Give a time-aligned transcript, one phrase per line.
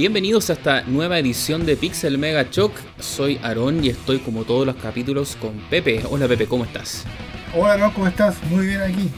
[0.00, 2.72] Bienvenidos a esta nueva edición de Pixel Mega Choc.
[3.00, 6.00] Soy Aarón y estoy como todos los capítulos con Pepe.
[6.08, 7.04] Hola Pepe, ¿cómo estás?
[7.54, 8.42] Hola Aarón, ¿cómo estás?
[8.44, 9.10] Muy bien aquí.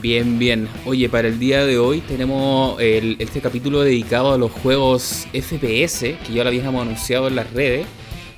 [0.00, 0.68] Bien, bien.
[0.84, 6.32] Oye, para el día de hoy tenemos este capítulo dedicado a los juegos FPS, que
[6.32, 7.84] ya lo habíamos anunciado en las redes.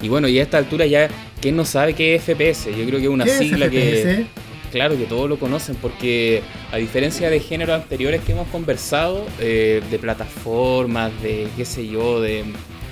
[0.00, 1.11] Y bueno, y a esta altura ya,
[1.43, 2.74] ¿quién no sabe qué es FPS?
[2.74, 4.24] Yo creo que es una sigla que
[4.76, 9.82] claro que todos lo conocen, porque a diferencia de géneros anteriores que hemos conversado, eh,
[9.90, 12.44] de plataformas, de qué sé yo, de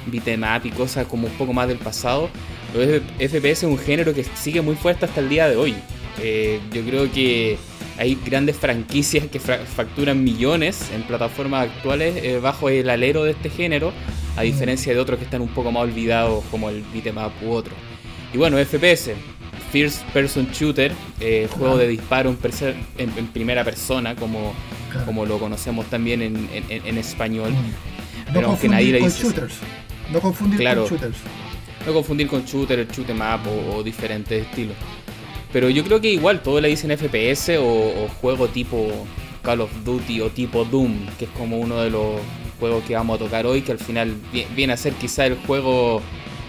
[0.06, 2.30] beatmap y cosas como un poco más del pasado,
[2.74, 5.74] los FPS es un género que sigue muy fuerte hasta el día de hoy.
[6.22, 7.58] Eh, yo creo que
[7.98, 13.50] hay grandes franquicias que facturan millones en plataformas actuales eh, bajo el alero de este
[13.50, 13.92] género,
[14.38, 14.44] a mm.
[14.44, 17.74] diferencia de otros que están un poco más olvidados como el beatmap u otro.
[18.32, 19.10] Y bueno, FPS,
[19.74, 22.30] First Person Shooter, eh, juego de disparo
[22.96, 24.54] en, primera persona, como,
[25.04, 27.50] como lo conocemos también en, español.
[27.50, 28.32] Mm.
[28.32, 29.24] Pero aunque nadie le dice.
[29.24, 29.54] Shooters.
[30.12, 31.16] No confundir con shooters.
[31.84, 33.40] No confundir con shooter, el shoot em up
[33.74, 34.76] o, diferentes estilos.
[35.52, 38.92] Pero yo creo que igual todos le dicen FPS o, juego tipo
[39.42, 42.20] Call of Duty o tipo Doom, que es como uno de los
[42.60, 44.14] juegos que vamos a tocar hoy, que al final
[44.54, 46.00] viene a ser quizá el juego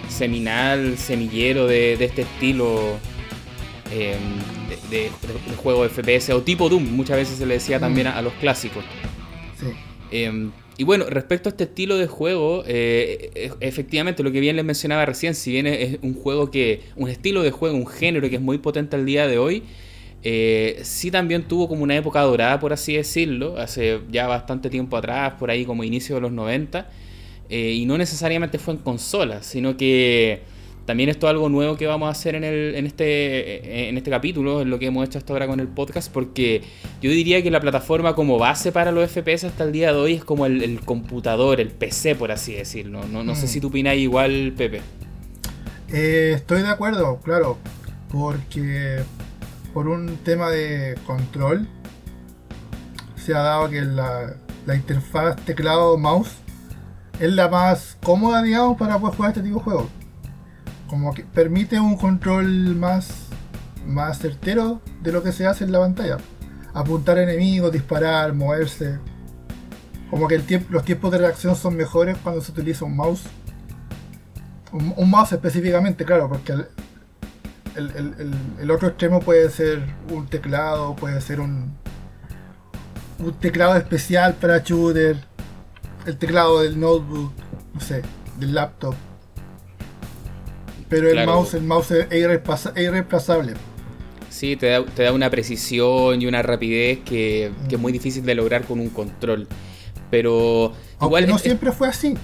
[0.10, 3.00] seminal, semillero de este estilo
[3.92, 4.20] Em,
[4.90, 5.12] de,
[5.58, 8.84] juego de FPS o tipo Doom, muchas veces se le decía también a, los clásicos.
[10.12, 14.56] Em, y bueno, respecto a este estilo de juego, eh, e, efectivamente lo que bien
[14.56, 18.30] les mencionaba recién, si bien es un juego que, un estilo de juego, un género
[18.30, 19.64] que es muy potente al día de hoy,
[20.24, 24.98] eh, sí también tuvo como una época dorada, por así decirlo, hace ya bastante tiempo
[24.98, 26.90] atrás, por ahí como inicio de los 90,
[27.50, 30.42] eh, y no necesariamente fue en consolas, sino que
[30.86, 34.12] también esto es algo nuevo que vamos a hacer en, el, en, este, en este
[34.12, 36.62] capítulo, en lo que hemos hecho hasta ahora con el podcast, porque
[37.02, 40.14] yo diría que la plataforma como base para los FPS hasta el día de hoy
[40.14, 43.04] es como el, computador, el PC, por así decirlo.
[43.12, 43.50] No, no, sé mm.
[43.50, 44.82] si tú opinas igual, Pepe.
[45.92, 47.58] Eh, estoy de acuerdo, claro,
[48.12, 49.00] porque
[49.74, 51.68] por un tema de control
[53.16, 54.36] se ha dado que la,
[54.68, 56.36] la interfaz teclado-mouse
[57.20, 60.05] es la más cómoda, digamos, para poder jugar este tipo de juegos
[60.88, 63.28] como que permite un control más,
[63.86, 66.18] más certero de lo que se hace en la pantalla.
[66.74, 69.00] Apuntar enemigos, disparar, moverse.
[70.10, 73.24] Como que el los tiempos de reacción son mejores cuando se utiliza un mouse.
[74.72, 76.54] Un, mouse específicamente, claro, porque
[77.76, 79.82] el, otro extremo puede ser
[80.12, 81.74] un teclado, puede ser un,
[83.20, 85.18] un teclado especial para shooter,
[86.06, 87.32] el teclado del notebook,
[87.74, 88.02] no sé,
[88.38, 88.96] del laptop.
[90.96, 93.54] Pero el mouse, el mouse es irreemplazable.
[94.30, 98.80] Sí, te da, una precisión y una rapidez que, es muy difícil de lograr con
[98.80, 99.48] un control.
[100.10, 101.28] Pero igual.
[101.28, 102.16] No siempre fue así.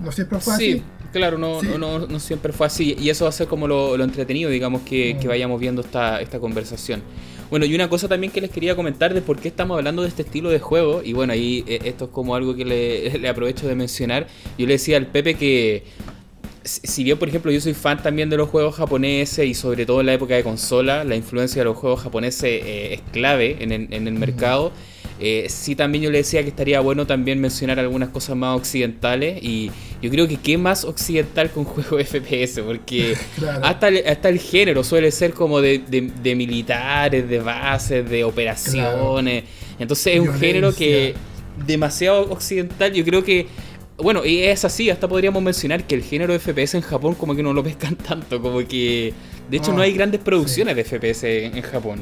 [0.00, 0.82] No siempre fue sí,
[1.12, 2.96] Claro, no, no, no, siempre fue así.
[2.98, 5.26] Y eso va a ser como lo, entretenido, digamos, que, mm.
[5.26, 7.02] vayamos viendo esta, esta conversación.
[7.50, 10.08] Bueno, y una cosa también que les quería comentar de por qué estamos hablando de
[10.08, 13.28] este estilo de juego, y bueno, ahí eh, esto es como algo que le, le
[13.28, 14.26] aprovecho de mencionar.
[14.58, 15.84] Yo le decía al Pepe que
[16.64, 20.00] si bien, por ejemplo, yo soy fan también de los juegos japoneses y sobre todo
[20.00, 23.92] en la época de consola, la influencia de los juegos japoneses eh, es clave en,
[23.92, 24.72] el mercado.
[25.20, 29.38] Eh, sí, también yo le decía que estaría bueno también mencionar algunas cosas más occidentales
[29.42, 29.70] y
[30.02, 33.14] yo creo que qué más occidental que un juego de FPS, porque
[33.62, 35.82] hasta, el, hasta el género suele ser como de,
[36.36, 39.44] militares, de bases, de operaciones.
[39.78, 41.14] Entonces es un género que
[41.66, 43.46] demasiado occidental, yo creo que
[43.96, 47.34] bueno, y es así, hasta podríamos mencionar que el género de FPS en Japón como
[47.36, 49.12] que no lo pescan tanto, como que...
[49.48, 52.00] De hecho no hay grandes producciones de FPS en, Japón.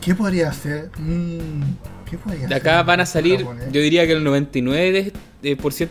[0.00, 0.90] ¿Qué podría ser?
[0.98, 1.62] Mm,
[2.10, 5.12] ¿Qué podría de acá van a salir, yo diría que el 99%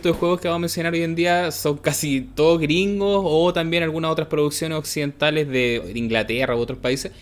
[0.02, 3.82] de juegos que vamos a mencionar hoy en día son casi todos gringos o también
[3.82, 7.12] algunas otras producciones occidentales de Inglaterra u otros países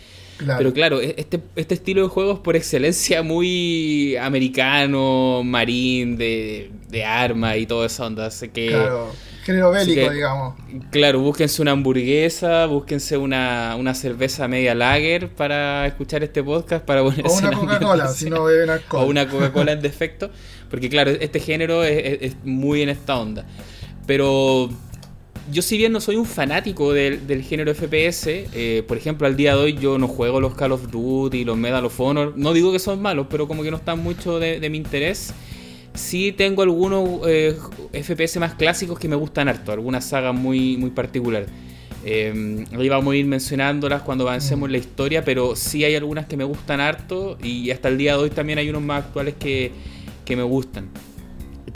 [0.45, 6.71] pero claro, e-, este, este estilo de juego es por excelencia muy americano, marín, de,
[6.89, 8.27] de arma y toda esa onda.
[8.27, 9.11] Así que, claro,
[9.43, 10.55] género bélico, digamos.
[10.91, 16.85] Claro, búsquense una hamburguesa, búsquense una, una cerveza media lager para escuchar este podcast.
[16.85, 19.03] Para o una Coca-Cola, si no beben alcohol.
[19.03, 20.29] O una Coca-Cola en defecto.
[20.69, 23.45] Porque claro, este género es muy en esta onda.
[24.05, 24.69] Pero
[25.51, 29.55] yo si bien no soy un fanático del, género FPS, eh, por ejemplo, al día
[29.55, 32.71] de hoy yo no juego los Call of Duty, los Medal of Honor, no digo
[32.71, 35.33] que son malos, pero como que no están mucho de, mi interés.
[35.93, 37.57] Sí tengo algunos eh,
[37.91, 41.49] FPS más clásicos que me gustan harto, algunas sagas muy, muy particulares.
[42.05, 46.37] Eh, ahí vamos a ir mencionándolas cuando avancemos la historia, pero sí hay algunas que
[46.37, 49.71] me gustan harto y hasta el día de hoy también hay unos más actuales que,
[50.23, 50.89] que me gustan.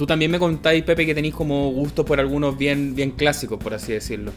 [0.01, 3.75] Tú también me contáis, Pepe, que tenéis como gustos por algunos bien, bien clásicos, por
[3.75, 4.31] así decirlo.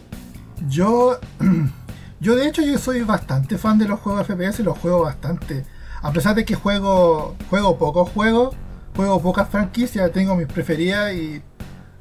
[0.68, 1.18] Yo,
[2.20, 5.64] yo de hecho yo soy bastante fan de los juegos FPS, los juego bastante.
[6.02, 8.54] A pesar de que juego, juego pocos juegos,
[8.94, 11.40] juego pocas franquicias, tengo mis preferidas y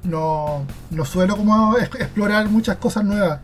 [0.03, 3.39] no, no suelo como explorar muchas cosas nuevas.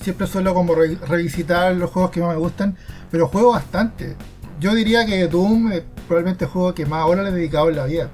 [0.00, 2.76] Siempre suelo como revisitar los juegos que más me gustan,
[3.10, 4.14] pero juego bastante.
[4.60, 7.74] Yo diría que Doom es probablemente el juego que más ahora le he dedicado en
[7.74, 8.10] la vida.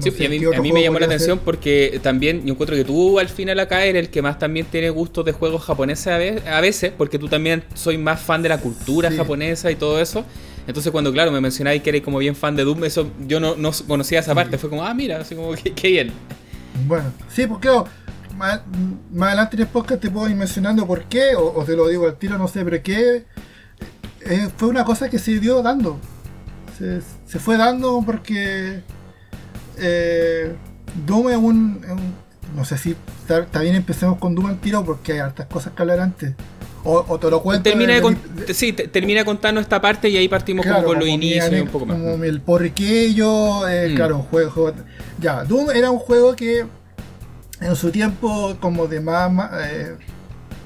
[0.00, 3.58] Sí, a mí, me llamó la atención porque también yo encuentro que tú al final
[3.60, 7.28] acá eres el que más también tiene gustos de juegos japoneses a veces, porque tú
[7.28, 10.24] también soy más fan de la cultura japonesa y todo eso.
[10.66, 13.56] Entonces cuando, claro, me mencionáis que eres como bien fan de Doom, eso yo no,
[13.56, 14.58] no conocía esa parte.
[14.58, 16.12] Fue como, ah, mira, así como, qué, bien.
[16.86, 17.68] Bueno, sí, porque
[18.36, 18.60] más,
[19.20, 22.16] adelante en el podcast te puedo ir mencionando por qué, o, te lo digo al
[22.16, 23.24] tiro, no sé, pero qué.
[24.24, 25.98] Eh, fue una cosa que se dio dando.
[26.78, 28.82] Se, fue dando porque
[29.78, 30.54] eh,
[31.06, 31.80] Doom es un,
[32.54, 32.96] No sé si
[33.28, 36.34] está, bien empecemos con Doom al tiro porque hay hartas cosas que hablar antes.
[36.84, 37.62] O, te lo cuento.
[37.62, 41.68] Termina de, sí, termina contando esta parte y ahí partimos como con los inicios un
[41.68, 41.96] poco más.
[41.96, 43.94] Como el porquillo, eh, mm.
[43.94, 44.72] claro, juego.
[45.20, 46.66] Ya, Doom era un juego que
[47.62, 49.30] en su tiempo, como de más,
[49.62, 49.96] eh,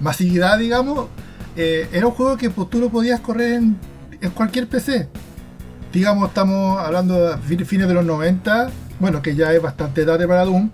[0.00, 1.08] masividad, digamos,
[1.56, 3.78] eh, era un juego que pues, tú lo podías correr en,
[4.34, 5.08] cualquier PC.
[5.92, 10.44] Digamos, estamos hablando de fines de los 90, bueno, que ya es bastante tarde para
[10.44, 10.70] Doom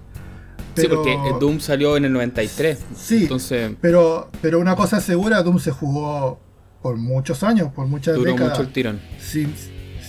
[0.75, 2.79] sí, porque Doom salió en el 93.
[2.97, 3.73] Sí, entonces...
[3.81, 6.41] pero, pero una cosa segura, Doom se jugó
[6.83, 8.59] por muchos años, por muchas Duró décadas.
[8.59, 9.01] mucho el tirón.
[9.19, 9.55] Sin,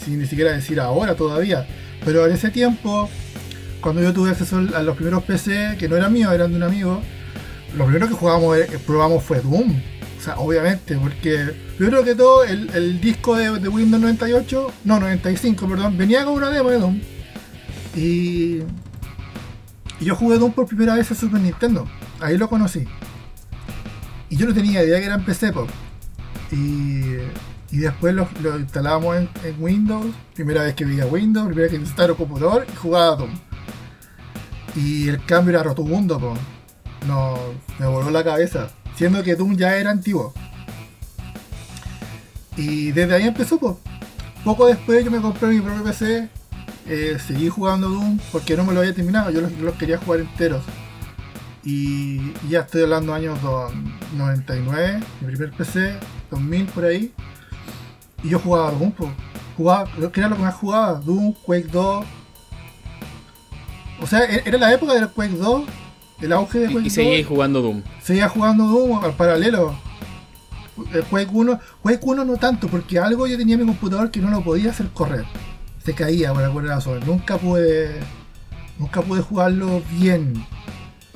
[0.04, 1.68] sin ni siquiera decir ahora todavía.
[2.04, 3.10] Pero en ese tiempo,
[3.82, 6.64] cuando yo tuve acceso a los primeros PC, que no eran míos, eran de un
[6.64, 7.02] amigo,
[7.78, 9.82] lo primero que jugamos, eh, probamos fue Doom.
[10.18, 15.68] O sea, obviamente, porque primero que todo, el, disco de, de, Windows 98, no, 95,
[15.68, 17.02] perdón, venía con una demo de Doom.
[17.96, 18.62] Y
[20.04, 21.88] y yo jugué Doom por primera vez en Super Nintendo.
[22.20, 22.86] Ahí lo conocí.
[24.30, 25.54] Y yo no tenía idea que era en PC,
[26.52, 27.20] Y,
[27.72, 28.28] y después lo,
[28.60, 29.30] instalábamos en,
[29.60, 30.14] Windows.
[30.34, 33.32] Primera vez que veía Windows, primera vez que instalar el computador y jugaba Doom.
[34.76, 36.34] Y el cambio era rotundo, po.
[37.08, 37.38] No,
[37.80, 38.72] me voló la cabeza.
[38.96, 40.34] Siendo que Doom ya era antiguo.
[42.58, 43.76] Y desde ahí empezó, pues.
[44.44, 46.30] Poco después yo me compré mi propio PC
[46.88, 50.64] eh, seguí jugando Doom porque no me lo había terminado, yo los, quería jugar enteros.
[51.64, 53.40] Y ya estoy hablando años
[54.18, 55.96] 99, mi primer PC,
[56.30, 57.14] 2000 por ahí.
[58.22, 59.12] Y yo jugaba Doom, pues.
[59.56, 62.06] jugaba, que era lo que más jugaba, Doom, Quake 2.
[64.02, 65.64] O sea, e-, era la época del Quake 2,
[66.22, 66.86] el auge de Quake 2.
[66.86, 67.82] Y seguía jugando Doom.
[68.02, 69.74] Seguía jugando Doom al paralelo.
[70.92, 74.20] El Quake 1, Quake 1 no tanto, porque algo yo tenía en mi computador que
[74.20, 75.26] no lo podía hacer correr
[75.84, 77.02] se caía por alguna razón.
[77.06, 77.92] Nunca pude.
[78.80, 80.46] Nunca pude jugarlo bien.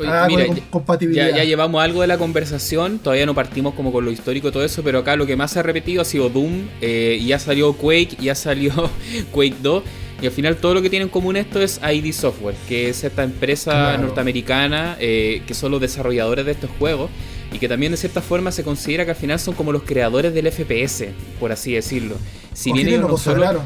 [0.06, 0.28] Ah,
[0.69, 1.36] compatibilidad.
[1.36, 4.64] Ya, llevamos algo de la conversación, todavía no partimos como con lo histórico y todo
[4.64, 7.74] eso, pero acá lo que más se ha repetido ha sido Doom, eh, ya salió
[7.74, 8.72] Quake, ya salió
[9.31, 9.84] Quake 2,
[10.22, 13.04] y al final todo lo que tiene en común esto es ID Software, que es
[13.04, 17.10] esta empresa norteamericana eh, que son los desarrolladores de estos juegos
[17.52, 20.31] y que también de cierta forma se considera que al final son como los creadores
[20.31, 21.06] del FPS,
[21.40, 22.18] por así decirlo.
[22.54, 23.64] Si bien ellos no solo,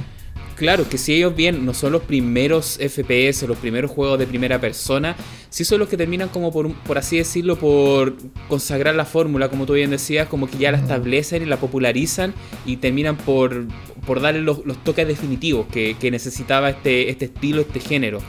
[0.62, 4.62] claro, que si ellos bien no son los primeros FPS, los primeros juegos de primera
[4.62, 5.16] persona,
[5.50, 8.16] sí son los que terminan como por, por así decirlo, por
[8.48, 12.36] consagrar la fórmula, como tú bien decías, como que ya la establecen y la popularizan
[12.64, 13.66] y terminan por,
[14.06, 18.20] por darle los, toques definitivos que, necesitaba este, este estilo, este género.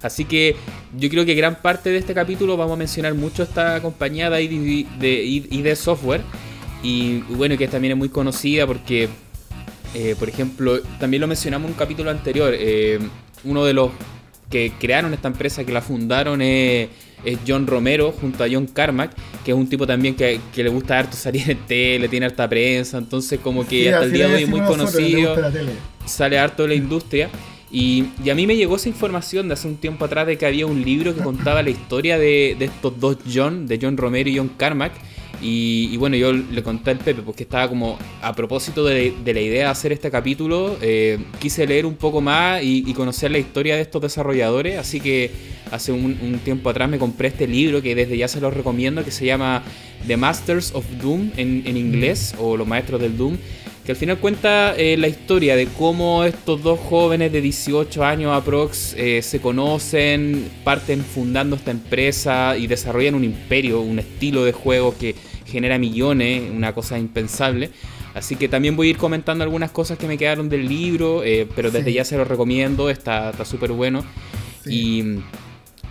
[0.00, 0.56] Así que
[0.96, 4.42] yo creo que gran parte de este capítulo vamos a mencionar mucho esta compañía de
[4.42, 6.22] ID, de ID Software.
[6.82, 9.10] Y bueno, que también es muy conocida porque
[9.98, 12.52] eh, por ejemplo, también lo mencionamos en un capítulo anterior.
[12.54, 12.98] Eh,
[13.44, 13.92] uno de los
[14.50, 16.90] que crearon esta empresa, que la fundaron, es,
[17.48, 19.12] John Romero junto a John Carmack,
[19.42, 22.98] que es un tipo también que, le gusta harto salir en tele, tiene harta prensa,
[22.98, 25.34] entonces como que hasta el día de hoy es muy conocido,
[26.04, 27.30] sale harto de la industria.
[27.70, 30.66] Y, a mí me llegó esa información de hace un tiempo atrás de que había
[30.66, 34.36] un libro que contaba la historia de, de estos dos John, de John Romero y
[34.36, 34.92] John Carmack,
[35.42, 39.64] y, bueno, yo le conté al Pepe porque estaba como a propósito de, la idea
[39.64, 43.82] de hacer este capítulo, eh, quise leer un poco más y, conocer la historia de
[43.82, 45.30] estos desarrolladores, así que
[45.70, 49.10] hace un, tiempo atrás me compré este libro que desde ya se lo recomiendo, que
[49.10, 49.62] se llama
[50.06, 53.36] The Masters of Doom en, inglés, o Los Maestros del Doom,
[53.86, 58.32] que al final cuenta eh, la historia de cómo estos dos jóvenes de 18 años
[58.34, 64.50] aprox eh, se conocen, parten fundando esta empresa y desarrollan un imperio, un estilo de
[64.50, 65.14] juego que
[65.46, 67.70] genera millones, una cosa impensable.
[68.12, 71.46] Así que también voy a ir comentando algunas cosas que me quedaron del libro, eh,
[71.54, 74.04] pero desde ya se lo recomiendo, está súper bueno.
[74.66, 75.20] Y,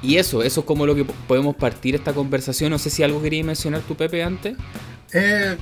[0.01, 2.71] y, eso, eso es como lo que podemos partir esta conversación.
[2.71, 4.57] No sé si algo querías mencionar tu Pepe antes.
[5.13, 5.55] Eh,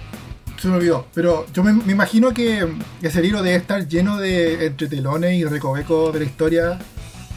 [0.64, 2.66] se me olvidó, pero yo me, imagino que
[3.02, 6.80] ese libro debe estar lleno de entretelones y recovecos de la historia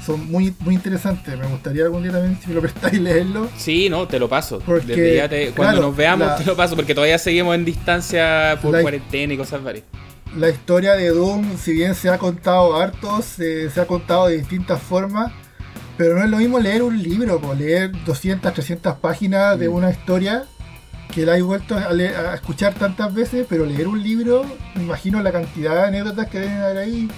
[0.04, 1.36] son muy, muy interesantes.
[1.36, 3.48] Me gustaría algún día también, si me lo prestáis, leerlo.
[3.56, 4.62] Sí, no, te lo paso.
[5.56, 9.60] cuando nos veamos, te lo paso, porque todavía seguimos en distancia por cuarentena y cosas
[9.60, 9.84] varias.
[10.36, 14.80] La historia de Doom, si bien se ha contado harto, se, ha contado de distintas
[14.80, 15.32] formas,
[15.96, 19.72] pero no es lo mismo leer un libro, pues, leer 200, 300 páginas de mm.
[19.72, 20.44] una historia
[21.14, 24.44] que la he vuelto a, escuchar tantas veces, pero leer un libro,
[24.74, 27.08] me imagino la cantidad de anécdotas que deben haber ahí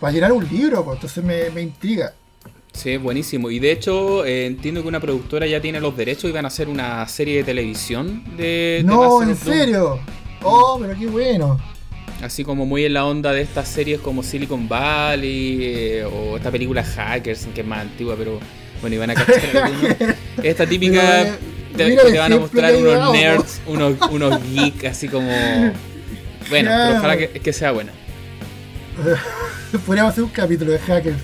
[0.00, 2.12] para llenar un libro, pues, entonces me, me intriga.
[2.72, 3.50] Sí, buenísimo.
[3.50, 6.48] Y de hecho, eh, entiendo que una productora ya tiene los derechos y van a
[6.48, 8.82] hacer una serie de televisión de.
[8.84, 9.98] no, ¿en serio?
[10.42, 11.58] Oh, pero qué bueno.
[12.22, 16.50] Así como muy en la onda de estas series como Silicon Valley eh, o esta
[16.50, 18.38] película Hackers, que es más antigua, pero
[18.80, 19.70] bueno, iban a cachar
[20.42, 21.36] Esta típica
[21.78, 25.28] te, van a mostrar unos nerds, unos, unos geeks, así como.
[26.50, 27.92] Bueno, pero ojalá que, que sea buena.
[29.86, 31.16] Podríamos hacer un capítulo de hackers.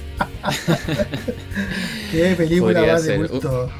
[2.10, 3.70] Qué película más de gusto.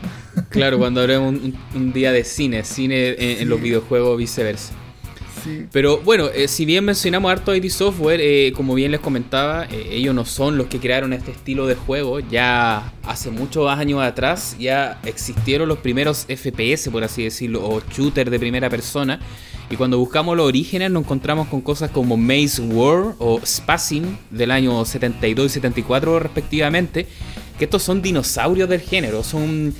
[0.48, 1.34] Claro, cuando hablemos
[1.74, 4.72] un, día de cine, cine en, los videojuegos, viceversa.
[5.72, 9.88] Pero bueno, eh, si bien mencionamos harto ID Software, eh, como bien les comentaba, eh,
[9.92, 12.20] ellos no son los que crearon este estilo de juego.
[12.20, 18.30] Ya hace muchos años atrás ya existieron los primeros FPS, por así decirlo, o shooters
[18.30, 19.20] de primera persona.
[19.70, 24.50] Y cuando buscamos los orígenes nos encontramos con cosas como Maze War o Spacing del
[24.50, 27.06] año 72 y 74 respectivamente,
[27.58, 29.74] que estos son dinosaurios del género, son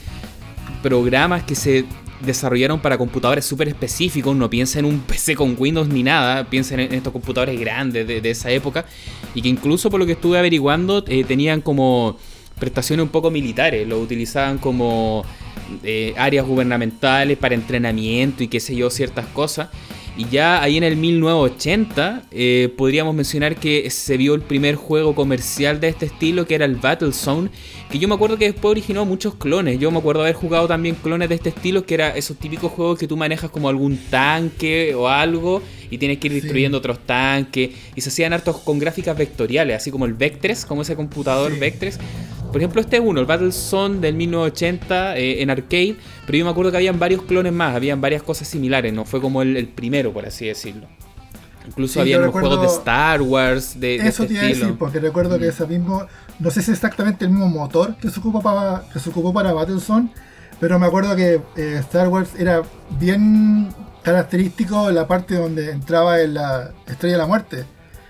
[0.83, 1.85] programas que se
[2.25, 6.75] desarrollaron para computadores súper específicos, no piensa en un PC con Windows ni nada, piensa
[6.75, 8.85] en estos computadores grandes de, esa época
[9.35, 12.17] y que incluso por lo que estuve averiguando eh, tenían como
[12.59, 15.25] prestaciones un poco militares, lo utilizaban como
[15.83, 19.69] eh, áreas gubernamentales para entrenamiento y qué sé yo, ciertas cosas.
[20.17, 25.15] Y ya ahí en el 1980 eh, podríamos mencionar que se vio el primer juego
[25.15, 27.51] comercial de este estilo, que era el Battlezone,
[27.91, 29.81] que yo me acuerdo que después originó muchos clones.
[29.81, 32.97] Yo me acuerdo haber jugado también clones de este estilo, que era esos típicos juegos
[32.97, 37.71] que tú manejas como algún tanque o algo y tienes que ir destruyendo otros tanques.
[37.97, 41.99] Y se hacían hartos con gráficas vectoriales, así como el Vectres, como ese computador Vectres.
[42.55, 46.53] Por ejemplo, este es uno, el Battlezone del 1980 eh, en arcade, pero yo me
[46.53, 50.13] acuerdo que habían varios clones más, habían varias cosas similares, no fue como el, primero,
[50.13, 50.87] por así decirlo.
[51.67, 55.01] Incluso había unos juegos de Star Wars de, Eso este te iba a decir, porque
[55.01, 55.49] recuerdo que mm.
[55.49, 56.07] ese mismo,
[56.39, 59.33] no sé si es exactamente el mismo motor que se ocupó para, que se ocupó
[59.33, 60.11] para Battlezone,
[60.61, 62.63] pero me acuerdo que eh, Star Wars era
[63.01, 67.65] bien característico la parte donde entraba en la Estrella de la Muerte.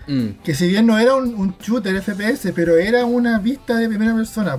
[0.07, 0.43] Mm.
[0.43, 4.57] Que si bien no era un, shooter FPS, pero era una vista de primera persona.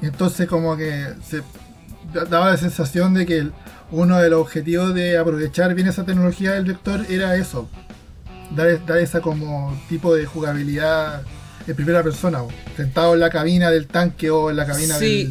[0.00, 1.42] Y entonces como que se
[2.28, 3.50] daba la sensación de que
[3.90, 7.68] uno de los objetivos de aprovechar bien esa tecnología del vector era eso.
[8.54, 11.22] Dar, dar esa como tipo de jugabilidad
[11.66, 12.42] en primera persona,
[12.76, 15.30] sentado en la cabina del tanque o en la cabina sí,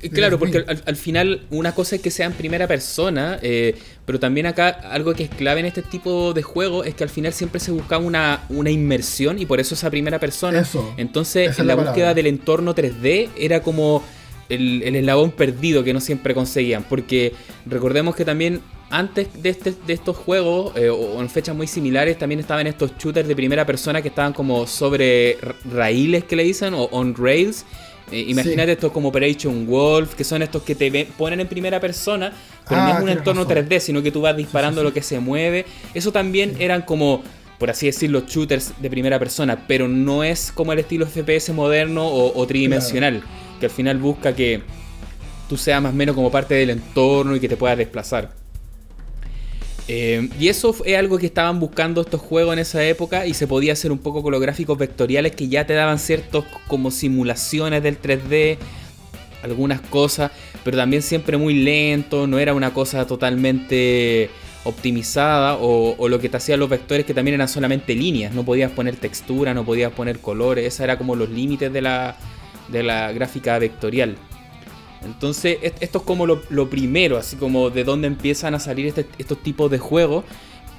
[0.00, 4.20] Sí, claro, porque al, final una cosa es que sea en primera persona, eh, pero
[4.20, 7.32] también acá algo que es clave en este tipo de juego es que al final
[7.32, 10.60] siempre se buscaba una, una inmersión y por eso esa primera persona.
[10.60, 14.02] Eso, Entonces, en la, búsqueda del entorno 3D era como
[14.48, 17.32] el, el eslabón perdido que no siempre conseguían, porque
[17.66, 18.60] recordemos que también
[18.92, 22.92] antes de, este, de estos juegos, eh, o en fechas muy similares, también estaban estos
[22.98, 27.64] shooters de primera persona que estaban como sobre raíles que le dicen, o on rails.
[28.10, 32.32] Eh, imagínate estos como Operation Wolf, que son estos que te ponen en primera persona,
[32.68, 35.18] pero no es ah, un entorno 3D, sino que tú vas disparando lo que se
[35.18, 35.64] mueve.
[35.94, 37.22] Eso también eran como,
[37.58, 42.06] por así decirlo, shooters de primera persona, pero no es como el estilo FPS moderno
[42.06, 43.22] o, tridimensional,
[43.58, 44.60] que al final busca que
[45.48, 48.41] tú seas más o menos como parte del entorno y que te puedas desplazar.
[49.88, 53.46] Eh, y eso es algo que estaban buscando estos juegos en esa época y se
[53.46, 57.82] podía hacer un poco con los gráficos vectoriales que ya te daban ciertos como simulaciones
[57.82, 58.58] del 3D,
[59.42, 60.30] algunas cosas,
[60.64, 64.30] pero también siempre muy lento, no era una cosa totalmente
[64.64, 68.70] optimizada o, lo que te hacían los vectores que también eran solamente líneas, no podías
[68.70, 72.16] poner textura, no podías poner colores, esa era como los límites de la,
[72.68, 74.16] de la gráfica vectorial.
[75.04, 79.42] Entonces, esto es como lo, primero, así como de dónde empiezan a salir este, estos
[79.42, 80.24] tipos de juegos.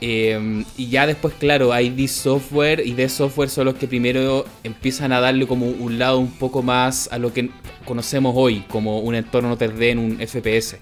[0.06, 5.14] Eh, y ya después, claro, ID Software y de Software son los que primero empiezan
[5.14, 7.50] a darle como un lado un poco más a lo que
[7.86, 10.78] conocemos hoy, como un entorno 3D en un FPS.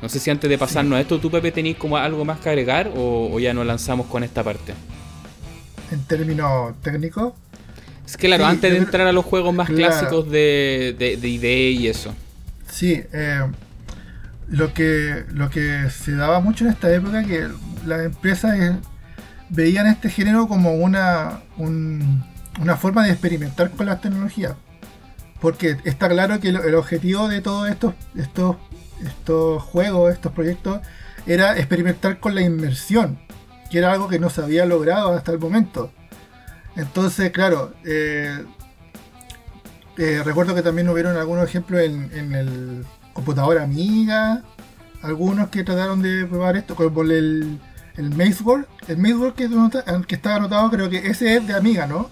[0.00, 2.48] No sé si antes de pasarnos a esto, tú Pepe tenéis como algo más que
[2.48, 4.74] agregar o, ya nos lanzamos con esta parte.
[5.90, 7.34] En términos técnicos.
[8.06, 11.80] Es que claro, antes de entrar a los juegos más clásicos de, de, de ID
[11.80, 12.14] y eso.
[12.74, 13.52] Sí, eh,
[14.48, 17.48] lo, que, lo que se daba mucho en esta época que
[17.86, 18.76] las empresas eh,
[19.48, 24.54] veían este género como una, una forma de experimentar con las tecnologías.
[25.40, 28.56] Porque está claro que el, objetivo de todos estos, estos,
[29.06, 30.80] estos juegos, estos proyectos,
[31.26, 33.20] era experimentar con la inmersión,
[33.70, 35.92] que era algo que no se había logrado hasta el momento.
[36.74, 38.44] Entonces, claro, eh,
[39.96, 44.42] eh, recuerdo que también hubieron algunos ejemplos en, el computador Amiga,
[45.02, 47.58] algunos que trataron de probar esto, como el,
[47.96, 49.48] el Mazeboard, el Mazeboard que,
[50.08, 52.10] que está anotado, creo que ese es de Amiga, ¿no?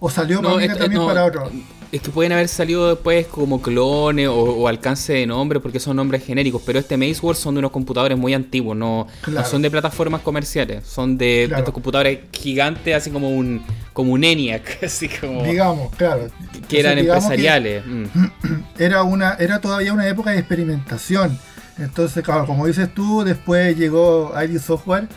[0.00, 1.50] O salió para Amiga también para otro.
[1.92, 6.24] es que pueden haber salido después como clones o, alcance de nombre porque son nombres
[6.24, 9.06] genéricos, pero este Maze son de unos computadores muy antiguos, no,
[9.44, 13.62] son de plataformas comerciales, son de, estos computadores gigantes, así como un
[13.98, 16.28] como un ENIAC, así como digamos, claro,
[16.68, 17.82] que eran empresariales.
[18.78, 21.36] Era una era todavía una época de experimentación.
[21.78, 25.08] Entonces, claro, como dices tú, después llegó ID Software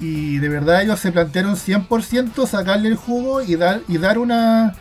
[0.00, 4.72] y de verdad ellos se plantearon 100% sacarle el jugo y dar y dar una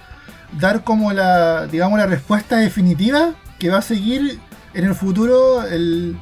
[0.57, 4.39] dar como la, digamos, la respuesta definitiva que va a seguir
[4.73, 6.17] en el futuro, el,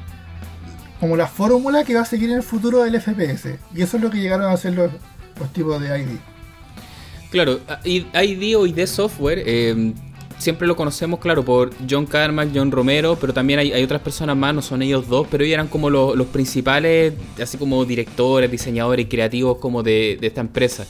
[0.98, 3.56] como la fórmula que va a seguir en el futuro del FPS.
[3.72, 4.90] Y eso es lo que llegaron a hacer los,
[5.38, 6.18] los tipos de ID.
[7.30, 9.92] Claro, ID o ID Software, eh,
[10.38, 14.54] siempre lo conocemos, claro, por John Carmack, John Romero, pero también hay, otras personas más,
[14.54, 19.06] no son ellos dos, pero ellos eran como los, los principales, así como directores, diseñadores
[19.08, 20.86] creativos como de, de esta empresa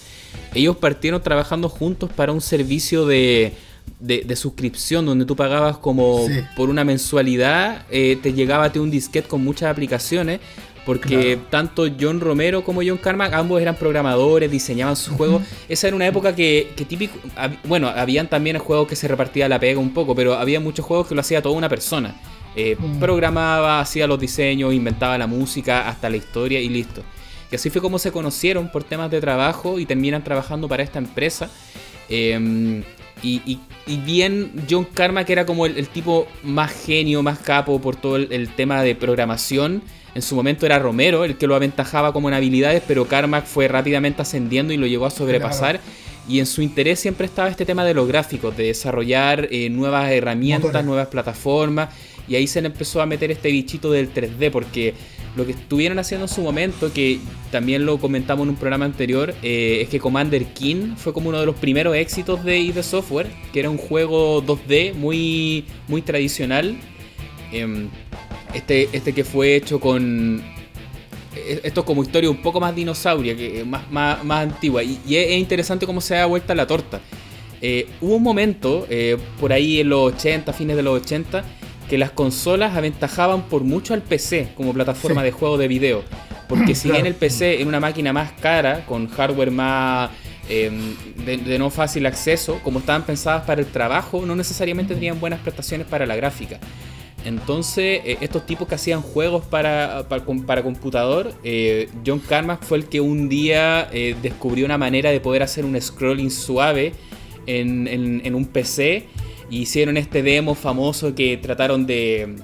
[0.54, 3.52] ellos partieron trabajando juntos para un servicio de,
[4.00, 9.44] de, suscripción donde tú pagabas como por una mensualidad, eh, te llegaba un disquete con
[9.44, 10.40] muchas aplicaciones.
[10.86, 15.42] Porque tanto John Romero como John Carmack, ambos eran programadores, diseñaban sus juegos.
[15.68, 17.18] Esa era una época que, que típico.
[17.64, 21.06] Bueno, habían también juegos que se repartía la pega un poco, pero había muchos juegos
[21.06, 22.14] que lo hacía toda una persona.
[22.56, 22.98] Eh, mm.
[22.98, 27.02] Programaba, hacía los diseños, inventaba la música, hasta la historia y listo.
[27.50, 30.98] Y así fue como se conocieron por temas de trabajo y terminan trabajando para esta
[30.98, 31.50] empresa.
[32.08, 32.82] Em,
[33.22, 33.58] y,
[34.04, 38.48] bien John Karma, que era como el, tipo más genio, más capo por todo el,
[38.54, 39.82] tema de programación.
[40.14, 43.68] En su momento era Romero el que lo aventajaba como en habilidades, pero Carmack fue
[43.68, 45.80] rápidamente ascendiendo y lo llegó a sobrepasar.
[46.28, 50.10] Y en su interés siempre estaba este tema de los gráficos, de desarrollar eh, nuevas
[50.10, 51.94] herramientas, nuevas plataformas.
[52.28, 54.94] Y ahí se le empezó a meter este bichito del 3D, porque
[55.36, 57.18] lo que estuvieron haciendo en su momento, que
[57.50, 61.40] también lo comentamos en un programa anterior, eh, es que Commander King fue como uno
[61.40, 66.76] de los primeros éxitos de ID Software, que era un juego 2D muy, muy tradicional.
[67.52, 67.88] Em,
[68.54, 70.42] este, este que fue hecho con.
[71.34, 74.82] E, esto es como historia un poco más dinosauria, que más, más, más antigua.
[74.82, 77.00] Y, es interesante cómo se da vuelta la torta.
[77.62, 81.44] Eh, hubo un momento, eh, por ahí en los 80, fines de los 80,
[81.90, 86.04] que las consolas aventajaban por mucho al PC como plataforma de juego de video.
[86.48, 90.10] Porque si bien el PC en una máquina más cara, con hardware más
[90.48, 90.94] em,
[91.26, 95.86] de, no fácil acceso, como estaban pensadas para el trabajo, no necesariamente tenían buenas prestaciones
[95.86, 96.60] para la gráfica.
[97.24, 102.86] Entonces, eh, estos tipos que hacían juegos para, para, computador, eh, John Carmack fue el
[102.86, 106.94] que un día eh, descubrió una manera de poder hacer un scrolling suave
[107.46, 109.08] en, en un PC
[109.50, 112.36] hicieron este demo famoso que trataron de,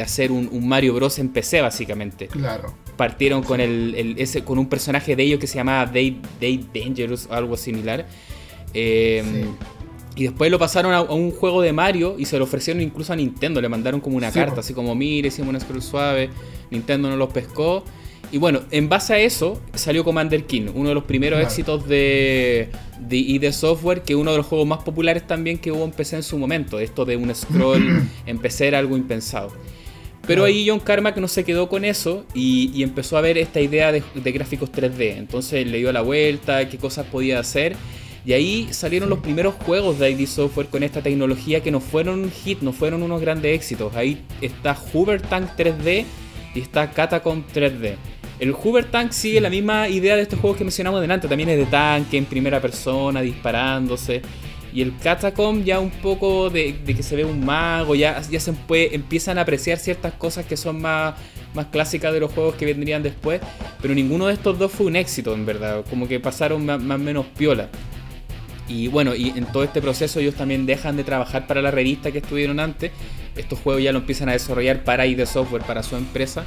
[0.00, 1.18] hacer un, Mario Bros.
[1.18, 2.28] en PC, básicamente.
[2.28, 2.74] Claro.
[2.96, 7.34] Partieron con, el, ese, con un personaje de ellos que se llamaba Dave, Dangerous o
[7.34, 8.06] algo similar.
[8.74, 9.54] Em,
[10.14, 13.16] y después lo pasaron a, un juego de Mario y se lo ofrecieron incluso a
[13.16, 13.60] Nintendo.
[13.60, 16.30] Le mandaron como una carta, así como: Mire, hicimos un scroll suave.
[16.70, 17.84] Nintendo no los pescó.
[18.30, 22.70] Y bueno, en base a eso salió Commander King, uno de los primeros éxitos de,
[22.98, 25.90] de ID Software, que es uno de los juegos más populares también que hubo en
[25.90, 26.78] PC en su momento.
[26.78, 29.52] Esto de un scroll en PC era algo impensado.
[30.26, 33.90] Pero ahí John Carmack no se quedó con eso y, empezó a ver esta idea
[33.90, 35.16] de, gráficos 3D.
[35.16, 37.76] Entonces le dio la vuelta, qué cosas podía hacer.
[38.24, 42.30] Y ahí salieron los primeros juegos de ID Software con esta tecnología que no fueron
[42.30, 43.96] hit, no fueron unos grandes éxitos.
[43.96, 46.04] Ahí está Hoover Tank 3D
[46.54, 47.96] y está Catacomb 3D.
[48.38, 51.28] El Hoover Tank sigue la misma idea de estos juegos que mencionamos delante.
[51.28, 54.22] También es de tanque en primera persona, disparándose.
[54.72, 58.54] Y el Catacomb ya un poco de, que se ve un mago, ya, ya se
[58.68, 61.14] empiezan a apreciar ciertas cosas que son más,
[61.54, 63.40] más clásicas de los juegos que vendrían después.
[63.82, 65.84] Pero ninguno de estos dos fue un éxito, en verdad.
[65.90, 67.68] Como que pasaron más o menos piola.
[68.72, 72.10] Y bueno, y en todo este proceso ellos también dejan de trabajar para la revista
[72.10, 72.90] que estuvieron antes.
[73.36, 76.44] Estos juegos ya lo empiezan a desarrollar para ID Software, para su empresa.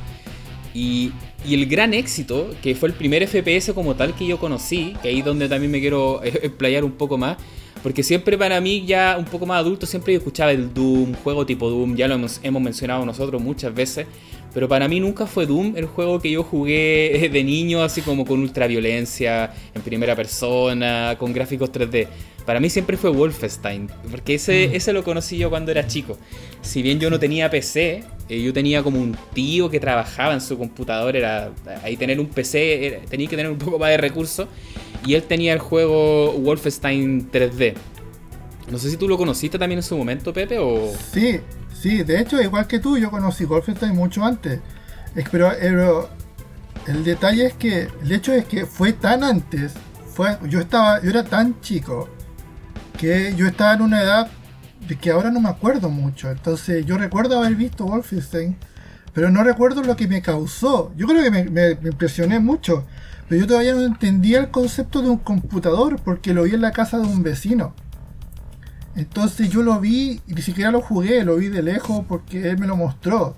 [0.74, 1.12] Y,
[1.48, 5.20] el gran éxito, que fue el primer FPS como tal que yo conocí, que ahí
[5.20, 7.38] es donde también me quiero explayar un poco más,
[7.84, 11.46] Porque siempre para mí, ya un poco más adulto, siempre yo escuchaba el Doom, juego
[11.46, 14.08] tipo Doom, ya lo hemos, hemos mencionado nosotros muchas veces.
[14.56, 18.26] Pero para mí nunca fue Doom el juego que yo jugué de niño, así como
[18.26, 22.08] con ultraviolencia, en primera persona, con gráficos 3D.
[22.46, 24.76] Para mí siempre fue Wolfenstein, porque ese, mm.
[24.76, 26.18] ese lo conocí yo cuando era chico.
[26.62, 30.40] Si bien yo no tenía PC, eh, yo tenía como un tío que trabajaba en
[30.40, 31.52] su computador, era
[31.84, 34.48] ahí tener un PC, tenía que tener un poco más de recursos,
[35.06, 37.74] y él tenía el juego Wolfenstein 3D.
[38.72, 40.94] No sé si tú lo conociste también en su momento, Pepe, o...
[41.12, 41.42] Sí,
[41.86, 44.60] sí, de hecho, igual que tú, yo conocí Wolfenstein mucho antes.
[45.14, 46.10] Pero, pero
[46.88, 49.74] el detalle es que, el hecho es que fue tan antes,
[50.08, 52.10] fue, yo estaba, yo era tan chico,
[52.98, 54.32] que yo estaba en una edad
[54.88, 56.32] de que ahora no me acuerdo mucho.
[56.32, 58.58] Entonces yo recuerdo haber visto Wolfenstein,
[59.14, 60.92] pero no recuerdo lo que me causó.
[60.98, 62.84] Yo creo que me, impresioné mucho,
[63.30, 66.72] pero yo todavía no entendía el concepto de un computador porque lo vi en la
[66.72, 67.76] casa de un vecino.
[68.96, 72.58] Entonces yo lo vi y ni siquiera lo jugué, lo vi de lejos porque él
[72.58, 73.36] me lo mostró.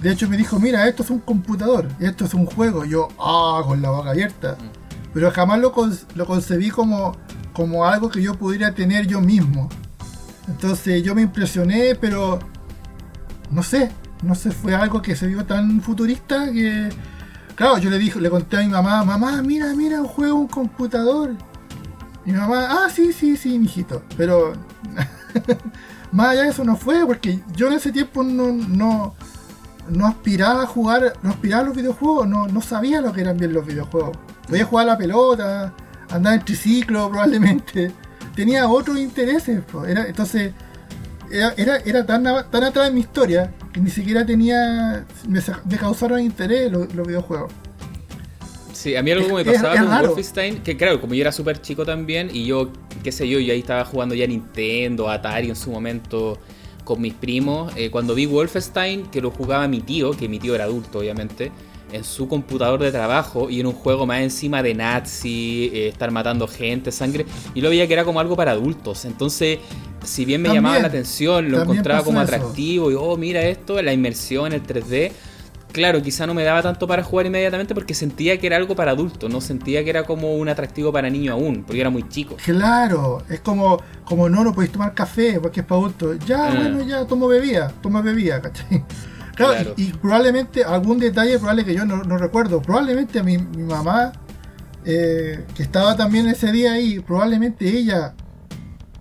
[0.00, 2.84] De hecho me dijo, mira, esto es un computador, esto es un juego.
[2.84, 4.56] Yo, ah, con la boca abierta.
[4.60, 5.12] Mm.
[5.14, 5.72] Pero jamás lo,
[6.14, 7.16] lo concebí como
[7.52, 9.68] como algo que yo pudiera tener yo mismo.
[10.48, 12.38] Entonces yo me impresioné, pero
[13.50, 13.92] no sé,
[14.22, 16.88] no sé, fue algo que se vio tan futurista que,
[17.54, 20.48] claro, yo le dije, le conté a mi mamá, mamá, mira, mira, un juego, un
[20.48, 21.36] computador.
[22.24, 24.02] Y mi mamá, ah, sí, sí, sí, mijito.
[24.16, 24.52] Pero
[26.12, 29.14] más allá de eso no fue, porque yo en ese tiempo no, no,
[29.88, 33.36] no aspiraba a jugar, no aspiraba a los videojuegos, no, no sabía lo que eran
[33.36, 34.16] bien los videojuegos.
[34.46, 35.74] Podía jugar a la pelota,
[36.10, 37.92] andaba en triciclo probablemente,
[38.34, 39.62] tenía otros intereses.
[39.86, 40.52] Era, entonces,
[41.30, 45.40] era, era, tan, tan atrás de mi historia que ni siquiera tenía, me,
[45.78, 47.52] causaron interés los, videojuegos.
[48.72, 51.60] Sí, a mí algo que me pasaba con Wolfenstein, que claro, como yo era súper
[51.60, 52.70] chico también, y yo,
[53.02, 56.38] qué sé yo, yo ahí estaba jugando ya Nintendo, Atari en su momento
[56.84, 60.54] con mis primos, eh, cuando vi Wolfenstein, que lo jugaba mi tío, que mi tío
[60.54, 61.52] era adulto obviamente,
[61.92, 66.10] en su computador de trabajo y en un juego más encima de nazi, eh, estar
[66.10, 69.04] matando gente, sangre, y lo veía que era como algo para adultos.
[69.04, 69.58] Entonces,
[70.02, 73.92] si bien me llamaba la atención, lo encontraba como atractivo, y oh, mira esto, la
[73.92, 75.12] inmersión, el 3D.
[75.72, 78.90] Claro, quizá no me daba tanto para jugar inmediatamente porque sentía que era algo para
[78.90, 82.36] adultos, no sentía que era como un atractivo para niño aún, porque era muy chico.
[82.44, 86.18] Claro, es como, como no, no podéis tomar café porque es para adultos.
[86.26, 86.54] Ya, ah.
[86.54, 88.84] bueno, ya tomo bebida, tomo bebida, ¿cachai?
[89.34, 92.60] Claro, Y, probablemente algún detalle probable que yo no, recuerdo.
[92.60, 94.12] Probablemente a mi, mamá,
[94.84, 98.12] eh, que estaba también ese día ahí, probablemente ella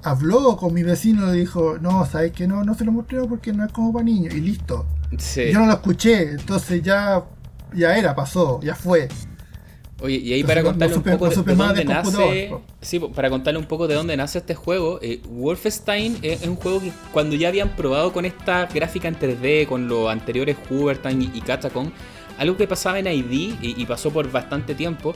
[0.04, 3.52] habló con mi vecino y dijo, no, sabes que no, no se lo mostré porque
[3.52, 4.34] no es como para niños.
[4.34, 4.86] Y listo.
[5.12, 7.24] Yo no lo escuché, entonces ya,
[7.74, 9.10] ya era, pasó, ya fue.
[10.02, 12.52] Oye, y ahí para contarle un poco de, dónde nace.
[12.82, 15.00] Sí, para contarle un poco de dónde nace este juego.
[15.02, 19.68] Eh, Wolfenstein es, un juego que cuando ya habían probado con esta gráfica en 3D,
[19.68, 21.44] con los anteriores Hubertan y, y
[22.40, 25.14] algo que pasaba en ID y, pasó por bastante tiempo,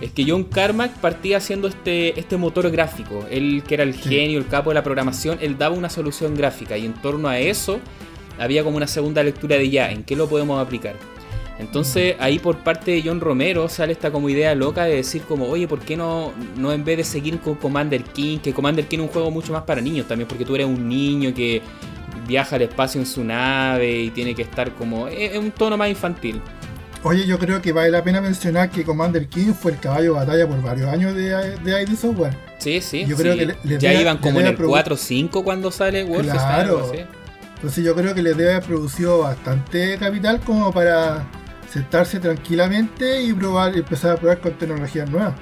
[0.00, 3.26] es que John Carmack partía haciendo este, este motor gráfico.
[3.30, 6.78] Él, que era el genio, el capo de la programación, él daba una solución gráfica
[6.78, 7.80] y en torno a eso
[8.42, 10.96] había como una segunda lectura de ya, ¿en qué lo podemos aplicar?
[11.58, 15.46] Entonces ahí por parte de John Romero sale esta como idea loca de decir como,
[15.46, 18.98] oye, ¿por qué no, no en vez de seguir con Commander King, que Commander King
[18.98, 21.62] es un juego mucho más para niños también, porque tú eres un niño que
[22.26, 25.88] viaja al espacio en su nave y tiene que estar como, es un tono más
[25.88, 26.40] infantil.
[27.04, 30.20] Oye, yo creo que vale la pena mencionar que Commander King fue el caballo de
[30.20, 32.34] batalla por varios años de, de ID Software.
[32.58, 33.04] Sí, sí.
[33.06, 36.38] Yo creo que ya iban como en el 4 o 5 cuando sale Wolfenstein.
[36.38, 36.92] Claro.
[37.62, 41.24] Entonces yo creo que les debe haber producido bastante capital como para
[41.72, 45.34] sentarse tranquilamente y probar, empezar a probar con tecnologías nuevas.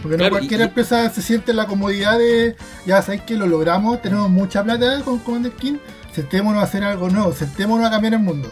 [0.00, 4.00] Porque no cualquier empresa se siente en la comodidad de, ya sabéis que lo logramos,
[4.00, 5.76] tenemos mucha plata con Commander King,
[6.14, 8.50] sentémonos a hacer algo nuevo, sentémonos a cambiar el mundo.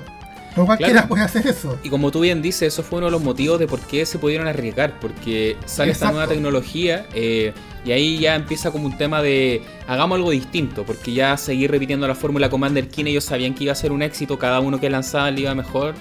[0.56, 1.78] No cualquiera puede hacer eso.
[1.82, 4.18] Y como tú bien dices, eso fue uno de los motivos de por qué se
[4.18, 7.52] pudieron arriesgar, porque sale esta nueva tecnología eh,
[7.84, 12.08] y ahí ya empieza como un tema de hagamos algo distinto, porque ya seguir repitiendo
[12.08, 14.88] la fórmula Commander King ellos sabían que iba a ser un éxito, cada uno que
[14.90, 15.94] lanzaba le iba mejor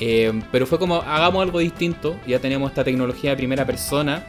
[0.00, 4.24] eh, pero fue como, hagamos algo distinto, ya tenemos esta tecnología de primera persona.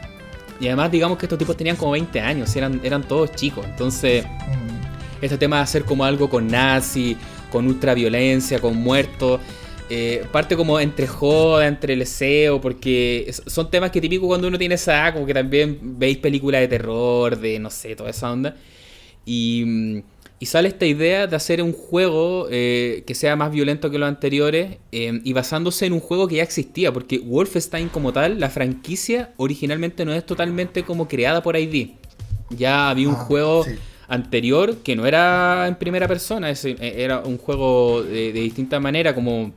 [0.60, 3.64] Y además digamos que estos tipos tenían como 20 años, eran, eran todos chicos.
[3.66, 5.24] Entonces, mm.
[5.24, 7.16] este tema de hacer como algo con nazi,
[7.50, 9.40] con ultraviolencia, con muertos,
[9.90, 14.58] eh, parte como entre joda, entre el SEO, porque son temas que típico cuando uno
[14.58, 18.56] tiene esa como que también veis películas de terror, de no sé, toda esa onda.
[19.24, 20.02] Y mm,
[20.40, 24.08] y sale esta idea de hacer un juego eh, que sea más violento que los
[24.08, 28.48] anteriores eh, y basándose en un juego que ya existía, porque Wolfenstein como tal, la
[28.48, 31.88] franquicia originalmente no es totalmente como creada por ID.
[32.50, 33.72] Ya había un Ah, juego sí.
[34.08, 38.80] Anterior que no era en primera persona, ese, eh, era un juego de, de distinta
[38.80, 39.52] manera, como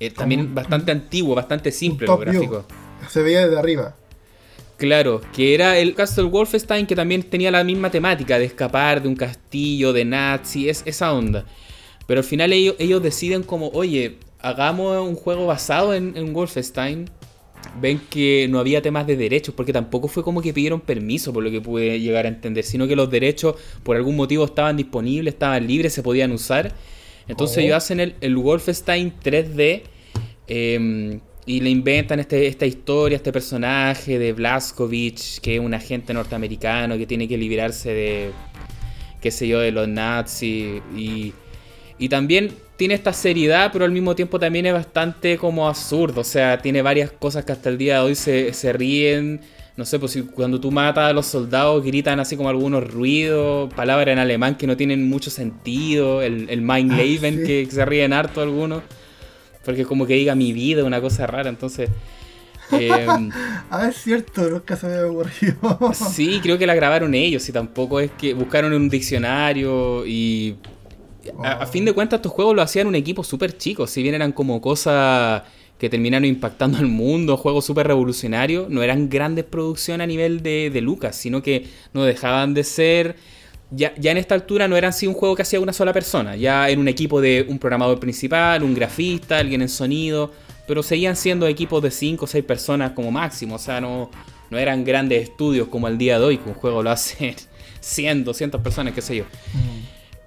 [0.00, 2.64] eh, también bastante antiguo, bastante simple los gráficos.
[3.08, 3.94] Se veía desde arriba.
[4.76, 9.08] Claro, que era el Castle Wolfenstein que también tenía la misma temática de escapar de
[9.08, 11.44] un castillo, de nazi, es, esa onda.
[12.06, 17.08] Pero al final ellos, ellos deciden como, oye, hagamos un juego basado en, en Wolfenstein.
[17.80, 21.42] Ven que no había temas de derechos, porque tampoco fue como que pidieron permiso, por
[21.42, 25.34] lo que pude llegar a entender, sino que los derechos por algún motivo estaban disponibles,
[25.34, 26.72] estaban libres, se podían usar.
[27.28, 27.60] Entonces Oh.
[27.60, 29.82] ellos hacen el, el Wolfenstein 3D
[30.46, 36.14] eh, y le inventan este, esta historia, este personaje de Blazkowicz, que es un agente
[36.14, 38.30] norteamericano que tiene que liberarse de,
[39.20, 40.80] qué sé yo, de los nazis.
[40.96, 41.32] Y,
[41.98, 46.20] y también tiene esta seriedad, pero al mismo tiempo también es bastante como absurdo.
[46.22, 49.40] O sea, tiene varias cosas que hasta el día de hoy se, se ríen.
[49.76, 53.72] No sé, pues si cuando tú matas a los soldados gritan así como algunos ruidos,
[53.74, 57.44] palabras en alemán que no tienen mucho sentido, el, el Mein Ah, Leben sí.
[57.44, 58.82] que se ríen harto algunos,
[59.64, 61.90] porque como que diga mi vida, una cosa rara, entonces...
[62.70, 63.30] em,
[63.70, 65.56] Ah, es cierto, nunca se me había ocurrido.
[65.92, 70.56] Sí, creo que la grabaron ellos y tampoco es que buscaron en un diccionario y...
[71.42, 74.32] A, fin de cuentas estos juegos lo hacían un equipo súper chico, si bien eran
[74.32, 75.42] como cosas
[75.78, 80.70] que terminaron impactando al mundo, juegos súper revolucionarios, no eran grandes producciones a nivel de,
[80.70, 83.16] de Lucas, sino que no dejaban de ser...
[83.70, 86.36] Ya, ya en esta altura no eran así un juego que hacía una sola persona,
[86.36, 90.30] ya era un equipo de un programador principal, un grafista, alguien en sonido,
[90.68, 94.10] pero seguían siendo equipos de 5 o 6 personas como máximo, o sea, no,
[94.50, 97.34] no eran grandes estudios como el día de hoy, que un juego lo hacen
[97.80, 99.24] 100, 200 personas, qué sé yo.
[99.24, 99.83] Mm.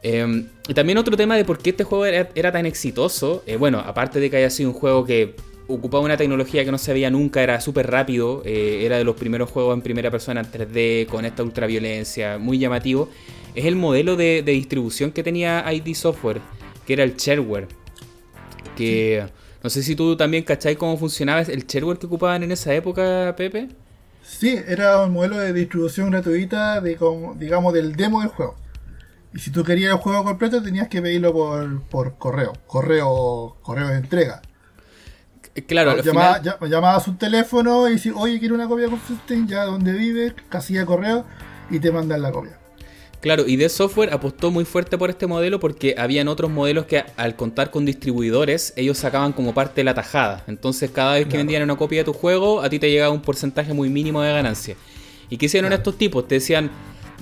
[0.09, 3.57] Eh, y también otro tema de por qué este juego era, era tan exitoso, eh,
[3.57, 5.35] bueno, aparte de que haya sido un juego que
[5.67, 9.17] ocupaba una tecnología que no se veía nunca, era súper rápido, eh, era de los
[9.17, 13.09] primeros juegos en primera persona en 3D, con esta ultraviolencia, muy llamativo,
[13.53, 16.39] es el modelo de, de distribución que tenía ID Software,
[16.85, 17.67] que era el shareware.
[18.77, 19.25] Que
[19.61, 23.33] no sé si tú también cacháis cómo funcionaba el shareware que ocupaban en esa época,
[23.35, 23.67] Pepe.
[24.23, 26.97] Sí, era un modelo de distribución gratuita de
[27.37, 28.55] digamos del demo del juego.
[29.37, 33.87] Y si tú querías el juego completo tenías que pedirlo por, por correo, correo, correo
[33.89, 34.41] de entrega.
[35.53, 39.47] Eh, Claro, al final- llamabas un teléfono y decís, oye, quiero una copia de Wolfenstein,
[39.47, 41.23] ya donde vives, casilla de correo,
[41.69, 42.57] y te mandan la copia.
[43.21, 47.03] Claro, y de software apostó muy fuerte por este modelo porque habían otros modelos que
[47.15, 50.45] al contar con distribuidores, ellos sacaban como parte de la tajada.
[50.47, 51.41] Entonces cada vez que Claro.
[51.41, 54.31] vendían una copia de tu juego, a ti te llegaba un porcentaje muy mínimo de
[54.33, 54.75] ganancia.
[55.29, 55.81] ¿Y qué hicieron Claro.
[55.81, 56.27] estos tipos?
[56.27, 56.71] Te decían,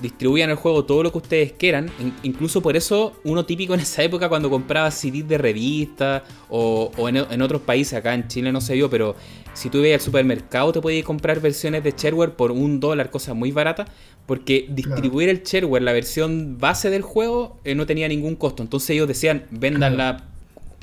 [0.00, 1.90] distribuyan el juego todo lo que ustedes quieran.
[2.00, 6.90] In- incluso por eso, uno típico en esa época cuando compraba CDs de revista o,
[6.96, 9.16] o en, en otros países, acá en Chile no se vio, pero
[9.54, 13.34] si tú ibas al supermercado te podías comprar versiones de shareware por un dólar, cosas
[13.34, 13.88] muy baratas,
[14.26, 18.62] porque distribuir el shareware, la versión base del juego, eh, no tenía ningún costo.
[18.62, 20.24] Entonces ellos decían, véndanla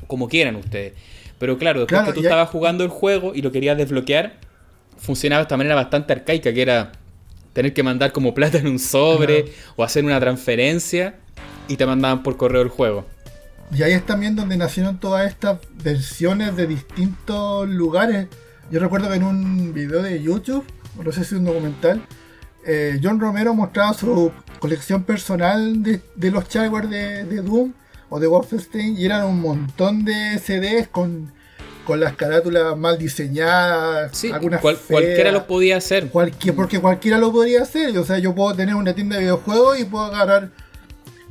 [0.06, 0.94] como quieran ustedes.
[1.38, 4.34] Pero claro, después Claro, que tú hay- estabas jugando el juego y lo querías desbloquear,
[4.96, 6.92] funcionaba de esta manera bastante arcaica, que era
[7.54, 9.58] tener que mandar como plata en un sobre Claro.
[9.76, 11.14] o hacer una transferencia
[11.68, 13.06] y te mandaban por correo el juego.
[13.74, 18.28] Y ahí es también donde nacieron todas estas versiones de distintos lugares.
[18.70, 20.64] Yo recuerdo que en un video de YouTube,
[21.02, 22.02] no sé si un documental,
[22.66, 27.72] eh, John Romero mostraba su colección personal de, de los shareware de, de Doom
[28.10, 31.32] o de Wolfenstein y eran un montón de CDs con,
[31.84, 35.00] con las carátulas mal diseñadas, Sí, algunas cual- feas.
[35.02, 36.08] cualquiera lo podía hacer.
[36.08, 37.96] Cualquier, porque cualquiera lo podría hacer.
[37.98, 40.50] O sea, yo puedo tener una tienda de videojuegos y puedo agarrar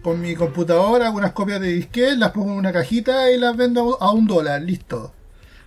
[0.01, 3.97] con mi computadora algunas copias de disquete, las pongo en una cajita y las vendo
[4.01, 4.61] a un dólar.
[4.61, 5.13] Listo.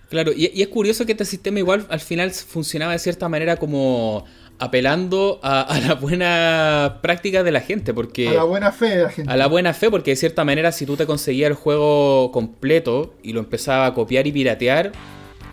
[0.09, 3.57] Claro, y, y es curioso que este sistema igual al final funcionaba de cierta manera
[3.57, 4.23] como
[4.59, 8.29] apelando a, a la buena práctica de la gente, porque...
[8.29, 9.31] A la buena fe de la gente.
[9.31, 13.13] A la buena fe, porque de cierta manera si tú te conseguías el juego completo
[13.23, 14.91] y lo empezabas a copiar y piratear,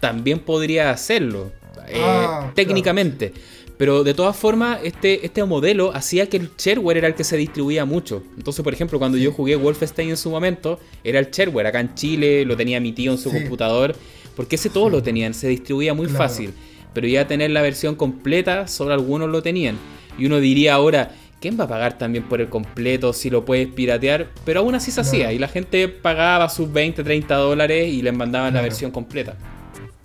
[0.01, 1.53] también podrías hacerlo,
[1.89, 3.33] eh, Ah, técnicamente.
[3.77, 7.37] Pero de todas formas, este, este modelo hacía que el shareware era el que se
[7.37, 8.23] distribuía mucho.
[8.39, 11.67] Entonces, por ejemplo, cuando yo jugué Wolfenstein en su momento, era el shareware.
[11.67, 13.41] Acá en Chile lo tenía mi tío en su Sí.
[13.41, 13.97] computador,
[14.37, 16.19] porque ese todos lo tenían, se distribuía muy Claro.
[16.25, 16.55] fácil.
[16.95, 19.77] Pero ya tener la versión completa, solo algunos lo tenían.
[20.17, 23.67] Y uno diría ahora, ¿quién va a pagar también por el completo si lo puedes
[23.69, 24.29] piratear?
[24.45, 25.09] Pero aún así se Claro.
[25.09, 29.35] hacía y la gente pagaba sus 20, 30 dólares y les mandaban la versión completa.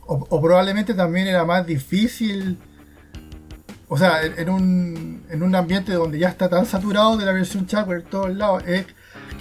[0.07, 2.57] O, o probablemente también era más difícil.
[3.87, 7.65] O sea, en, un, en un ambiente donde ya está tan saturado de la versión
[7.65, 8.85] shareware en todos lados, es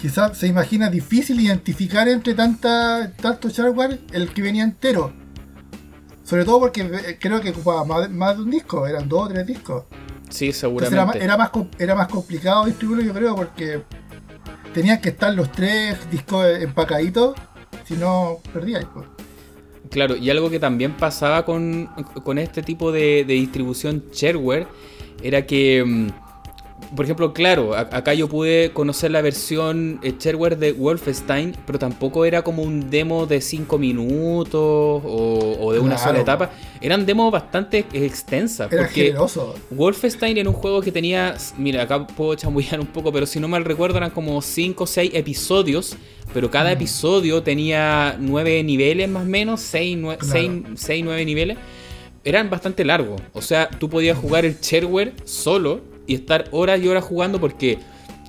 [0.00, 5.12] quizás se imagina difícil identificar entre tanta, tanto shareware el que venía entero.
[6.28, 9.28] Sobre todo porque eh, creo que ocupaba más, más de un disco, eran dos o
[9.28, 9.84] tres discos.
[10.28, 11.24] Sí, Entonces seguramente.
[11.24, 13.80] era, más, era más complicado distribuirlo, yo creo, porque
[14.74, 17.34] tenían que estar los tres discos empacaditos,
[17.86, 18.86] si no perdíais.
[18.92, 19.06] Pues.
[19.90, 21.86] Claro, y algo que también pasaba con,
[22.22, 24.66] con este tipo de, de distribución shareware
[25.22, 26.08] era que, mm,
[26.94, 32.42] por ejemplo, claro, acá yo pude conocer la versión shareware de Wolfenstein, pero tampoco era
[32.42, 36.10] como un demo de 5 minutos o, o de una Claro.
[36.10, 36.50] sola etapa.
[36.80, 38.72] Eran demos bastante extensas.
[38.72, 39.54] Era porque generoso.
[39.70, 43.48] Wolfenstein era un juego que tenía, mira, acá puedo chamullar un poco, pero si no
[43.48, 45.96] mal recuerdo eran como 5 o 6 episodios,
[46.32, 46.74] pero cada Mm.
[46.74, 51.04] episodio tenía 9 niveles más o menos, 6, Claro.
[51.04, 51.58] 9 niveles.
[52.24, 56.88] Eran bastante largos, o sea, tú podías jugar el shareware solo y estar horas y
[56.88, 57.78] horas jugando porque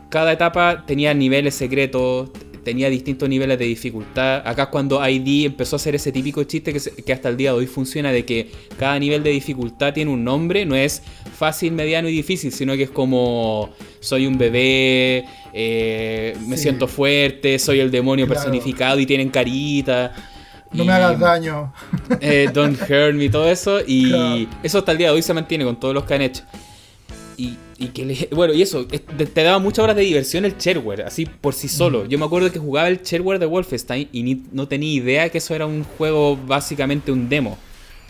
[0.09, 2.29] cada etapa tenía niveles secretos,
[2.63, 4.41] tenía distintos niveles de dificultad.
[4.45, 7.37] Acá es cuando ID empezó a hacer ese típico chiste que, se- que hasta el
[7.37, 11.01] día de hoy funciona de que cada nivel de dificultad tiene un nombre, no es
[11.37, 13.69] fácil, mediano y difícil, sino que es como
[14.01, 16.63] soy un bebé, eh, me Sí.
[16.63, 18.41] siento fuerte, soy el demonio Claro.
[18.41, 20.13] personificado y tienen carita.
[20.71, 21.73] No y- me hagas daño.
[22.21, 23.79] eh, Don't Hurt Me, todo eso.
[23.87, 24.45] Y Claro.
[24.63, 26.43] eso hasta el día de hoy se mantiene con todos los que han hecho.
[27.37, 30.45] Y, y que le- bueno, y eso, es- te, te daba muchas horas de diversión
[30.45, 32.05] el shareware, así por sí solo.
[32.05, 35.37] Yo me acuerdo que jugaba el shareware de Wolfenstein y ni- no tenía idea que
[35.39, 37.57] eso era un juego básicamente un demo.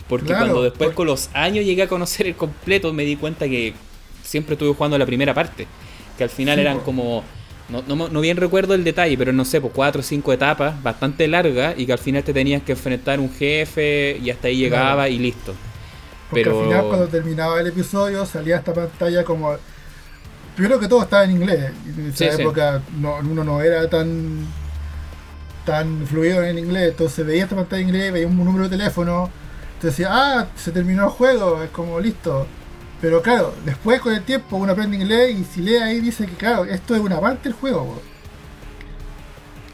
[0.08, 3.48] Porque Claro, cuando después con los años llegué a conocer el completo, me di cuenta
[3.48, 3.72] que
[4.24, 5.66] siempre estuve jugando la primera parte.
[6.18, 7.22] Que al final Sí, eran como.
[7.68, 10.82] No, no, no bien recuerdo el detalle, pero no sé, pues cuatro o cinco etapas
[10.82, 14.48] bastante largas y que al final te tenías que enfrentar a un jefe y hasta
[14.48, 15.12] ahí llegaba Claro.
[15.12, 15.54] y listo.
[16.30, 19.54] Porque Pero- al final, cuando terminaba el episodio, salía esta pantalla como.
[20.56, 21.72] Primero que todo estaba en inglés.
[21.86, 22.42] En esa Sí, sí.
[22.42, 24.46] época no- uno no era tan
[25.64, 26.90] tan fluido en inglés.
[26.90, 29.30] Entonces veía esta pantalla en inglés, veía un número de teléfono.
[29.74, 32.46] Entonces decía, ah, se terminó el juego, es como listo.
[33.00, 36.34] Pero claro, después con el tiempo uno aprende inglés y si lee ahí dice que
[36.34, 37.84] claro, esto es una parte del juego.
[37.86, 38.02] po.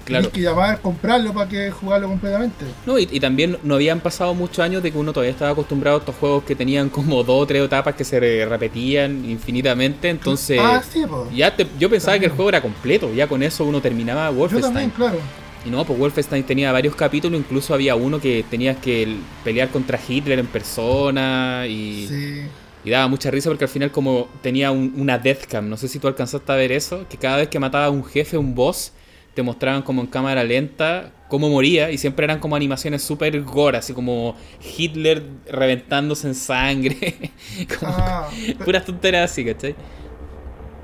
[0.06, 0.30] Claro.
[0.30, 2.64] Que llamar, comprarlo para que jugarlo completamente.
[2.86, 5.96] No, y, y también no habían pasado muchos años de que uno todavía estaba acostumbrado
[5.96, 10.08] a estos juegos que tenían como dos o tres etapas que se re- repetían infinitamente.
[10.08, 11.02] Entonces, ah, sí,
[11.34, 13.12] ya te- yo pensaba que el juego era completo.
[13.12, 14.72] Ya con eso uno terminaba Yo Wolfenstein.
[14.72, 15.18] también, claro.
[15.64, 19.68] Y no, pues Wolfenstein tenía varios capítulos, incluso había uno que tenías que el- pelear
[19.70, 22.42] contra Hitler en persona y, Sí.
[22.84, 25.98] y daba mucha risa porque al final como tenía un- una deathcam, no sé si
[25.98, 28.92] tú alcanzaste a ver eso, que cada vez que mataba a un jefe, un boss,
[29.36, 33.78] te mostraban como en cámara lenta cómo moría y siempre eran como animaciones súper gore,
[33.78, 34.34] así como
[34.78, 37.14] Hitler reventándose en sangre,
[37.78, 38.28] como Ah,
[38.64, 39.76] puras tonteras así, ¿cachai?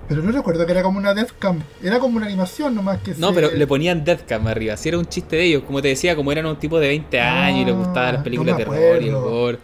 [0.09, 1.63] Pero no recuerdo que era como una Deathcam.
[1.83, 4.99] Era como una animación nomás que No, se- pero le ponían deathcam arriba, si era
[4.99, 7.65] un chiste de ellos, como te decía, como eran un tipo de 20 años y
[7.65, 9.59] les gustaban Ah, las películas no de terror y el gore.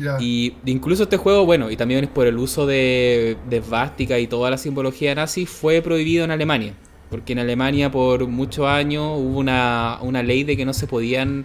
[0.00, 0.16] Ya.
[0.18, 4.26] Y incluso este juego, bueno, y también es por el uso de, de esvástica y
[4.26, 6.74] toda la simbología nazi, fue prohibido en Alemania.
[7.10, 11.44] Porque en Alemania por muchos años hubo una, una ley de que no se podían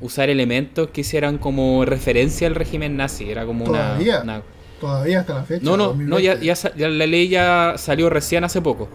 [0.00, 3.28] usar elementos que hicieran como referencia al régimen nazi.
[3.30, 4.20] Era como una, ¿Todavía?
[4.22, 4.42] una-
[4.80, 5.64] Todavía hasta la fecha.
[5.64, 6.46] No, no, no, ya, 2020.
[6.46, 8.88] ya sa- ya la ley ya salió recién hace poco.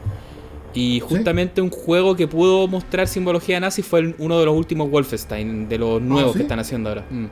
[0.73, 4.89] Y justamente un juego que pudo mostrar simbología nazi fue el- uno de los últimos
[4.91, 6.39] Wolfenstein, de los nuevos ¿sí?
[6.39, 7.05] que están haciendo ahora.
[7.09, 7.25] Mm.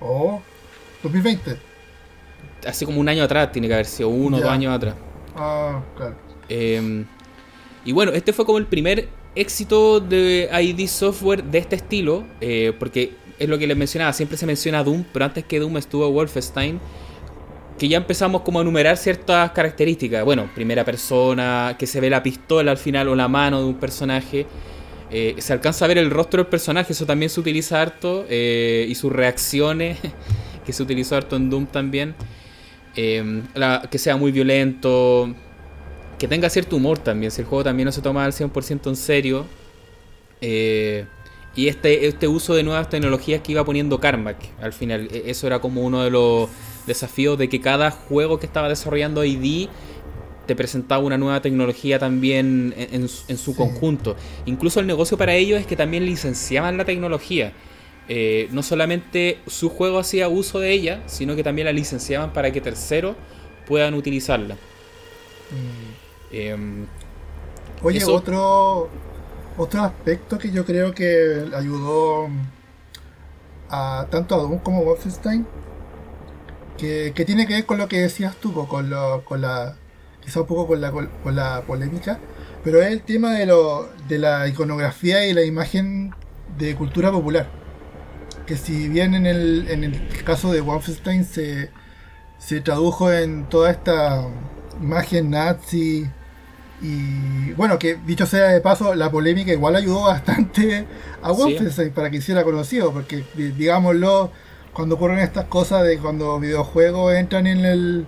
[0.00, 0.40] Oh,
[1.02, 1.56] 2020.
[2.66, 4.94] Hace como un año atrás, tiene que haber sido uno o dos años atrás.
[5.36, 6.16] Ah, claro.
[6.48, 7.04] Eh,
[7.88, 12.74] y bueno, este fue como el primer éxito de ID Software de este estilo, eh,
[12.78, 16.06] porque es lo que les mencionaba, siempre se menciona Doom, pero antes que Doom estuvo
[16.10, 16.78] Wolfenstein,
[17.78, 20.22] que ya empezamos como a enumerar ciertas características.
[20.22, 23.76] Bueno, primera persona, que se ve la pistola al final o la mano de un
[23.76, 24.44] personaje.
[25.10, 28.84] eh, se alcanza a ver el rostro del personaje, eso también se utiliza harto, eh,
[28.86, 29.96] y sus reacciones,
[30.66, 32.14] que se utilizó harto en Doom también.
[32.94, 35.32] Que sea muy violento,
[36.18, 38.96] que tenga cierto humor también, si el juego también no se toma al 100% en
[38.96, 39.46] serio.
[40.40, 41.04] Eh,
[41.56, 45.46] y este, este uso de nuevas tecnologías que iba poniendo Carmack al final, e- eso
[45.46, 46.48] era como uno de los
[46.86, 49.68] desafíos de que cada juego que estaba desarrollando ID
[50.46, 53.56] te presentaba una nueva tecnología también en, en su- en su Sí.
[53.56, 54.16] conjunto.
[54.46, 57.52] Incluso el negocio para ellos es que también licenciaban la tecnología.
[58.08, 62.50] Eh, no solamente su juego hacía uso de ella, sino que también la licenciaban para
[62.52, 63.16] que terceros
[63.66, 64.54] puedan utilizarla.
[65.50, 65.87] Mm.
[66.30, 66.86] Em,
[67.82, 68.88] Oye, Eso- otro
[69.56, 72.28] otro aspecto que yo creo que ayudó
[73.70, 75.46] a tanto a Doom como a Wolfenstein
[76.76, 79.74] que, que tiene que ver con lo que decías tú, con, lo, con la
[80.20, 82.18] quizá un poco con la, con, con la polémica,
[82.62, 86.14] pero es el tema de, lo, de la iconografía y la imagen
[86.56, 87.48] de cultura popular.
[88.46, 91.70] Que si bien en el, en el caso de Wolfenstein se,
[92.38, 94.24] se tradujo en toda esta
[94.80, 96.08] imagen nazi.
[96.80, 100.86] Y bueno, que dicho sea de paso, la polémica igual ayudó bastante
[101.22, 104.30] a Wolfenstein para que hiciera conocido, porque digámoslo,
[104.72, 108.06] cuando ocurren estas cosas de cuando videojuegos entran en, el,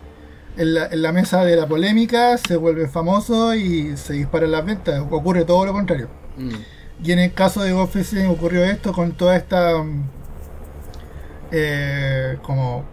[0.56, 5.44] en, la, mesa de la polémica, se vuelven famosos y se disparan las ventas, ocurre
[5.44, 6.08] todo lo contrario.
[6.36, 6.50] Mm.
[7.02, 9.82] Y en el caso de Wolfenstein ocurrió esto con toda esta
[11.50, 12.84] eh, como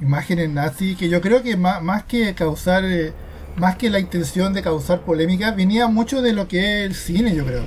[0.00, 3.12] imágenes nazi que yo creo que más, que causar eh,
[3.56, 7.34] más que la intención de causar polémica venía mucho de lo que es el cine
[7.34, 7.66] yo creo.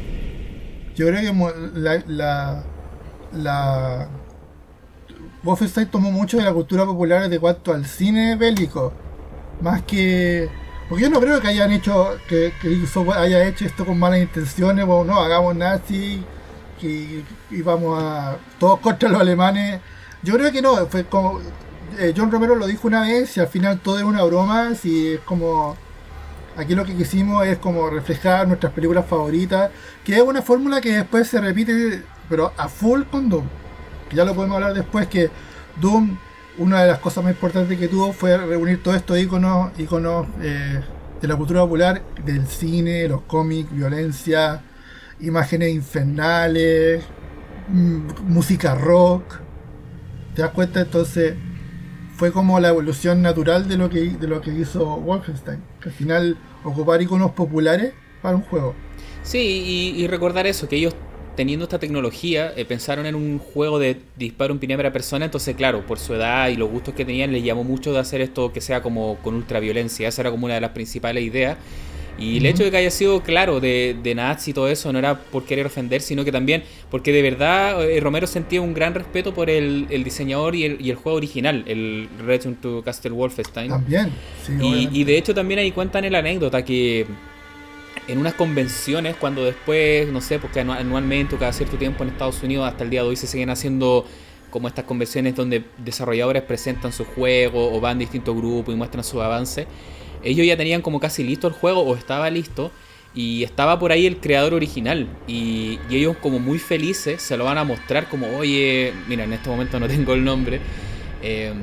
[0.95, 2.63] Yo creo que la, la,
[3.33, 4.07] la
[5.43, 8.93] Wolfenstein tomó mucho de la cultura popular de cuanto al cine bélico
[9.61, 10.49] más que
[10.89, 12.77] porque yo no creo que hayan hecho que, que
[13.15, 16.23] haya hecho esto con malas intenciones o no hagamos nazi
[16.79, 19.81] que íbamos a todos contra los alemanes
[20.23, 21.39] yo creo que no fue como
[21.97, 25.13] eh, John Romero lo dijo una vez y al final todo es una broma, si
[25.13, 25.77] es como...
[26.57, 29.71] Aquí lo que quisimos es como reflejar nuestras películas favoritas,
[30.05, 33.43] que es una fórmula que después se repite, pero a full con Doom.
[34.13, 35.29] ya lo podemos hablar después, que
[35.81, 36.17] Doom,
[36.57, 40.79] una de las cosas más importantes que tuvo fue reunir todos estos iconos, iconos eh,
[41.21, 44.61] de la cultura popular, del cine, los cómics, violencia,
[45.19, 47.03] imágenes infernales,
[47.67, 49.39] música rock.
[50.35, 50.79] ¿Te das cuenta?
[50.79, 51.35] Entonces
[52.15, 55.61] fue como la evolución natural de lo que, de lo que hizo Wolfenstein.
[55.81, 58.73] Que al final ocupar iconos populares para un juego.
[59.21, 60.95] Sí, y, recordar eso, que ellos
[61.35, 65.85] teniendo esta tecnología eh, pensaron en un juego de disparo en primera persona, entonces claro,
[65.85, 68.61] por su edad y los gustos que tenían les llamó mucho de hacer esto que
[68.61, 71.57] sea como con ultraviolencia, esa era como una de las principales ideas.
[72.17, 74.99] Y el hecho de que haya sido claro de, de Nazi y todo eso no
[74.99, 78.93] era por querer ofender, sino que también porque de verdad eh, Romero sentía un gran
[78.93, 83.69] respeto por el, diseñador y el, y el, juego original, el Return to Castle Wolfenstein.
[83.69, 84.11] También,
[84.45, 87.05] sí, y, y, de hecho también ahí cuentan la anécdota que
[88.07, 92.41] en unas convenciones, cuando después, no sé, porque anualmente o cada cierto tiempo en Estados
[92.43, 94.05] Unidos hasta el día de hoy se siguen haciendo
[94.49, 99.21] como estas convenciones donde desarrolladores presentan su juego o van distintos grupos y muestran su
[99.21, 99.67] avance
[100.25, 102.71] ellos ya tenían como casi listo el juego o estaba listo
[103.13, 107.57] y estaba por ahí el creador original y, ellos como muy felices se lo van
[107.57, 110.59] a mostrar como, oye, mira, en este momento no tengo el nombre,
[111.21, 111.57] em,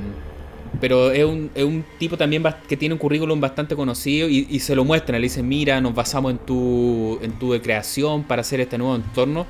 [0.81, 4.75] pero es un, es un, tipo también que tiene un currículum bastante conocido y, se
[4.75, 8.79] lo muestran, le dicen, mira, nos basamos en tu, en tu creación para hacer este
[8.79, 9.45] nuevo entorno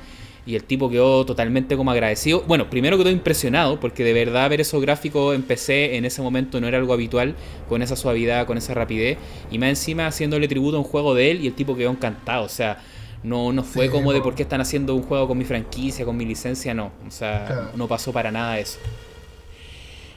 [0.46, 2.42] y el tipo quedó totalmente como agradecido.
[2.46, 6.60] Bueno, primero quedó impresionado porque de verdad ver esos gráficos en PC en ese momento
[6.60, 7.34] no era algo habitual,
[7.68, 9.16] con esa suavidad, con esa rapidez.
[9.50, 12.44] Y más encima haciéndole tributo a un juego de él y el tipo quedó encantado.
[12.44, 12.82] O sea,
[13.22, 16.16] no, no fue como de por qué están haciendo un juego con mi franquicia, con
[16.16, 16.92] mi licencia, no.
[17.08, 18.78] O sea, no pasó para nada eso.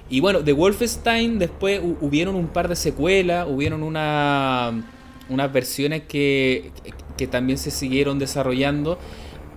[0.10, 4.84] Y bueno, de Wolfenstein después hubieron un par de secuelas, hubieron una,
[5.30, 6.72] unas versiones que,
[7.18, 8.98] que también se siguieron desarrollando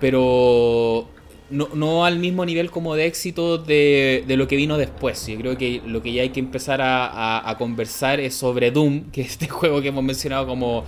[0.01, 1.09] pero
[1.51, 5.27] no, al mismo nivel como de éxito de, lo que vino después.
[5.27, 9.23] Yo creo que lo que ya hay que empezar a, conversar es sobre Doom, que
[9.23, 10.85] es este juego que hemos mencionado como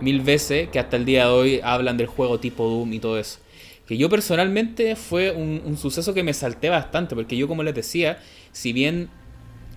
[0.00, 3.18] mil veces, que hasta el día de hoy hablan del juego tipo Doom y todo
[3.18, 3.38] eso.
[3.86, 8.18] Que yo personalmente fue un, suceso que me salté bastante, porque yo como les decía,
[8.52, 9.10] si bien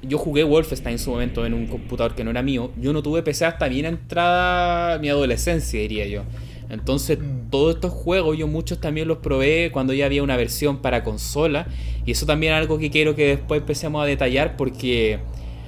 [0.02, 3.02] yo jugué Wolfenstein en su momento en un computador que no era mío, yo no
[3.02, 6.24] tuve PC hasta bien entrada mi adolescencia, diría yo.
[6.70, 7.50] Entonces, mm.
[7.50, 11.68] todos estos juegos yo muchos también los probé cuando ya había una versión para consola.
[12.06, 15.20] Y eso también es algo que quiero que después empecemos a detallar porque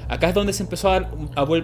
[0.07, 1.15] acá es donde se empezó a dar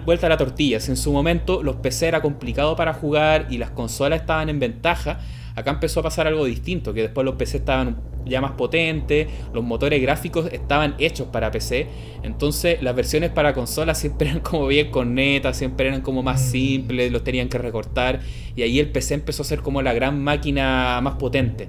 [0.04, 0.80] vuelta a la tortilla.
[0.80, 4.58] Si en su momento los PC era complicado para jugar y las consolas estaban en
[4.58, 5.20] ventaja,
[5.56, 7.96] acá empezó a pasar algo distinto, que después los PC estaban
[8.26, 11.86] ya más potentes, los motores gráficos estaban hechos para PC,
[12.22, 17.10] entonces las versiones para consolas siempre eran como bien cornetas, siempre eran como más simples,
[17.10, 18.20] los tenían que recortar,
[18.54, 21.68] y ahí el PC empezó a ser como la gran máquina más potente.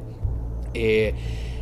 [0.74, 1.14] Eh,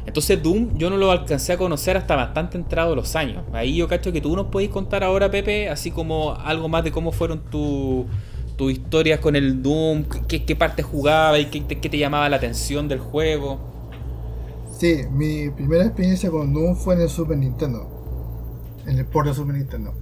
[0.08, 3.44] entonces Doom yo no lo alcancé a conocer hasta bastante entrado los años.
[3.54, 6.92] Ahí yo cacho que tú nos podéis contar ahora, Pepe, así como algo más de
[6.92, 8.06] cómo fueron tus
[8.56, 12.38] tu historias con el Doom, qué, qué parte jugaba y qué, qué te llamaba la
[12.38, 13.60] atención del juego.
[14.78, 17.88] Sí, mi primera experiencia con Doom fue en el Super Nintendo.
[18.86, 19.94] En el port de Super Nintendo.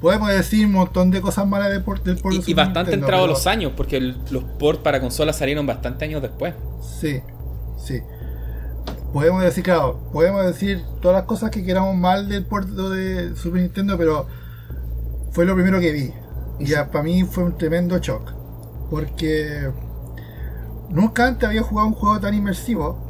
[0.00, 3.26] Podemos decir un montón de cosas malas del port, del port y, y bastante entrado
[3.26, 6.52] los años, porque los ports para consolas salieron bastante años después.
[7.00, 7.20] Sí,
[7.78, 8.00] sí.
[9.14, 13.62] Podemos decir, claro, podemos decir todas las cosas que queramos mal del port de Super
[13.62, 14.26] Nintendo, pero
[15.30, 16.12] fue lo primero que vi.
[16.58, 18.32] Ya para mí fue un tremendo shock.
[18.90, 19.70] Porque
[20.90, 23.04] nunca antes había jugado un juego tan inmersivo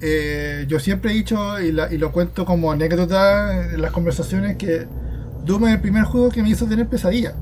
[0.00, 4.86] eh, yo siempre he dicho, y, lo cuento como anécdota en las conversaciones, que
[5.44, 7.34] Doom es el primer juego que me hizo tener pesadilla.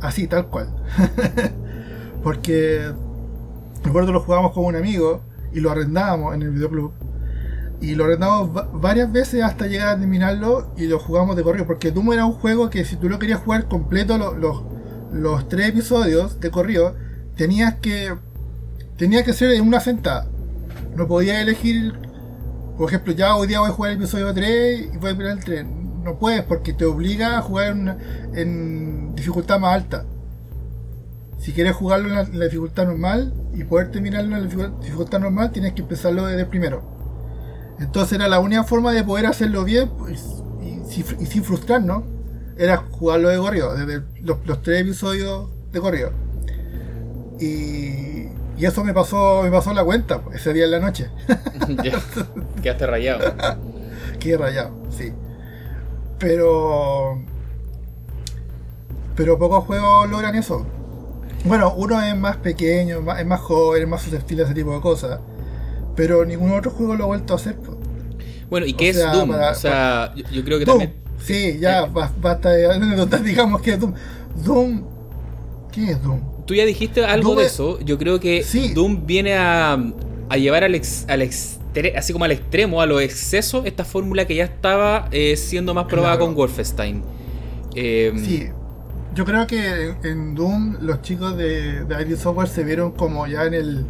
[0.00, 0.68] Así, tal cual.
[2.22, 2.92] Porque
[3.82, 5.22] recuerdo lo jugábamos con un amigo
[5.52, 6.92] y lo arrendábamos en el videoclub.
[7.80, 8.50] Y lo arrendamos
[8.80, 11.66] varias veces hasta llegar a terminarlo y lo jugamos de corrido.
[11.66, 14.62] Porque Doom era un juego que si tú lo querías jugar completo, los,
[15.12, 16.94] los tres episodios de corrido,
[17.36, 18.14] tenías que
[19.00, 20.28] tenía que ser en una sentada.
[20.94, 21.94] No podías elegir,
[22.76, 25.38] por ejemplo, ya hoy día voy a jugar el episodio 3 y voy a mirar
[25.38, 25.66] el 3.
[26.04, 27.68] No puedes porque te obliga a jugar
[28.34, 30.04] en, dificultad más alta.
[31.38, 35.72] Si quieres jugarlo en la, dificultad normal y poder terminarlo en la dificultad normal, tienes
[35.72, 36.99] que empezarlo desde primero.
[37.80, 40.22] Entonces era la única forma de poder hacerlo bien pues,
[40.60, 42.04] y, sin frustrarnos.
[42.58, 46.12] Era jugarlo de corrido, desde los, los tres episodios de corrido.
[47.40, 48.28] Y,
[48.58, 51.08] y eso me pasó, me pasó la cuenta pues, ese día en la noche.
[52.62, 53.34] Quedaste rayado.
[54.20, 55.14] Quedé rayado, sí.
[56.18, 57.22] Pero.
[59.16, 60.66] Pero pocos juegos logran eso.
[61.46, 64.80] Bueno, uno es más pequeño, es más joven, es más susceptible a ese tipo de
[64.82, 65.20] cosas.
[66.00, 67.56] Pero ningún otro juego lo ha vuelto a hacer.
[68.48, 69.32] Bueno, ¿y qué es Doom?
[69.32, 70.94] o sea, yo, creo que también.
[71.22, 73.92] Sí, ya, eh, basta de digamos que Doom.
[74.42, 74.82] Doom.
[75.70, 76.20] ¿Qué es Doom?
[76.46, 77.78] tú ya dijiste algo de eso.
[77.80, 78.42] Yo creo que
[78.74, 79.76] Doom viene a,
[80.38, 81.22] llevar al, al
[81.94, 85.84] así como al extremo, a los excesos, esta fórmula que ya estaba eh, siendo más
[85.84, 87.02] probada con Wolfenstein.
[87.74, 88.48] Em, sí,
[89.14, 93.44] yo creo que en Doom los chicos de, de ID Software se vieron como ya
[93.44, 93.84] en el,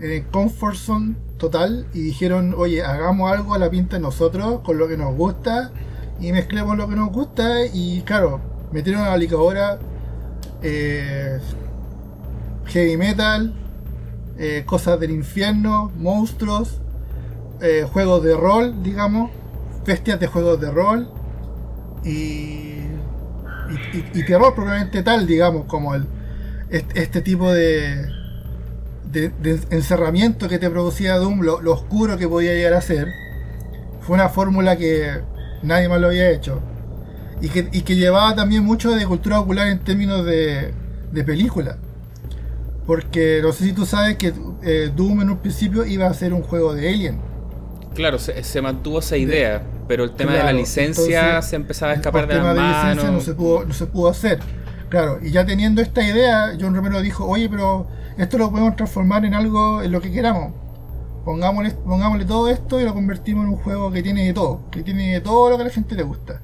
[0.00, 4.88] el comfort zone total y dijeron, oye, hagamos algo a la pinta nosotros con lo
[4.88, 5.72] que nos gusta
[6.20, 8.40] y mezclemos lo que nos gusta y claro,
[8.72, 9.78] metieron a la licuadora
[10.62, 11.38] eh,
[12.66, 13.54] heavy metal,
[14.38, 16.80] eh, cosas del infierno, monstruos,
[17.60, 19.30] eh, juegos de rol, digamos,
[19.86, 21.10] bestias de juegos de rol
[22.04, 22.80] y,
[24.26, 26.06] terror probablemente tal, digamos, como el,
[26.70, 27.52] este, tipo
[29.10, 33.08] de, de, encerramiento que te producía Doom, lo, lo oscuro que podía llegar a ser.
[34.00, 35.20] Fue una fórmula que
[35.62, 36.60] nadie más lo había hecho.
[37.40, 40.72] Y que, y que llevaba también mucho de cultura popular en términos de,
[41.12, 41.78] de película.
[42.86, 44.32] Porque no sé si tú sabes que
[44.62, 47.20] eh, Doom en un principio iba a ser un juego de Alien.
[47.94, 52.28] Claro, se, mantuvo esa idea, pero el tema de la licencia se empezaba a escapar
[52.28, 53.04] de las manos.
[53.04, 54.38] no se, pudo, no se pudo hacer.
[54.88, 59.24] Claro, y ya teniendo esta idea, John Romero dijo, oye, pero esto lo podemos transformar
[59.24, 60.52] en algo, en lo que queramos.
[61.24, 64.82] Pongámosle, pongámosle todo esto y lo convertimos en un juego que tiene de todo, que
[64.82, 66.40] tiene de todo lo que a la gente le gusta.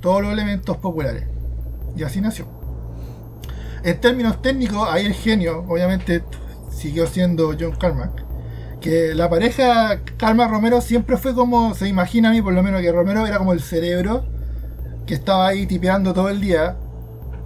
[0.00, 1.24] Todos los elementos populares.
[1.96, 2.46] Y así nació.
[3.84, 6.24] En términos técnicos, ahí el genio, obviamente,
[6.70, 8.24] siguió siendo John Carmack.
[8.80, 12.80] Que la pareja Carmack Romero siempre fue como, se imagina a mí por lo menos,
[12.80, 14.24] que Romero era como el cerebro
[15.06, 16.76] que estaba ahí tipeando todo el día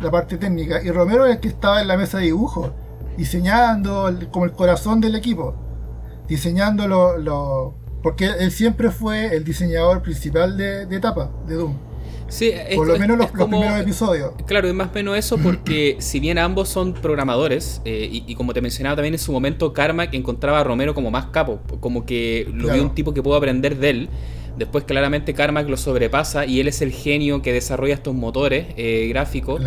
[0.01, 0.83] la parte técnica.
[0.83, 2.73] Y Romero es el que estaba en la mesa de dibujo,
[3.17, 5.55] diseñando como el corazón del equipo.
[6.29, 11.87] Diseñando lo, porque él siempre fue el diseñador principal de, de etapa de Doom.
[12.29, 14.33] Sí, Por lo menos los, primeros episodios.
[14.47, 18.53] Claro, es más o menos eso porque si bien ambos son programadores, eh, y, como
[18.53, 22.05] te mencionaba también en su momento, Karma que encontraba a Romero como más capo, como
[22.05, 24.09] que lo vio un tipo que pudo aprender de él.
[24.57, 29.07] Después claramente Carmack lo sobrepasa y él es el genio que desarrolla estos motores eh,
[29.11, 29.61] gráficos.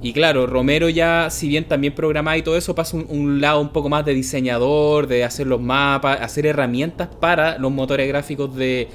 [0.00, 3.70] Y claro, Romero ya, si bien también programa y todo eso, pasa un, lado un
[3.70, 8.86] poco más de diseñador, de hacer los mapas, hacer herramientas para los motores gráficos de,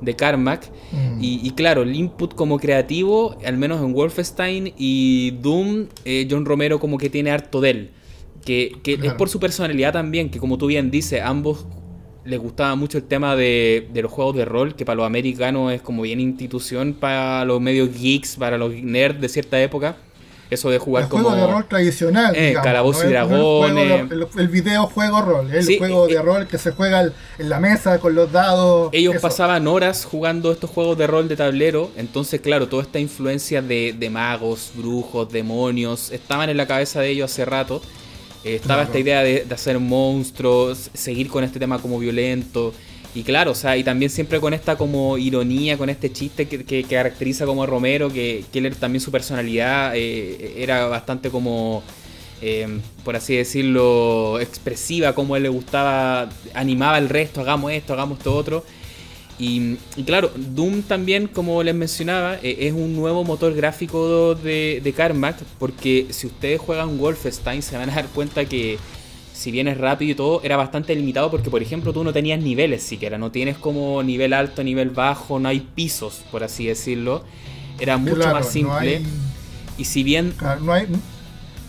[0.00, 0.70] de Carmack.
[0.92, 1.18] Mm.
[1.20, 6.78] Y, claro, el input como creativo, al menos en Wolfenstein y Doom, eh, John Romero
[6.78, 7.90] como que tiene harto de él.
[8.44, 11.66] Que, es por su personalidad también, que como tú bien dices, ambos
[12.30, 15.72] les gustaba mucho el tema de, de, los juegos de rol, que para los americanos
[15.72, 19.96] es como bien institución, para los medios geeks, para los nerds de cierta época.
[20.50, 21.30] Eso de jugar el como.
[21.30, 22.34] juego de rol tradicional.
[22.34, 24.10] Eh, Calabozos y dragones.
[24.36, 25.54] El, videojuego rol.
[25.54, 28.90] El juego de eh, rol que se juega en la mesa con los dados.
[28.92, 31.90] Ellos pasaban horas jugando estos juegos de rol de tablero.
[31.96, 37.10] Entonces, claro, toda esta influencia de, de magos, brujos, demonios, estaban en la cabeza de
[37.10, 37.80] ellos hace rato.
[38.44, 42.72] Eh, estaba esta idea de, de hacer monstruos, seguir con este tema como violento.
[43.14, 46.84] Y claro, o sea, y también siempre con esta como ironía, con este chiste que,
[46.84, 51.82] caracteriza como a Romero, que, que él también su personalidad eh, era bastante como,
[52.40, 52.68] eh,
[53.04, 58.34] por así decirlo, expresiva, como él le gustaba, animaba al resto, hagamos esto, hagamos esto
[58.34, 58.64] otro.
[59.40, 64.92] Y, claro, Doom también, como les mencionaba, eh, es un nuevo motor gráfico de, de
[64.92, 68.78] Carmack, porque si ustedes juegan Wolfenstein se van a dar cuenta que
[69.32, 72.38] si bien es rápido y todo, era bastante limitado porque, por ejemplo, tú no tenías
[72.38, 77.24] niveles siquiera, no tienes como nivel alto, nivel bajo, no hay pisos, por así decirlo.
[77.78, 79.00] Era mucho más simple.
[79.78, 80.34] Y si bien...
[80.60, 80.86] no, hay,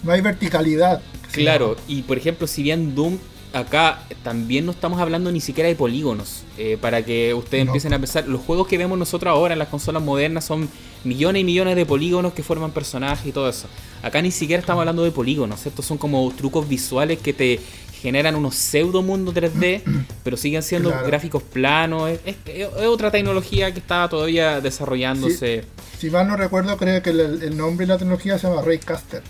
[0.03, 1.01] no hay verticalidad.
[1.31, 3.17] Claro, y por ejemplo, si bien Doom
[3.53, 6.43] acá también no estamos hablando ni siquiera de polígonos.
[6.57, 9.67] Eh, para que ustedes empiecen a pensar, los juegos que vemos nosotros ahora en las
[9.67, 10.69] consolas modernas son
[11.03, 13.67] millones y millones de polígonos que forman personajes y todo eso.
[14.03, 17.59] Acá ni siquiera estamos hablando de polígonos, estos son como trucos visuales que te
[18.01, 19.83] generan unos pseudo mundos 3D,
[20.23, 22.11] pero siguen siendo gráficos planos.
[22.25, 25.65] Es, otra tecnología que está todavía desarrollándose.
[25.99, 29.21] Si, mal no recuerdo, creo que el, nombre de la tecnología se llama Raycaster.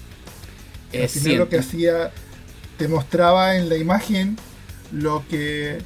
[0.93, 2.11] Es lo que hacía
[2.82, 4.38] te mostraba en la imagen
[4.91, 5.77] lo que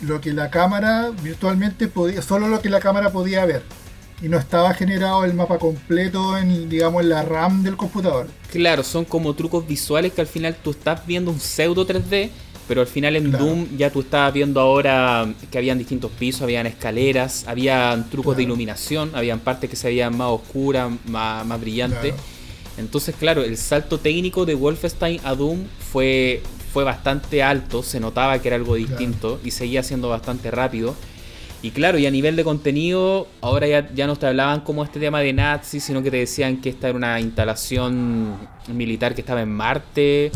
[0.00, 3.62] lo que la cámara virtualmente podía, solo lo que la cámara podía ver.
[4.22, 8.28] Y no estaba generado el mapa completo en, digamos, en la RAM del computador.
[8.52, 12.30] Claro, son como trucos visuales que al final tú estás viendo un pseudo 3D,
[12.68, 16.68] pero al final en Doom ya tú estabas viendo ahora que habían distintos pisos, habían
[16.68, 22.14] escaleras, habían trucos de iluminación, habían partes que se veían más oscuras, más, más brillantes.
[22.78, 28.38] Entonces, claro, el salto técnico de Wolfenstein a Doom fue, fue bastante alto, se notaba
[28.40, 30.94] que era algo distinto y seguía siendo bastante rápido.
[31.62, 35.00] Y claro, y a nivel de contenido, ahora ya, ya no te hablaban como este
[35.00, 38.36] tema de nazis, sino que te decían que esta era una instalación
[38.68, 40.30] militar que estaba en Marte.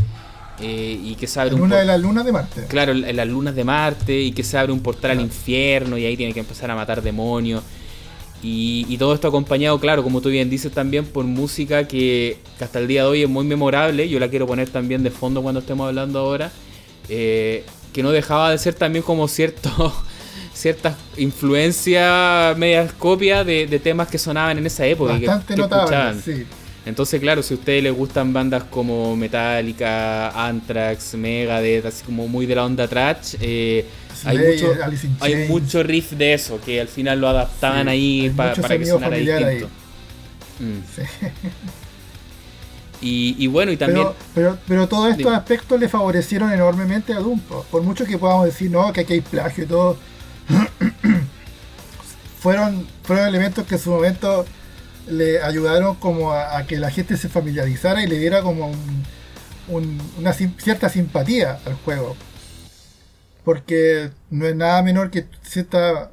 [0.61, 2.65] Eh, y que se abre en una de las lunas de Marte.
[2.67, 6.05] Claro, en las lunas de Marte y que se abre un portal al infierno y
[6.05, 7.63] ahí tiene que empezar a matar demonios.
[8.41, 12.87] Y, todo esto acompañado, claro, como tú bien dices también, por música que, hasta el
[12.87, 14.07] día de hoy es muy memorable.
[14.07, 16.51] Yo la quiero poner también de fondo cuando estemos hablando ahora.
[17.09, 19.69] Eh, que no dejaba de ser también como cierto,
[20.53, 25.13] ciertas influencias, medias copias de, temas que sonaban en esa época.
[25.13, 26.45] Bastante que, sí.
[26.85, 32.45] Entonces, claro, si a ustedes les gustan bandas como Metallica, Anthrax, Megadeth, así como muy
[32.45, 33.85] de la onda trash, eh,
[34.25, 34.73] hay, mucho,
[35.19, 39.69] hay mucho riff de eso, que al final lo adaptaban ahí para que sonara distinto.
[40.59, 40.79] Mm.
[43.01, 44.07] Y, bueno, y también.
[44.35, 47.39] Pero, pero, todos estos aspectos le favorecieron enormemente a Doom.
[47.71, 49.97] Por mucho que podamos decir, no, que aquí hay plagio y todo.
[52.41, 54.45] fueron, fueron elementos que en su momento
[55.07, 58.71] le ayudaron como a, que la gente se familiarizara y le diera como
[59.69, 62.17] una cierta simpatía al juego.
[63.49, 66.11] Porque no es nada menor que si estás a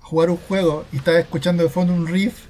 [0.00, 2.46] jugar un juego y estás escuchando de fondo un riff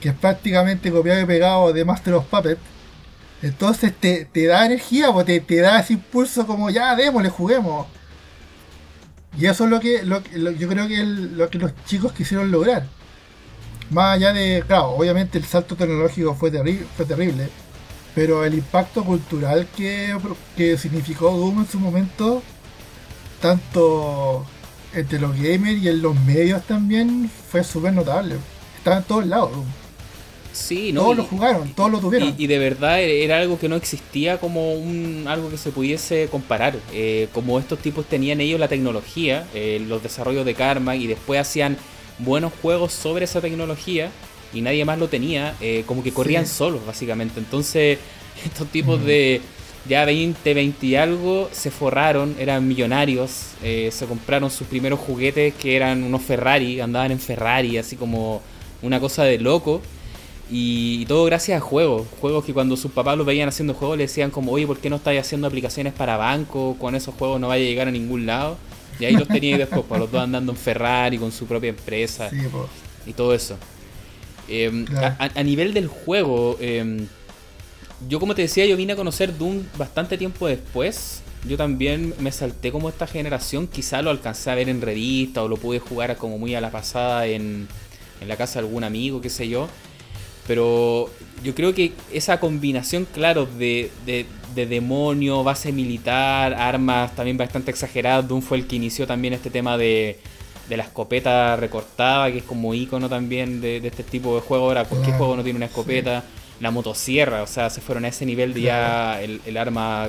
[0.00, 2.58] que es prácticamente copiado y pegado de Master of Puppets.
[3.42, 7.86] Entonces te, da energía, te, te da ese impulso como ya, démosle, juguemos.
[9.38, 10.06] Y eso es lo que,
[10.58, 12.86] yo creo que lo que los chicos quisieron lograr.
[13.90, 17.50] Más allá de, claro, obviamente el salto tecnológico fue, terrible fue terrible,
[18.14, 20.16] pero el impacto cultural que,
[20.56, 22.42] que significó Doom en su momento,
[23.40, 24.44] tanto
[24.94, 28.36] entre los gamers y en los medios también, fue súper notable.
[28.76, 29.50] Estaba en todos lados.
[30.52, 31.02] Sí, ¿no?
[31.02, 32.34] Todos lo jugaron, todos lo tuvieron.
[32.36, 36.76] Y, de verdad era algo que no existía como un algo que se pudiese comparar.
[36.92, 41.40] Eh, como estos tipos tenían ellos la tecnología, eh, los desarrollos de Karma y después
[41.40, 41.76] hacían
[42.18, 44.10] buenos juegos sobre esa tecnología
[44.52, 47.38] y nadie más lo tenía, eh, como que corrían solos, básicamente.
[47.38, 47.98] Entonces,
[48.44, 49.40] estos tipos de
[49.88, 55.54] ya 20, 20 y algo se forraron, eran millonarios, eh, se compraron sus primeros juguetes
[55.54, 58.42] que eran unos Ferrari, andaban en Ferrari, así como
[58.82, 59.80] una cosa de loco.
[60.52, 64.04] Y, todo gracias a juegos, juegos que cuando sus papás los veían haciendo juegos le
[64.04, 66.76] decían como, oye, ¿por qué no estáis haciendo aplicaciones para banco?
[66.78, 68.58] Con esos juegos no vaya a llegar a ningún lado.
[68.98, 72.30] Y ahí los tenía después, pues, los dos andando en Ferrari con su propia empresa
[73.06, 73.56] y todo eso.
[74.48, 74.84] Em,
[75.18, 77.06] a, nivel del juego, em,
[78.08, 81.22] yo como te decía, yo vine a conocer Doom bastante tiempo después.
[81.48, 85.48] Yo también me salté como esta generación, quizá lo alcancé a ver en revista o
[85.48, 87.66] lo pude jugar como muy a la pasada en,
[88.20, 89.68] en la casa de algún amigo, qué sé yo.
[90.46, 91.10] Pero
[91.42, 94.26] yo creo que esa combinación, claro, de, de,
[94.66, 98.26] demonio, base militar, armas también bastante exageradas.
[98.26, 100.18] Doom fue el que inició también este tema de,
[100.68, 104.66] de la escopeta recortada, que es como icono también de, este tipo de juego.
[104.66, 106.24] Ahora, ¿por qué juego no tiene una escopeta?
[106.60, 110.08] La motosierra, o sea, se fueron a ese nivel de ya el, arma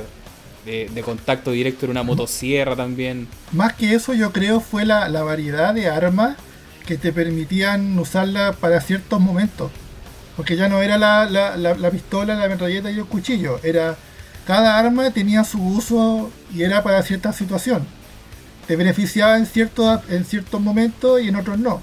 [0.66, 3.28] de, contacto directo en una motosierra también.
[3.52, 6.36] Más que eso, yo creo fue la, la variedad de armas
[6.86, 9.72] que te permitían usarla para ciertos momentos.
[10.36, 13.60] Porque ya no era la, la, la, pistola, la metralleta y el cuchillo.
[13.64, 13.98] Era.
[14.46, 17.86] Cada arma tenía su uso y era para cierta situación.
[18.68, 21.82] Te beneficiaba en ciertos, en ciertos momentos y en otros no.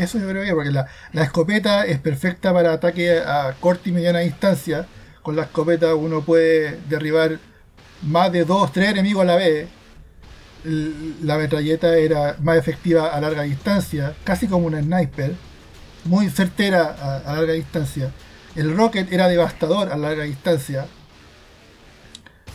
[0.00, 0.86] Eso yo creo que porque la,
[1.22, 4.86] escopeta es perfecta para ataque a corta y mediana distancia.
[5.22, 7.38] Con la escopeta uno puede derribar
[8.02, 9.68] más de dos, tres enemigos a la vez,
[10.64, 15.34] la metralleta era más efectiva a larga distancia, casi como una sniper,
[16.04, 18.10] muy certera a, larga distancia.
[18.56, 20.86] El rocket era devastador a larga distancia.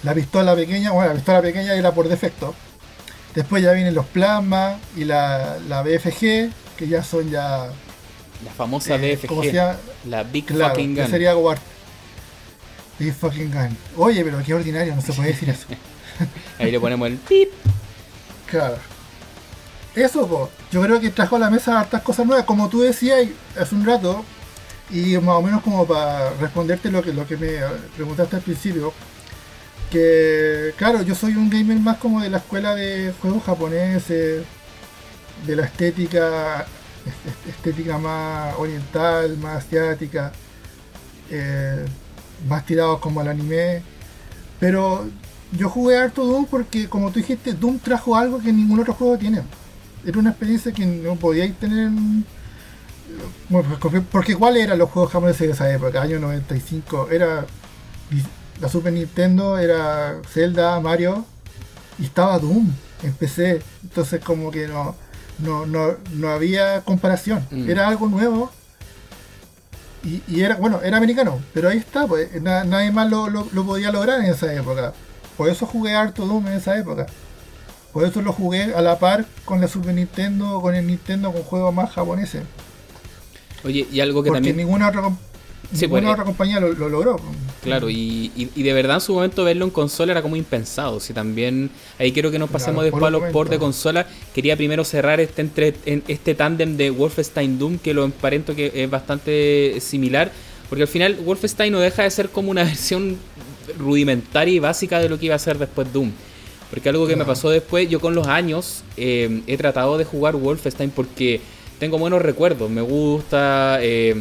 [0.01, 2.55] La pistola pequeña, bueno, la pistola pequeña era por defecto.
[3.35, 7.69] Después ya vienen los plasmas y la BFG, que ya son ya.
[8.43, 10.09] La famosa eh, BFG.
[10.09, 11.07] La Big Fucking Gun.
[11.07, 11.34] Sería
[12.99, 13.78] Big Fucking Gun.
[13.97, 15.67] Oye, pero qué ordinario, no se puede decir eso.
[16.59, 17.49] Ahí le ponemos el pip.
[18.45, 18.78] Claro.
[19.95, 23.76] Eso, yo creo que trajo a la mesa hartas cosas nuevas, como tú decías hace
[23.76, 24.26] un rato,
[24.89, 27.59] y más o menos como para responderte lo que, lo que me
[27.95, 28.93] preguntaste al principio,
[29.89, 34.43] que claro, yo soy un gamer más como de la escuela de juegos japoneses,
[35.45, 36.65] de la estética,
[37.47, 40.31] estética más oriental, más asiática,
[41.29, 41.86] eh,
[42.47, 43.81] más tirado como al anime,
[44.59, 45.05] pero
[45.51, 49.17] yo jugué harto Doom porque, como tú dijiste, Doom trajo algo que ningún otro juego
[49.17, 49.41] tiene.
[50.05, 51.89] Era una experiencia que no podíais tener.
[53.49, 53.77] Bueno,
[54.11, 57.09] porque igual eran los juegos japoneses de esa época, año 95.
[57.11, 57.45] Era
[58.61, 61.25] la Super Nintendo, era Zelda, Mario,
[61.99, 62.71] y estaba Doom
[63.03, 63.61] en PC.
[63.83, 64.95] Entonces, como que no,
[65.39, 67.45] no, no, no había comparación.
[67.51, 67.69] Mm.
[67.69, 68.51] Era algo nuevo.
[70.03, 74.19] Y, era, bueno, era americano, pero ahí está, pues nadie más lo, lo podía lograr
[74.19, 74.93] en esa época.
[75.36, 77.07] Por eso jugué harto Doom en esa época.
[77.91, 81.43] Por eso lo jugué a la par con la Super Nintendo, con el Nintendo, con
[81.43, 82.43] juegos más japoneses.
[83.63, 84.57] Oye, y algo que Porque también.
[84.57, 85.01] ninguna otra,
[85.72, 87.20] ninguna pues, otra compañía lo, logró.
[87.61, 90.99] Claro, y, de verdad en su momento verlo en consola era como impensado.
[90.99, 91.70] Si también.
[91.99, 94.07] Ahí quiero que nos pasemos después a los ports de consola.
[94.34, 98.72] Quería primero cerrar este entre en este tándem de Wolfenstein Doom, que lo emparento que
[98.74, 100.32] es bastante similar.
[100.70, 103.18] Porque al final Wolfenstein no deja de ser como una versión
[103.78, 106.11] rudimentaria y básica de lo que iba a ser después Doom.
[106.70, 110.36] Porque algo que me pasó después, yo con los años eh, he tratado de jugar
[110.36, 111.39] Wolfenstein porque
[111.80, 114.16] tengo buenos recuerdos, me gusta eh,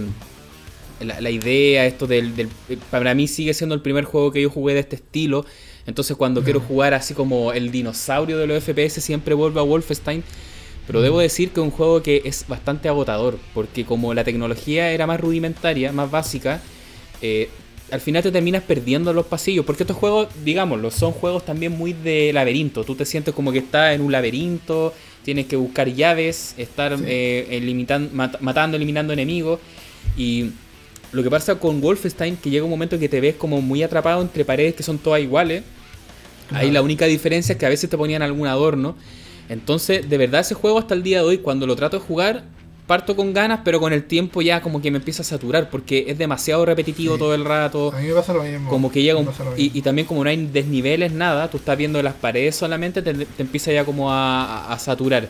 [1.01, 2.49] la, idea, esto del, del,
[2.91, 5.45] Para mí sigue siendo el primer juego que yo jugué de este estilo,
[5.87, 10.23] entonces cuando quiero jugar así como el dinosaurio de los FPS siempre vuelvo a Wolfenstein.
[10.87, 14.91] Pero debo decir que es un juego que es bastante agotador, porque como la tecnología
[14.91, 16.61] era más rudimentaria, más básica,
[17.23, 17.49] eh,
[17.91, 19.65] al final te terminas perdiendo los pasillos.
[19.65, 22.85] Porque estos juegos, digámoslo, son juegos también muy de laberinto.
[22.85, 24.93] Tú te sientes como que estás en un laberinto,
[25.23, 27.97] tienes que buscar llaves, estar eh,
[28.41, 29.61] matando, eliminando enemigos.
[30.19, 30.51] Y
[31.15, 34.21] lo que pasa con Wolfenstein, que llega un momento que te ves como muy atrapado
[34.21, 35.63] entre paredes que son todas iguales.
[36.51, 38.97] Ahí la única diferencia es que a veces te ponían algún adorno.
[39.49, 42.45] Entonces, de verdad, ese juego hasta el día de hoy, cuando lo trato de jugar,
[42.87, 46.07] parto con ganas, pero con el tiempo ya como que me empieza a saturar porque
[46.09, 47.93] es demasiado repetitivo todo el rato.
[47.95, 48.69] A mí me pasa lo mismo.
[48.69, 49.21] Como que llega
[49.57, 53.73] y, también como no hay desniveles, nada, tú estás viendo las paredes solamente, te, empieza
[53.73, 55.29] ya como a, saturar.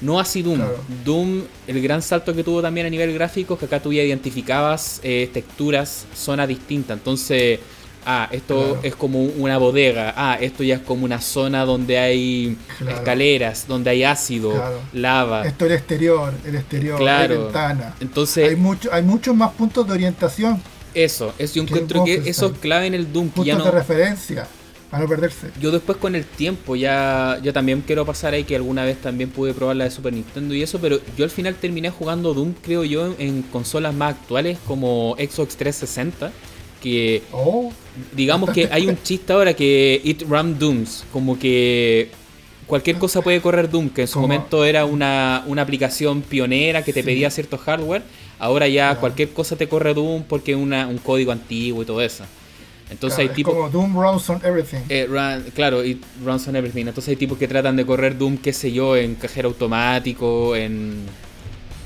[0.00, 0.60] No así Doom.
[1.04, 4.02] Doom, el gran salto que tuvo también a nivel gráfico es que acá tú ya
[4.02, 6.94] identificabas eh, texturas, zona distinta.
[6.94, 7.60] Entonces
[8.08, 12.56] ah, esto es como una bodega, ah, esto ya es como una zona donde hay
[12.80, 14.52] escaleras, donde hay ácido,
[14.92, 15.46] lava.
[15.46, 17.94] Esto es el exterior, el exterior, la ventana.
[18.00, 20.60] Entonces, hay, mucho, hay muchos más puntos de orientación.
[20.94, 23.28] Eso, es, yo encuentro que eso es clave en el Doom.
[23.28, 24.48] Puntos de referencia.
[24.90, 25.48] Para no perderse.
[25.60, 29.28] Yo después con el tiempo ya, yo también quiero pasar ahí que alguna vez también
[29.28, 32.54] pude probar la de Super Nintendo y eso, pero yo al final terminé jugando Doom,
[32.62, 36.32] creo yo, en consolas más actuales como Xbox 360
[36.82, 37.72] que oh.
[38.14, 42.10] digamos que hay un chiste ahora que It Run Dooms, como que
[42.66, 47.02] cualquier cosa puede correr Doom, que en su momento era una, aplicación pionera que te
[47.02, 48.02] pedía cierto hardware,
[48.38, 52.24] ahora ya cualquier cosa te corre Doom porque es un código antiguo y todo eso.
[52.90, 53.54] Entonces hay tipos.
[53.54, 54.80] Como Doom runs on everything.
[54.88, 55.08] Eh,
[55.54, 56.86] claro, it runs on everything.
[56.86, 61.04] Entonces hay tipos que tratan de correr Doom, qué sé yo, en cajero automático, en,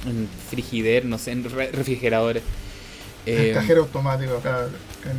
[0.07, 2.42] en frigider, no sé, en refrigeradores.
[3.26, 4.68] El eh, cajero automático acá.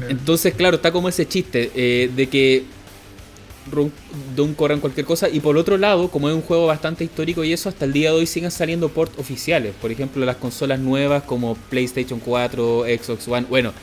[0.10, 2.64] Entonces, claro, está como ese chiste eh, de que
[4.36, 5.30] Doom corre en cualquier cosa.
[5.30, 8.12] Y por otro lado, como es un juego bastante histórico y eso, hasta el día
[8.12, 9.74] de hoy siguen saliendo ports oficiales.
[9.82, 13.48] Por ejemplo, las consolas nuevas como PlayStation 4, Xbox One.
[13.50, 13.74] Bueno,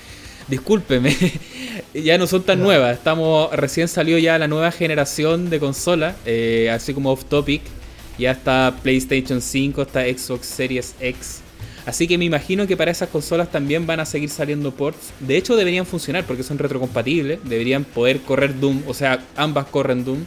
[0.50, 1.16] discúlpeme,
[1.94, 2.96] ya no son tan nuevas.
[2.98, 7.62] Estamos recién salió ya la nueva generación de consolas, eh, así como off topic.
[8.18, 11.42] Ya está PlayStation 5, está Xbox Series X.
[11.86, 15.12] Así que me imagino que para esas consolas también van a seguir saliendo ports.
[15.20, 17.40] De hecho, deberían funcionar porque son retrocompatibles.
[17.44, 18.82] Deberían poder correr Doom.
[18.86, 20.24] O sea, ambas corren Doom.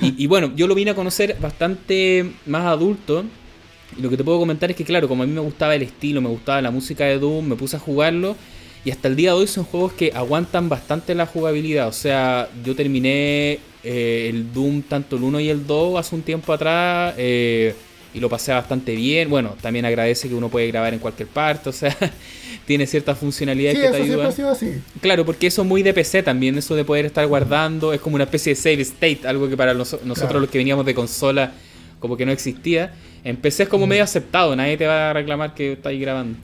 [0.00, 3.24] Y, bueno, yo lo vine a conocer bastante más adulto.
[3.96, 5.82] Y lo que te puedo comentar es que, claro, como a mí me gustaba el
[5.82, 8.36] estilo, me gustaba la música de Doom, me puse a jugarlo.
[8.84, 11.88] Y hasta el día de hoy son juegos que aguantan bastante la jugabilidad.
[11.88, 16.22] O sea, yo terminé eh, el Doom, tanto el 1 y el 2, hace un
[16.22, 17.14] tiempo atrás.
[17.16, 17.74] Eh,
[18.14, 19.30] y lo pasé bastante bien.
[19.30, 21.68] Bueno, también agradece que uno puede grabar en cualquier parte.
[21.68, 21.96] O sea,
[22.66, 24.26] tiene ciertas funcionalidades que te ayudan.
[24.26, 24.82] así.
[25.00, 26.58] Claro, porque eso es muy de PC también.
[26.58, 27.92] Eso de poder estar guardando.
[27.92, 29.20] Es como una especie de save state.
[29.26, 31.52] Algo que para nosotros los que veníamos de consola
[32.00, 32.92] como que no existía.
[33.22, 34.54] En PC es como medio aceptado.
[34.56, 36.36] Nadie te va a reclamar que estás grabando.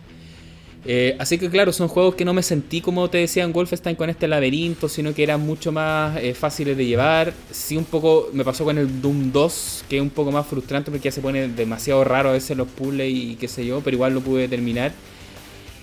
[0.85, 3.97] Eh, así que claro, son juegos que no me sentí como te decía en Wolfenstein
[3.97, 7.33] con este laberinto, sino que eran mucho más eh, fáciles de llevar.
[7.51, 10.91] Sí, un poco me pasó con el Doom 2, que es un poco más frustrante
[10.91, 13.97] porque ya se pone demasiado raro a veces los puzzles y qué sé yo, pero
[13.97, 14.93] igual lo pude terminar.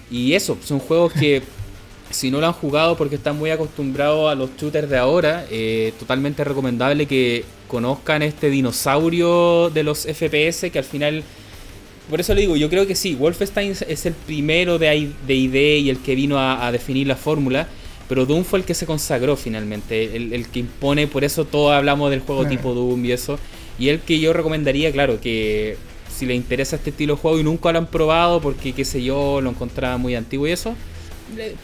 [0.10, 1.42] Y eso, son juegos que
[2.10, 5.94] si no lo han jugado porque están muy acostumbrados a los shooters de ahora, eh,
[6.00, 11.24] totalmente recomendable que conozcan este dinosaurio de los FPS que al final
[12.10, 15.86] por eso le digo, yo creo que sí, Wolfenstein es el primero de, de ID
[15.86, 17.68] y el que vino a, definir la fórmula,
[18.08, 22.12] pero Doom fue el que se consagró finalmente, el, que impone, por eso todos hablamos
[22.12, 23.40] del juego tipo Doom y eso,
[23.80, 25.78] y el que yo recomendaría, claro, que
[26.16, 29.04] si le interesa este estilo de juego y nunca lo han probado porque, qué sé
[29.04, 30.76] yo, lo encontraba muy antiguo y eso,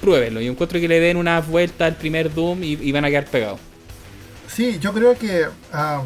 [0.02, 0.42] pruébenlo.
[0.42, 3.60] Yo encuentro que le den una vuelta al primer Doom y, van a quedar pegados.
[4.48, 6.04] Sí, yo creo que ah,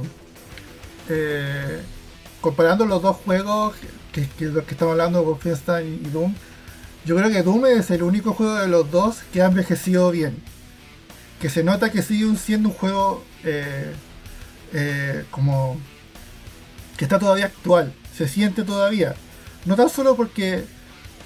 [1.10, 1.80] eh,
[2.42, 3.76] comparando los dos juegos,
[4.16, 6.34] que, que que estamos hablando, Wolfenstein y Doom,
[7.06, 10.42] yo creo que Doom es el único juego de los dos que ha envejecido bien.
[11.42, 13.92] Que se nota que sigue siendo un juego eh,
[14.74, 15.78] eh, como
[16.98, 19.16] que está todavía actual, se siente todavía.
[19.66, 20.64] No tan solo porque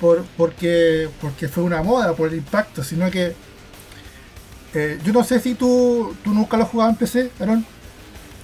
[0.02, 3.36] por, porque porque fue una moda, por el impacto, sino que
[4.74, 7.66] eh, yo no sé si tú, tú nunca lo jugabas en PC, Aaron,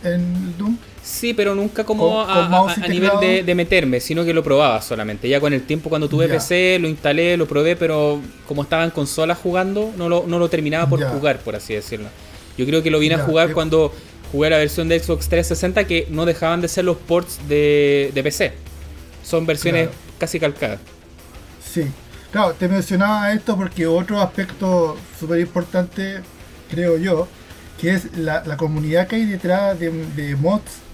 [0.04, 0.78] en Doom.
[1.06, 5.30] Sí, pero nunca como a, nivel de, meterme, sino que lo probaba solamente.
[5.30, 8.90] Ya con el tiempo cuando tuve PC, lo instalé, lo probé, pero como estaba en
[8.90, 12.08] consola jugando, no lo, no lo terminaba por jugar, por así decirlo.
[12.58, 13.94] Yo creo que lo vine a jugar cuando
[14.32, 18.54] jugué la versión de Xbox 360 que no dejaban de ser los ports de, PC.
[19.24, 20.80] Son versiones casi calcadas.
[21.64, 21.84] Sí,
[22.32, 26.22] claro, te mencionaba esto porque otro aspecto súper importante,
[26.68, 27.28] creo yo,
[27.80, 30.85] que es la, comunidad que hay detrás de, de mods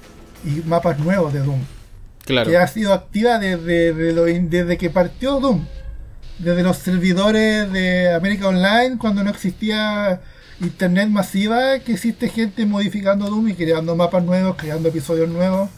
[0.44, 1.62] y mapas nuevos de Doom.
[2.26, 2.50] Claro.
[2.50, 5.66] Que ha sido activa desde, desde, que partió Doom.
[6.39, 10.22] Desde los servidores de América Online, cuando no existía
[10.60, 15.70] internet masiva, que existe gente modificando Doom y creando mapas nuevos, creando episodios nuevos.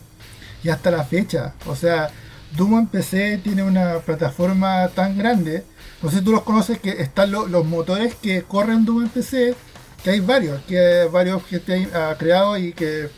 [0.63, 1.53] Y hasta la fecha.
[1.65, 2.09] O sea,
[2.55, 5.63] Doom en PC tiene una plataforma tan grande.
[6.01, 9.55] No sé si tú los conoces, que están los motores que corren Doom en PC,
[10.03, 13.09] que hay varios, que varios que te ha creado y que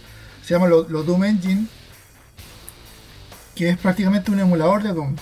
[0.46, 1.68] se llama lo, Doom Engine,
[3.56, 5.16] que es prácticamente un emulador de Doom,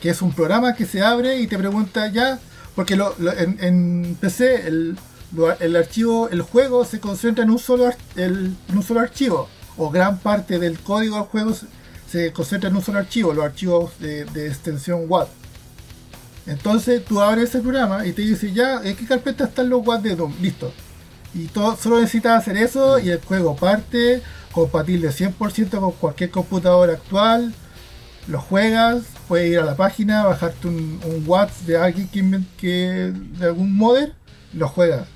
[0.00, 2.40] que es un programa que se abre y te pregunta ya,
[2.74, 2.98] porque
[3.60, 4.96] en, PC el,
[5.76, 10.58] archivo, el juego se concentra en un solo, en un solo archivo, o gran parte
[10.58, 11.52] del código del juego
[12.10, 15.28] se, concentra en un solo archivo, los archivos de, extensión WAD.
[16.46, 20.00] Entonces tú abres ese programa y te dice ya, ¿en qué carpeta están los WAD
[20.00, 20.34] de Doom?
[20.40, 20.72] Listo.
[21.34, 24.22] Y todo, solo necesitas hacer eso y el juego parte
[24.56, 27.54] compatible 100% con cualquier computadora actual.
[28.26, 33.44] Lo juegas, puedes ir a la página, bajarte un, un de alguien que, que, de
[33.44, 34.14] algún modder,
[34.54, 35.06] lo juegas.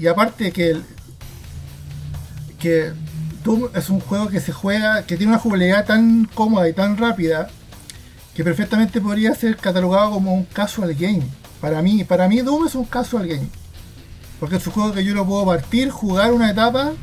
[0.00, 0.80] y aparte que
[2.58, 2.92] que
[3.44, 6.96] Doom es un juego que se juega, que tiene una jugabilidad tan cómoda y tan
[6.96, 7.48] rápida
[8.34, 11.24] que perfectamente podría ser catalogado como un casual game.
[11.60, 13.48] Para mí, para mí Doom es un casual game.
[14.40, 16.94] Porque es un juego que yo lo puedo partir, jugar una etapa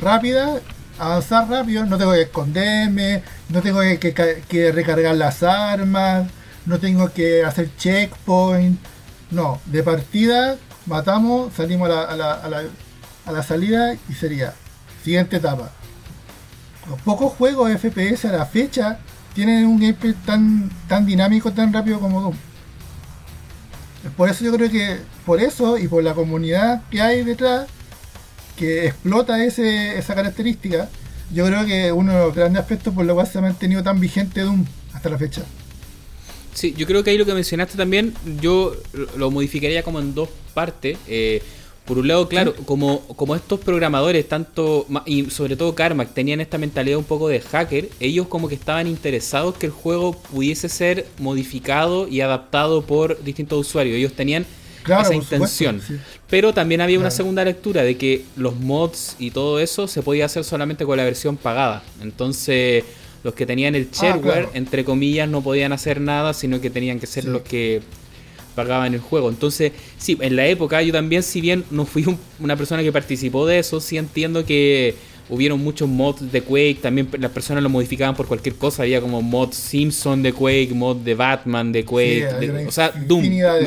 [0.00, 0.60] rápida,
[0.98, 6.28] avanzar rápido, no tengo que esconderme, no tengo que, recargar las armas,
[6.64, 8.78] no tengo que hacer checkpoint.
[9.30, 12.32] No, de partida matamos, salimos a la,
[13.24, 14.54] a la, salida y sería
[15.02, 15.70] siguiente etapa.
[16.88, 18.98] Los pocos juegos FPS a la fecha
[19.34, 22.36] tienen un gameplay tan, tan dinámico, tan rápido como Doom.
[24.16, 27.66] Por eso yo creo que, por eso y por la comunidad que hay detrás,
[28.56, 30.88] que explota ese, esa característica,
[31.32, 34.00] yo creo que uno de los grandes aspectos por lo cual se ha mantenido tan
[34.00, 35.42] vigente Doom hasta la fecha.
[36.54, 38.74] Sí, yo creo que ahí lo que mencionaste también, yo
[39.16, 40.96] lo modificaría como en dos partes.
[41.06, 41.42] Eh,
[41.84, 46.58] por un lado, claro, como, como estos programadores, tanto y sobre todo Carmack, tenían esta
[46.58, 51.06] mentalidad un poco de hacker, ellos como que estaban interesados que el juego pudiese ser
[51.18, 53.96] modificado y adaptado por distintos usuarios.
[53.96, 54.46] Ellos tenían
[54.86, 55.80] esa intención.
[56.28, 60.26] Pero también había una segunda lectura de que los mods y todo eso se podía
[60.26, 61.82] hacer solamente con la versión pagada.
[62.02, 62.84] Entonces,
[63.22, 67.00] los que tenían el ah, shareware, entre comillas, no podían hacer nada, sino que tenían
[67.00, 67.82] que ser los que
[68.54, 69.28] pagaban el juego.
[69.28, 72.04] Entonces, sí, en la época yo también, si bien no fui
[72.40, 74.94] una persona que participó de eso, sí entiendo que
[75.28, 79.22] hubieron muchos mods de Quake, también las personas lo modificaban por cualquier cosa, había como
[79.22, 83.22] mod Simpson de Quake, mod de Batman de Quake, o sea, Doom,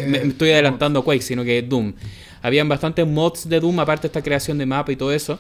[0.07, 1.93] me, estoy adelantando a Quake, sino que Doom.
[2.41, 5.39] Habían bastantes mods de Doom, aparte de esta creación de mapa y todo eso.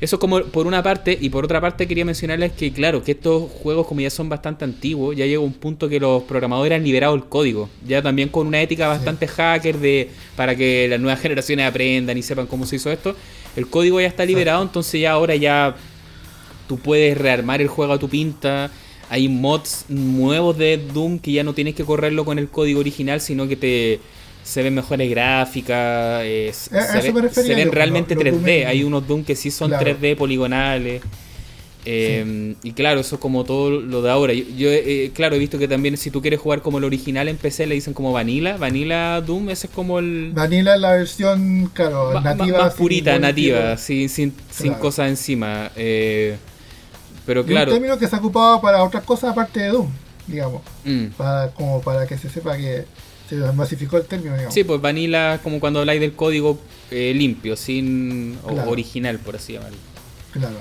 [0.00, 3.50] Eso como por una parte, y por otra parte quería mencionarles que claro, que estos
[3.50, 7.16] juegos como ya son bastante antiguos, ya llegó un punto que los programadores han liberado
[7.16, 11.66] el código, ya también con una ética bastante hacker de para que las nuevas generaciones
[11.66, 13.16] aprendan y sepan cómo se hizo esto.
[13.58, 15.74] El código ya está liberado, entonces ya ahora ya
[16.68, 18.70] tú puedes rearmar el juego a tu pinta.
[19.10, 23.20] Hay mods nuevos de Doom que ya no tienes que correrlo con el código original,
[23.20, 24.00] sino que te
[24.44, 28.66] se ven mejores gráficas, eh, se, ven realmente 3D.
[28.66, 31.02] Hay unos Doom que sí son 3D poligonales.
[31.84, 34.32] Eh, y claro, eso es como todo lo de ahora.
[34.32, 37.36] Yo, eh, claro, he visto que también si tú quieres jugar como el original en
[37.36, 38.56] PC le dicen como Vanilla.
[38.56, 40.32] Vanilla Doom, ese es como el...
[40.34, 42.58] Vanilla es la versión, claro, nativa.
[42.58, 45.70] Más purita, nativa, sin, sin, sin cosas encima.
[45.74, 47.70] pero claro...
[47.72, 49.88] un término que se ha ocupado para otras cosas aparte de Doom,
[50.26, 50.62] digamos.
[50.84, 51.06] Mm.
[51.16, 52.84] Para, como para que se sepa que
[53.28, 54.54] se masificó el término, digamos.
[54.54, 56.58] Sí, pues vanilla como cuando habláis del código
[56.90, 59.78] eh, limpio, sin original, por así llamarlo.
[60.32, 60.56] Claro.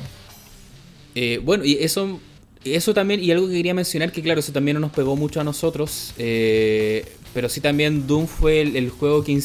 [1.20, 2.20] Eh, bueno, y eso,
[2.64, 5.42] eso también, y algo que quería mencionar, que claro, eso también no nos pegó mucho
[5.42, 9.42] a nosotros, eh, pero sí también Doom fue el, juego que,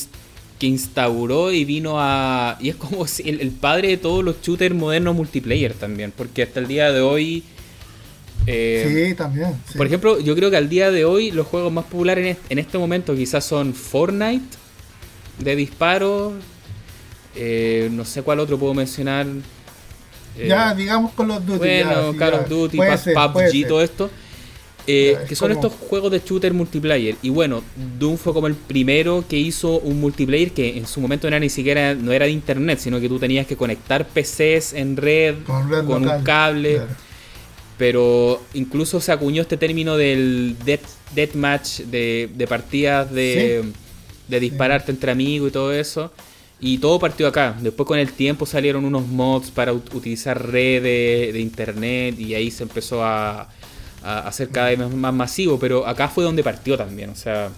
[0.58, 2.58] que, instauró y vino a...
[2.60, 6.60] Y es como el, el padre de todos los shooters modernos multiplayer también, porque hasta
[6.60, 7.42] el día de hoy
[8.46, 9.56] eh, sí, también.
[9.74, 12.76] Por ejemplo, yo creo que al día de hoy los juegos más populares en este,
[12.76, 14.58] momento quizás son Fortnite,
[15.38, 16.34] de disparo,
[17.34, 19.26] eh, no sé cuál otro puedo mencionar.
[20.36, 21.58] Eh, ya, digamos con los Duty.
[21.58, 24.10] Bueno, Call of Duty, PUBG, todo esto.
[24.86, 27.16] que son estos juegos de shooter multiplayer.
[27.22, 27.62] Y bueno,
[27.98, 31.40] Doom fue como el primero que hizo un multiplayer que en su momento no era
[31.40, 35.36] ni siquiera no era de internet, sino que tú tenías que conectar PCs en red
[35.44, 36.82] con, un cable
[37.82, 40.56] pero incluso se acuñó este término del
[41.16, 43.64] deathmatch, de, de partidas de,
[44.28, 46.12] de dispararte entre amigos y todo eso.
[46.64, 47.56] Y todo partió acá.
[47.60, 52.62] Después con el tiempo salieron unos mods para utilizar redes de internet y ahí se
[52.62, 53.48] empezó a,
[54.04, 55.58] hacer cada vez más masivo.
[55.58, 57.10] Pero acá fue donde partió también.
[57.10, 57.50] O sea,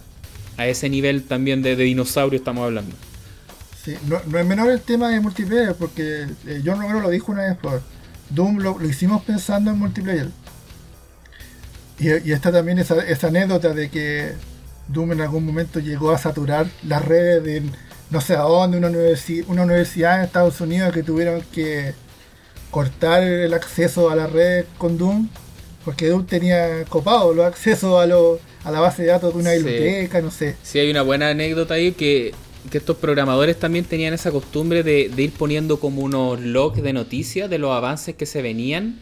[0.57, 2.97] a ese nivel también de, dinosaurio estamos hablando.
[3.85, 7.43] Sí, no, es menor el tema de multiplayer porque eh, John Romero lo dijo una
[7.43, 7.83] vez por
[8.31, 10.31] Doom lo, hicimos pensando en multiplayer.
[11.99, 12.97] Y, y está también esa,
[13.27, 14.33] anécdota de que
[14.89, 17.63] Doom en algún momento llegó a saturar las redes de
[18.15, 21.93] no sé a dónde, una, una universidad en Estados Unidos que tuvieron que
[22.71, 25.29] cortar el acceso a la red con Doom
[25.85, 29.53] porque Doom tenía copado los accesos a, lo, a la base de datos de una
[29.53, 30.57] biblioteca, no sé.
[30.63, 32.33] Sí, hay una buena anécdota ahí que
[32.71, 37.51] que estos programadores también tenían esa costumbre de, ir poniendo como unos logs de noticias
[37.51, 38.99] de los avances que se venían.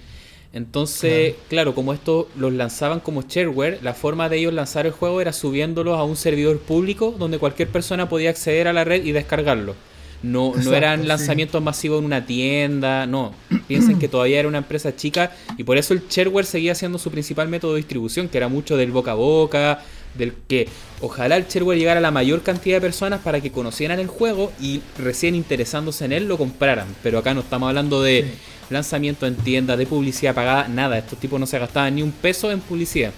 [0.53, 1.75] Entonces, claro.
[1.75, 5.99] como esto los lanzaban como shareware, la forma de ellos lanzar el juego era subiéndolos
[5.99, 9.75] a un servidor público donde cualquier persona podía acceder a la red y descargarlo.
[10.23, 13.35] No, no eran lanzamientos masivos en una tienda, no.
[13.67, 17.11] Piensen que todavía era una empresa chica y por eso el shareware seguía siendo su
[17.11, 19.83] principal método de distribución, que era mucho del boca a boca,
[20.15, 20.69] del que
[21.01, 24.53] ojalá el shareware llegara a la mayor cantidad de personas para que conocieran el juego
[24.61, 26.89] y recién interesándose en él lo compraran.
[27.03, 28.31] Pero acá no estamos hablando de
[28.73, 30.99] lanzamiento en tiendas, de publicidad pagada, nada.
[30.99, 33.13] Estos tipos no se gastaban ni un peso en publicidad.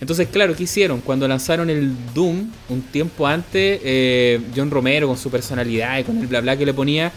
[0.00, 1.00] Entonces, claro, ¿qué hicieron?
[1.00, 6.18] Cuando lanzaron el Doom, un tiempo antes, eh, John Romero con su personalidad y con
[6.18, 7.12] el bla bla que le ponía,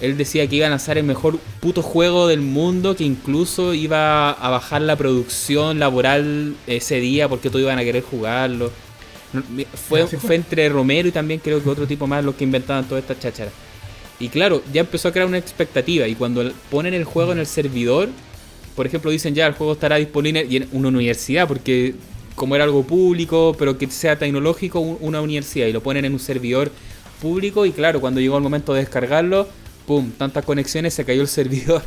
[0.00, 4.30] él decía que iba a lanzar el mejor puto juego del mundo, que incluso iba
[4.30, 8.72] a bajar la producción laboral ese día porque todos iban a querer jugarlo.
[9.88, 13.00] Fue, fue entre Romero y también creo que otro tipo más los que inventaban toda
[13.00, 13.50] esta cháchara.
[14.20, 17.46] Y claro, ya empezó a crear una expectativa y cuando ponen el juego en el
[17.46, 18.10] servidor,
[18.76, 21.94] por ejemplo, dicen ya el juego estará disponible en una universidad porque
[22.34, 26.18] como era algo público, pero que sea tecnológico, una universidad y lo ponen en un
[26.18, 26.70] servidor
[27.20, 29.48] público y claro, cuando llegó el momento de descargarlo,
[29.86, 31.82] pum, tantas conexiones, se cayó el servidor,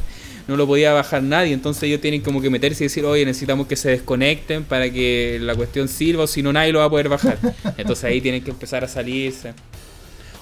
[0.48, 3.68] no lo podía bajar nadie, entonces ellos tienen como que meterse y decir, oye, necesitamos
[3.68, 6.90] que se desconecten para que la cuestión sirva, o si no nadie lo va a
[6.90, 7.40] poder bajar.
[7.78, 9.54] Entonces ahí tienen que empezar a salirse.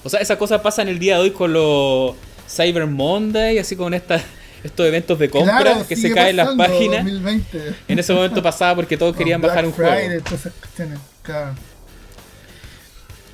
[0.04, 2.14] O sea, esa cosa pasa en el día de hoy con los
[2.48, 4.20] Cyber Monday, así con estos
[4.78, 7.06] eventos de compra que se caen las páginas.
[7.88, 9.92] En ese momento pasaba porque todos querían bajar un juego.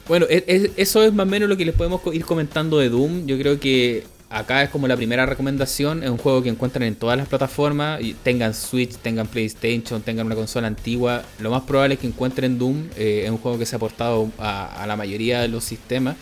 [0.08, 3.26] Bueno, eso es más o menos lo que les podemos ir comentando de Doom.
[3.26, 6.02] Yo creo que acá es como la primera recomendación.
[6.02, 8.00] Es un juego que encuentran en todas las plataformas.
[8.22, 11.22] Tengan Switch, tengan PlayStation, tengan una consola antigua.
[11.40, 12.88] Lo más probable es que encuentren Doom.
[12.96, 16.16] Eh, es un juego que se ha portado a, la mayoría de los sistemas.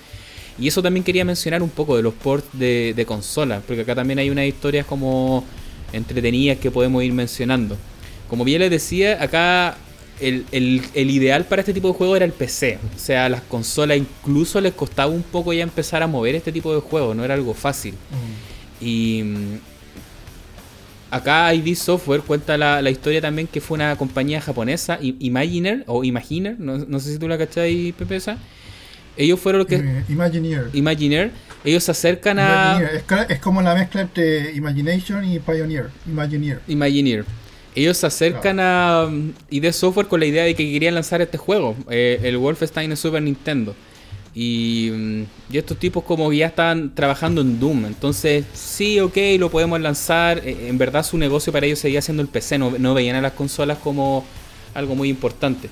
[0.59, 3.63] Y eso también quería mencionar un poco de los ports de, de consola.
[3.67, 5.45] Porque acá también hay unas historias como
[5.93, 7.77] entretenidas que podemos ir mencionando.
[8.29, 9.77] Como bien les decía, acá
[10.21, 12.79] el, ideal para este tipo de juego era el PC.
[12.95, 16.75] O sea, las consolas incluso les costaba un poco ya empezar a mover este tipo
[16.75, 17.95] de juegos, no era algo fácil.
[18.81, 19.59] Y mm,
[21.11, 26.59] acá ID Software cuenta la, historia también que fue una compañía japonesa, Imaginer, o Imaginer,
[26.59, 28.39] no, sé si tú la cachai, Pepesa.
[29.17, 29.77] Ellos fueron los que.
[29.77, 30.71] Eh, Imagineer.
[30.73, 31.31] Imagineer.
[31.65, 32.81] Ellos se acercan a.
[32.81, 35.91] Es, es, como la mezcla entre Imagination y Pioneer.
[36.07, 36.61] Imagineer.
[36.69, 37.25] Imagineer.
[37.77, 39.07] Ellos se acercan a
[39.51, 42.97] ID Software con la idea de que querían lanzar este juego, eh, el Wolfenstein en
[42.97, 43.75] Super Nintendo.
[44.35, 47.85] Y, mm, y, estos tipos como ya estaban trabajando en Doom.
[47.85, 50.39] Entonces, sí, ok, lo podemos lanzar.
[50.39, 52.59] Eh, en verdad su negocio para ellos seguía siendo el PC.
[52.59, 54.25] No, veían a las consolas como
[54.73, 55.69] algo muy importante.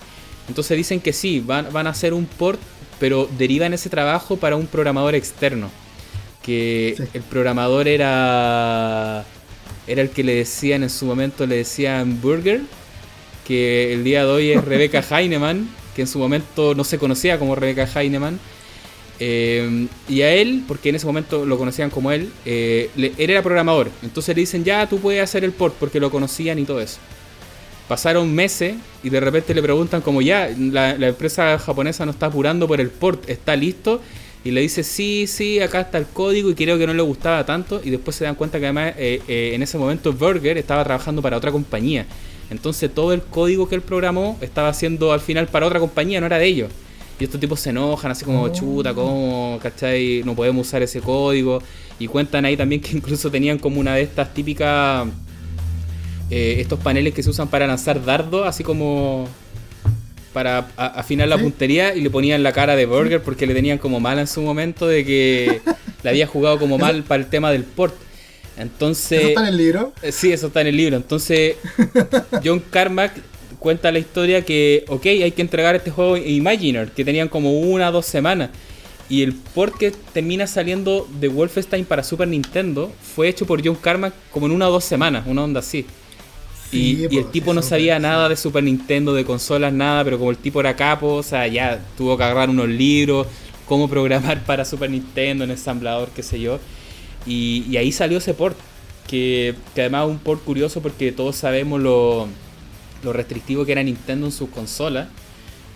[0.47, 2.61] Entonces dicen que sí, van, van a hacer un port,
[3.05, 5.71] pero derivan ese trabajo para un programador externo.
[6.43, 9.27] Que el programador era
[9.87, 12.63] era el que le decían en su momento, le decían Burger,
[13.47, 17.39] que el día de hoy es Rebecca Heinemann, que en su momento no se conocía
[17.39, 18.41] como Rebecca Heinemann.
[19.21, 23.43] Eh, y a él, porque en ese momento lo conocían como él, eh, él era
[23.43, 23.91] programador.
[24.03, 27.01] Entonces le dicen, ya tú puedes hacer el port, porque lo conocían y todo eso.
[27.89, 32.27] Pasaron meses y de repente le preguntan como ya, la, la empresa japonesa no está
[32.27, 34.01] apurando por el port, está listo
[34.45, 37.47] y le dice, sí, sí, acá está el código y creo que no le gustaba
[37.47, 37.81] tanto.
[37.83, 41.23] Y después se dan cuenta que además eh, eh, en ese momento Burger estaba trabajando
[41.23, 42.05] para otra compañía.
[42.51, 46.27] Entonces todo el código que él programó estaba haciendo al final para otra compañía, no
[46.27, 46.71] era de ellos.
[47.19, 48.49] Y estos tipos se enojan así como, oh.
[48.51, 49.59] chuta, ¿cómo?
[49.63, 50.23] ¿Cachai?
[50.27, 51.63] No podemos usar ese código.
[51.99, 55.09] Y cuentan ahí también que incluso tenían como una de estas típicas...
[56.31, 59.29] Eh, estos paneles que se usan para lanzar dardos, así como
[60.33, 64.01] para afinar la puntería y le ponían la cara de Burger porque le tenían como
[64.01, 65.61] mal en su momento de que
[66.03, 67.95] le había jugado como mal para el tema del port.
[68.59, 69.21] Entonces.
[69.21, 69.93] ¿Eso está en el libro?
[70.03, 70.97] Eh, sí, eso está en el libro.
[70.97, 71.57] Entonces,
[72.45, 73.13] John Carmack
[73.61, 77.91] cuenta la historia que, ok, hay que entregar este juego Imaginer, que tenían como una
[77.91, 78.51] o dos semanas.
[79.09, 83.77] Y el port que termina saliendo de Wolfenstein para Super Nintendo fue hecho por John
[83.77, 85.87] Carmack como en una o dos semanas, una onda así
[86.75, 90.31] y, el pues, tipo no sabía nada de Super Nintendo, de consolas, nada, pero como
[90.31, 93.27] el tipo era capo, o sea, ya tuvo que agarrar unos libros,
[93.67, 96.59] cómo programar para Super Nintendo, en ensamblador, qué sé yo.
[97.27, 98.57] Y, ahí salió ese port,
[99.07, 102.29] que, además es un port curioso porque todos sabemos lo,
[103.03, 105.09] lo restrictivo que era Nintendo en sus consolas.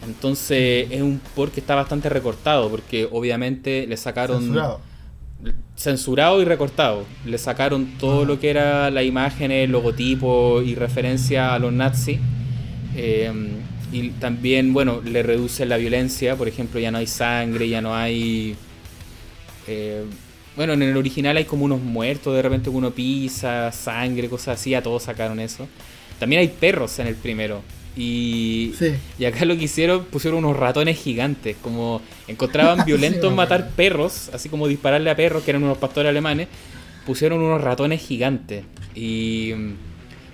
[0.07, 4.81] Entonces es un port que está bastante recortado porque obviamente le sacaron censurado
[6.41, 7.05] y recortado.
[7.25, 12.19] Le sacaron todo lo que era la imagen, el logotipo y referencia a los nazis.
[12.97, 13.33] Eh,
[13.93, 16.37] y también, bueno, le reduce la violencia.
[16.37, 18.57] Por ejemplo, ya no hay sangre, ya no hay.
[19.67, 20.05] Eh,
[20.57, 24.75] bueno, en el original hay como unos muertos, de repente uno pisa, sangre, cosas así.
[24.75, 25.69] A todos sacaron eso.
[26.19, 27.63] También hay perros en el primero.
[27.99, 28.73] Y,
[29.19, 34.49] y acá lo que hicieron, pusieron unos ratones gigantes, como encontraban violentos matar perros, así
[34.49, 36.47] como dispararle a perros, que eran unos pastores alemanes,
[37.05, 38.65] pusieron unos ratones gigantes.
[38.95, 39.53] Y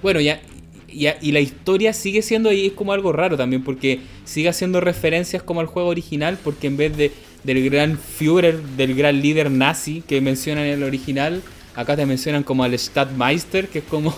[0.02, 0.42] bueno, ya,
[0.88, 5.42] y la historia sigue siendo ahí, es como algo raro también, porque sigue haciendo referencias
[5.42, 7.12] como al juego original, porque en vez de
[7.44, 11.42] del gran Führer, del gran líder nazi que mencionan en el original,
[11.74, 14.14] acá te mencionan como al Stadtmeister, que es como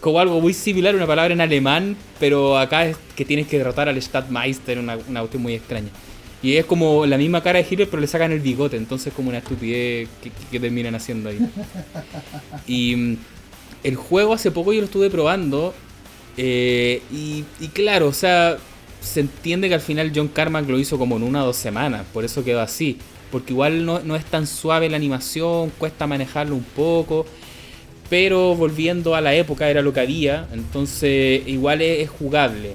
[0.00, 3.88] como algo muy similar, una palabra en alemán, pero acá es que tienes que derrotar
[3.88, 5.90] al Stadtmeister, una, una cuestión muy extraña.
[6.42, 9.30] Y es como la misma cara de Hitler, pero le sacan el bigote, entonces como
[9.30, 10.08] una estupidez
[10.50, 11.38] que, terminan haciendo ahí.
[12.66, 13.16] Y mm,
[13.84, 15.74] el juego hace poco yo lo estuve probando,
[16.36, 17.42] eh, y,
[17.72, 18.58] claro, o sea,
[19.00, 22.04] se entiende que al final John Carmack lo hizo como en una o dos semanas,
[22.12, 22.98] por eso quedó así.
[23.32, 27.26] Porque igual no, no es tan suave la animación, cuesta manejarlo un poco
[28.08, 32.74] pero volviendo a la época era lo que había, entonces igual es, jugable.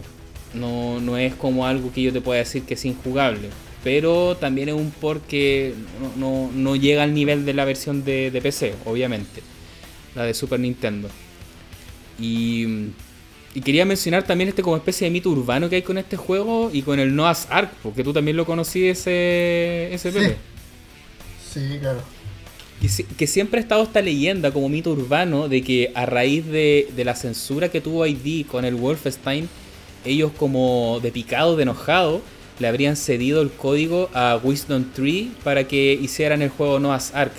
[0.54, 3.50] No, no, es como algo que yo te pueda decir que es injugable.
[3.84, 5.74] Pero también es un port que
[6.18, 9.42] no, llega al nivel de la versión de, PC, obviamente.
[10.16, 11.10] La de Super Nintendo.
[12.20, 12.90] Y,
[13.64, 16.82] quería mencionar también este como especie de mito urbano que hay con este juego y
[16.82, 20.36] con el Noah's Ark, porque tú también lo conocí ese, ese sí.
[21.54, 22.02] Sí, claro
[23.18, 27.16] que, siempre ha estado esta leyenda como mito urbano de que a raíz de, la
[27.16, 29.48] censura que tuvo ID con el Wolfenstein,
[30.04, 32.22] ellos como de picado, de enojado,
[32.60, 37.34] le habrían cedido el código a Wisdom Tree para que hicieran el juego Noah's Ark.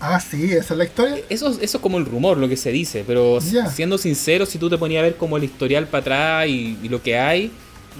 [0.00, 1.18] Ah, sí, esa es la historia.
[1.28, 4.68] Eso, eso es como el rumor, lo que se dice, pero siendo sincero, si tú
[4.68, 7.50] te ponías a ver como el historial para atrás y, y lo que hay,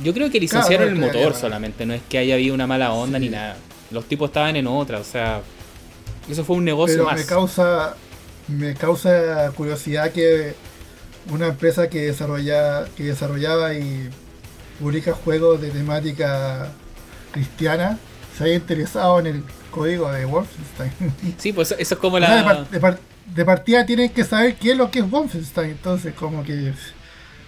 [0.04, 2.92] yo creo que licenciaron Claro, el motor solamente, no es que haya habido una mala
[2.92, 3.24] onda Sí.
[3.24, 3.56] ni nada.
[3.90, 5.40] Los tipos estaban en otra, o sea,
[6.28, 7.16] eso fue un negocio Pero más.
[7.20, 7.94] me causa
[8.48, 10.54] me causa curiosidad que
[11.30, 14.08] una empresa que desarrolla que desarrollaba y
[14.80, 16.68] publica juegos de temática
[17.32, 17.98] cristiana
[18.36, 20.92] se haya interesado en el código de Wolfenstein.
[21.38, 22.44] Sí, pues eso es como O sea, de, la...
[22.44, 23.00] par- de par-
[23.34, 25.70] de partida tienen que saber qué es lo que es Wolfenstein.
[25.70, 26.72] Entonces, como que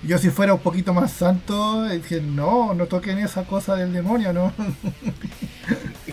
[0.03, 4.33] yo si fuera un poquito más santo, dije, no, no toquen esa cosa del demonio,
[4.33, 4.53] ¿no?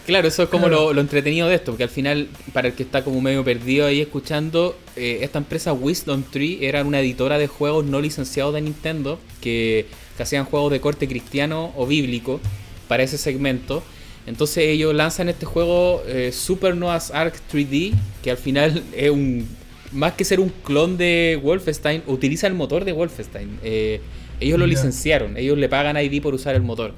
[0.06, 0.86] Claro, eso es como Claro.
[0.88, 3.86] lo, lo entretenido de esto, porque al final, para el que está como medio perdido
[3.88, 8.62] ahí escuchando, eh, esta empresa Wisdom Tree era una editora de juegos no licenciados de
[8.62, 9.88] Nintendo, que,
[10.18, 12.40] que hacían juegos de corte cristiano o bíblico
[12.88, 13.82] para ese segmento.
[14.28, 17.94] Entonces ellos lanzan este juego eh, Super Noah's Ark 3D,
[18.24, 19.48] que al final es un...
[19.96, 23.60] Más que ser un clon de Wolfenstein, utiliza el motor de Wolfenstein.
[23.64, 24.02] Eh,
[24.40, 26.94] ellos lo licenciaron, ellos le pagan a ID por usar el motor.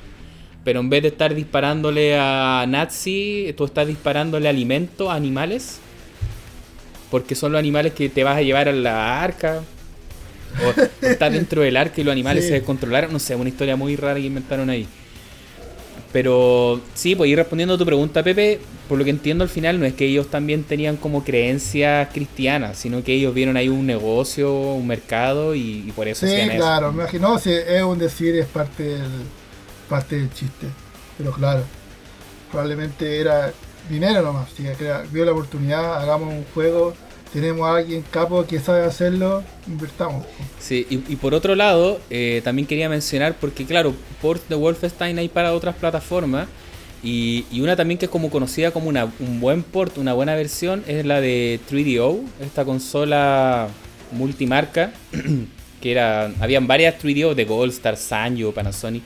[0.63, 5.79] Pero en vez de estar disparándole a Nazi, tú estás disparándole alimento a animales.
[7.09, 9.61] Porque son los animales que te vas a llevar a la arca.
[10.65, 12.49] O estás dentro del arca y los animales Sí.
[12.49, 13.13] se descontrolaron.
[13.13, 14.87] No sé, una historia muy rara que inventaron ahí.
[16.11, 19.79] Pero sí, pues ir respondiendo a tu pregunta, Pepe, por lo que entiendo al final
[19.79, 23.85] no es que ellos también tenían como creencias cristianas, sino que ellos vieron ahí un
[23.85, 26.71] negocio, un mercado y, y por eso Sí, hacían eso.
[26.71, 29.31] claro, me imagino, si es un decir, es parte del,
[29.87, 30.75] parte del chiste.
[31.15, 31.69] Pero claro,
[32.49, 34.51] probablemente era dinero nomás.
[34.53, 34.63] Si
[35.11, 36.99] vio la oportunidad, hagamos un juego,
[37.39, 40.25] tenemos a alguien capo que sabe hacerlo, invertamos.
[40.59, 45.17] Sí, y, y por otro lado, eh, también quería mencionar, porque claro, port de Wolfenstein
[45.19, 46.47] hay para otras plataformas,
[47.03, 50.35] y, y una también que es como conocida como una, un buen port, una buena
[50.35, 53.67] versión, es la de 3DO, esta consola
[54.11, 54.93] multimarca,
[55.81, 59.03] que era, habían varias 3DO de Goldstar, Sanyo, Panasonic.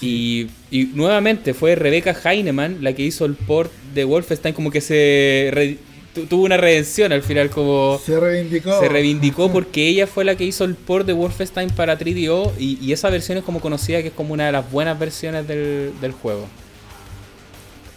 [0.00, 4.80] Y, y nuevamente fue Rebecca Heinemann la que hizo el port de Wolfenstein, como que
[4.80, 5.78] se re-
[6.14, 8.78] tu- tuvo una redención al final, como Se reivindicó.
[8.80, 12.78] se reivindicó porque ella fue la que hizo el port de Wolfenstein para 3DO y,
[12.84, 15.92] y esa versión es como conocida que es como una de las buenas versiones del,
[16.00, 16.46] del juego.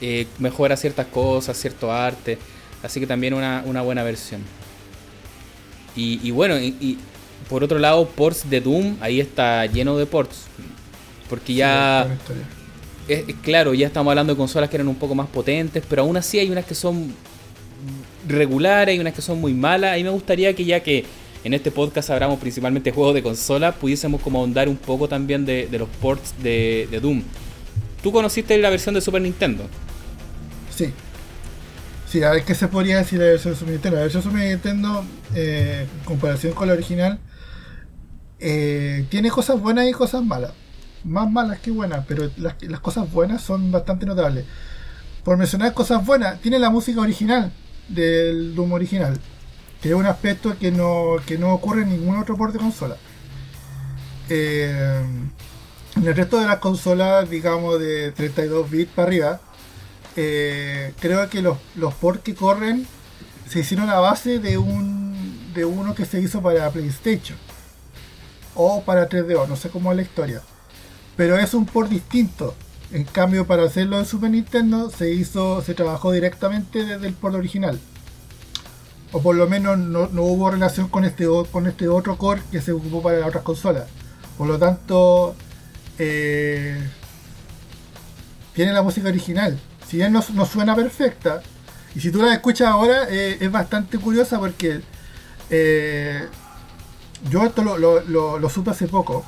[0.02, 2.38] Eh, mejora ciertas cosas, cierto arte,
[2.84, 4.42] así que también una, una buena versión.
[5.96, 6.98] Y, y bueno, y, y
[7.50, 10.46] por otro lado, ports de Doom, ahí está lleno de ports.
[11.30, 12.08] Porque ya...
[12.28, 12.34] Sí,
[13.08, 16.18] es claro, ya estamos hablando de consolas que eran un poco más potentes, pero aún
[16.18, 17.14] así hay unas que son
[18.28, 19.98] regulares, hay unas que son muy malas.
[19.98, 21.06] Y me gustaría que ya que
[21.46, 25.70] en este podcast hablamos principalmente juegos de consola, pudiésemos como ahondar un poco también de,
[25.72, 27.22] los ports de, Doom.
[28.02, 29.68] ¿Tú conociste la versión de Super Nintendo?
[30.76, 30.92] Sí.
[32.10, 33.98] Sí, a ver qué se podría decir de la versión de Super Nintendo.
[33.98, 37.20] La versión de Super Nintendo, eh, en comparación con la original,
[38.40, 40.52] eh, tiene cosas buenas y cosas malas.
[41.04, 44.46] Más malas que buenas, pero las cosas buenas son bastante notables.
[45.24, 47.52] Por mencionar cosas buenas, tiene la música original
[47.88, 49.20] del Doom original,
[49.82, 52.98] que es un aspecto que no, que no ocurre en ningún otro port de consola.
[54.30, 55.04] Eh,
[55.96, 59.42] en el resto de las consolas, digamos de 32 bits para arriba,
[60.16, 62.88] eh, creo que los, los ports que corren
[63.48, 65.06] se hicieron a base de un
[65.54, 67.38] de uno que se hizo para PlayStation
[68.56, 70.42] o para 3DO, no sé cómo es la historia.
[71.16, 72.56] Pero es un port distinto.
[72.92, 77.36] En cambio, para hacerlo en Super Nintendo se hizo, se trabajó directamente desde el port
[77.36, 77.80] original.
[79.12, 82.62] O por lo menos no, no hubo relación con este, con este otro core que
[82.62, 83.86] se ocupó para las otras consolas.
[84.38, 85.36] Por lo tanto,
[85.98, 86.78] eh,
[88.54, 89.60] tiene la música original.
[89.88, 91.42] Si bien no, no suena perfecta,
[91.96, 94.82] y si tú la escuchas ahora, eh, es bastante curiosa porque
[95.50, 96.28] eh,
[97.30, 98.02] yo esto lo, lo-
[98.40, 99.24] lo- supe hace poco,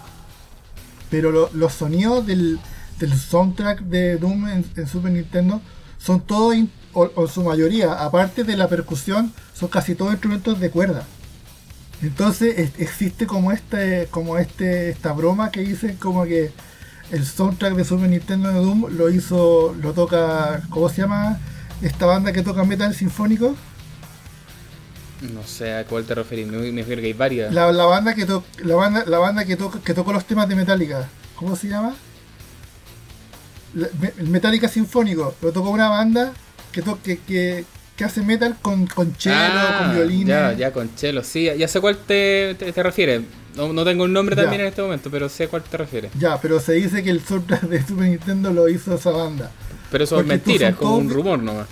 [1.09, 2.59] pero lo- los sonidos del,
[2.99, 5.61] del soundtrack de Doom en, en Super Nintendo
[5.99, 6.55] son todos,
[6.93, 11.05] o, o su mayoría, aparte de la percusión, son casi todos instrumentos de cuerda.
[12.01, 16.51] Entonces es- existe como este, como este, esta broma que dicen como que
[17.11, 21.39] el soundtrack de Super Nintendo de Doom lo hizo, lo toca, ¿cómo se llama?
[21.81, 23.55] Esta banda que toca metal sinfónico.
[25.33, 27.51] No sé a cuál te referís, me, me refiero que hay varias.
[27.51, 30.47] La, la banda que to- la banda, la banda que toca, que tocó los temas
[30.47, 31.07] de Metallica.
[31.35, 31.95] ¿Cómo se llama?
[33.75, 35.35] El Metallica Sinfónico.
[35.41, 36.33] Lo tocó una banda
[36.71, 37.65] que, to- que, que,
[37.95, 40.27] que hace metal con, con cello, Ah, con violines.
[40.27, 43.21] Ya, ya, con chelo, sí, ya, ya sé cuál te, te, te refieres.
[43.55, 44.43] No, no tengo el nombre Ya.
[44.43, 46.11] también en este momento, pero sé a cuál te refieres.
[46.19, 49.51] Ya, pero se dice que el soundtrack de Super Nintendo lo hizo esa banda.
[49.91, 51.67] Pero eso es Porque mentira, es como un rumor nomás.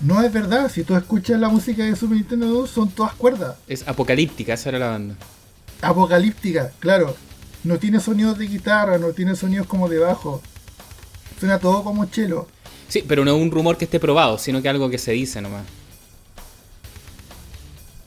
[0.00, 3.56] No es verdad, si tú escuchas la música de Super Nintendo 2 son todas cuerdas.
[3.68, 5.14] Es apocalíptica, esa era la banda.
[5.82, 7.16] Apocalíptica, claro.
[7.64, 10.40] No tiene sonidos de guitarra, no tiene sonidos como de bajo.
[11.40, 12.46] Suena todo como chelo.
[12.88, 15.40] Sí, pero no es un rumor que esté probado, sino que algo que se dice
[15.40, 15.64] nomás.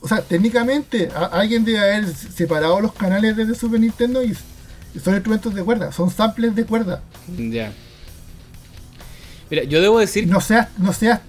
[0.01, 4.35] O sea, técnicamente alguien debe haber separado los canales desde Super Nintendo y,
[5.01, 7.01] son instrumentos de cuerda, son samples de cuerda.
[7.35, 7.72] Ya.
[9.49, 10.27] Mira, yo debo decir...
[10.27, 11.23] No sea, no sea,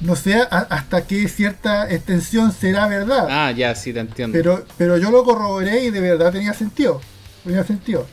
[0.00, 3.26] no sé hasta qué cierta extensión será verdad.
[3.28, 4.36] Ah, ya, sí, te entiendo.
[4.36, 7.00] Pero, pero yo lo corroboré y de verdad tenía sentido.
[7.42, 8.06] Tenía sentido.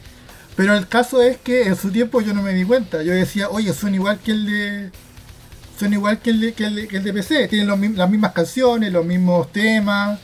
[0.56, 3.04] Pero el caso es que en su tiempo yo no me di cuenta.
[3.04, 4.92] Yo decía, oye, son igual que el de.
[5.78, 7.50] Son igual que el de, que el de, PC.
[7.50, 7.68] Tienen
[7.98, 10.20] las mismas canciones, los mismos temas.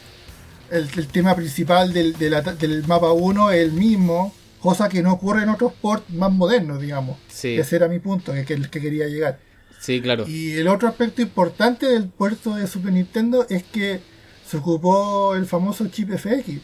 [0.70, 4.34] El, tema principal del, del mapa 1 es el mismo.
[4.62, 7.18] Cosa que no ocurre en otros ports más modernos, digamos.
[7.28, 7.58] Sí.
[7.58, 9.40] Ese era mi punto, que es el que quería llegar.
[9.82, 10.26] Sí, claro.
[10.28, 14.00] Y el otro aspecto importante del puerto de Super Nintendo es que
[14.48, 16.62] se ocupó el famoso chip FX.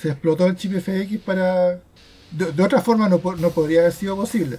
[0.00, 1.80] Se explotó el chip FX para...
[2.30, 4.58] De, otra forma no, no, podría haber sido posible.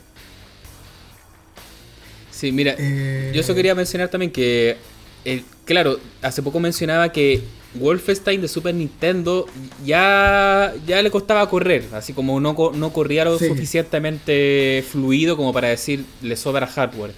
[2.32, 4.78] Sí, mira, eh, yo eso quería mencionar también que,
[5.26, 7.44] eh, claro, hace poco mencionaba que
[7.76, 9.46] Wolfenstein de Super Nintendo
[9.86, 15.68] ya, ya le costaba correr, así como no, no corría lo suficientemente fluido como para
[15.68, 17.14] decir le sobra hardware.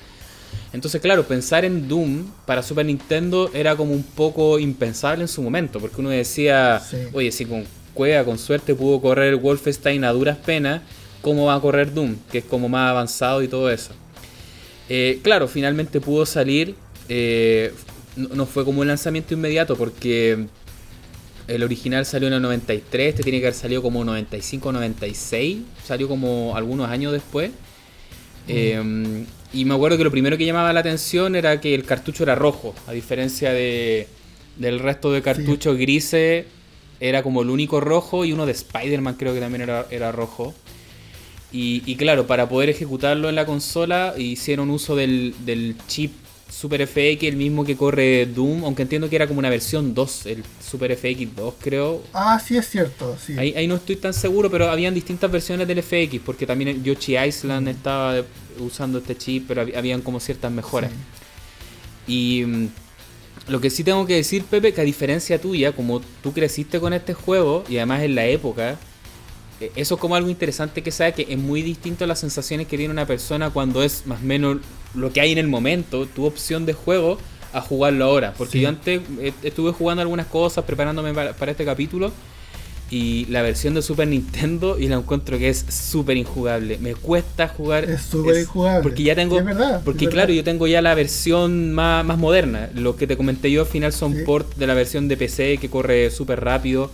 [0.74, 5.42] Entonces, claro, pensar en Doom para Super Nintendo era como un poco impensable en su
[5.42, 6.82] momento, porque uno decía,
[7.14, 10.82] oye, si con Cueva con suerte pudo correr Wolfenstein a duras penas,
[11.22, 12.16] ¿cómo va a correr Doom?
[12.32, 13.94] Que es como más avanzado y todo eso.
[14.90, 16.76] Eh, claro, finalmente pudo salir.
[17.08, 17.74] Eh,
[18.16, 20.48] no, fue como un lanzamiento inmediato porque
[21.48, 26.08] el original salió en el 93, este tiene que haber salido como 95 96, salió
[26.08, 27.52] como algunos años después.
[28.48, 32.24] Em, y me acuerdo que lo primero que llamaba la atención era que el cartucho
[32.24, 34.08] era rojo, a diferencia de,
[34.58, 36.46] del resto de cartuchos grises,
[37.02, 40.54] era como el único rojo y uno de Spider-Man creo que también era, era rojo.
[41.52, 46.14] Y, y, claro, para poder ejecutarlo en la consola hicieron uso del, del chip
[46.52, 50.26] Super FX, el mismo que corre Doom, aunque entiendo que era como una versión 2,
[50.26, 52.04] el Super FX 2 creo.
[52.14, 53.38] Ah, sí es cierto, sí.
[53.38, 57.68] Ahí, no estoy tan seguro, pero habían distintas versiones del FX, porque también Yoshi Island
[57.68, 57.72] mm.
[57.72, 58.22] estaba
[58.60, 60.92] usando este chip, pero habían como ciertas mejoras.
[62.06, 62.68] Y mm,
[63.48, 66.94] lo que sí tengo que decir, Pepe, que a diferencia tuya, como tú creciste con
[66.94, 68.78] este juego, y además en la época,
[69.60, 72.68] e, eso es como algo interesante que sabe que es muy distinto a las sensaciones
[72.68, 74.58] que tiene una persona cuando es más o menos
[74.94, 77.18] lo que hay en el momento, tu opción de juego,
[77.54, 78.34] a jugarlo ahora.
[78.38, 82.12] Porque yo antes eh, estuve jugando algunas cosas, preparándome para, este capítulo.
[82.92, 86.78] Y la versión de Super Nintendo y la encuentro que es súper injugable.
[86.80, 87.90] Me cuesta jugar.
[87.90, 88.84] Es súper injugable.
[88.84, 89.40] Porque ya tengo.
[89.86, 92.70] porque claro, yo tengo ya la versión más, moderna.
[92.76, 95.70] Lo que te comenté yo al final son ports de la versión de PC que
[95.70, 96.92] corre súper rápido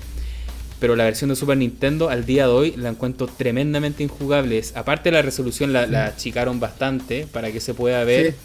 [0.80, 4.62] pero la versión de Super Nintendo al día de hoy la encuentro tremendamente injugable.
[4.76, 8.36] Aparte la resolución la, achicaron bastante para que se pueda ver.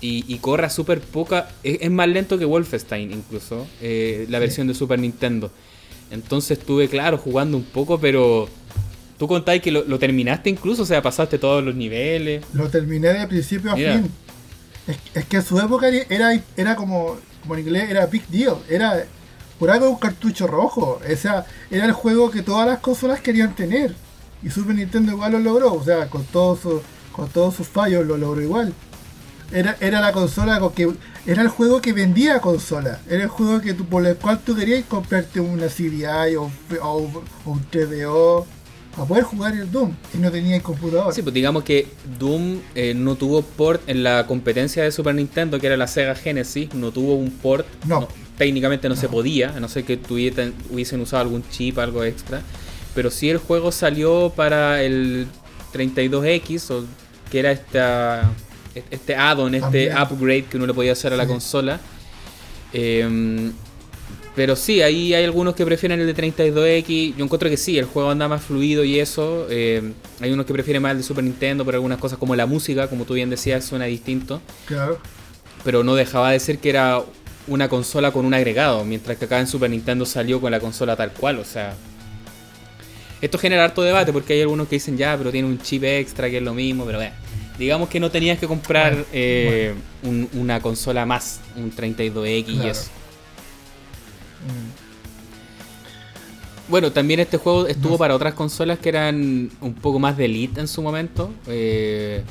[0.00, 1.48] Y, corra súper poca.
[1.62, 5.50] Es, más lento que Wolfenstein incluso, eh, la versión de Super Nintendo.
[6.10, 8.48] Entonces estuve, claro, jugando un poco, pero
[9.18, 12.44] tú contáis que lo, terminaste incluso, o sea, pasaste todos los niveles.
[12.52, 14.10] Lo terminé de principio a fin.
[15.14, 18.56] Es, que en su época era, era como, como en inglés, era big deal.
[18.70, 19.04] Era,
[19.58, 21.00] por algo un cartucho rojo.
[21.04, 23.94] O sea, era el juego que todas las consolas querían tener.
[24.42, 25.74] Y Super Nintendo igual lo logró.
[25.74, 26.82] O sea, con todos sus,
[27.12, 28.72] con todos sus fallos lo logró igual.
[29.50, 30.92] Era, era la consola que
[31.26, 33.00] era el juego que vendía consola.
[33.08, 36.50] Era el juego que tú, por el cual tú querías comprarte una CDI o,
[37.44, 38.46] un TVO
[38.94, 41.14] para poder jugar el Doom si no tenías computador.
[41.14, 41.88] Sí, pues digamos que
[42.18, 46.14] Doom eh, no tuvo port en la competencia de Super Nintendo, que era la Sega
[46.14, 47.66] Genesis, no tuvo un port.
[47.86, 48.08] no
[48.38, 52.40] técnicamente no, se podía, a no ser que tuviesen, hubiesen usado algún chip, algo extra.
[52.94, 55.26] Pero sí el juego salió para el
[55.74, 56.84] 32X, o
[57.30, 58.30] que era esta,
[58.90, 61.80] este add-on, este upgrade que uno le podía hacer a la consola.
[62.72, 63.52] Em,
[64.38, 67.16] pero sí, ahí hay algunos que prefieren el de 32X.
[67.16, 69.48] Yo encuentro que sí, el juego anda más fluido y eso.
[69.50, 72.46] Em, hay unos que prefieren más el de Super Nintendo, pero algunas cosas como la
[72.46, 74.40] música, como tú bien decías, suena distinto.
[74.66, 75.00] Claro.
[75.64, 77.02] Pero no dejaba de ser que era
[77.48, 80.94] una consola con un agregado, mientras que acá en Super Nintendo salió con la consola
[80.94, 81.74] tal cual, o sea.
[83.20, 86.30] Esto genera harto debate porque hay algunos que dicen ya, pero tiene un chip extra
[86.30, 87.14] que es lo mismo, pero bueno,
[87.58, 89.74] digamos que no tenías que comprar eh,
[90.32, 92.90] una consola más, un 32X y eso.
[94.46, 94.88] Mm.
[96.70, 100.60] Bueno, también este juego estuvo para otras consolas que eran un poco más de elite
[100.60, 102.22] en su momento, eh,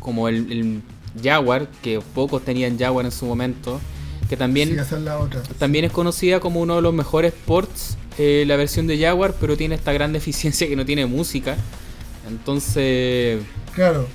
[0.00, 0.82] como el
[1.22, 3.80] Jaguar, que pocos tenían Jaguar en su momento,
[4.28, 5.42] que también, Sí, esa es la otra.
[5.58, 9.56] también es conocida como uno de los mejores ports, eh, la versión de Jaguar, pero
[9.56, 11.56] tiene esta gran deficiencia que no tiene música.
[12.28, 13.40] Entonces,
[13.74, 14.06] Claro,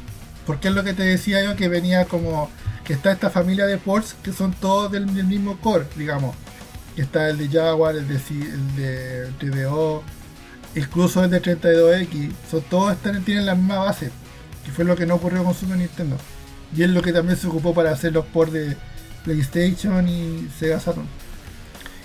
[0.50, 2.50] porque es lo que te decía yo que venía como
[2.84, 6.36] que está esta familia de ports que son todos del, mismo core, digamos.
[6.98, 10.02] Está el de Jaguar, el de, el de TVO,
[10.74, 14.10] incluso el de 32X, son todos tienen la misma base,
[14.66, 16.18] que fue lo que no ocurrió con Super Nintendo.
[16.76, 18.76] Y es lo que también se ocupó para hacer los ports de
[19.24, 21.06] PlayStation y Sega Saturn.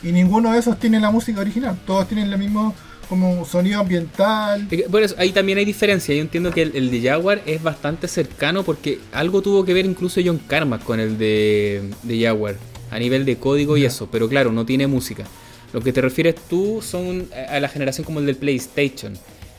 [0.03, 2.75] Y ninguno de esos tiene la música original, todos tienen el mismo
[3.07, 4.67] como sonido ambiental.
[4.71, 6.15] Eso, ahí también hay diferencia.
[6.15, 9.87] Yo entiendo que el, el de Jaguar es bastante cercano porque algo tuvo que ver
[9.87, 12.57] incluso John Carmack con el de, de Jaguar
[12.91, 15.25] a nivel de código y eso, pero claro, no tiene música.
[15.73, 19.15] Lo que te refieres tú son a la generación como el del PlayStation,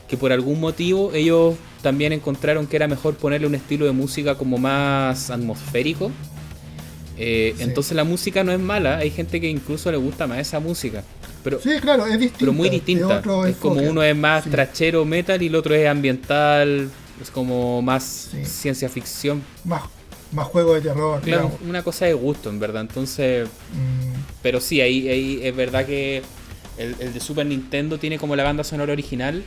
[0.08, 4.36] que por algún motivo ellos también encontraron que era mejor ponerle un estilo de música
[4.36, 6.10] como más atmosférico.
[7.18, 7.62] Eh, Sí.
[7.62, 11.04] Entonces la música no es mala, hay gente que incluso le gusta más esa música.
[11.46, 12.38] Pero, Sí, claro, es distinta.
[12.40, 13.22] pero muy distinta.
[13.48, 14.50] Es como uno es más Sí.
[14.50, 16.90] trachero metal y el otro es ambiental,
[17.22, 18.44] es como más Sí.
[18.44, 19.44] ciencia ficción.
[19.64, 19.82] más,
[20.32, 21.20] más juego de terror.
[21.20, 21.60] Claro, digamos.
[21.68, 22.82] una cosa de gusto, en verdad.
[22.82, 24.12] Entonces, Mm,
[24.42, 26.22] pero sí, ahí, ahí es verdad que
[26.78, 29.44] el, el de Super Nintendo tiene como la banda sonora original.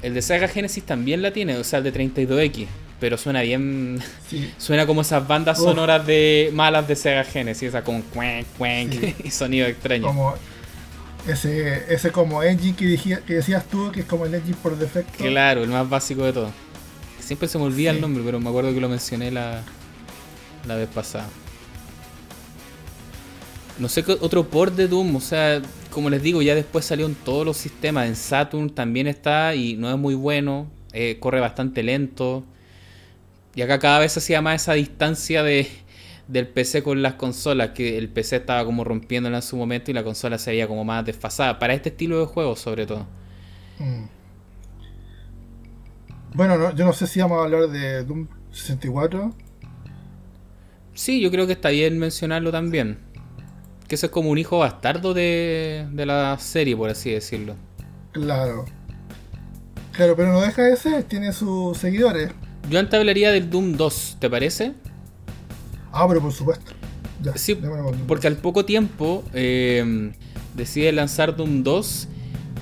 [0.00, 2.68] El de Sega Genesis también la tiene, o sea, el de 32X.
[3.00, 3.98] Pero suena bien.
[4.30, 8.92] sí, Suena como esas bandas sonoras de malas de Sega Genesis, esa con cuenc, cuenc
[8.92, 9.14] Sí.
[9.24, 10.06] y sonido extraño.
[10.06, 10.34] como
[11.26, 14.76] ese, ese como engine que, dijía- que decías tú, que es como el engine por
[14.78, 15.12] defecto.
[15.24, 16.50] Claro, el más básico de todo.
[17.20, 17.96] Siempre se me olvida Sí.
[17.96, 19.62] el nombre, pero me acuerdo que lo mencioné la,
[20.66, 21.28] la vez pasada.
[23.78, 27.06] No sé qué otro port de Doom, o sea, como les digo, ya después salió
[27.06, 28.06] en todos los sistemas.
[28.06, 32.44] En Saturn también está y no es muy bueno, eh, corre bastante lento.
[33.54, 35.68] Y acá cada vez se hacía más esa distancia de,
[36.28, 39.94] del PC con las consolas, que el PC estaba como rompiéndola en su momento y
[39.94, 43.06] la consola se veía como más desfasada, para este estilo de juego sobre todo.
[43.78, 44.04] Mm.
[46.34, 49.34] Bueno, no- yo no sé si vamos a hablar de Doom 64.
[50.94, 52.98] Sí, yo creo que está bien mencionarlo también.
[53.88, 57.56] Que ese es como un hijo bastardo de, de la serie, por así decirlo.
[58.12, 58.64] Claro.
[59.92, 62.30] Claro, pero no deja de ser, tiene sus seguidores.
[62.70, 64.72] Yo antes hablaría del Doom 2, ¿te parece?
[65.92, 66.72] Ah, pero por supuesto.
[67.22, 67.56] Ya, Sí,
[68.08, 70.12] porque al poco tiempo eh,
[70.54, 72.08] decide lanzar Doom 2,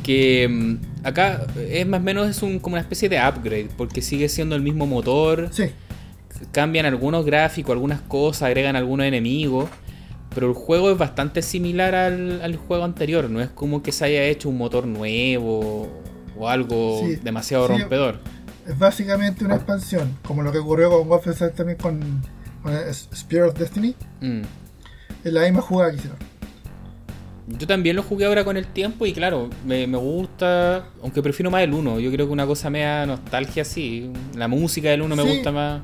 [0.02, 4.02] que mm, acá es más o menos es un, como una especie de upgrade, porque
[4.02, 5.70] sigue siendo el mismo motor, Sí,
[6.52, 9.69] cambian algunos gráficos, algunas cosas, agregan algunos enemigos,
[10.35, 14.05] pero el juego es bastante similar al, al juego anterior, no es como que se
[14.05, 15.89] haya hecho un motor nuevo
[16.39, 18.19] o algo Sí, demasiado rompedor.
[18.66, 22.23] es básicamente una expansión, como lo que ocurrió con Wolfenstein también con,
[23.15, 23.95] Spear of Destiny.
[24.20, 24.43] Mm.
[25.24, 26.19] Es la misma jugada que hicieron.
[27.59, 31.51] Yo también lo jugué ahora con el tiempo y claro, me, me gusta, aunque prefiero
[31.51, 35.16] más el 1, yo creo que una cosa media nostalgia sí, la música del 1
[35.16, 35.28] me Sí.
[35.31, 35.81] gusta más.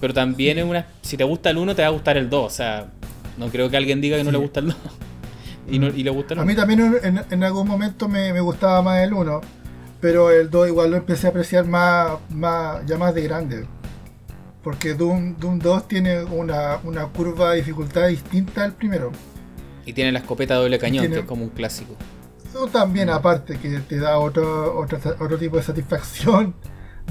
[0.00, 2.44] Pero también es una si te gusta el 1 te va a gustar el 2,
[2.44, 2.90] o sea,
[3.38, 4.36] no creo que alguien diga que no Sí.
[4.36, 4.76] le gusta el 2
[5.70, 6.50] y, no, y le gusta el A 1.
[6.50, 9.40] mí también en, en algún momento me, me gustaba más el 1,
[10.00, 13.66] pero el 2 igual lo empecé a apreciar más, más ya más de grande.
[14.62, 19.10] Porque Doom, Doom 2 tiene una, una curva de dificultad distinta al primero.
[19.84, 21.96] Y tiene la escopeta doble cañón, Tiene- que es como un clásico.
[22.48, 26.54] Eso también aparte que te da otro, otro, otro tipo de satisfacción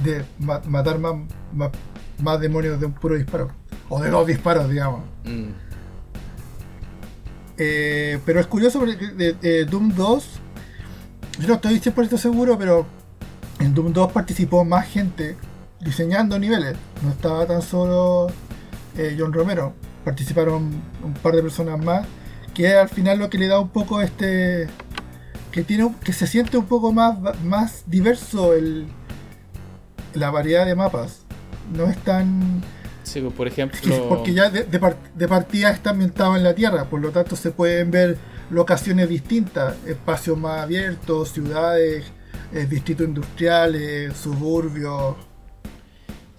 [0.04, 1.16] de ma- matar más,
[1.54, 1.72] más,
[2.22, 3.50] más demonios de un puro disparo.
[3.90, 5.02] O de dos disparos, digamos.
[5.26, 5.50] Mm.
[7.58, 10.26] Eh, pero es curioso porque de, de Doom 2,
[11.40, 12.86] yo no estoy 100% seguro, pero
[13.60, 15.36] en Doom 2 participó más gente
[15.84, 16.76] diseñando niveles.
[17.04, 18.28] No estaba tan solo
[18.98, 19.74] eh, John Romero,
[20.06, 22.06] participaron un par de personas más,
[22.54, 24.68] que al final lo que le da un poco este.
[25.52, 28.88] que tiene un- que se siente un poco más, más diverso el,
[30.14, 31.22] la variedad de mapas.
[31.76, 32.62] No es tan.
[33.04, 36.54] Sí, pues, por ejemplo, Porque ya de, de par- de partida está ambientado en la
[36.54, 38.18] Tierra, por lo tanto se pueden ver
[38.50, 42.06] locaciones distintas, espacios más abiertos, ciudades,
[42.54, 45.16] eh, distritos industriales, suburbios.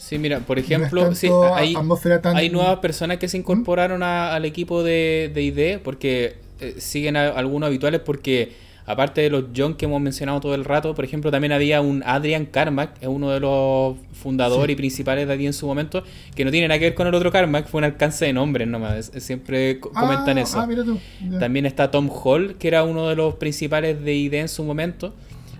[0.08, 4.34] Sí, mira, por ejemplo, sí, hay, atmósfera tan- Hay nuevas personas que se incorporaron a-
[4.34, 8.52] al equipo de, de ID porque eh, siguen a- algunos habituales porque
[8.84, 12.02] aparte de los John que hemos mencionado todo el rato, por ejemplo, también había un
[12.04, 14.72] Adrian Carmack, es uno de los fundadores Sí.
[14.72, 16.02] y principales de ID en su momento,
[16.34, 18.66] que no tiene nada que ver con el otro Carmack, fue un alcance de nombres
[18.66, 20.60] nomás, siempre co- comentan Ah, eso.
[20.60, 20.98] Ah, mira tú.
[21.30, 21.38] ya.
[21.38, 25.14] También está Tom Hall, que era uno de los principales de ID en su momento.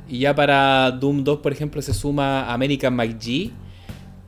[0.09, 3.52] Y ya para Doom 2, por ejemplo, se suma American McGee,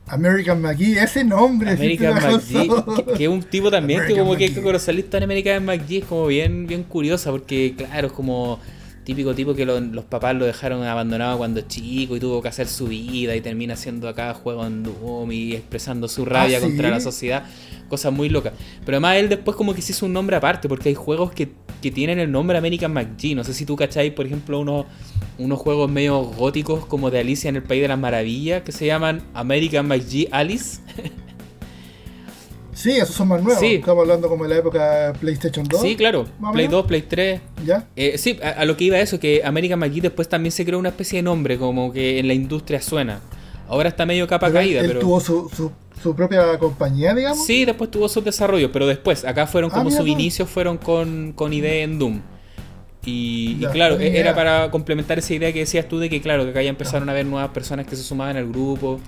[0.07, 1.71] American McGee, ese nombre.
[1.71, 2.69] American McGee,
[3.17, 6.27] que, es un tipo también que como que cuando saliste en American McGee es como
[6.27, 8.59] bien, bien curiosa, porque claro, es como
[9.05, 12.87] típico tipo que los papás lo dejaron abandonado cuando chico y tuvo que hacer su
[12.87, 16.99] vida y termina haciendo acá juego en Doom y expresando su rabia ¿Ah, contra la
[16.99, 17.45] sociedad,
[17.87, 18.53] cosas muy locas.
[18.83, 21.51] Pero además él después como que se hizo un nombre aparte, porque hay juegos que,
[21.83, 23.35] que tienen el nombre American McGee.
[23.35, 24.87] No sé si tú cacháis, por ejemplo, unos,
[25.37, 28.87] unos juegos medio góticos como de Alicia en el País de las Maravillas que se
[28.87, 30.79] llaman American McGee Alice.
[32.75, 33.63] Sí, esos son más nuevos.
[33.63, 35.81] Estamos hablando como de la época PlayStation 2.
[35.81, 36.25] Sí, claro.
[36.51, 37.41] Play 2, Play 3.
[37.65, 37.87] ¿Ya?
[37.95, 40.89] Eh, sí, a, lo que iba eso, que American McGee después también se creó una
[40.89, 43.21] especie de nombre, como que en la industria suena.
[43.69, 44.99] Ahora está medio capa caída, él pero.
[44.99, 45.71] tuvo su,
[46.01, 47.45] su, propia compañía, digamos.
[47.45, 51.31] Sí, después tuvo su desarrollo, pero después, acá fueron ah, como sus inicios fueron con,
[51.33, 52.21] con idea en Doom.
[53.05, 56.49] Y, claro, e, era para complementar esa idea que decías tú de que, claro, que
[56.49, 58.99] acá ya empezaron a haber nuevas personas que se sumaban al grupo.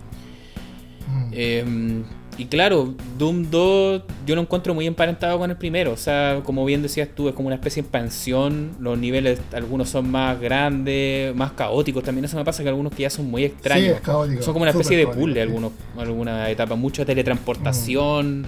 [1.07, 1.29] Mm.
[1.33, 2.03] Eh,
[2.37, 5.91] y claro, Doom 2 yo lo encuentro muy emparentado con el primero.
[5.91, 8.75] O sea, como bien decías tú, es como una especie de expansión.
[8.79, 12.03] Los niveles, algunos son más grandes, más caóticos.
[12.03, 13.97] También eso me pasa que algunos que ya son muy extraños.
[14.03, 16.75] son como una especie de puzzle, algunos, alguna etapa.
[16.75, 18.45] Mucha teletransportación.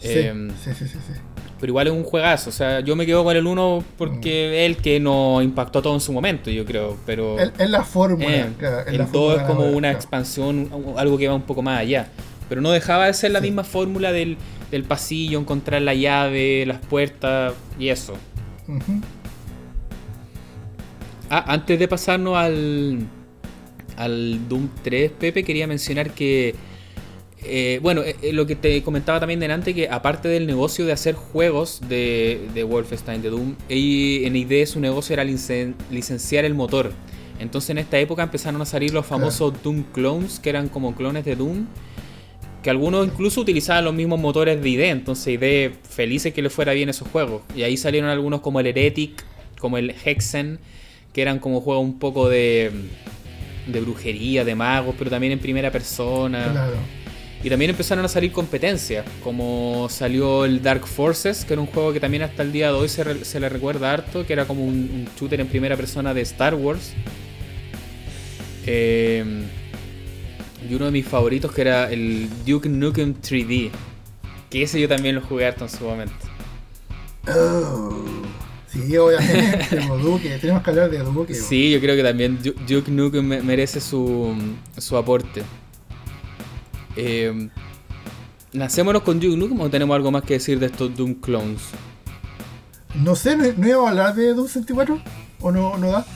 [0.00, 1.12] Em, sí, sí, sí, sí,
[1.60, 2.48] Pero igual es un juegazo.
[2.48, 5.92] O sea, yo me quedo con el 1 porque es el que nos impactó todo
[5.92, 6.96] en su momento, yo creo.
[7.04, 7.36] Pero.
[7.38, 8.30] Es la fórmula.
[8.30, 8.48] Eh,
[8.86, 12.08] el 2 es como una expansión, algo que va un poco más allá.
[12.48, 14.36] Pero no dejaba de ser la misma fórmula del,
[14.86, 18.14] pasillo, encontrar la llave, las puertas y eso.
[21.30, 23.00] Ah, antes de pasarnos al,
[23.96, 26.54] al Doom 3, Pepe, quería mencionar que,
[27.42, 30.92] eh, bueno, eh, eh, lo que te comentaba también delante, que aparte del negocio de
[30.92, 36.92] hacer juegos de, de Wolfenstein, de Doom, en idea su negocio era licenciar el motor.
[37.40, 41.24] Entonces en esta época empezaron a salir los famosos Doom Clones, que eran como clones
[41.24, 41.66] de Doom,
[42.62, 46.72] que algunos incluso utilizaban los mismos motores de ID, entonces ID felices que le fuera
[46.72, 47.42] bien esos juegos.
[47.54, 49.24] Y ahí salieron algunos como el Heretic,
[49.58, 50.58] como el Hexen,
[51.12, 52.70] que eran como juegos un poco de,
[53.66, 56.70] de brujería, de magos, pero también en primera persona.
[57.42, 61.92] Y también empezaron a salir competencias, como salió el Dark Forces, que era un juego
[61.92, 64.64] que también hasta el día de hoy se, se le recuerda harto, que era como
[64.64, 66.94] un, un, shooter en primera persona de Star Wars.
[68.66, 69.24] Eh,
[70.66, 73.70] y uno de mis favoritos que era el Duke Nukem 3D.
[74.50, 76.14] Que ese yo también lo jugué harto en su momento.
[77.28, 78.02] Oh,
[78.66, 80.38] sí, obviamente, Duke.
[80.40, 81.34] Tenemos que hablar de Duke.
[81.34, 84.34] Sí, yo creo que también Duke Nukem merece su,
[84.78, 85.42] su aporte.
[86.96, 87.48] Eh,
[88.52, 91.60] ¿Nacémonos con Duke Nukem o tenemos algo más que decir de estos Doom Clones?
[92.94, 95.00] No sé, ¿no, íbamos a hablar de Doom 64?
[95.40, 96.06] ¿O no, no da?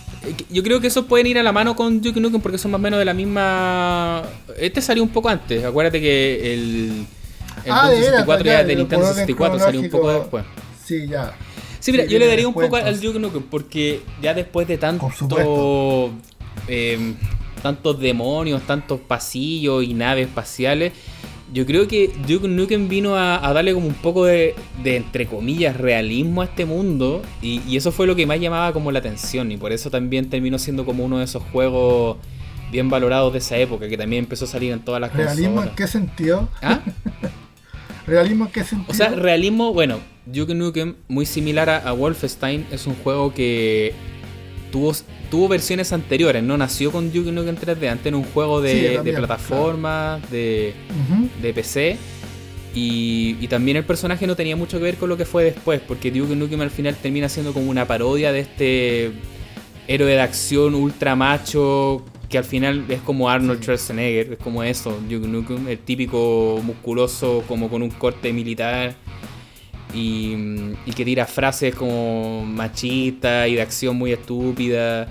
[0.51, 2.79] Yo creo que esos pueden ir a la mano con Duke Nukem porque son más
[2.79, 4.23] o menos de la misma.
[4.57, 5.65] Este salió un poco antes.
[5.65, 7.07] Acuérdate que el.
[7.65, 10.45] El ah, 64 ya de Nintendo 64 salió un poco después.
[10.85, 11.35] Sí, ya.
[11.81, 16.13] Sí, mira, yo le daría un poco al Duke Nukem porque ya después de tanto.
[16.69, 17.15] Eh,
[17.63, 20.93] tantos demonios, tantos pasillos y naves espaciales
[21.53, 24.55] yo creo que Duke Nukem vino a, darle como un poco de,
[24.85, 27.23] entre comillas, realismo a este mundo.
[27.43, 29.53] Y, eso fue lo que más llamaba como la atención.
[29.53, 32.17] Y por eso también terminó siendo como uno de esos juegos
[32.71, 35.37] bien valorados de esa época, que también empezó a salir en todas las cosas.
[35.37, 36.49] ¿Realismo en qué sentido?
[36.63, 36.81] ¿Ah?
[38.07, 38.91] ¿Realismo en qué sentido?
[38.91, 43.93] O sea, realismo, bueno, Duke Nukem, muy similar a Wolfenstein, es un juego que
[44.73, 44.93] tuvo,
[45.31, 50.21] tuvo versiones anteriores, no nació con Duke Nukem 3D, antes en un juego de, plataforma,
[50.33, 50.75] de,
[51.55, 51.97] PC.
[52.75, 56.11] Y, también el personaje no tenía mucho que ver con lo que fue después, porque
[56.11, 59.13] Duke Nukem al final termina siendo como una parodia de este
[59.87, 64.99] héroe de acción ultra macho, que al final es como Arnold Schwarzenegger, es como eso,
[65.09, 68.97] Duke Nukem, el típico musculoso como con un corte militar
[69.95, 75.09] y, que tira frases como machista y de acción muy estúpida.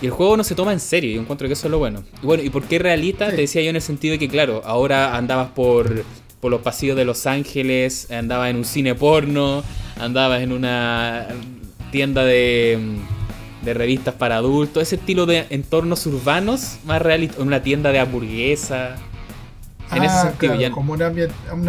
[0.00, 2.02] Y el juego no se toma en serio, y encuentro que eso es lo bueno.
[2.22, 3.30] Y bueno, ¿y por qué realista?
[3.30, 6.04] Te decía yo en el sentido de que, claro, ahora andabas por,
[6.40, 9.62] por los pasillos de Los Ángeles, andabas en un cine porno,
[10.00, 11.28] andabas en una
[11.92, 12.78] tienda de,
[13.64, 18.00] de revistas para adultos, ese estilo de entornos urbanos más realistas, en una tienda de
[18.00, 18.96] hamburguesa
[19.94, 20.72] en ese ah, sentido.
[20.72, 21.12] Como una,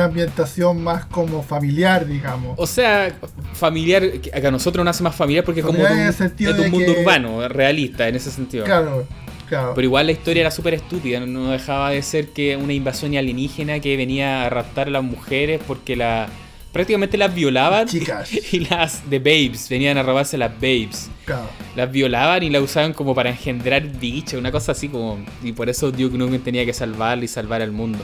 [0.04, 2.56] ambientación más como familiar, digamos.
[2.58, 3.14] O sea,
[3.54, 8.08] familiar, que a nosotros nos hace más familiar porque es como un, mundo urbano, realista
[8.08, 8.66] en ese sentido.
[8.66, 9.06] Claro,
[9.48, 9.74] claro.
[9.76, 13.80] Pero igual la historia era súper estúpida, no dejaba de ser que una invasión alienígena
[13.80, 16.28] que venía a raptar a las mujeres porque la,
[16.74, 18.30] prácticamente las violaban Chicas.
[18.54, 21.10] y las de babes, venían a robarse las babes.
[21.24, 21.48] Claro.
[21.78, 25.24] Las violaban y las usaban como para engendrar bichos, una cosa así como...
[25.41, 28.04] Y por eso Duke Nukem tenía que salvarla y salvar al mundo.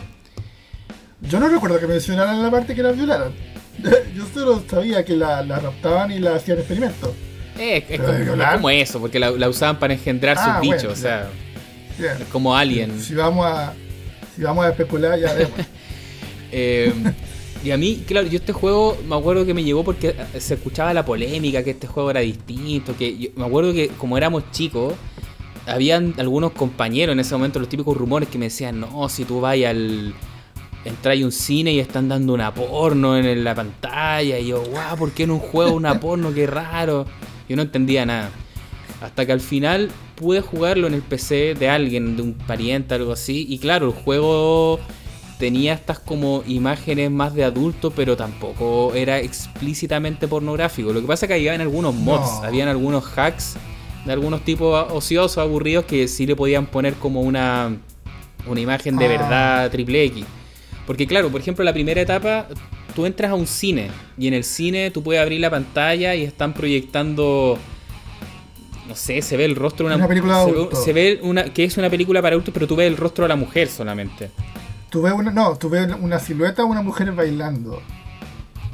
[1.21, 3.33] Yo no recuerdo que mencionaran la parte que la violaran.
[4.15, 7.11] Yo solo sabía que la, la raptaban y la hacían experimentos.
[7.57, 10.93] Eh, es, como, es eso, porque la, la usaban para engendrar Ah, sus bichos, bueno,
[10.93, 11.29] o sea,
[12.31, 13.01] como Alien.
[13.01, 13.73] Si vamos a,
[14.33, 15.53] si vamos a especular, ya vemos.
[16.51, 16.91] Eh,
[17.63, 20.53] y a mí, claro, yo este juego me acuerdo que me llegó porque eh, se
[20.55, 24.49] escuchaba la polémica, que este juego era distinto, que yo- me acuerdo que como éramos
[24.51, 24.93] chicos,
[25.67, 29.41] habían algunos compañeros en ese momento, los típicos rumores que me decían, no, si tú
[29.41, 30.13] vas al...
[30.85, 34.39] Entras a un cine y están dando una porno en la pantalla.
[34.39, 36.33] Y yo, guau, ¿por qué en un juego una porno?
[36.33, 37.05] Qué raro.
[37.49, 38.29] Yo no entendía nada.
[39.01, 43.11] Hasta que al final pude jugarlo en el PC de alguien, de un pariente, algo
[43.11, 43.45] así.
[43.49, 44.79] Y claro, el juego
[45.39, 50.93] tenía estas como imágenes más de adulto, pero tampoco era explícitamente pornográfico.
[50.93, 52.43] Lo que pasa es que habían algunos mods, No.
[52.47, 53.55] habían algunos hacks
[54.05, 57.75] de algunos tipos ociosos, aburridos, que sí le podían poner como una,
[58.47, 59.07] una imagen de Ah.
[59.09, 60.25] verdad triple X.
[60.85, 62.47] Porque claro, por ejemplo, la primera etapa,
[62.95, 66.23] tú entras a un cine y en el cine tú puedes abrir la pantalla y
[66.23, 67.57] están proyectando
[68.87, 71.43] no sé, se ve el rostro de una, Una película se, ve, se ve una
[71.45, 74.31] que es una película para adultos, pero tú ves el rostro de la mujer solamente.
[74.89, 77.81] Tú ves una, no, tú ves una silueta de una mujer bailando.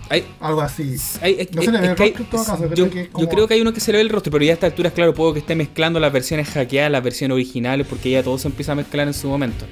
[0.10, 0.96] Hay, Algo así.
[1.22, 2.90] hay- es- No se le es ve el hay- rostro en todo caso, yo, creo
[2.92, 4.46] que es yo como- creo que hay uno que se le ve el rostro, pero
[4.46, 7.88] ya a estas alturas, claro, puedo que esté mezclando las versiones hackeadas, las versiones originales,
[7.88, 9.66] porque ya todo se empieza a mezclar en su momento.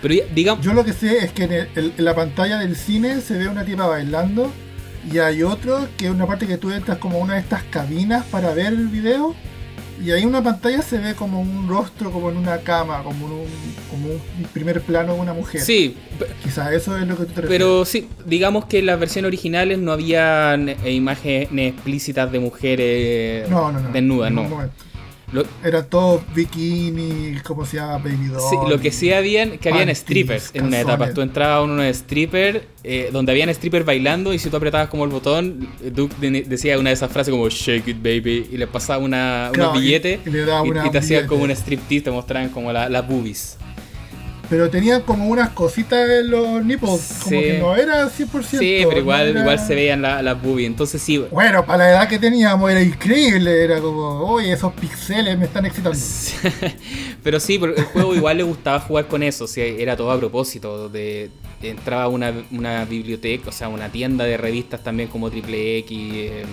[0.00, 2.76] Pero ya, digamos, Yo lo que sé es que en, el- en la pantalla del
[2.76, 4.50] cine se ve una tipa bailando
[5.12, 8.24] y hay otro que es una parte que tú entras como una de estas cabinas
[8.26, 9.34] para ver el video
[10.00, 13.26] y ahí en una pantalla se ve como un rostro como en una cama, como
[13.26, 13.46] un,
[13.90, 15.60] como un primer plano de una mujer.
[15.60, 15.96] sí,
[16.42, 17.48] Quizás eso es lo que tú te refieres.
[17.48, 23.48] pero sí, digamos que en las versiones originales no había eh, imágenes explícitas de mujeres
[23.48, 23.90] no, no, no.
[23.90, 24.42] desnudas, no.
[25.30, 27.98] Lo, Eran todos bikini, ¿cómo se llama?
[27.98, 28.40] Baby doll.
[28.50, 31.12] Sí, lo que sí habían, que habían panties, strippers en una etapa.
[31.12, 34.88] Tú entrabas a uno de stripper, eh, donde habían strippers bailando y si tú apretabas
[34.88, 38.56] como el botón, Duke de- decía una de esas frases como shake it baby y
[38.56, 42.04] le pasaba una, Claro, unos y- billetes y y, y te hacían como un striptease,
[42.04, 43.58] te mostraban como la- las boobies.
[44.50, 47.46] Pero tenían como unas cositas en los nipples, como Sí.
[47.46, 48.58] que no era 100%.
[48.60, 50.66] Sí, pero igual, no era- igual se veían la- las boobies.
[50.68, 55.36] Entonces sí, Bueno, para la edad que teníamos era increíble, era como, oye, esos pixeles
[55.38, 55.98] me están excitando.
[57.22, 60.10] Pero sí, pero el juego igual le gustaba jugar con eso, o sea, era todo
[60.10, 60.88] a propósito.
[60.88, 61.30] De,
[61.62, 65.98] entraba una, una biblioteca, o sea, una tienda de revistas también como Triple X.
[66.14, 66.44] eh.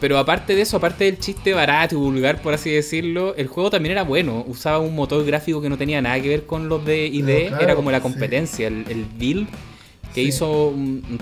[0.00, 3.70] Pero aparte de eso, aparte del chiste barato y vulgar, por así decirlo, el juego
[3.70, 4.44] también era bueno.
[4.46, 7.62] Usaba un motor gráfico que no tenía nada que ver con los de ID, claro,
[7.64, 8.02] era como la sí.
[8.02, 9.48] competencia, el, el build
[10.14, 10.28] que Sí.
[10.28, 11.18] hizo un,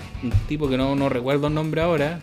[0.48, 2.20] tipo que no, no recuerdo el nombre ahora.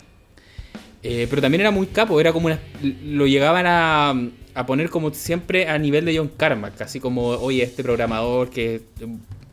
[1.02, 2.60] Eh, pero también era muy capo, era como una,
[3.06, 4.14] lo llegaban a,
[4.54, 8.82] a poner como siempre a nivel de John Carmack, así como, oye, este programador que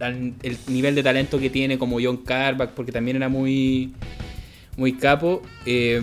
[0.01, 3.93] el nivel de talento que tiene como John Carmack, porque también era muy
[4.77, 5.40] muy capo.
[5.64, 6.02] eh,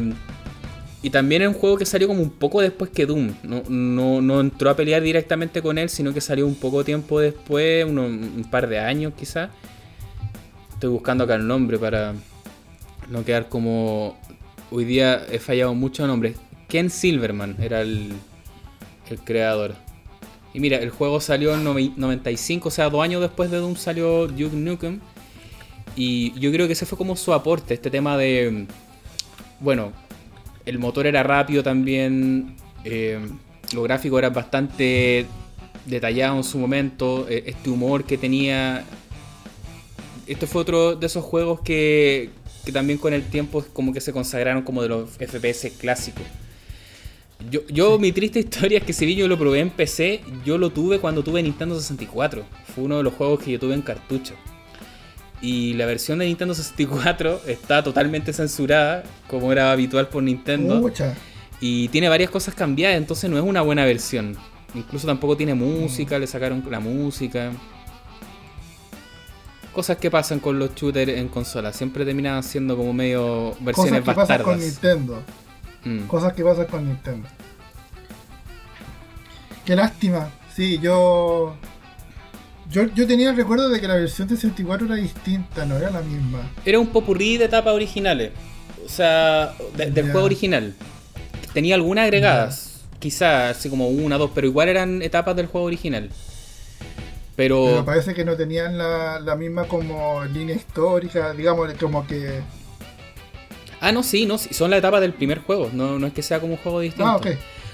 [1.04, 3.34] y también es un juego que salió como un poco después que Doom.
[3.44, 7.20] No, no, no entró a pelear directamente con él, sino que salió un poco tiempo
[7.20, 9.50] después, un par de años quizás.
[10.72, 12.14] Estoy buscando acá el nombre para
[13.10, 14.18] no quedar como...
[14.72, 16.38] Hoy día he fallado muchos nombres.
[16.70, 18.14] Ken Silverman era el,
[19.10, 19.76] el creador.
[20.54, 23.76] Y mira, el juego salió en noven- 95, o sea, dos años después de Doom
[23.76, 25.02] salió Duke Nukem.
[25.98, 28.68] Y yo creo que ese fue como su aporte, este tema de...
[29.60, 29.92] Bueno,
[30.66, 33.20] el motor era rápido también, eh,
[33.74, 35.26] los gráficos eran bastante
[35.86, 38.84] detallados en su momento, eh, este humor que tenía...
[40.26, 42.30] Este fue otro de esos juegos que,
[42.64, 46.24] que también con el tiempo como que se consagraron como de los FPS clásicos.
[47.52, 50.58] Yo, yo mi triste historia es que si bien yo lo probé en PC, yo
[50.58, 52.46] lo tuve cuando tuve Nintendo 64.
[52.74, 54.34] Fue uno de los juegos que yo tuve en cartucho.
[55.44, 60.76] Y la versión de Nintendo 64 está totalmente censurada, como era habitual por Nintendo.
[60.80, 61.14] Mucha.
[61.60, 64.38] Y tiene varias cosas cambiadas, entonces no es una buena versión.
[64.74, 67.52] Incluso tampoco tiene música, le sacaron la música.
[69.74, 71.74] Cosas que pasan con los shooters en consola.
[71.74, 74.60] Siempre terminan siendo como medio versiones Cosas que pasan con.
[74.62, 75.24] Nintendo.
[75.84, 76.00] Mm.
[76.08, 77.28] Cosas que pasan con Nintendo.
[79.66, 80.30] Qué lástima.
[80.56, 81.58] Sí, yo.
[82.74, 85.92] Yo, yo tenía el recuerdo de que la versión de 64 era distinta, no era
[85.92, 86.52] la misma.
[86.66, 88.32] Era un popurrí de etapas originales.
[88.84, 90.74] O sea, de- del juego original.
[91.54, 92.82] Tenía algunas agregadas.
[93.00, 96.10] Quizás así como una, dos, pero igual eran etapas del juego original.
[97.36, 102.42] Pero, parece que no tenían la, la misma como línea histórica, digamos, como que...
[103.82, 106.40] Ah, no, sí, no, son la etapa del primer juego, no, no es que sea
[106.40, 107.06] como un juego distinto.
[107.08, 107.28] Ah, ok.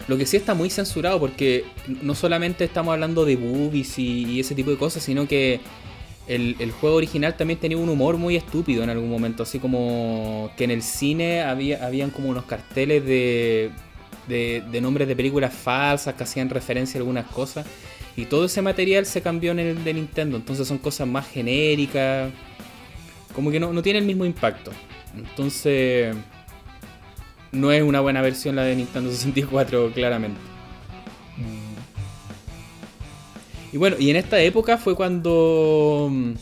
[0.09, 1.65] Lo que sí está muy censurado porque
[2.01, 5.59] no solamente estamos hablando de boobies y, ese tipo de cosas, sino que
[6.27, 10.63] el, juego original también tenía un humor muy estúpido en algún momento, así como que
[10.63, 13.69] en el cine había habían como unos carteles de,
[14.27, 17.67] de, nombres de películas falsas que hacían referencia a algunas cosas.
[18.17, 22.31] Y todo ese material se cambió en el de Nintendo, entonces son cosas más genéricas,
[23.35, 24.71] como que no, no tiene el mismo impacto.
[25.15, 26.15] Entonces
[27.51, 30.39] no es una buena versión la de Nintendo 64, claramente.
[33.71, 36.33] Y bueno, y en esta época fue cuando mm,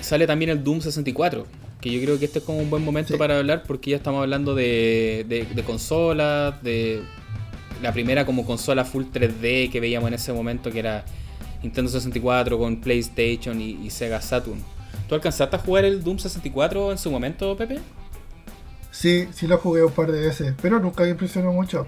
[0.00, 1.46] sale también el Doom 64.
[1.80, 4.20] Que yo creo que este es como un buen momento para hablar porque ya estamos
[4.20, 7.02] hablando de, de, consolas, de
[7.82, 11.06] la primera como consola full 3D que veíamos en ese momento que era
[11.62, 14.62] Nintendo 64 con PlayStation y, y Sega Saturn.
[15.08, 17.78] ¿Tú alcanzaste a jugar el Doom 64 en su momento, Pepe?
[18.90, 21.86] Sí, sí lo jugué un par de veces, pero nunca me impresionó mucho.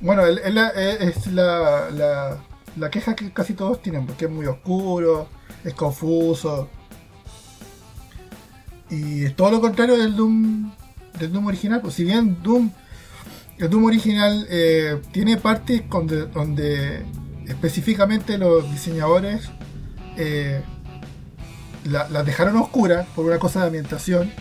[0.00, 2.38] Bueno, es, la, la,
[2.76, 5.28] la, queja que casi todos tienen, porque es muy oscuro,
[5.64, 6.68] es confuso.
[8.90, 10.70] Y es todo lo contrario del Doom,
[11.18, 11.80] del Doom original.
[11.80, 12.70] Pues si bien Doom,
[13.58, 17.02] el Doom original eh, tiene partes donde, donde,
[17.48, 19.48] específicamente los diseñadores
[20.16, 20.62] eh,
[21.84, 24.32] las dejaron oscuras por una cosa de ambientación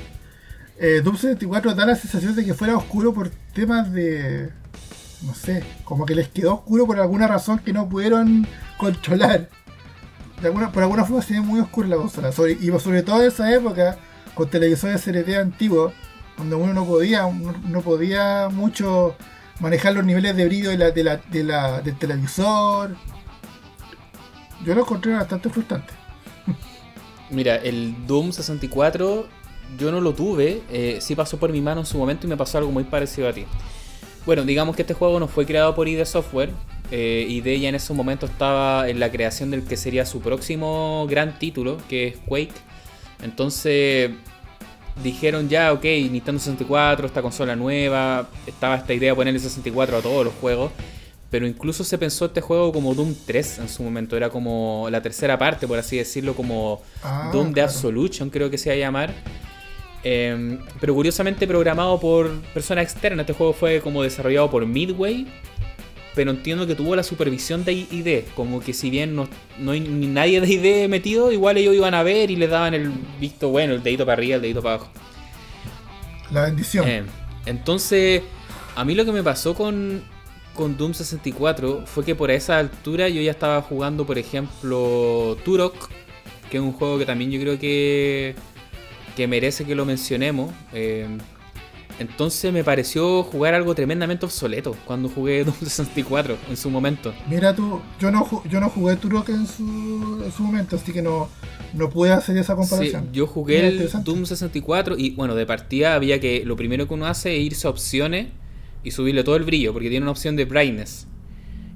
[0.83, 4.49] eh, Doom 64 da la sensación de que fuera oscuro por temas de.
[5.21, 8.45] No sé, como que les quedó oscuro por alguna razón que no pudieron
[8.77, 9.47] controlar.
[10.41, 12.31] De por alguna forma se ve muy oscuro la consola.
[12.59, 13.97] y sobre todo en esa época,
[14.35, 15.93] con televisores CRT antiguos,
[16.37, 19.15] donde uno no podía, no podía mucho
[19.61, 22.97] manejar los niveles de brillo de la, de la, del televisor.
[24.65, 25.93] Yo lo encontré bastante frustrante.
[27.29, 29.42] Mira, el Doom 64
[29.77, 32.37] yo no lo tuve, eh, sí pasó por mi mano en su momento y me
[32.37, 33.45] pasó algo muy parecido a ti.
[34.25, 36.51] Bueno, digamos que este juego no fue creado por ID Software.
[36.91, 41.05] Eh, ID ya en ese momento estaba en la creación del que sería su próximo
[41.09, 42.53] gran título, que es Quake.
[43.21, 44.11] Entonces
[45.01, 50.01] dijeron ya, ok, Nintendo 64, esta consola nueva, estaba esta idea de ponerle 64 a
[50.01, 50.71] todos los juegos.
[51.29, 54.15] Pero incluso se pensó este juego como Doom 3 en su momento.
[54.15, 58.57] Era como la tercera parte, por así decirlo, como ah, Doom de Absolution, creo que
[58.59, 59.13] se iba a llamar.
[60.03, 63.23] Em, pero curiosamente programado por personas externas.
[63.23, 65.27] Este juego fue como desarrollado por Midway.
[66.15, 68.25] Pero entiendo que tuvo la supervisión de ID.
[68.35, 69.27] Como que si bien no,
[69.71, 72.91] hay ni nadie de ID metido, igual ellos iban a ver y les daban el
[73.19, 74.91] visto bueno, el dedito para arriba, el dedito para abajo.
[76.31, 76.87] La bendición.
[76.87, 77.05] Em,
[77.47, 78.21] entonces,
[78.75, 80.03] a mí lo que me pasó con,
[80.53, 85.89] con Doom 64 fue que por esa altura yo ya estaba jugando, por ejemplo, Turok,
[86.51, 88.35] que es un juego que también yo creo que
[89.15, 90.51] que merece que lo mencionemos.
[90.73, 91.07] Eh,
[91.99, 97.13] entonces me pareció jugar algo tremendamente obsoleto cuando jugué Doom 64 en su momento.
[97.29, 101.01] Mira tú, yo no, yo no jugué Turok en su, en su momento, así que
[101.01, 101.29] no,
[101.73, 103.09] no pude hacer esa comparación.
[103.11, 107.05] yo jugué el Doom 64 y bueno, de partida había que lo primero que uno
[107.05, 108.27] hace es irse a opciones
[108.83, 111.07] y subirle todo el brillo, porque tiene una opción de brightness.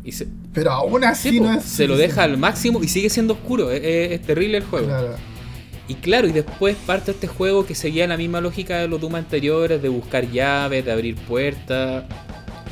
[0.04, 0.12] Y
[0.54, 1.64] Pero aún así no es...
[1.64, 4.88] Se lo deja al máximo y sigue siendo oscuro, es, terrible el juego.
[4.88, 5.16] Claro.
[5.88, 9.16] Y claro, y después parte este juego que seguía la misma lógica de los Doom
[9.16, 12.04] anteriores, de buscar llaves, de abrir puertas.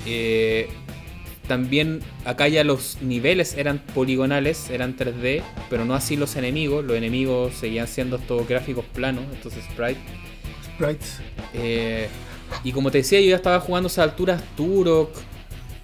[0.05, 0.67] Eh,
[1.47, 6.83] también acá ya los niveles eran poligonales, eran 3D, pero no así los enemigos.
[6.83, 10.03] Los enemigos seguían siendo estos gráficos planos, estos sprites.
[10.75, 11.19] Sprites.
[11.53, 12.09] Eh,
[12.63, 15.11] y como te decía, yo ya estaba jugando a esas alturas Turok,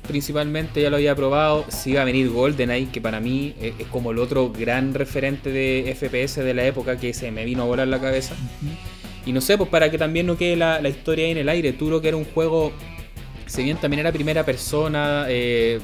[0.07, 1.65] principalmente ya lo había probado.
[1.69, 5.95] Si iba a venir GoldenEye, que para mí es, como el otro gran referente de
[5.97, 8.35] FPS de la época que se me vino a volar la cabeza.
[9.25, 11.73] Y no sé, pues para que también no quede la, historia ahí en el aire.
[11.73, 12.71] Turo que era un juego,
[13.45, 15.79] si bien también era primera persona, eh,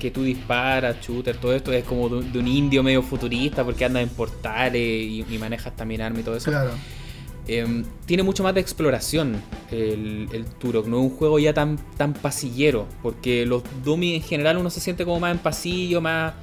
[0.00, 4.00] que tú disparas, shooter, todo esto es como de, un indio medio futurista porque anda
[4.00, 6.50] en portales y, y manejas también armas y todo eso.
[6.50, 6.72] Claro.
[7.48, 9.42] Em, tiene mucho más de exploración
[9.72, 14.22] el, el, Turok, no es un juego ya tan, tan pasillero, porque los Dummy en
[14.22, 16.34] general uno se siente como más en pasillo, más...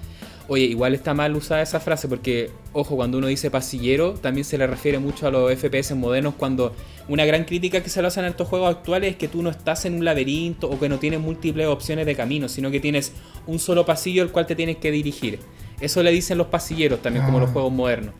[0.49, 4.57] Oye, igual está mal usada esa frase porque, ojo, cuando uno dice pasillero, también se
[4.57, 6.75] le refiere mucho a los FPS modernos cuando
[7.07, 9.51] una gran crítica que se le hacen en estos juegos actuales es que tú no
[9.51, 13.13] estás en un laberinto o que no tienes múltiples opciones de camino, sino que tienes
[13.45, 15.37] un solo pasillo al cual te tienes que dirigir.
[15.79, 17.53] Eso le dicen los pasilleros también, como los ah.
[17.53, 18.15] juegos modernos.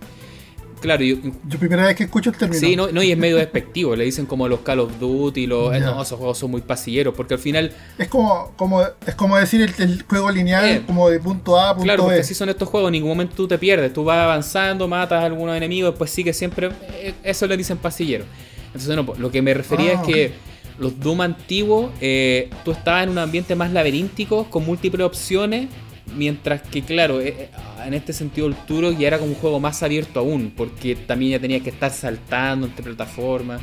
[0.80, 2.60] Claro, yo, yo primera vez que escucho el término.
[2.60, 3.96] Sí, no, no, y es medio despectivo.
[3.96, 5.80] Le dicen como los Call of Duty, los, yeah.
[5.92, 7.72] no, esos juegos son muy pasilleros, porque al final.
[7.98, 11.70] Es como, como, es como decir el, el juego lineal, eh, como de punto A
[11.72, 12.08] a punto claro, B.
[12.10, 13.92] porque así son estos juegos, en ningún momento tú te pierdes.
[13.94, 16.70] Tú vas avanzando, matas a algunos enemigos, después sí que siempre.
[16.94, 18.26] eh, Eso le dicen pasillero.
[18.68, 20.32] Entonces, no, lo que me refería Ah, es que
[20.78, 25.68] los Doom antiguos, eh, tú estabas en un ambiente más laberíntico, con múltiples opciones,
[26.16, 27.50] mientras que, claro, eh,
[27.86, 31.34] en este sentido el Turok ya era como un juego más abierto aún, porque también
[31.34, 33.62] ya tenías que estar saltando entre plataformas.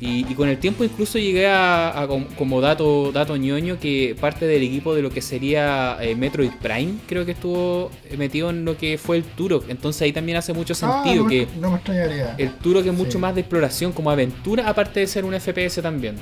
[0.00, 4.16] Y, y con el tiempo incluso llegué a, a com- como dato, dato ñoño que
[4.20, 8.64] parte del equipo de lo que sería eh, Metroid Prime creo que estuvo metido en
[8.64, 9.66] lo que fue el Turok.
[9.70, 12.34] Entonces ahí también hace mucho Ah, sentido no, me- que no me extrañaría.
[12.36, 16.16] el Turok es mucho más de exploración, como aventura, aparte de ser un FPS también.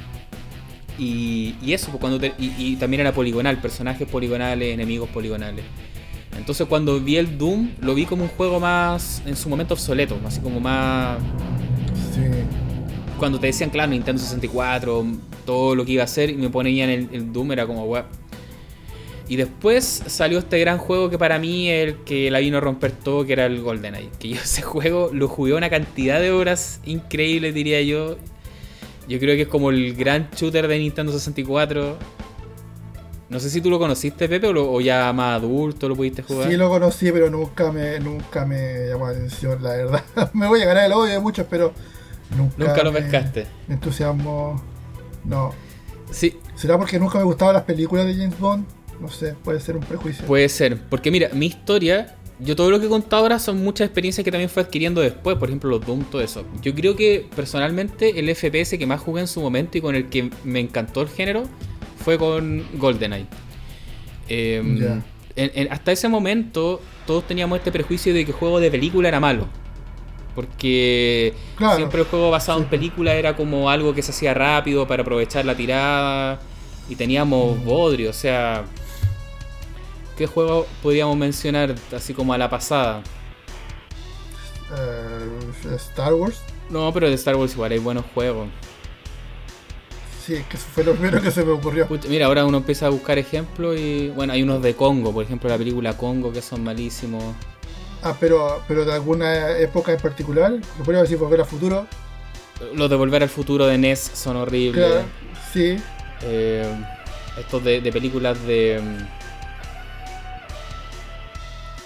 [1.01, 5.65] Y, y eso, pues, cuando te- y, y también era poligonal, personajes poligonales, enemigos poligonales.
[6.37, 10.19] Entonces cuando vi el Doom, lo vi como un juego más, en su momento obsoleto,
[10.27, 11.19] así como más...
[12.15, 12.23] Sí.
[13.19, 15.07] Cuando te decían, claro, Nintendo 64,
[15.45, 18.07] todo lo que iba a hacer, y me ponían el, el Doom, era como, weá.
[19.29, 22.93] Y después salió este gran juego que para mí el que la vino a romper
[22.93, 24.11] todo, que era el GoldenEye.
[24.19, 28.17] Que yo ese juego lo jugué una cantidad de horas increíbles, diría yo.
[29.11, 31.99] Yo creo que es como el gran shooter de Nintendo 64.
[33.29, 36.23] No sé si tú lo conociste, Pepe, o, lo- o ya más adulto lo pudiste
[36.23, 36.49] jugar.
[36.51, 40.05] Sí lo conocí, pero nunca me, nunca me llamó la atención, la verdad.
[40.33, 41.73] me voy a ganar el odio de muchos, pero
[42.37, 43.47] nunca, Nunca lo me- pescaste.
[43.69, 44.61] Me entusiasmo.
[45.25, 45.53] No.
[46.11, 48.65] Sí, ¿Será porque nunca me gustaban las películas de James Bond?
[49.01, 50.25] No sé, puede ser un prejuicio.
[50.27, 53.87] Puede ser, porque mira, mi historia, yo todo lo que he contado ahora son muchas
[53.87, 56.45] experiencias que también fue adquiriendo después, por ejemplo los Doom, todo eso.
[56.63, 60.09] Yo creo que personalmente el FPS que más jugué en su momento y con el
[60.09, 61.45] que me encantó el género
[62.05, 63.27] fue con GoldenEye.
[64.29, 64.63] Eh,
[65.37, 69.21] en- en- hasta ese momento todos teníamos este prejuicio de que juego de película era
[69.21, 69.47] malo.
[70.35, 71.77] Porque Claro.
[71.77, 72.65] siempre el juego basado Sí.
[72.65, 76.41] en película era como algo que se hacía rápido para aprovechar la tirada.
[76.89, 78.65] Y teníamos bodrio, o sea.
[80.21, 83.03] ¿Qué juego podríamos mencionar así como a la pasada?
[84.77, 86.43] Eh, Star Wars.
[86.69, 88.49] No, pero de Star Wars igual hay buenos juegos.
[90.23, 91.87] Sí, que eso fue lo primero que se me ocurrió.
[91.89, 94.11] Pucha, Mira, ahora uno empieza a buscar ejemplos y.
[94.11, 97.25] Bueno, hay unos de Congo, por ejemplo, la película Congo, que son malísimos.
[98.03, 100.53] Ah, pero, pero de alguna época en particular.
[100.53, 101.87] Lo podría decir Volver a Futuro.
[102.75, 104.85] Los de Volver al Futuro de NES son horribles.
[104.85, 105.07] Claro.
[105.51, 105.79] Sí.
[106.21, 106.71] Eh,
[107.39, 108.83] estos de, de películas de.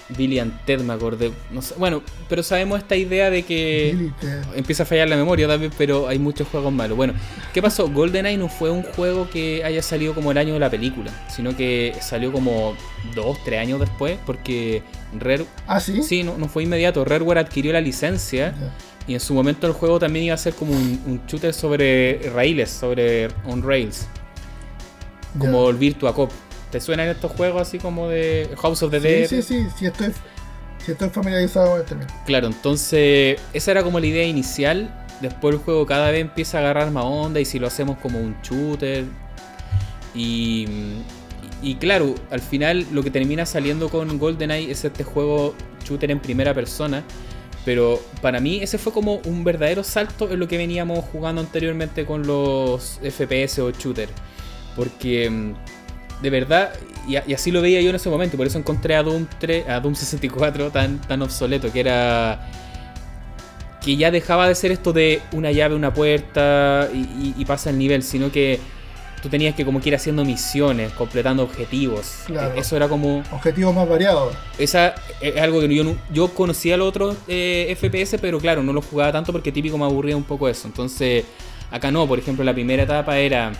[0.09, 1.31] Billy and Ted, me acordé.
[1.51, 4.11] No sé, bueno, pero sabemos esta idea de que.
[4.55, 6.95] Empieza a fallar la memoria también, pero hay muchos juegos malos.
[6.95, 7.13] Bueno,
[7.53, 7.89] ¿qué pasó?
[7.89, 11.55] GoldenEye no fue un juego que haya salido como el año de la película, sino
[11.55, 12.75] que salió como
[13.15, 14.83] dos, tres años después, porque
[15.19, 15.45] Rare.
[15.67, 16.03] Ah, sí.
[16.03, 17.03] Sí, no, no fue inmediato.
[17.03, 18.53] Rareware adquirió la licencia
[19.07, 22.29] y en su momento el juego también iba a ser como un, un shooter sobre
[22.33, 24.07] raíles, sobre on rails,
[25.37, 26.31] como el Virtua Cop.
[26.75, 29.29] ¿Te suenan estos juegos así como de House of the Sí, Dead?
[29.29, 30.11] sí, sí, sí estoy,
[30.85, 32.09] sí estoy familiarizado con el término.
[32.25, 34.93] Claro, entonces esa era como la idea inicial.
[35.21, 38.19] Después el juego cada vez empieza a agarrar más onda y si lo hacemos como
[38.19, 39.05] un shooter.
[40.13, 40.67] Y,
[41.61, 46.19] y claro, al final lo que termina saliendo con GoldenEye es este juego shooter en
[46.19, 47.05] primera persona.
[47.63, 52.05] Pero para mí ese fue como un verdadero salto en lo que veníamos jugando anteriormente
[52.05, 54.09] con los FPS o shooter.
[54.75, 55.53] Porque mm,
[56.21, 56.73] de verdad,
[57.07, 59.79] y, así lo veía yo en ese momento, por eso encontré a Doom, 3, a
[59.79, 62.49] Doom 64 tan, tan obsoleto, que era
[63.83, 67.69] que ya dejaba de ser esto de una llave, una puerta y, y- y pasa
[67.69, 68.59] el nivel, sino que
[69.21, 72.11] tú tenías que como que ir haciendo misiones, completando objetivos.
[72.25, 72.55] Claro.
[72.55, 73.21] E- Eso era como...
[73.31, 74.33] Objetivos más variados.
[74.57, 78.81] Esa es algo que yo, yo conocía los otros eh, FPS, pero claro, no lo
[78.81, 80.67] jugaba tanto porque típico me aburría un poco eso.
[80.67, 81.23] Entonces,
[81.69, 83.51] acá no, por ejemplo, la primera etapa era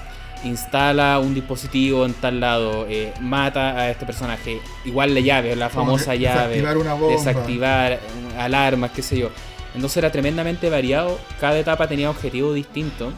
[0.43, 5.69] instala un dispositivo en tal lado, eh, mata a este personaje, igual la llave, la
[5.69, 7.15] famosa de- llave, desactivar una bomba.
[7.15, 7.99] desactivar eh,
[8.37, 9.29] alarmas, qué sé yo.
[9.73, 13.11] Entonces era tremendamente variado, cada etapa tenía objetivo distinto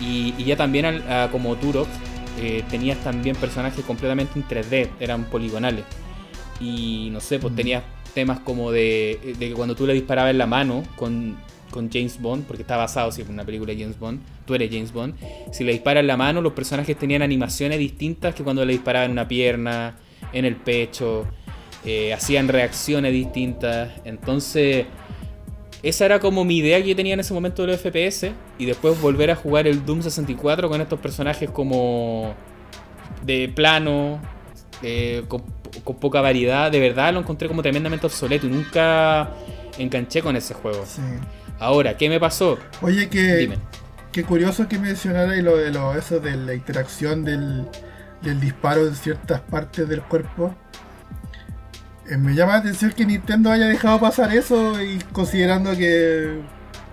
[0.00, 1.88] y, y ya también al- a- como Turok
[2.38, 5.84] eh, tenías también personajes completamente en 3D, eran poligonales.
[6.60, 7.56] Y no sé, pues Mm.
[7.56, 7.82] tenías
[8.14, 11.36] temas como de, de que cuando tú le disparabas en la mano con,
[11.70, 14.70] con James Bond, porque está basado sí, en una película de James Bond, tú eres
[14.70, 15.14] James Bond,
[15.52, 19.06] si le disparas en la mano, los personajes tenían animaciones distintas que cuando le disparaban
[19.06, 19.96] en una pierna,
[20.32, 21.26] en el pecho,
[21.84, 23.90] eh, hacían reacciones distintas.
[24.04, 24.86] Entonces,
[25.82, 28.32] esa era como mi idea que yo tenía en ese momento del FPS.
[28.58, 32.34] Y después volver a jugar el Doom 64 con estos personajes como
[33.24, 34.20] de plano,
[35.28, 35.42] con,
[35.84, 36.70] con poca variedad.
[36.70, 38.46] De verdad lo encontré como tremendamente obsoleto.
[38.46, 39.30] Y nunca
[39.78, 40.84] enganché con ese juego.
[40.84, 41.00] Sí.
[41.60, 42.58] Ahora, ¿qué me pasó?
[42.80, 43.56] Oye, que,
[44.12, 47.68] qué curioso que mencionara lo de lo, eso de la interacción del,
[48.22, 50.54] del disparo en ciertas partes del cuerpo.
[52.08, 56.40] Eh, me llama la atención que Nintendo haya dejado pasar eso y considerando que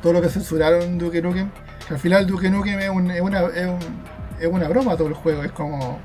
[0.03, 1.49] todo lo que censuraron en Duke Nukem,
[1.87, 4.03] que al final Duke Nukem es, un- es una, es, un-
[4.39, 5.99] es una broma todo el juego, es como...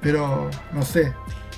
[0.00, 1.12] Pero, no sé,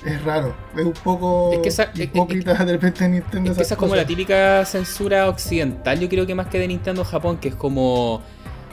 [0.05, 3.67] es raro, es un poco Es que esa- hipócrita de repente Nintendo Es que esas
[3.67, 7.37] esa es como la típica censura occidental, yo creo que más que de Nintendo Japón,
[7.37, 8.21] que es como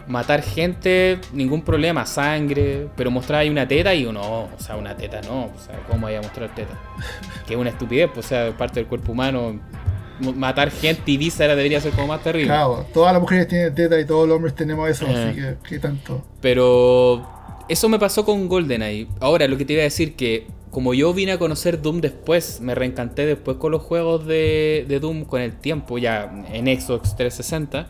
[0.07, 4.97] matar gente, ningún problema, sangre, pero mostrar ahí una teta y uno, o sea, una
[4.97, 6.73] teta no, o sea, ¿cómo vaya a mostrar teta?
[7.47, 9.61] Que es una estupidez, pues, o sea, parte del cuerpo humano.
[10.35, 12.49] Matar gente y víscera debería ser como más terrible.
[12.49, 15.15] Claro, todas las mujeres tienen teta y todos los hombres tenemos eso, Eh.
[15.29, 16.25] así que, ¿qué tanto?
[16.41, 17.25] Pero
[17.69, 19.09] eso me pasó con GoldenEye.
[19.21, 22.61] Ahora, lo que te iba a decir que como yo vine a conocer Doom después,
[22.61, 27.17] me reencanté después con los juegos de, de Doom con el tiempo, ya en Xbox
[27.17, 27.89] 360.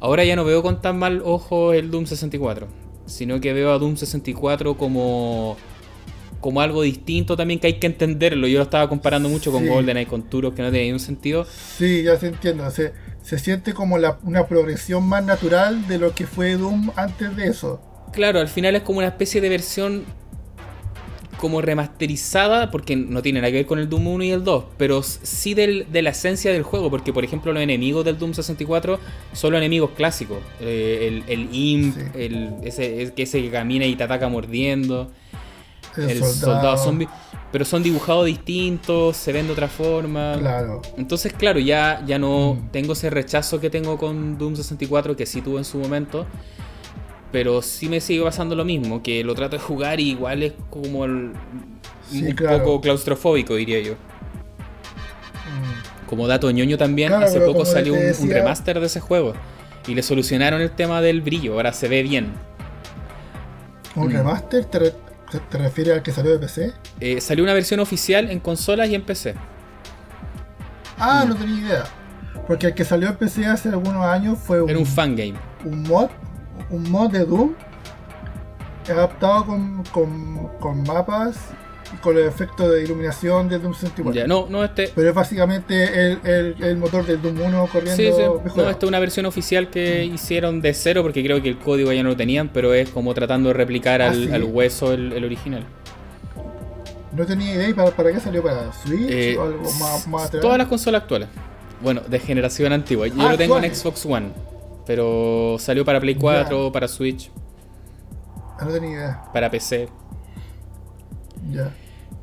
[0.00, 2.66] Ahora ya no veo con tan mal ojo el Doom 64,
[3.06, 5.56] sino que veo a Doom 64 como
[6.40, 8.46] como algo distinto también que hay que entenderlo.
[8.46, 9.68] Yo lo estaba comparando mucho con Sí.
[9.68, 11.44] GoldenEye, con Turok, que no tiene ningún sentido.
[11.78, 12.70] Sí, ya se entiende.
[12.70, 12.92] Se,
[13.22, 17.48] se siente como la- una progresión más natural de lo que fue Doom antes de
[17.48, 17.80] eso.
[18.12, 20.04] Claro, al final es como una especie de versión
[21.38, 24.64] como remasterizada, porque no tiene nada que ver con el Doom 1 y el 2,
[24.78, 28.32] pero sí del- de la esencia del juego, porque por ejemplo los enemigos del Doom
[28.32, 28.98] 64
[29.34, 30.38] son los enemigos clásicos.
[30.60, 32.00] Eh, el, el Imp, Sí.
[32.14, 35.10] el, ese, ese que camina y te ataca mordiendo,
[35.98, 36.34] El, el, soldado.
[36.40, 37.08] soldado zombie,
[37.52, 40.36] pero son dibujados distintos, se ven de otra forma.
[40.38, 40.80] Claro.
[40.96, 42.68] Entonces, claro, ya, ya no Mm.
[42.70, 46.26] tengo ese rechazo que tengo con Doom 64, que sí tuve en su momento.
[47.36, 50.54] Pero sí me sigue pasando lo mismo, que lo trato de jugar y igual es
[50.70, 51.32] como el-
[52.10, 52.64] Sí, un claro.
[52.64, 53.92] poco claustrofóbico, diría yo.
[53.92, 56.06] Mm.
[56.06, 59.34] Como dato ñoño también, Claro, hace poco salió un, remaster de ese juego.
[59.86, 62.32] Y le solucionaron el tema del brillo, ahora se ve bien.
[63.96, 64.12] ¿Un Mm.
[64.12, 64.64] remaster?
[64.64, 64.94] ¿Te, re-
[65.30, 66.72] te, te refieres al que salió de PC?
[67.00, 69.34] Eh, salió una versión oficial en consolas y en PC.
[70.98, 71.28] Ah, Mm.
[71.28, 71.84] no tenía idea.
[72.46, 75.34] Porque el que salió en PC hace algunos años fue un, Era un fangame.
[75.66, 76.08] un mod,
[76.70, 77.54] un mod de Doom
[78.90, 81.36] adaptado con, con, con mapas
[81.92, 84.12] y con los efectos de iluminación de Doom 64.
[84.20, 87.96] Ya, no, no, este, Pero es básicamente el, el, el motor del Doom 1 corriendo
[87.96, 88.10] Sí.
[88.56, 91.92] No, esta es una versión oficial que hicieron de cero porque creo que el código
[91.92, 94.32] ya no lo tenían, pero es como tratando de replicar Ah, al, ¿sí?
[94.32, 95.64] al hueso el, el original.
[97.12, 97.68] No tenía idea.
[97.70, 98.42] ¿Y para, para qué salió?
[98.42, 101.28] ¿Para Switch Eh, o algo más, más todas las consolas actuales.
[101.80, 103.06] Bueno, de generación antigua.
[103.06, 103.74] Yo Ah, lo tengo en.
[103.74, 104.30] Xbox One.
[104.86, 107.30] Pero salió para Play 4, para Switch,
[108.58, 109.24] Ah, no tenía idea.
[109.32, 109.88] para PC.
[111.52, 111.78] Ya.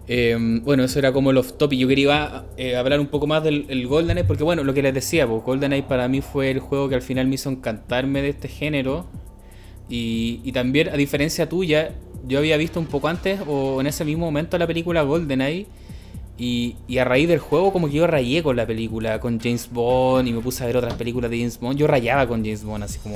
[0.08, 1.80] Eh, bueno, eso era como el off topic.
[1.80, 4.94] Yo quería eh, hablar un poco más del el GoldenEye, porque bueno, lo que les
[4.94, 8.30] decía, pues, GoldenEye para mí fue el juego que al final me hizo encantarme de
[8.30, 9.08] este género.
[9.90, 11.92] Y, y también, a diferencia tuya,
[12.28, 15.68] yo había visto un poco antes o en ese mismo momento la película GoldenEye.
[16.38, 19.70] Y, y a raíz del juego, como que yo rayé con la película, con James
[19.72, 21.78] Bond, y me puse a ver otras películas de James Bond.
[21.78, 23.16] Yo rayaba con James Bond, así como.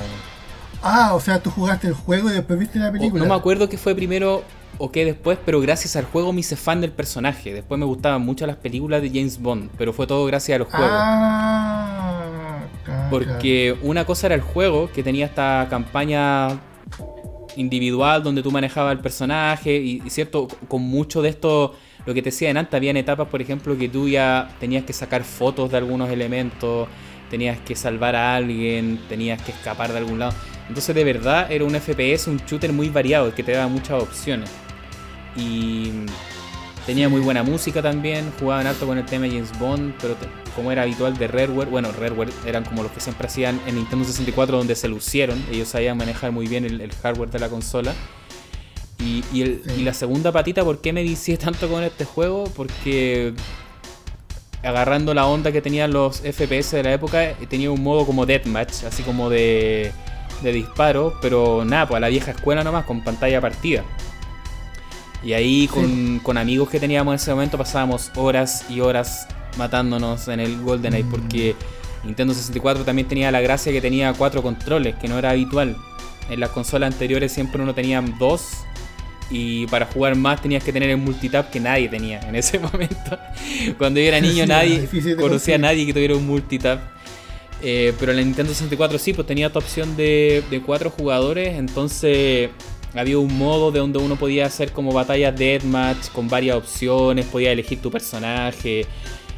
[0.84, 3.24] Ah, o sea, tú jugaste el juego y después viste la o- película.
[3.24, 4.44] no me acuerdo qué fue primero
[4.78, 7.52] o qué después, pero gracias al juego me hice fan del personaje.
[7.54, 10.68] Después me gustaban mucho las películas de James Bond, pero fue todo gracias a los
[10.68, 10.90] juegos.
[10.94, 13.08] Ah, cacha.
[13.10, 16.60] Porque una cosa era el juego, que tenía esta campaña
[17.56, 21.74] individual donde tú manejabas el personaje y, y cierto, con mucho de esto,
[22.08, 25.26] lo que te decía antes, habían etapas, por ejemplo, que tú ya tenías que sacar
[25.26, 26.88] fotos de algunos elementos,
[27.30, 30.34] tenías que salvar a alguien, tenías que escapar de algún lado.
[30.70, 34.50] Entonces de verdad era un FPS, un shooter muy variado, que te daba muchas opciones.
[35.36, 35.92] Y
[36.86, 40.16] tenía muy buena música también, jugaban harto con el tema James Bond, pero
[40.56, 44.06] como era habitual de Rareware, bueno, Rareware eran como los que siempre hacían en Nintendo
[44.06, 47.94] 64 donde se lucieron, ellos sabían manejar muy bien el, el hardware de la consola.
[49.00, 49.82] Y, y el- Sí.
[49.82, 52.46] y la segunda patita, ¿por qué me vicié tanto con este juego?
[52.56, 53.34] Porque
[54.64, 58.26] agarrando la onda que tenían los FPS de la época, eh, tenía un modo como
[58.26, 59.92] deathmatch, así como de,
[60.42, 63.84] de disparo, pero nada, pues a la vieja escuela nomás, con pantalla partida.
[65.24, 70.28] Y ahí con, con amigos que teníamos en ese momento pasábamos horas y horas matándonos
[70.28, 71.10] en el GoldenEye, Mm.
[71.12, 71.56] porque
[72.04, 75.76] Nintendo 64 también tenía la gracia que tenía cuatro controles, que no era habitual.
[76.30, 78.44] En las consolas anteriores siempre uno tenía dos.
[79.30, 83.18] Y para jugar más tenías que tener el multitap que nadie tenía en ese momento.
[83.78, 84.88] Cuando yo era niño Sí, nadie
[85.18, 86.80] conocía a nadie que tuviera un multitap.
[87.62, 91.58] Eh, pero en la Nintendo 64 sí, pues tenía esta opción de, de cuatro jugadores.
[91.58, 92.50] Entonces
[92.94, 97.26] había un modo de donde uno podía hacer como batallas deathmatch con varias opciones.
[97.26, 98.86] Podía elegir tu personaje.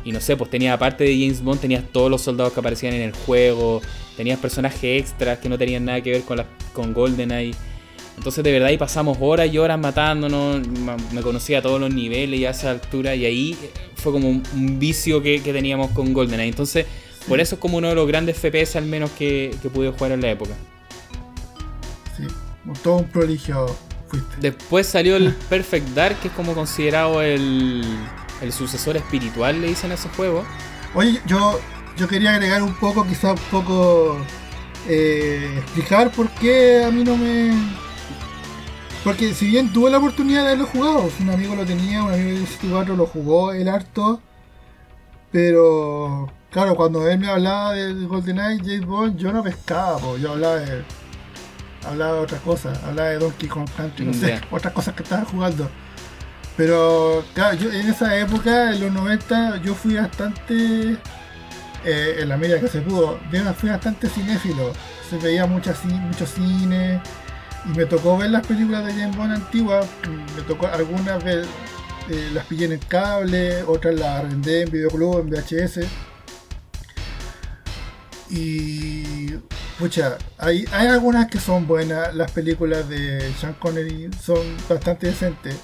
[0.04, 2.94] Y no sé, pues tenía aparte de James Bond, tenías todos los soldados que aparecían
[2.94, 3.82] en el juego,
[4.16, 7.54] tenías personajes extras que no tenían nada que ver con, la, con GoldenEye.
[8.20, 10.60] Entonces de verdad ahí pasamos horas y horas matándonos,
[11.14, 13.58] me conocía a todos los niveles y a esa altura y ahí
[13.96, 16.50] fue como un, vicio que, teníamos con GoldenEye.
[16.50, 16.86] Entonces
[17.30, 20.12] por eso es como uno de los grandes FPS al menos que, que pude jugar
[20.12, 20.52] en la época.
[22.18, 22.24] Sí,
[22.84, 23.68] todo un prodigio
[24.10, 24.36] fuiste.
[24.42, 27.86] Después salió el Perfect Dark, que es como considerado el,
[28.42, 30.44] el sucesor espiritual, le dicen a ese juego.
[30.94, 31.58] Oye, yo,
[31.96, 34.18] yo quería agregar un poco, quizá un poco
[34.90, 37.54] eh, explicar por qué a mí no me
[39.04, 42.32] porque si bien tuve la oportunidad de haberlo jugado, un amigo lo tenía, un amigo
[42.32, 44.22] de 64 lo jugó el harto,
[45.32, 50.56] pero claro, cuando él me hablaba de GoldenEye, James Bond, yo no pescaba, yo hablaba
[50.58, 50.84] de
[51.88, 55.24] hablaba de otras cosas, hablaba de Donkey Kong Country, no sé, otras cosas que estaba
[55.26, 55.70] jugando.
[56.58, 60.98] Pero claro, yo en esa época, en los 90, yo fui bastante,
[61.86, 63.18] eh, en la medida que se pudo,
[63.56, 64.74] fui bastante cinéfilo,
[65.10, 67.02] se veía mucho cine
[67.66, 69.86] y me tocó ver las películas de James Bond antiguas,
[70.36, 71.46] me tocó algunas ver,
[72.10, 75.80] eh, las pillé en el cable, otras las arrendé en videoclub, en VHS.
[78.30, 79.30] Y
[79.78, 85.56] pucha, hay, hay algunas que son buenas, las películas de Sean Connery son bastante decentes,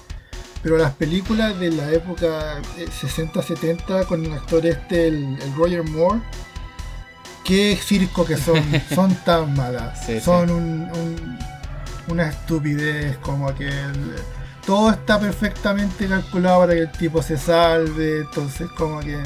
[0.64, 6.22] pero las películas de la época 60-70 eh, con el actor este, el, Roger Moore,
[7.44, 8.64] qué circo que son,
[8.96, 11.38] son tan malas, son un
[12.08, 13.70] una estupidez, como que
[14.66, 19.18] todo está perfectamente calculado para que el tipo se salve, entonces como que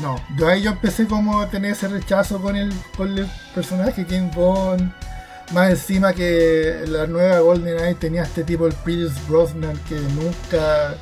[0.00, 4.06] no, yo ahí yo empecé como a tener ese rechazo con el, con el personaje
[4.06, 4.92] King Bond,
[5.52, 10.96] más encima que la nueva GoldenEye tenía este tipo el Pierce Brosnan que nunca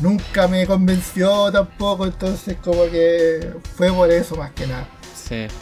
[0.00, 4.88] nunca me convenció tampoco, entonces como que fue por eso más que nada.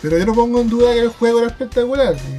[0.01, 2.39] Pero yo no pongo en duda que el juego era espectacular, sí.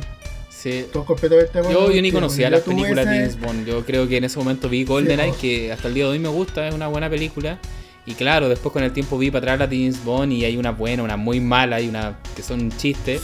[1.72, 3.66] Yo, yo ni conocía las películas de James Bond.
[3.66, 6.30] Yo creo que en ese momento vi GoldenEye, que hasta el día de hoy me
[6.30, 7.58] gusta, es una buena película.
[8.06, 10.58] Y claro, después con el tiempo vi para atrás la de James Bond y hay
[10.58, 13.20] una buena, una muy mala y una que son un chiste.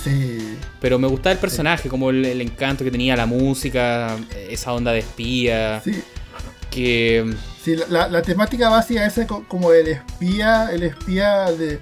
[0.79, 4.15] Pero me gustaba el personaje, como el, encanto que tenía, la música,
[4.49, 5.81] esa onda de espía.
[5.83, 6.03] Sí.
[6.69, 7.33] Que.
[7.63, 11.79] Sí, la, temática básica es como el espía, el espía de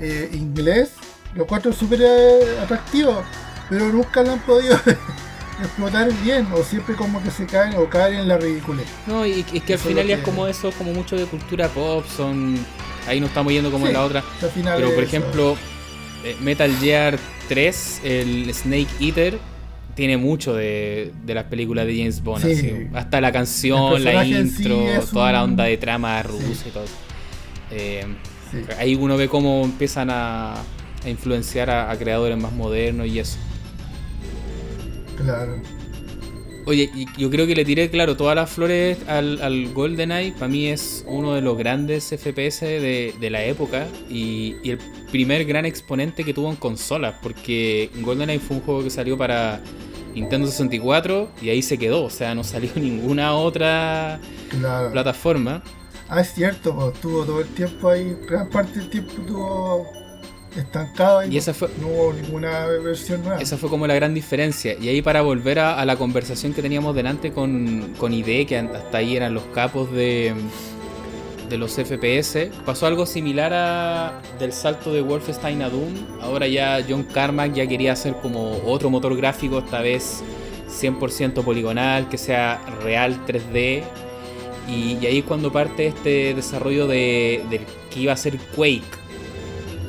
[0.00, 0.92] eh, inglés.
[1.34, 3.22] Lo encuentro súper eh, atractivo
[3.68, 4.78] pero nunca lo han podido
[5.60, 8.86] explotar bien, o siempre como que se caen o caen en la ridiculez.
[9.06, 12.04] No, y es que al final ya es como eso, como mucho de cultura pop,
[12.16, 12.58] son.
[13.06, 14.24] Ahí no estamos yendo como en la otra.
[14.40, 15.56] Pero por ejemplo,
[16.24, 17.18] eh, Metal Gear
[17.48, 19.38] 3, el Snake Eater,
[19.94, 22.44] tiene mucho de, de las películas de James Bond.
[22.94, 26.84] Hasta la canción, la intro, toda la onda de trama rusa y todo.
[27.70, 28.06] Eh,
[28.78, 33.38] ahí uno ve cómo empiezan a, a influenciar a, creadores más modernos y eso.
[35.16, 35.56] Claro.
[36.66, 40.32] Oye, yo creo que le tiré, claro, todas las flores al, al GoldenEye.
[40.32, 44.78] Para mí es uno de los grandes FPS de, la época y, el
[45.12, 47.14] primer gran exponente que tuvo en consolas.
[47.22, 49.60] Porque GoldenEye fue un juego que salió para
[50.12, 52.02] Nintendo 64 y ahí se quedó.
[52.02, 54.18] O sea, no salió ninguna otra
[54.90, 55.62] plataforma.
[56.08, 60.05] Ah, es cierto, pues, tuvo todo el tiempo ahí, gran parte del tiempo tuvo
[60.60, 63.40] estancado y, esa fue, no hubo ninguna versión nueva.
[63.40, 64.76] Esa fue como la gran diferencia.
[64.80, 68.98] Y ahí para volver a, la conversación que teníamos delante con, con ID, que hasta
[68.98, 70.34] ahí eran los capos de,
[71.48, 75.94] de los FPS, pasó algo similar a del salto de Wolfenstein a Doom.
[76.20, 80.22] Ahora ya John Carmack ya quería hacer como otro motor gráfico, esta vez
[80.68, 83.82] 100% poligonal, que sea real 3D.
[84.68, 87.60] Y, ahí es cuando parte este desarrollo de, de
[87.90, 89.05] que iba a ser Quake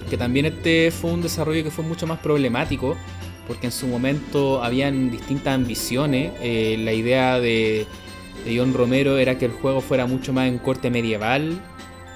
[0.09, 2.95] que también este fue un desarrollo que fue mucho más problemático,
[3.47, 6.33] porque en su momento habían distintas ambiciones.
[6.41, 7.85] Eh, la idea de,
[8.45, 11.59] John Romero era que el juego fuera mucho más en corte medieval.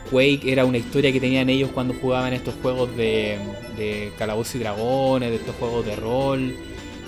[0.10, 3.38] Quake era una historia que tenían ellos cuando jugaban estos juegos de,
[3.78, 6.56] de calabozos y dragones, de estos juegos de rol.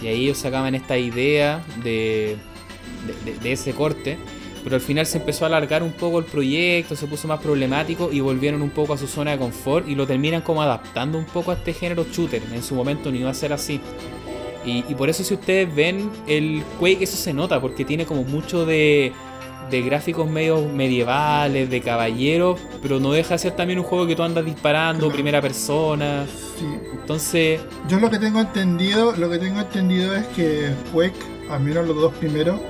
[0.01, 2.37] Y ahí ellos sacaban esta idea de,
[3.41, 4.17] de ese corte
[4.63, 8.09] pero al final se empezó a alargar un poco el proyecto, se puso más problemático
[8.11, 11.25] y volvieron un poco a su zona de confort y lo terminan como adaptando un
[11.25, 12.41] poco a este género shooter.
[12.51, 13.81] En su momento no iba a ser así.
[14.65, 18.65] Y, por eso si ustedes ven el Quake, eso se nota, porque tiene como mucho
[18.65, 19.11] de,
[19.69, 24.15] de gráficos medio medievales, de caballeros, pero no deja de ser también un juego que
[24.15, 26.25] tú andas disparando, primera persona.
[26.57, 26.65] Sí.
[26.93, 27.59] Entonces...
[27.89, 31.19] Yo lo que tengo entendido, lo que tengo entendido es que Quake,
[31.49, 32.61] al menos los dos primeros,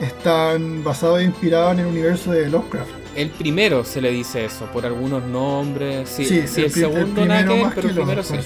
[0.00, 2.90] están basados e inspirados en el universo de Lovecraft.
[3.14, 6.08] El primero se le dice eso, por algunos nombres.
[6.08, 8.36] Sí, Sí, sí, el el, el segundo nada que pero el primero sí.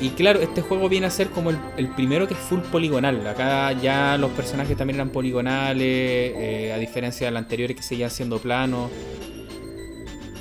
[0.00, 3.24] Y claro, este juego viene a ser como el, el primero que es full poligonal.
[3.26, 8.40] Acá ya los personajes también eran poligonales, eh, a diferencia del anterior que seguían siendo
[8.40, 8.90] planos.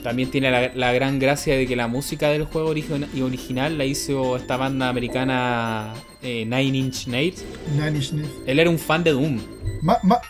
[0.03, 3.85] También tiene la, la gran gracia de que la música del juego origi- original la
[3.85, 7.43] hizo esta banda americana eh, Nine Inch Nails.
[7.75, 8.31] Nine Inch Nails.
[8.45, 9.39] Él era un fan de Doom.
[9.81, 10.21] Ma- ma-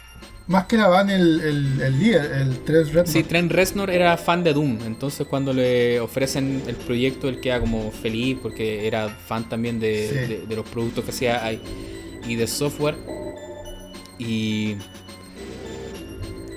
[0.48, 2.32] más que la van el, el, el líder,
[2.66, 3.08] el.
[3.08, 7.62] Sí, Trent Reznor era fan de Doom, entonces cuando le ofrecen el proyecto él queda
[7.62, 10.34] como feliz porque era fan también de, Sí.
[10.34, 11.54] de- de los productos que hacía
[12.28, 12.96] y de software.
[14.20, 14.76] Y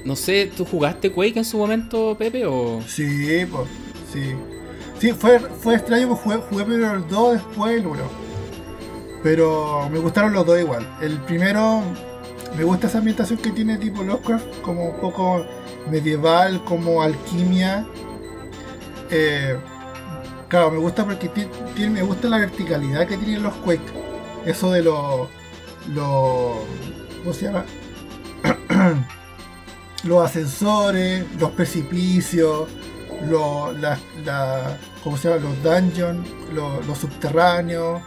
[0.05, 2.45] no sé, ¿tú jugaste Quake en su momento, Pepe?
[2.47, 3.69] O Sí, pues,
[4.13, 4.35] sí.
[4.99, 8.03] Sí, fue, fue extraño, pues jugué, jugué primero el 2, después el 1.
[9.23, 10.87] Pero me gustaron los dos igual.
[11.01, 11.83] El primero,
[12.57, 15.47] me gusta esa ambientación que tiene tipo Lovecraft, como un poco
[15.91, 17.87] medieval, como alquimia.
[19.11, 19.57] Eh,
[20.49, 21.31] claro, me gusta porque
[21.89, 23.93] me gusta la verticalidad que tienen los Quake.
[24.45, 25.29] Eso de los...
[25.95, 26.59] Los...
[27.23, 27.65] ¿Cómo se llama?
[30.05, 32.69] los ascensores, los precipicios,
[33.29, 33.99] lo- la-
[35.03, 35.41] ¿cómo se llama?
[35.43, 38.03] los dungeons, lo- los subterráneos,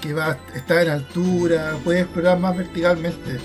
[0.00, 3.38] que va está en altura, puede explorar más verticalmente.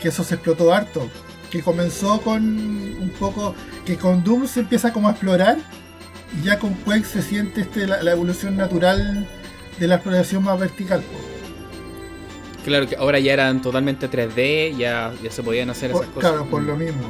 [0.00, 1.08] Que eso se explotó harto.
[1.50, 3.54] Que comenzó con un poco.
[3.84, 5.58] que con Doom se empieza como a explorar.
[6.38, 9.26] Y ya con Quake se siente este, la evolución natural
[9.78, 11.02] de la exploración más vertical.
[12.64, 16.30] Claro que ahora ya eran totalmente 3D, ya, ya se podían hacer Por- esas cosas.
[16.30, 17.02] Claro, por lo mismo.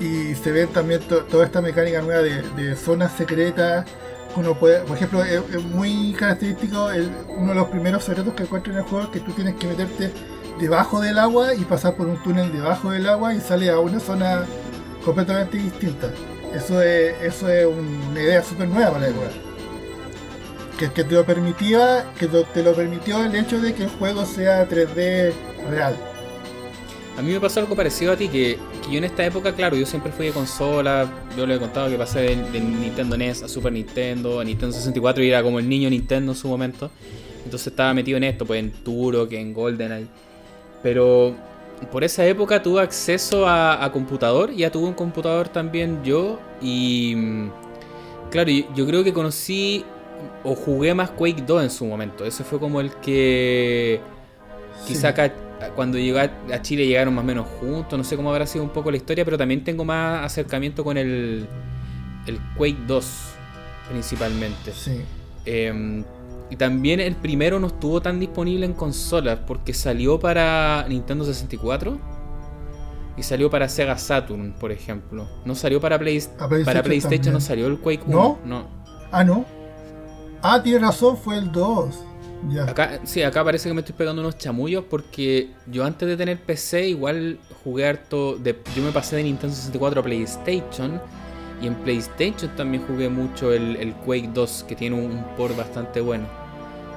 [0.00, 3.86] Y se ve también to- toda esta mecánica nueva de, de zonas secretas.
[4.36, 8.42] Uno puede, por ejemplo, es, es muy característico el- uno de los primeros secretos que
[8.42, 10.10] encuentro en el juego es que tú tienes que meterte
[10.58, 14.00] debajo del agua y pasar por un túnel debajo del agua y sale a una
[14.00, 14.44] zona
[15.04, 16.10] completamente distinta.
[16.52, 19.26] Eso es, eso es una idea súper nueva para la época.
[20.78, 24.24] Que, que te lo permitía, que te lo permitió el hecho de que el juego
[24.26, 25.32] sea 3D
[25.70, 25.96] real.
[27.16, 29.76] A mí me pasó algo parecido a ti, que, que yo en esta época, claro,
[29.76, 33.48] yo siempre fui de consola, yo le he contado que pasé de, Nintendo NES a
[33.48, 36.90] Super Nintendo, a Nintendo 64 y era como el niño Nintendo en su momento.
[37.44, 40.08] Entonces estaba metido en esto, pues en Turok, en GoldenEye.
[40.82, 41.36] Pero
[41.92, 47.14] por esa época tuve acceso a, a computador, ya tuve un computador también yo y...
[47.16, 47.50] mm,
[48.30, 49.84] Claro, yo creo que conocí
[50.42, 52.24] o jugué más Quake 2 en su momento.
[52.24, 54.00] Ese fue como el que...
[54.86, 55.32] Quizá acá
[55.76, 58.64] cuando llegó a a Chile llegaron más o menos juntos, no sé cómo habrá sido
[58.64, 61.46] un poco la historia, pero también tengo más acercamiento con el,
[62.26, 63.06] el Quake 2
[63.90, 64.72] principalmente.
[64.72, 65.00] Sí.
[65.46, 66.04] Eh,
[66.50, 71.98] y también el primero no estuvo tan disponible en consolas porque salió para Nintendo 64
[73.16, 75.26] y salió para Sega Saturn, por ejemplo.
[75.44, 76.20] No salió para, Play-
[76.64, 77.32] para PlayStation, también.
[77.34, 78.12] no salió el Quake 1.
[78.16, 78.38] ¿No?
[78.44, 78.66] no.
[79.12, 79.44] Ah, no.
[80.46, 82.06] Ah, tiene razón, fue el 2.
[82.50, 82.68] Ya.
[82.68, 86.38] Acá, sí, acá parece que me estoy pegando unos chamullos porque yo antes de tener
[86.42, 91.02] PC igual jugué harto de, yo me pasé de Nintendo 64 a PlayStation
[91.62, 95.56] y en PlayStation también jugué mucho el, el Quake 2 que tiene un, un port
[95.56, 96.28] bastante bueno.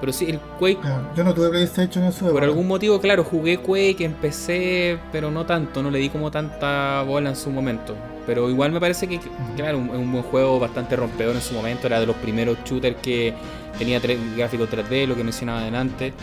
[0.01, 2.43] Pero sí, el Quake, Yo no tuve PlayStation en su por época.
[2.43, 7.03] algún motivo, claro, jugué Quake en PC, pero no tanto, no le di como tanta
[7.03, 7.95] bola en su momento.
[8.27, 9.19] Pero igual me parece que,
[9.55, 12.97] claro, es un buen juego bastante rompedor en su momento, era de los primeros shooters
[12.97, 13.33] que
[13.79, 16.13] tenía gráficos 3D, lo que mencionaba adelante.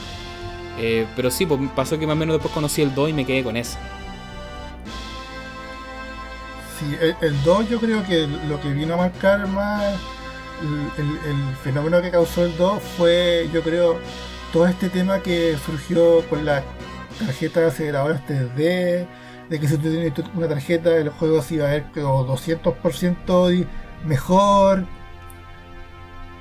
[0.79, 3.25] Eh, pero sí, pues pasó que más o menos después conocí el 2 y me
[3.25, 3.79] quedé con ese.
[6.79, 9.95] Sí, el, el 2 yo creo que lo que vino a marcar más
[10.63, 13.99] el fenómeno que causó el 2 fue, yo creo,
[14.53, 16.63] todo este tema que surgió con las
[17.19, 19.07] tarjetas aceleradoras 3D,
[19.51, 23.49] de que si tú tenías una tarjeta el juego se iba a ver como 200%
[23.49, 23.67] di-
[24.07, 24.85] mejor,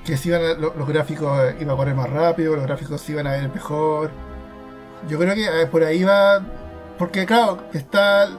[0.05, 3.01] que se iban a- lo- los gráficos eh, iban a correr más rápido, los gráficos
[3.01, 4.11] se iban a ver mejor.
[5.07, 6.41] Yo creo que eh, por ahí va,
[6.97, 8.29] porque claro, está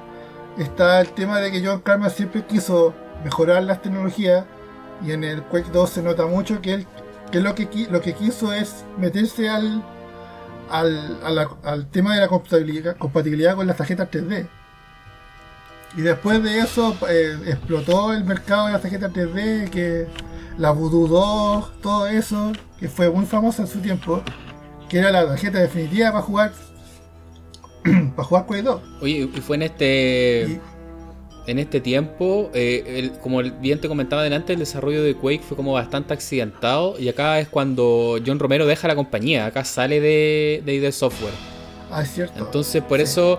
[0.59, 4.45] está el tema de que John Carmack siempre quiso mejorar las tecnologías
[5.05, 6.87] y en el Quake 2 se nota mucho que él
[7.33, 9.83] que lo que lo que quiso es meterse al
[10.71, 14.47] al, a la- al tema de la compatibilidad, compatibilidad con las tarjetas 3D.
[15.97, 20.07] Y después de eso eh, explotó el mercado de las tarjetas 3D, que
[20.59, 24.23] la Voodoo 2, todo eso, que fue muy famosa en su tiempo,
[24.89, 26.53] que era la tarjeta definitiva para jugar
[28.17, 28.81] para jugar Quake 2.
[29.03, 30.61] Oye, y fue en este Y-
[31.47, 35.57] en este tiempo, eh, el- como bien te comentaba adelante, el desarrollo de Quake fue
[35.57, 40.63] como bastante accidentado y acá es cuando John Romero deja la compañía, acá sale de,
[40.65, 41.35] de ID Software.
[41.91, 42.39] Ah, es cierto.
[42.43, 43.05] Entonces, por Sí.
[43.05, 43.39] eso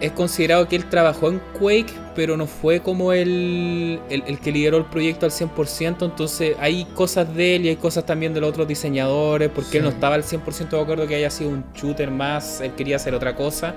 [0.00, 4.76] es considerado que él trabajó en Quake, pero no fue como el, el, que lideró
[4.78, 8.50] el proyecto al 100%, entonces hay cosas de él y hay cosas también de los
[8.50, 12.10] otros diseñadores, porque él no estaba al 100% de acuerdo que haya sido un shooter
[12.10, 13.74] más, él quería hacer otra cosa.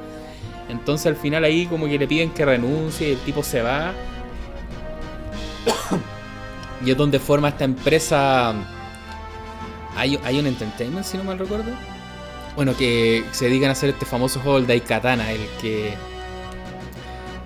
[0.72, 3.94] Entonces al final ahí como que le piden que renuncie y el tipo se va.
[6.86, 8.54] y es donde forma esta empresa...
[9.96, 11.72] Hay, hay un entertainment, si no mal recuerdo.
[12.56, 15.94] Bueno, que se dedican a hacer este famoso juego, el Daikatana, el que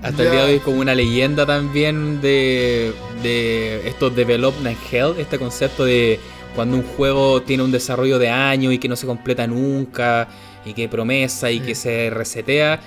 [0.03, 2.93] hasta el día de hoy es como una leyenda también de,
[3.23, 6.19] de estos development hell, este concepto de
[6.53, 10.27] cuando un juego tiene un desarrollo de años y que no se completa nunca,
[10.64, 12.80] y que promesa y que se resetea.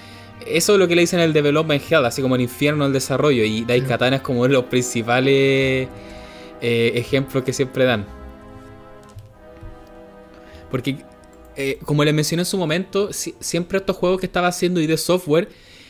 [0.47, 3.45] Eso es lo que le dicen el development hell, así como el infierno del desarrollo.
[3.45, 5.89] Y Daikatana es como uno de los principales
[6.61, 8.07] eh, ejemplos que siempre dan.
[10.71, 10.99] Porque,
[11.57, 15.49] eh, como les mencioné en su momento, siempre estos juegos que estaba haciendo ID Software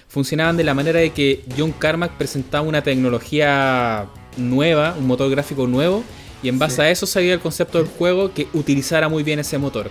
[0.08, 5.66] funcionaban de la manera de que John Carmack presentaba una tecnología nueva, un motor gráfico
[5.66, 6.02] nuevo,
[6.42, 9.58] y en base a eso salía el concepto del juego que utilizara muy bien ese
[9.58, 9.90] motor.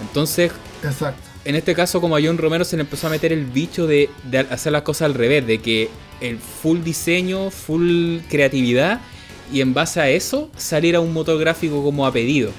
[0.00, 0.52] Entonces,
[1.44, 4.10] en este caso, como a John Romero se le empezó a meter el bicho de,
[4.24, 5.88] de hacer las cosas al revés, de que
[6.20, 9.00] el full diseño, full creatividad,
[9.52, 12.52] y en base a eso saliera un motor gráfico como a pedido.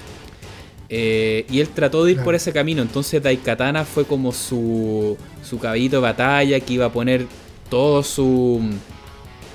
[0.88, 2.82] Eh, y él trató de ir por ese camino.
[2.82, 7.26] Entonces Daikatana fue como su, su caballito de batalla que iba a poner
[7.68, 8.60] todos su,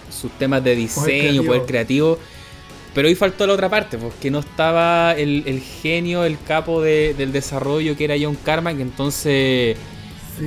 [0.10, 2.18] sus temas de diseño, poder creativo.
[3.00, 7.96] Pero ahí faltó la otra parte, porque no estaba el, genio, el capo del desarrollo
[7.96, 8.78] que era John Carmack.
[8.82, 9.78] Entonces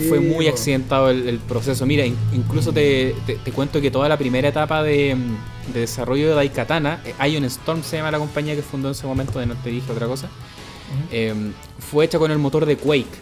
[0.07, 1.87] fue muy accidentado el, proceso.
[1.87, 3.15] Mira, incluso te,
[3.55, 5.17] cuento que toda la primera etapa de,
[5.73, 9.39] desarrollo de Daikatana, eh, Ion Storm se llama la compañía que fundó en ese momento,
[9.39, 10.29] de no te dije otra cosa.
[11.11, 13.17] Em, fue hecha con el motor de Quake.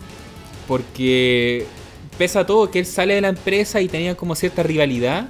[0.66, 1.66] Porque
[2.18, 5.28] pesa todo que él sale de la empresa y tenía como cierta rivalidad.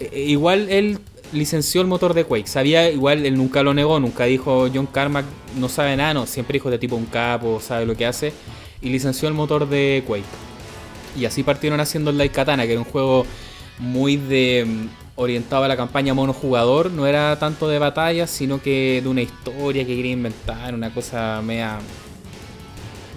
[0.00, 0.98] E, e, igual él
[1.32, 2.46] licenció el motor de Quake.
[2.46, 5.26] Sabía, igual él nunca lo negó, nunca dijo John Carmack
[5.58, 8.32] no sabe nada, no, siempre dijo de tipo un capo, sabe lo que hace.
[8.82, 10.24] Y licenció el motor de Quake.
[11.18, 13.26] Y así partieron haciendo el Light Katana, que era un juego
[13.78, 14.66] muy de
[15.16, 19.84] orientado a la campaña monojugador, no era tanto de batalla, sino que de una historia
[19.84, 21.78] que quería inventar, una cosa media.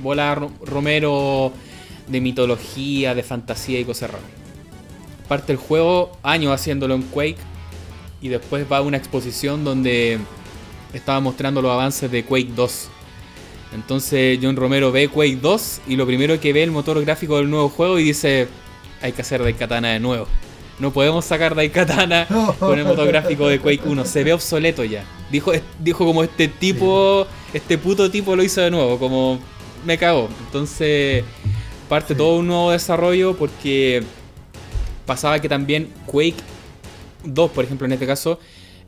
[0.01, 0.35] Bola
[0.65, 1.53] Romero
[2.07, 4.25] de mitología, de fantasía y cosas raras.
[5.29, 7.37] Parte el juego, años haciéndolo en Quake,
[8.23, 10.17] y después va a una exposición donde
[10.93, 12.87] estaba mostrando los avances de Quake 2.
[13.75, 17.49] Entonces John Romero ve Quake 2 y lo primero que ve el motor gráfico del
[17.49, 18.47] nuevo juego y dice,
[19.01, 20.27] hay que hacer de katana de nuevo.
[20.79, 22.27] No podemos sacar Daikatana
[22.59, 24.05] con el motográfico de Quake 1.
[24.05, 25.03] Se ve obsoleto ya.
[25.29, 28.97] Dijo, dijo como este tipo, este puto tipo lo hizo de nuevo.
[28.99, 29.37] Como
[29.85, 30.29] me cagó.
[30.45, 31.25] Entonces
[31.89, 34.01] parte todo un nuevo desarrollo porque
[35.05, 36.52] pasaba que también Quake
[37.23, 38.39] 2, por ejemplo, en este caso,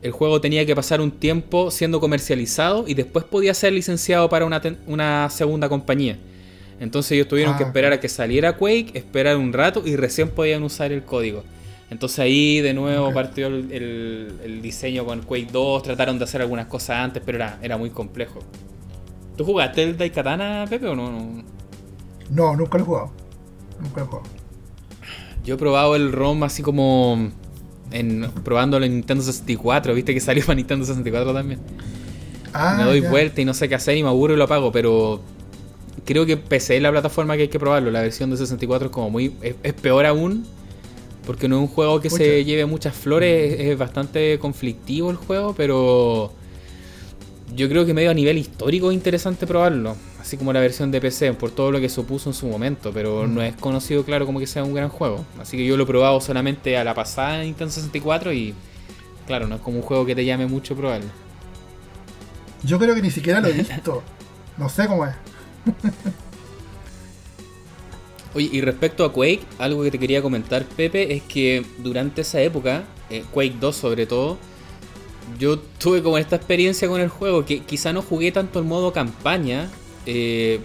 [0.02, 4.44] el juego tenía que pasar un tiempo siendo comercializado y después podía ser licenciado para
[4.44, 6.18] una, una segunda compañía.
[6.78, 7.68] Entonces ellos tuvieron que ah.
[7.68, 11.42] esperar a que saliera Quake, esperar un rato y recién podían usar el código.
[11.88, 16.98] Entonces ahí de nuevo partió el, diseño con Quake 2, trataron de hacer algunas cosas
[16.98, 18.40] antes, pero era, era muy complejo.
[19.36, 21.44] ¿Tú jugaste el Daikatana, Pepe, o no?
[22.30, 23.12] No, nunca lo he jugado.
[23.80, 24.28] Nunca lo he jugado.
[25.44, 27.30] Yo he probado el ROM así como
[27.90, 31.60] en, probándolo en Nintendo 64, viste que salió para Nintendo 64 también.
[32.52, 34.72] Ah, me doy vuelta y no sé qué hacer y me aburro y lo apago,
[34.72, 35.20] pero
[36.04, 37.90] creo que PC es la plataforma que hay que probarlo.
[37.90, 39.34] La versión de 64 es como muy.
[39.42, 40.46] es peor aún
[41.26, 45.54] porque no es un juego que se lleve muchas flores, es, bastante conflictivo el juego,
[45.54, 46.32] pero
[47.54, 51.00] yo creo que medio a nivel histórico es interesante probarlo, así como la versión de
[51.00, 53.34] PC, por todo lo que supuso en su momento, pero mm.
[53.34, 55.24] no es conocido, claro, como que sea un gran juego.
[55.40, 58.54] Así que yo lo he probado solamente a la pasada en Nintendo 64 y,
[59.26, 61.08] claro, no es como un juego que te llame mucho probarlo.
[62.62, 64.02] Yo creo que ni siquiera lo he visto.
[64.58, 65.14] no sé cómo es.
[68.34, 72.40] Oye, y respecto a Quake, algo que te quería comentar, Pepe, es que durante esa
[72.42, 74.36] época, eh, Quake 2 sobre todo,
[75.38, 78.92] yo tuve como esta experiencia con el juego, que quizá no jugué tanto el modo
[78.92, 79.70] campaña,
[80.06, 80.60] eh,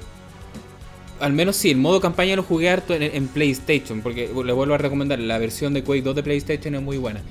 [1.19, 4.77] al menos sí, el modo campaña lo jugué harto en, PlayStation, porque le vuelvo a
[4.77, 7.21] recomendar, la versión de Quake 2 de PlayStation es muy buena.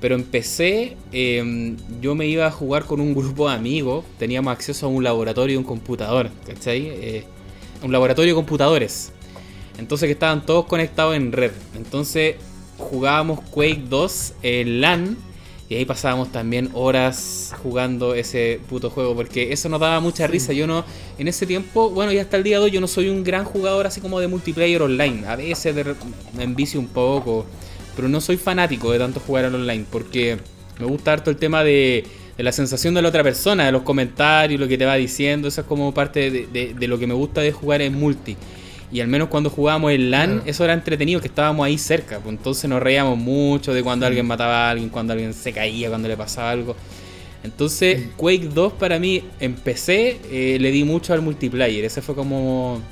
[0.00, 4.52] Pero en PC em, yo me iba a jugar con un grupo de amigos, teníamos
[4.52, 6.88] acceso a un laboratorio y un computador, ¿cachai?
[6.88, 7.24] Eh,
[7.82, 9.12] un laboratorio de computadores.
[9.78, 11.52] Entonces que estaban todos conectados en red.
[11.76, 12.36] Entonces
[12.78, 15.16] jugábamos Quake 2 en LAN
[15.68, 20.52] Y ahí pasábamos también horas jugando ese puto juego, porque eso nos daba mucha risa.
[20.52, 20.84] Yo no,
[21.18, 23.44] en ese tiempo, bueno, y hasta el día de hoy, yo no soy un gran
[23.44, 25.26] jugador así como de multiplayer online.
[25.26, 25.74] A veces
[26.36, 27.46] me envicio un poco,
[27.96, 30.38] pero no soy fanático de tanto jugar al online, porque
[30.78, 32.04] me gusta harto el tema de,
[32.36, 35.48] la sensación de la otra persona, de los comentarios, lo que te va diciendo.
[35.48, 38.36] Eso es como parte de, de lo que me gusta de jugar en multi.
[38.92, 42.18] Y al menos cuando jugábamos en LAN, eso era entretenido, que estábamos ahí cerca.
[42.18, 45.88] Pues entonces nos reíamos mucho de cuando alguien mataba a alguien, cuando alguien se caía,
[45.88, 46.76] cuando le pasaba algo.
[47.42, 51.84] Entonces, Quake 2 para mí, empecé, eh, le di mucho al multiplayer.
[51.84, 52.82] Esa fue como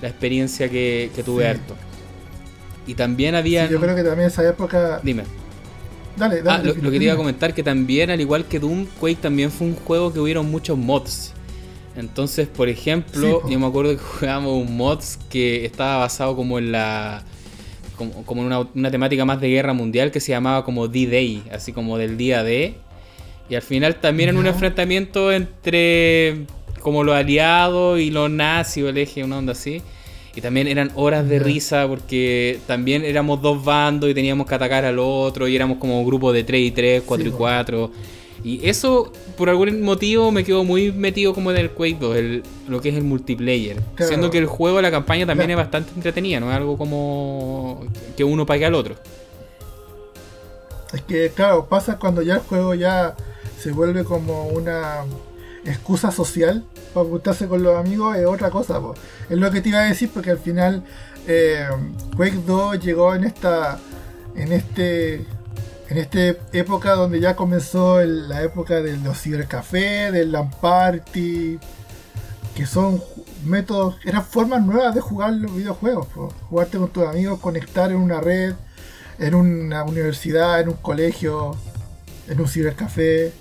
[0.00, 1.76] la experiencia que, tuve harto.
[2.86, 3.68] Y también había.
[3.68, 5.00] yo creo que también esa época.
[5.02, 5.24] Dime.
[6.16, 6.70] Dale, dale.
[6.70, 9.50] Ah, lo, que te iba a comentar que también, al igual que Doom, Quake también
[9.50, 11.33] fue un juego que hubieron muchos mods.
[11.96, 16.72] Entonces, por ejemplo, yo me acuerdo que jugábamos un mods que estaba basado como en
[16.72, 17.24] la.
[17.96, 21.98] como, en una, temática más de guerra mundial que se llamaba como D-Day, así como
[21.98, 22.74] del día D.
[23.48, 26.46] Y al final también en un enfrentamiento entre
[26.80, 29.82] como los aliados y los nazis o el eje, una onda así.
[30.36, 34.84] Y también eran horas de risa porque también éramos dos bandos y teníamos que atacar
[34.84, 37.90] al otro y éramos como un grupo de 3 y 3, 4 y 4.
[38.44, 42.80] Y eso, por algún motivo, me quedó muy metido como en el Quake 2, lo
[42.82, 43.80] que es el multiplayer.
[43.96, 47.80] Siendo que el juego, la campaña también es bastante entretenida, no es algo como
[48.18, 48.96] que uno pague al otro.
[50.92, 53.16] Es que, claro, pasa cuando ya el juego ya
[53.58, 55.06] se vuelve como una
[55.64, 58.78] excusa social para juntarse con los amigos, es otra cosa.
[59.30, 60.84] Es lo que te iba a decir, porque al final
[61.26, 61.66] eh,
[62.14, 63.78] Quake 2 llegó en esta
[64.36, 65.24] en este
[65.94, 66.18] en esta
[66.52, 71.56] época donde ya comenzó la época de los cibercafés, del LAN party,
[72.56, 73.00] que son
[73.44, 76.08] métodos, eran formas nuevas de jugar los videojuegos.
[76.50, 78.54] Jugarte con tus amigos, conectar en una red,
[79.20, 81.56] en una universidad, en un colegio,
[82.28, 83.32] en un cibercafé.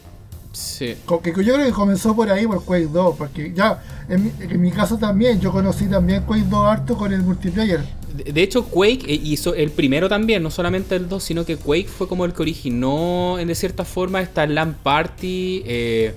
[0.51, 0.95] Sí.
[1.23, 4.61] Que yo creo que comenzó por ahí, por Quake 2, porque ya, en mi, en
[4.61, 7.83] mi caso también, yo conocí también Quake 2 harto con el multiplayer.
[8.13, 11.87] De hecho, Quake eh, hizo el primero también, no solamente el 2, sino que Quake
[11.87, 15.63] fue como el que originó, de cierta forma, esta LAN Party.
[15.65, 16.13] Eh,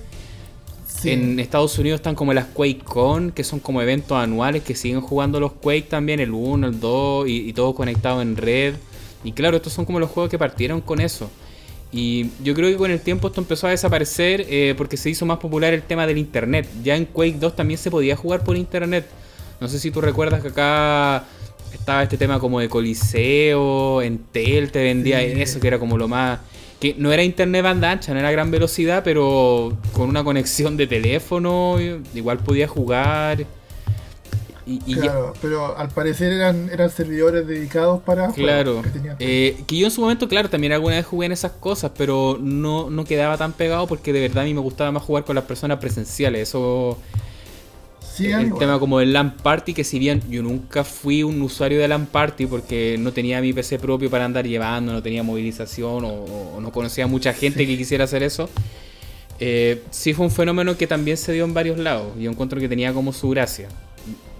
[1.03, 5.39] en Estados Unidos están como las QuakeCon, que son como eventos anuales que siguen jugando
[5.39, 8.75] los Quake también, el 1, el 2, y, todo conectado en red.
[9.23, 11.29] Y claro, estos son como los juegos que partieron con eso.
[11.91, 15.25] Y yo creo que con el tiempo esto empezó a desaparecer eh, porque se hizo
[15.25, 16.67] más popular el tema del internet.
[16.83, 19.07] Ya en Quake 2 también se podía jugar por internet.
[19.59, 21.25] No sé si tú recuerdas que acá
[21.87, 26.41] estaba este tema como de Coliseo, Entel te vendía eso, que era como lo más...
[26.81, 30.85] Que no era internet banda ancha, no era gran velocidad, pero con una conexión de
[30.85, 31.77] teléfono
[32.13, 33.45] igual podía jugar.
[34.65, 38.33] Y, claro, pero al parecer eran, eran servidores dedicados para...
[38.33, 38.81] Claro.
[38.81, 41.93] Que, eh, que, yo en su momento, claro, también alguna vez jugué en esas cosas,
[41.97, 45.23] pero no, no quedaba tan pegado porque de verdad a mí me gustaba más jugar
[45.23, 46.49] con las personas presenciales.
[46.49, 46.97] Eso
[48.25, 51.87] el tema como del LAN Party, que si bien yo nunca fui un usuario de
[51.87, 56.59] LAN Party porque no tenía mi PC propio para andar llevando, no tenía movilización o,
[56.59, 58.49] no conocía mucha gente que quisiera hacer eso,
[59.39, 62.13] eh, sí fue un fenómeno que también se dio en varios lados.
[62.19, 63.69] Yo encuentro que tenía como su gracia.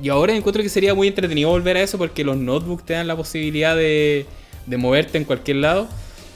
[0.02, 3.08] Y ahora encuentro que sería muy entretenido volver a eso porque los notebooks te dan
[3.08, 4.26] la posibilidad de,
[4.66, 5.88] moverte en cualquier lado.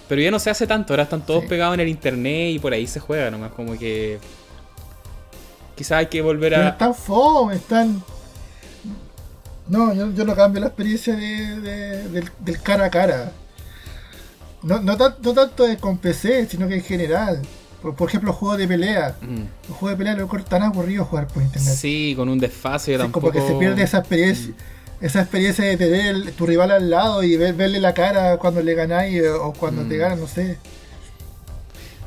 [0.08, 2.74] Pero ya no se hace tanto, ahora están todos pegados en el internet y por
[2.74, 4.20] ahí se juega nomás, como que
[5.82, 6.70] Quizás hay que volver a.
[6.70, 8.04] están fome, están.
[9.68, 12.08] No, yo, no cambio la experiencia de,
[12.40, 13.32] del, cara a cara.
[14.62, 15.34] No, no, tanto
[15.80, 17.42] con PC, sino que en general.
[17.82, 19.16] Por, ejemplo, juegos de pelea.
[19.22, 19.70] Mm.
[19.70, 21.74] Los juegos de pelea lo tan aburrido jugar por internet.
[21.74, 23.32] Sí, con un desfase tampoco.
[23.32, 24.52] Como que se pierde esa experiencia.
[24.52, 25.04] Mm.
[25.04, 29.24] Esa experiencia de tener tu rival al lado y verle la cara cuando le ganáis
[29.24, 30.00] o cuando te mm.
[30.00, 30.60] ganan, no sé.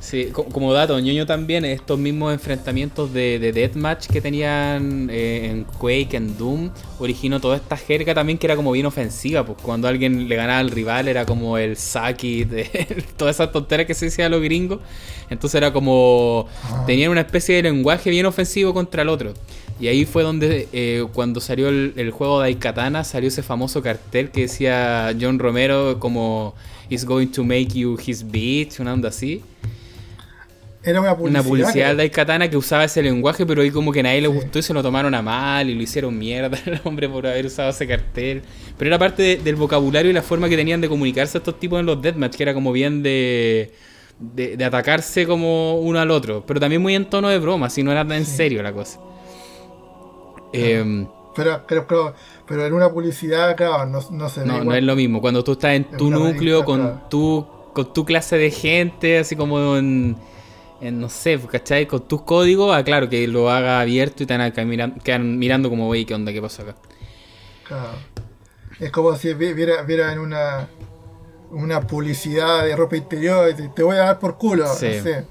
[0.05, 5.65] Sí, como dato, ñoño también, estos mismos enfrentamientos de, de Deathmatch que tenían eh, en
[5.65, 9.89] Quake, en Doom, originó toda esta jerga también que era como bien ofensiva, pues cuando
[9.89, 14.05] alguien le ganaba al rival era como el Saki, de, todas esas tonteras que se
[14.05, 14.81] decía a los gringos.
[15.31, 16.85] Entonces era como, ah.
[16.87, 19.33] tenían una especie de lenguaje bien ofensivo contra el otro.
[19.81, 23.83] Y ahí fue donde, eh, cuando salió el, el juego de Aikatana, salió ese famoso
[23.83, 26.55] cartel que decía John Romero como,
[26.91, 29.41] is going to make you his bitch, una onda así.
[30.85, 31.41] Era una publicidad.
[31.41, 34.29] Una publicidad de Katana que usaba ese lenguaje, pero ahí como que a nadie le
[34.29, 37.47] gustó y se lo tomaron a mal y lo hicieron mierda al hombre por haber
[37.47, 38.43] usado ese cartel.
[38.77, 41.87] Pero era parte del vocabulario y la forma que tenían de comunicarse estos tipos en
[41.87, 43.73] los deathmatch, que era como bien de,
[44.19, 46.45] de, atacarse como uno al otro.
[46.47, 49.01] Pero también muy en tono de broma, si no era tan en serio la cosa.
[50.53, 52.15] Em, pero, pero,
[52.47, 55.21] pero, en una publicidad, claro, no, no se No, no es lo mismo.
[55.21, 59.77] Cuando tú estás en tu núcleo con tu con tu clase de gente, así como
[59.77, 60.17] en,
[60.81, 61.87] no sé, ¿cachai?
[61.87, 65.39] Con tus códigos, ah, claro, que lo haga abierto y te van a mirando, quedan
[65.39, 66.33] mirando como, wey, ¿qué onda?
[66.33, 66.77] ¿Qué pasa acá?
[67.67, 67.93] Claro.
[68.81, 70.69] Es como si viera, viera en una
[71.55, 74.65] una publicidad de ropa interior y te, voy a dar por culo.
[74.65, 75.25] No, sé.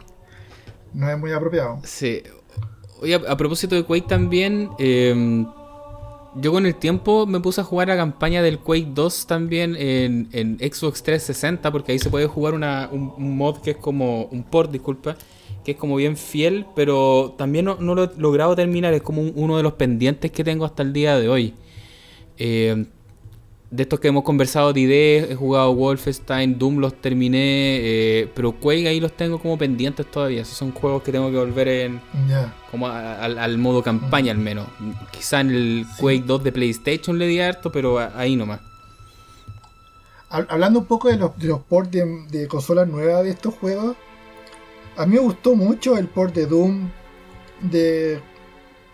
[0.94, 1.80] no es muy apropiado.
[1.84, 2.24] Sí.
[3.02, 5.46] Oye, a, propósito de Quake también, em,
[6.36, 10.30] yo con el tiempo me puse a jugar la campaña del Quake 2 también en,
[10.32, 14.72] en Xbox 360, porque ahí se puede jugar un, mod que es como, un port,
[14.72, 15.18] disculpa,
[15.64, 19.58] que es como bien fiel, pero también no, lo he logrado terminar, es como uno
[19.58, 21.54] de los pendientes que tengo hasta el día de hoy.
[22.38, 22.86] Eh,
[23.74, 28.88] de estos que hemos conversado de he jugado Wolfenstein, Doom los terminé, eh, pero Quake
[28.88, 30.44] ahí los tengo como pendientes todavía.
[30.44, 32.00] Esos son juegos que tengo que volver en
[32.70, 34.68] como al, modo campaña al menos.
[35.12, 38.60] Quizá en el Quake 2 de PlayStation le di harto, pero ahí nomás.
[40.30, 43.96] Hablando un poco de los, de los ports de, consolas nuevas de estos juegos,
[44.98, 46.90] a mí me gustó mucho el port de Doom
[47.62, 48.20] de,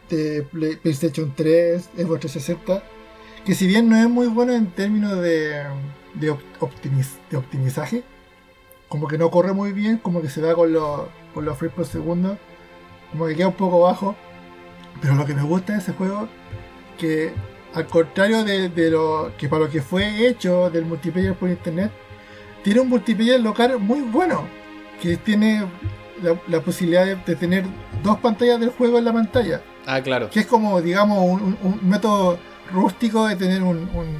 [0.09, 0.43] de
[0.81, 2.83] PlayStation 3, Xbox 360
[3.45, 5.63] que si bien no es muy bueno en términos de,
[6.13, 6.35] de,
[7.35, 8.03] optimizaje,
[8.87, 11.75] como que no corre muy bien, como que se da con, los, con los frames
[11.75, 12.37] por segundo,
[13.11, 14.15] como que queda un poco bajo.
[15.01, 16.27] Pero lo que me gusta de ese juego,
[16.97, 17.33] que
[17.73, 21.91] al contrario de, lo que para lo que fue hecho del multiplayer por internet,
[22.63, 24.47] tiene un multiplayer local muy bueno,
[25.01, 25.65] que tiene
[26.47, 27.65] la, posibilidad de, tener
[28.03, 29.61] dos pantallas del juego en la pantalla.
[29.85, 30.29] Ah, claro.
[30.29, 32.37] Que es como, digamos, un método
[32.71, 34.17] rústico de tener un, un,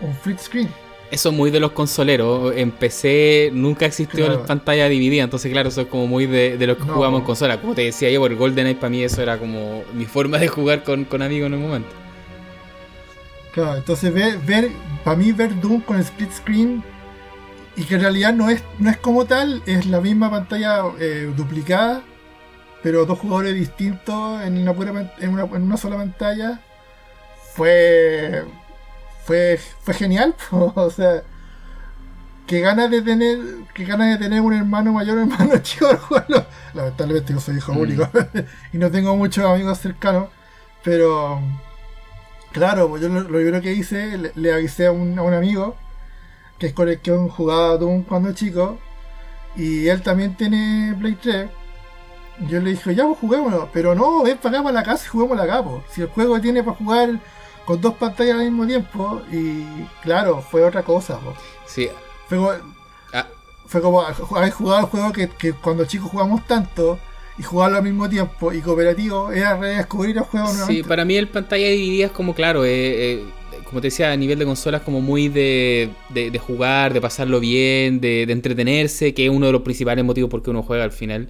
[0.00, 0.68] un screen.
[1.10, 2.54] Eso es muy de los consoleros.
[2.56, 6.66] En PC nunca existió la pantalla dividida, entonces claro, eso es como muy de, de
[6.66, 7.60] los que jugamos en consola.
[7.60, 10.82] Como te decía yo, por GoldenEye para mí eso era como mi forma de jugar
[10.82, 11.88] con, amigos en un momento.
[13.52, 14.70] Claro, entonces ver, ver,
[15.04, 16.82] para mí ver Doom con split screen
[17.76, 21.32] y que en realidad no es, no es como tal, es la misma pantalla eh,
[21.36, 22.02] duplicada,
[22.82, 24.72] pero dos jugadores distintos en una,
[25.18, 26.60] en una, en una sola pantalla
[27.54, 28.44] fue
[29.24, 31.22] fue fue genial o sea
[32.46, 33.38] que ganas de tener
[33.72, 36.44] que ganas de tener un hermano mayor o un hermano chico al jugarlo
[36.74, 37.78] lamentablemente yo soy hijo mm.
[37.78, 38.08] único
[38.72, 40.28] y no tengo muchos amigos cercanos
[40.82, 41.40] pero
[42.52, 45.76] claro pues yo lo, primero que hice le, avisé a un, a un, amigo
[46.58, 48.78] que es con el que jugaba Doom cuando chico
[49.56, 51.48] y él también tiene Play 3
[52.48, 53.68] yo le dije, ya, pues juguémoslo.
[53.72, 55.82] Pero no, ven para acá, para la casa y juguemos la capo.
[55.90, 57.20] Si el juego tiene para jugar
[57.64, 59.64] con dos pantallas al mismo tiempo y
[60.02, 61.18] claro, fue otra cosa.
[61.66, 61.88] Sí.
[62.28, 62.50] Fue como,
[63.12, 63.26] ah.
[63.66, 66.98] fue como haber jugado el juego que, que, cuando chicos jugamos tanto
[67.38, 70.82] y jugarlo al mismo tiempo y cooperativo era redescubrir el juego nuevamente.
[70.82, 73.24] Sí, para mí el pantalla dividida es como claro, eh, eh,
[73.64, 78.00] como te decía, a nivel de consolas como muy de, de, jugar, de pasarlo bien,
[78.00, 80.92] de, de entretenerse, que es uno de los principales motivos por qué uno juega al
[80.92, 81.28] final.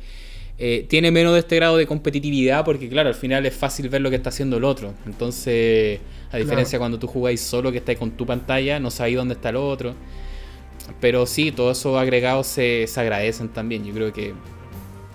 [0.56, 4.01] Eh, tiene menos de este grado de competitividad porque, claro, al final es fácil ver
[4.01, 4.94] lo que está haciendo el otro.
[5.06, 6.01] Entonces,
[6.31, 9.48] a diferencia cuando tú jugáis solo, que estáis con tu pantalla, no sabéis dónde está
[9.48, 9.94] el otro.
[11.01, 13.85] Pero sí, todos esos agregados se, agradecen también.
[13.85, 14.35] Yo creo que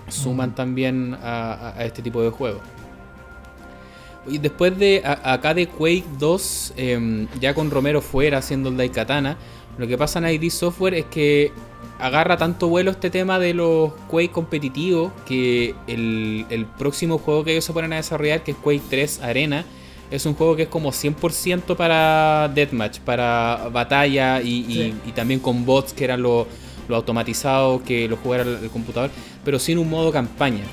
[0.09, 2.61] suman también a, este tipo de juegos.
[4.29, 9.37] Y después de acá de Quake 2, em, ya con Romero fuera haciendo el Daikatana,
[9.77, 11.51] lo que pasa en ID Software es que
[11.99, 17.65] agarra tanto vuelo este tema de los Quake competitivos que el, próximo juego que ellos
[17.65, 19.65] se ponen a desarrollar, que es Quake 3 Arena,
[20.11, 25.93] es un juego que es como 100% para Deathmatch, para batalla y, también con bots
[25.93, 26.47] que eran los
[26.89, 29.11] automatizados que lo jugara el, computador,
[29.45, 30.63] pero sin un modo campaña.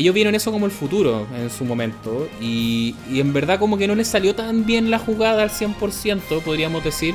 [0.00, 3.86] Ellos vieron eso como el futuro en su momento y, y en verdad como que
[3.86, 7.14] no les salió tan bien la jugada al 100%, podríamos decir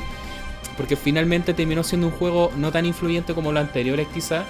[0.77, 4.45] porque finalmente terminó siendo un juego no tan influyente como los anteriores quizá,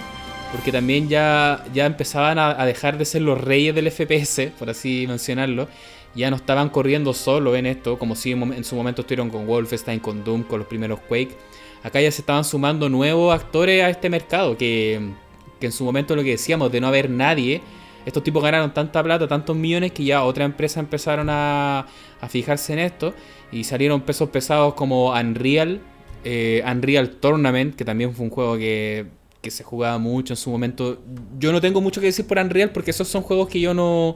[0.51, 5.05] porque también ya, ya empezaban a, dejar de ser los reyes del FPS, por así
[5.07, 5.67] mencionarlo,
[6.15, 9.99] ya no estaban corriendo solo en esto, como si en, su momento estuvieron con Wolfenstein,
[9.99, 11.35] con Doom, con los primeros Quake.
[11.83, 15.11] Acá ya se estaban sumando nuevos actores a este mercado, que,
[15.59, 17.61] que en su momento lo que decíamos, de no haber nadie,
[18.05, 21.87] estos tipos ganaron tanta plata, tantos millones, que ya otras empresas empezaron a,
[22.21, 23.13] a fijarse en esto
[23.51, 25.81] y salieron pesos pesados como Unreal,
[26.23, 29.07] eh, Unreal Tournament, que también fue un juego que,
[29.47, 30.99] se jugaba mucho en su momento.
[31.37, 34.15] Yo no tengo mucho que decir por Unreal porque esos son juegos que yo no,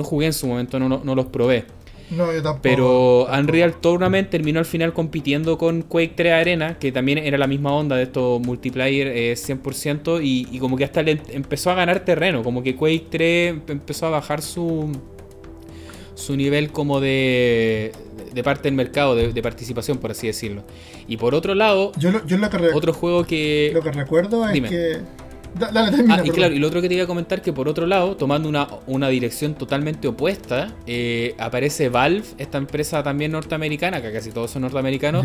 [0.00, 1.66] jugué en su momento, no, los probé.
[2.16, 2.62] No, yo tampoco.
[2.62, 7.46] Pero Unreal Tournament terminó al final compitiendo con Quake 3 Arena, que también era la
[7.46, 11.74] misma onda de estos multiplayer 100%, eh, y, y, como que hasta le empezó a
[11.74, 14.92] ganar terreno, como que Quake 3 empezó a bajar su,
[16.14, 17.92] su nivel como de,
[18.32, 20.64] de parte del mercado, de, participación, por así decirlo.
[21.06, 23.70] Y por otro lado, yo lo, yo lo que otro juego que...
[23.74, 25.00] Lo que recuerdo es que...
[25.60, 28.16] ah, y claro, y lo otro que te iba a comentar que por otro lado,
[28.16, 34.30] tomando una, una dirección totalmente opuesta, eh, aparece Valve, esta empresa también norteamericana, que casi
[34.30, 35.24] todos son norteamericanos,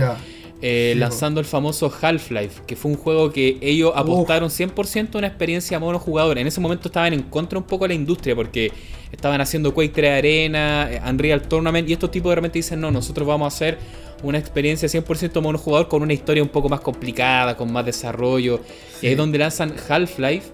[0.62, 5.28] eh, lanzando el famoso Half-Life, que fue un juego que ellos apostaron 100% a una
[5.28, 6.38] experiencia monojugador.
[6.38, 8.72] En ese momento estaban en contra un poco de la industria porque
[9.12, 12.92] estaban haciendo Quake 3 Arena, eh, Unreal Tournament y estos tipos de repente dicen, no,
[12.92, 13.78] nosotros vamos a hacer
[14.24, 18.60] una experiencia 100% monojugador con una historia un poco más complicada, con más desarrollo.
[19.02, 20.52] Y ahí es donde lanzan Half-Life.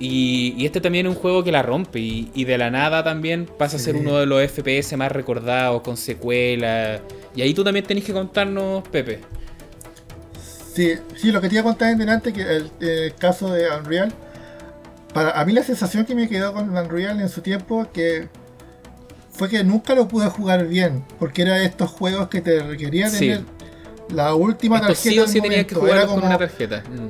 [0.00, 3.76] Y, este también es un juego que la rompe y, de la nada también pasa
[3.76, 7.00] a ser uno de los FPS más recordados, con secuelas.
[7.34, 9.20] Y ahí tú también tenés que contarnos, Pepe.
[10.72, 13.68] Sí, sí, lo que te iba a contar en delante, que el, eh, caso de
[13.68, 14.12] Unreal,
[15.12, 18.28] para a mí la sensación que me quedó con Unreal en su tiempo que
[19.38, 23.12] fue que nunca lo pude jugar bien, porque era de estos juegos que te requerían
[23.12, 23.44] tener
[24.10, 25.28] la última tarjeta.
[25.28, 26.82] Sí que jugar era como, con una tarjeta.
[26.90, 27.08] Mm.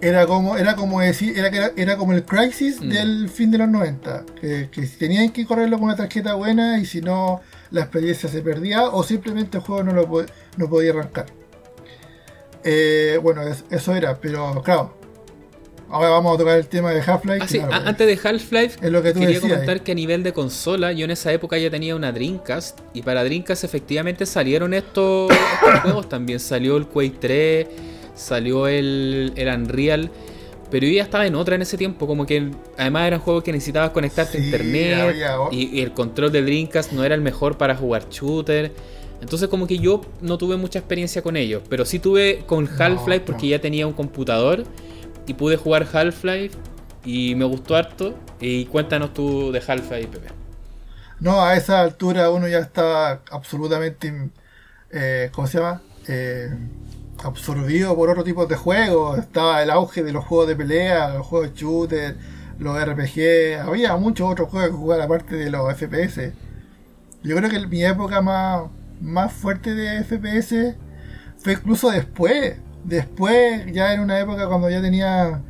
[0.00, 2.88] Era como, era como decir, era, era como el Crisis mm.
[2.88, 4.24] del fin de los 90.
[4.40, 8.42] Que, que tenían que correrlo con una tarjeta buena y si no, la experiencia se
[8.42, 10.26] perdía o simplemente el juego no, lo,
[10.56, 11.26] no podía arrancar.
[12.64, 15.05] Eh, bueno, eso era, pero claro.
[15.88, 17.60] Ahora vamos a tocar el tema de Half-Life.
[17.70, 21.56] Ah, antes de Half-Life, quería comentar que a nivel de consola, yo en esa época
[21.58, 22.80] ya tenía una Dreamcast.
[22.92, 25.32] Y para Dreamcast efectivamente salieron estos,
[25.82, 26.40] juegos también.
[26.40, 27.66] Salió el Quake 3,
[28.14, 30.10] salió el, el Unreal.
[30.70, 33.52] Pero yo ya estaba en otra en ese tiempo, como que además eran juegos que
[33.52, 35.14] necesitabas conectarte a internet
[35.52, 38.72] y, y, el control de Dreamcast no era el mejor para jugar shooter.
[39.22, 43.20] Entonces como que yo no tuve mucha experiencia con ellos, pero sí tuve con Half-Life
[43.20, 44.64] porque ya tenía un computador
[45.26, 46.56] y pude jugar Half-Life
[47.04, 48.14] y me gustó harto.
[48.40, 50.28] Y cuéntanos tú de Half-Life, Pepe.
[51.20, 54.30] No, a esa altura uno ya estaba absolutamente,
[54.90, 55.80] eh, ¿cómo se llama?
[56.08, 56.50] Eh,
[57.24, 59.18] absorbido por otro tipo de juegos.
[59.18, 62.16] Estaba el auge de los juegos de pelea, los juegos de shooter,
[62.58, 63.60] los RPG.
[63.66, 66.32] Había muchos otros juegos que jugar aparte de los FPS.
[67.22, 68.64] Yo creo que mi época más
[69.00, 70.76] más fuerte de FPS
[71.38, 72.56] fue incluso después.
[72.86, 75.42] Después, ya en una época cuando ya tenía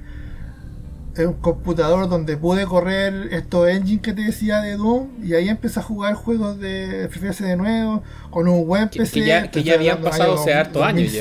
[1.18, 5.80] un computador donde pude correr estos engines que te decía de Doom y ahí empecé
[5.80, 9.20] a jugar juegos de FPS de nuevo con un buen PC.
[9.20, 11.12] Que, ya, que ya habían pasado hace harto años.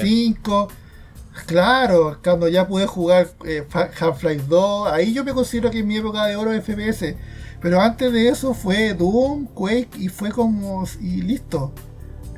[1.47, 3.65] Claro, cuando ya pude jugar eh,
[3.99, 7.15] Half-Life 2, ahí yo me considero que es mi época de oro de FPS.
[7.61, 10.85] Pero antes de eso fue Doom, Quake y fue como.
[11.01, 11.73] y listo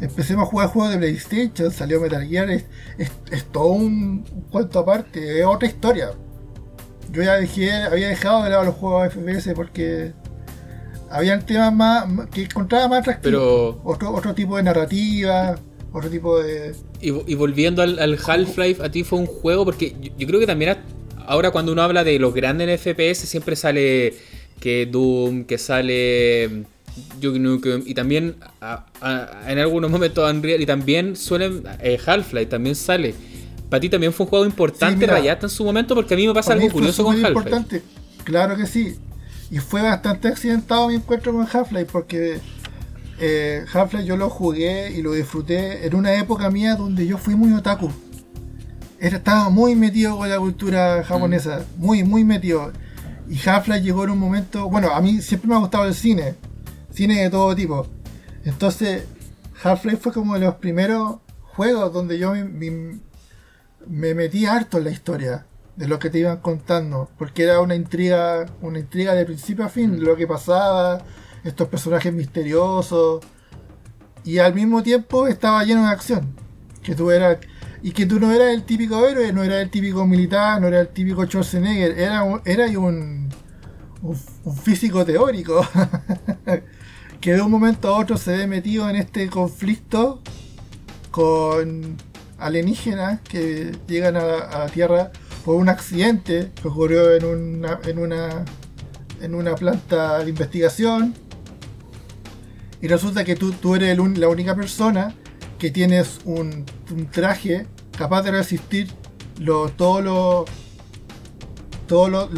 [0.01, 2.65] empecemos a jugar juegos de PlayStation, salió Metal Gear, es,
[3.51, 6.11] todo un, cuento aparte, es otra historia.
[7.11, 10.13] Yo ya dejé, había dejado de lado los juegos de FPS porque
[11.09, 13.23] habían temas más que encontraba más atractivos.
[13.23, 13.81] Pero...
[13.83, 15.57] Otro, otro tipo de narrativa,
[15.93, 16.75] otro tipo de.
[16.99, 20.77] Y, volviendo al, Half-Life, a ti fue un juego, porque yo, creo que también
[21.25, 24.15] ahora cuando uno habla de los grandes en FPS siempre sale
[24.59, 26.65] que Doom, que sale
[27.21, 28.35] y también
[29.47, 33.15] en algunos momentos Unreal y también suelen eh, Half-Life también sale.
[33.69, 36.33] Para ti también fue un juego importante sí, en su momento porque a mí me
[36.33, 37.83] pasa algo curioso con Half-Life.
[38.23, 38.95] Claro que sí.
[39.49, 42.39] Y fue bastante accidentado mi encuentro con Half-Life porque
[43.19, 47.35] eh, Half-Life yo lo jugué y lo disfruté en una época mía donde yo fui
[47.35, 47.89] muy otaku.
[48.99, 51.85] Estaba muy metido con la cultura japonesa, mm.
[51.85, 52.71] muy, muy metido.
[53.29, 56.35] Y Half-Life llegó en un momento, bueno, a mí siempre me ha gustado el cine,
[56.97, 57.85] cine de todo tipo.
[58.43, 59.03] Entonces,
[59.61, 65.45] Half-Life fue como de los primeros juegos donde yo me, metí harto en la historia
[65.75, 69.69] de lo que te iban contando, porque era una intriga, una intriga de principio a
[69.69, 71.03] fin, lo que pasaba,
[71.43, 73.23] estos personajes misteriosos,
[74.23, 76.35] y al mismo tiempo estaba lleno de acción,
[76.81, 77.37] que tú eras
[77.83, 80.87] y que tú no eras el típico héroe, no eras el típico militar, no eras
[80.87, 83.29] el típico Schwarzenegger, era era un,
[84.01, 85.63] un físico teórico
[87.19, 90.21] que de un momento a otro se ve metido en este conflicto
[91.11, 91.97] con
[92.37, 95.11] alienígenas que llegan a, la Tierra
[95.43, 98.45] por un accidente que ocurrió en una, en una,
[99.21, 101.15] en una planta de investigación.
[102.81, 105.15] Y resulta que tú, tú eres la única persona
[105.57, 106.65] que tienes un,
[107.11, 107.65] traje
[107.97, 108.91] capaz de resistir
[109.75, 110.45] todos los
[111.87, 112.29] todos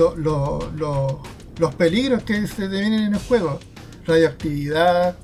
[1.58, 3.60] los peligros que se te vienen en el juego
[4.10, 5.16] radioactividad,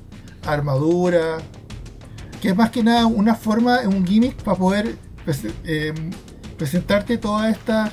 [0.44, 1.38] armadura,
[2.40, 4.96] que es más que nada una forma, un gimmick para poder
[5.64, 5.92] eh,
[6.56, 7.90] presentarte todas estas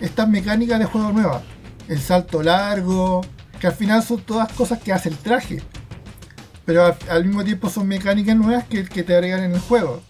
[0.00, 1.42] estas mecánicas de juego nuevas.
[1.88, 3.22] El salto largo,
[3.60, 5.62] que al final son todas cosas que hace el traje.
[6.64, 10.02] pero al, mismo tiempo son mecánicas nuevas que, te agregan en el juego.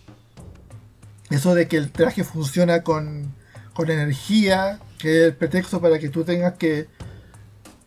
[1.30, 3.32] Eso de que el traje funciona con,
[3.74, 6.88] con energía, que es el pretexto para que tú tengas que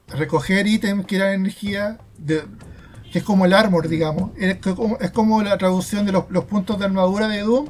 [0.07, 4.31] recoger ítems que dan energía, que es como el armor, digamos.
[4.37, 7.67] Es como, la traducción de los, puntos de armadura de Doom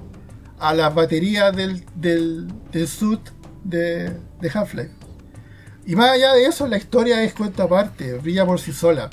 [0.60, 3.22] a las baterías del, del, suit
[3.64, 4.92] de, de Half-Life.
[5.86, 9.10] Y más allá de eso, la historia es cuenta aparte, brilla por sí sola.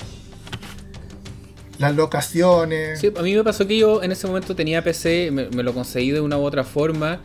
[1.79, 2.99] Las locaciones.
[2.99, 6.11] Sí, a mí me pasó que yo en ese momento tenía PC, me, lo conseguí
[6.11, 7.21] de una u otra forma.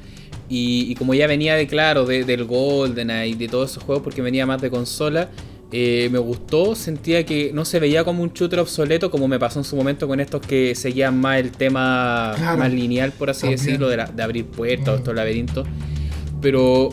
[0.49, 4.47] Y, como ya venía de claro, de, del GoldenEye, de todos esos juegos, porque venía
[4.47, 5.31] más de consola,
[5.73, 9.59] eh, me gustó, sentía que no se veía como un shooter obsoleto como me pasó
[9.59, 13.89] en su momento con estos que seguían más el tema más lineal, por así decirlo,
[13.89, 15.67] de, abrir puertas o estos laberintos.
[16.41, 16.91] Pero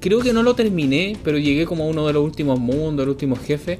[0.00, 3.10] creo que no lo terminé, pero llegué como a uno de los últimos mundos, el
[3.10, 3.78] último jefe.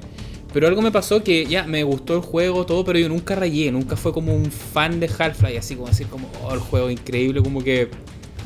[0.53, 3.73] Pero algo me pasó que ya me gustó el juego, todo, pero yo nunca rayé,
[3.73, 7.41] nunca fue como un fan de Half-Life, así como decir como, oh, el juego increíble,
[7.43, 7.89] como que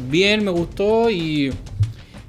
[0.09, 1.53] bien, me gustó y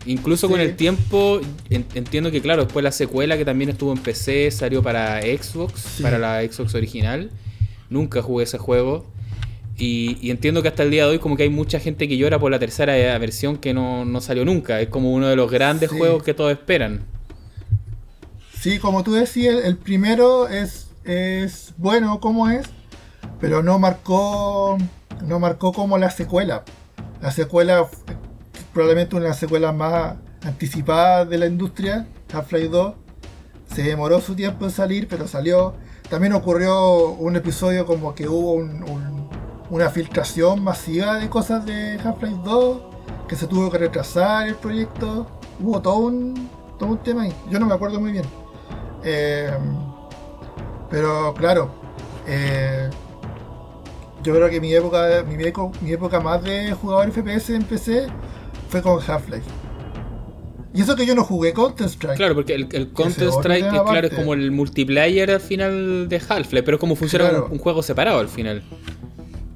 [0.07, 4.49] Incluso con el tiempo, entiendo que, claro, después la secuela que también estuvo en PC
[4.51, 7.29] salió para Xbox, para la Xbox original.
[7.89, 9.05] Nunca jugué ese juego.
[9.77, 12.39] Y, entiendo que hasta el día de hoy, como que hay mucha gente que llora
[12.39, 14.79] por la tercera versión que no, salió nunca.
[14.79, 17.01] Es como uno de los grandes juegos que todos esperan.
[18.57, 22.65] Sí, como tú decías, el primero es, es bueno como es,
[23.41, 24.77] pero no marcó,
[25.25, 26.63] no marcó como la secuela.
[27.21, 27.87] La secuela
[28.77, 32.93] probablemente una de las secuelas más anticipadas de la industria, Half-Life 2.
[33.73, 35.73] Se demoró su tiempo en salir, pero salió.
[36.11, 38.53] También ocurrió un episodio como que hubo
[39.71, 42.81] una filtración masiva de cosas de Half-Life 2,
[43.27, 45.25] que se tuvo que retrasar el proyecto.
[45.59, 46.47] Hubo todo un,
[46.77, 47.33] todo un tema ahí.
[47.49, 48.25] Yo no me acuerdo muy bien.
[49.03, 49.57] Eh,
[50.91, 51.71] pero claro,
[52.27, 52.91] eh,
[54.21, 58.07] yo creo que mi época, mi, mi época más de jugador FPS en PC
[58.69, 59.45] fue con Half-Life.
[60.73, 62.17] Y eso que yo no jugué Counter-Strike.
[62.17, 66.81] Claro, porque el, Counter-Strike claro, es como el multiplayer al final de Half-Life, pero es
[66.81, 68.61] como funciona un, juego separado al final.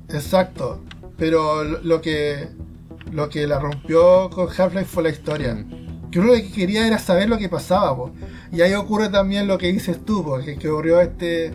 [0.09, 0.81] Exacto.
[1.17, 2.48] Pero lo que
[3.11, 5.53] lo que la rompió con Half-Life fue la historia.
[5.53, 6.09] Mm.
[6.09, 8.11] Que uno lo que quería era saber lo que pasaba.
[8.51, 11.53] Y ahí ocurre también lo que dices tú, porque que ocurrió este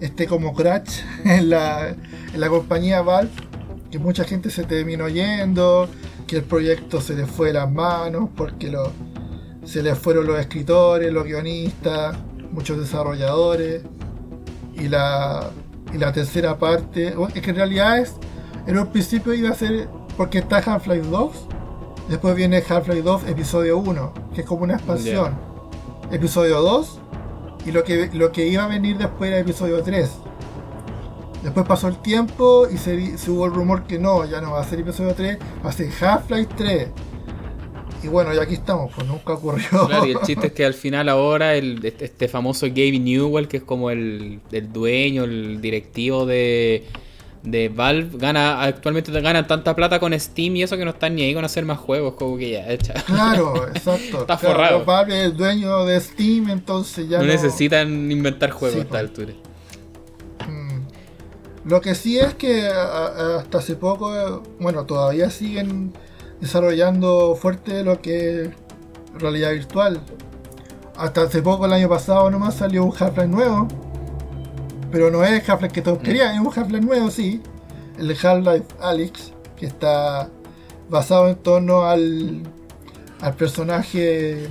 [0.00, 3.30] este como crash en la, en la compañía Valve,
[3.90, 5.88] que mucha gente se terminó yendo,
[6.28, 8.92] que el proyecto se le fue de las manos porque lo,
[9.64, 12.16] se le fueron los escritores, los guionistas,
[12.52, 13.82] muchos desarrolladores.
[14.74, 15.50] Y la,
[15.92, 18.14] y la tercera parte, es que en realidad es,
[18.68, 21.32] en un principio iba a ser, porque está Half-Life 2,
[22.08, 25.36] después viene Half-Life 2 episodio 1, que es como una expansión.
[26.12, 27.00] Episodio 2,
[27.66, 30.10] y lo que, lo que iba a venir después era episodio 3.
[31.42, 32.96] Después pasó el tiempo y se,
[33.28, 35.88] hubo el rumor que no, ya no va a ser episodio 3, va a ser
[36.00, 36.88] Half-Life 3.
[38.02, 39.86] Y bueno, y aquí estamos, pues nunca ocurrió.
[39.86, 43.48] Claro, y el chiste es que al final ahora el, este, este famoso Gabe Newell,
[43.48, 44.40] que es como el,
[44.72, 46.86] dueño, el directivo de,
[47.42, 51.22] de Valve, gana actualmente ganan tanta plata con Steam y eso que no están ni
[51.22, 52.94] ahí con hacer más juegos, como que ya hecha.
[53.06, 54.20] Claro, exacto.
[54.20, 54.84] Está forrado.
[54.84, 57.24] Valve es el dueño de Steam, entonces ya no...
[57.24, 59.00] necesitan inventar juegos a esta pues.
[59.00, 59.32] altura.
[61.68, 65.92] Lo que sí es que hasta hace poco, bueno, todavía siguen
[66.40, 68.50] desarrollando fuerte lo que es
[69.18, 70.00] realidad virtual.
[70.96, 73.68] Hasta hace poco, el año pasado nomás, salió un Half-Life nuevo.
[74.90, 77.42] Pero no es el Half-Life que todos querían, es un Half-Life nuevo, sí.
[77.98, 80.30] El Half-Life Alyx, que está
[80.88, 82.44] basado en torno al,
[83.20, 84.48] al personaje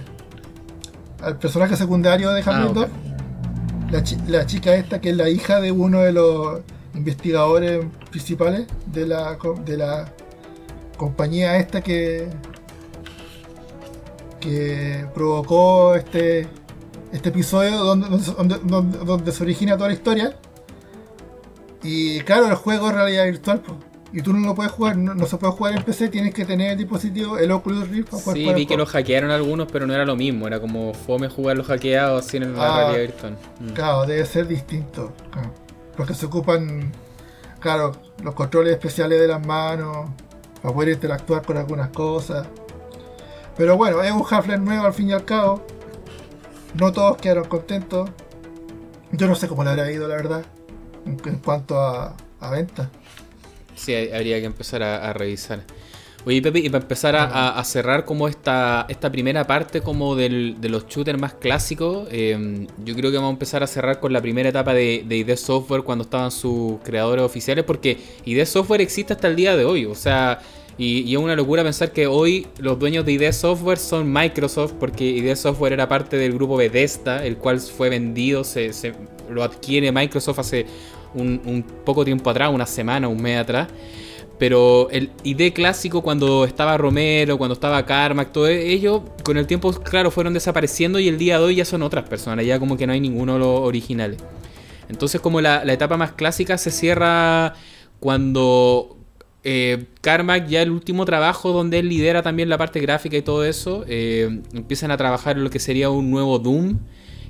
[1.23, 2.85] al personaje secundario de Half-Life 2.
[2.85, 6.61] Ah, la, la chica esta que es la hija de uno de los
[6.97, 10.13] investigadores principales de la, de la
[10.97, 12.27] compañía esta que,
[14.39, 16.47] que provocó este,
[17.13, 18.57] este episodio donde, donde,
[19.05, 20.35] donde, se origina toda la historia.
[21.83, 23.61] Y claro, el juego es realidad virtual.
[24.13, 26.71] Y tú no lo puedes jugar, no, se puede jugar en PC, tienes que tener
[26.71, 30.05] el dispositivo, el Oculus Rift para Sí, vi que lo hackearon algunos, pero no era
[30.05, 33.37] lo mismo, era como fome jugar los hackeados sin la ah, realidad virtual.
[33.59, 33.73] Mm.
[33.73, 35.11] Claro, debe ser distinto.
[35.97, 36.91] Porque se ocupan,
[37.59, 37.91] claro,
[38.23, 40.09] los controles especiales de las manos,
[40.61, 42.47] para poder interactuar con algunas cosas.
[43.57, 45.65] Pero bueno, es un Half-Life nuevo al fin y al cabo.
[46.75, 48.09] No todos quedaron contentos.
[49.11, 50.45] Yo no sé cómo le habrá ido, la verdad,
[51.05, 52.91] en, cuanto a, a venta.
[53.75, 55.63] Sí, habría que empezar a, revisar.
[56.27, 60.85] Oye, Pepe, y para empezar a, cerrar como esta, esta primera parte como de los
[60.85, 64.49] shooters más clásicos, em, yo creo que vamos a empezar a cerrar con la primera
[64.49, 69.29] etapa de, de ID Software cuando estaban sus creadores oficiales, porque ID Software existe hasta
[69.29, 70.41] el día de hoy, o sea,
[70.77, 75.05] y, es una locura pensar que hoy los dueños de ID Software son Microsoft, porque
[75.05, 78.73] ID Software era parte del grupo Bethesda, el cual fue vendido, se,
[79.29, 80.65] lo adquiere Microsoft hace
[81.13, 83.69] un, un poco tiempo atrás, una semana, un mes atrás.
[84.39, 89.71] Pero el ID clásico, cuando estaba Romero, cuando estaba Carmack, todo ello, con el tiempo,
[89.71, 92.85] claro, fueron desapareciendo y el día de hoy ya son otras personas, ya como que
[92.85, 94.19] no hay ninguno de los originales.
[94.89, 97.55] Entonces, como la, etapa más clásica se cierra
[97.99, 98.97] cuando
[99.43, 103.43] eh, Carmack, ya el último trabajo donde él lidera también la parte gráfica y todo
[103.43, 106.77] eso, eh, empiezan a trabajar en lo que sería un nuevo Doom.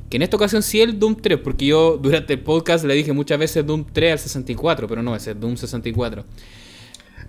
[0.09, 3.11] Que en esta ocasión sí el Doom 3, porque yo durante el podcast le dije
[3.11, 6.23] muchas veces Doom 3 al 64, pero no, ese es Doom 64.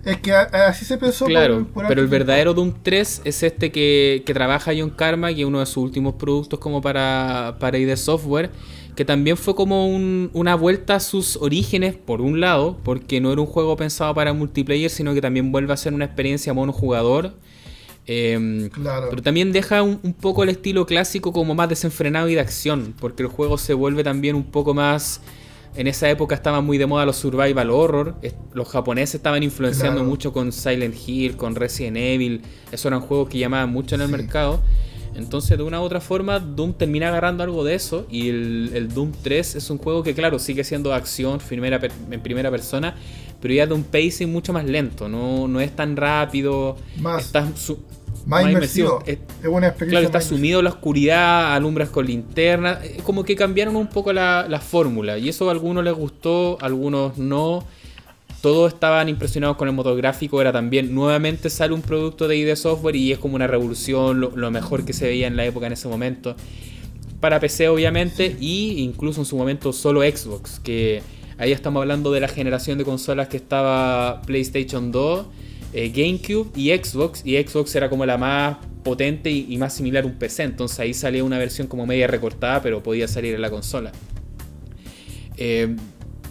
[0.05, 1.25] Es que así se pensó.
[1.25, 5.59] Claro, pero el verdadero Doom 3 es este que, trabaja John Karma, que es uno
[5.59, 8.49] de sus últimos productos como para, para ID Software,
[8.95, 13.41] que también fue como una vuelta a sus orígenes, por un lado, porque no era
[13.41, 17.33] un juego pensado para multiplayer, sino que también vuelve a ser una experiencia monojugador.
[18.11, 22.41] Eh, Pero también deja un, un, poco el estilo clásico como más desenfrenado y de
[22.41, 25.21] acción, porque el juego se vuelve también un poco más
[25.75, 28.15] en esa época estaban muy de moda los survival horror.
[28.53, 32.41] Los japoneses estaban influenciando mucho con Silent Hill, con Resident Evil.
[32.71, 34.61] Esos eran juegos que llamaban mucho en el mercado.
[35.15, 38.05] Entonces, de una u otra forma, Doom termina agarrando algo de eso.
[38.09, 42.95] Y el, Doom 3 es un juego que, claro, sigue siendo acción en primera persona,
[43.41, 45.09] pero ya de un pacing mucho más lento.
[45.09, 46.77] No, no es tan rápido.
[46.99, 47.31] Más
[48.29, 49.03] más, inmersivo.
[49.05, 49.87] Es, una experiencia.
[49.87, 52.79] Claro, está sumido en la oscuridad, alumbras con linterna.
[52.83, 55.17] Es como que cambiaron un poco la, fórmula.
[55.17, 57.65] Y eso a algunos les gustó, a algunos no.
[58.41, 60.39] Todos estaban impresionados con el motor gráfico.
[60.39, 64.51] Era también, nuevamente sale un producto de ID Software y es como una revolución, lo,
[64.51, 66.35] mejor que se veía en la época en ese momento.
[67.19, 70.59] Para PC, obviamente, y incluso en su momento solo Xbox.
[70.59, 71.01] Que
[71.39, 75.25] ahí estamos hablando de la generación de consolas que estaba PlayStation 2
[75.73, 80.07] eh, GameCube y Xbox, y Xbox era como la más potente y, más similar a
[80.07, 83.49] un PC, entonces ahí salía una versión como media recortada, pero podía salir en la
[83.49, 83.91] consola.
[85.37, 85.75] Eh,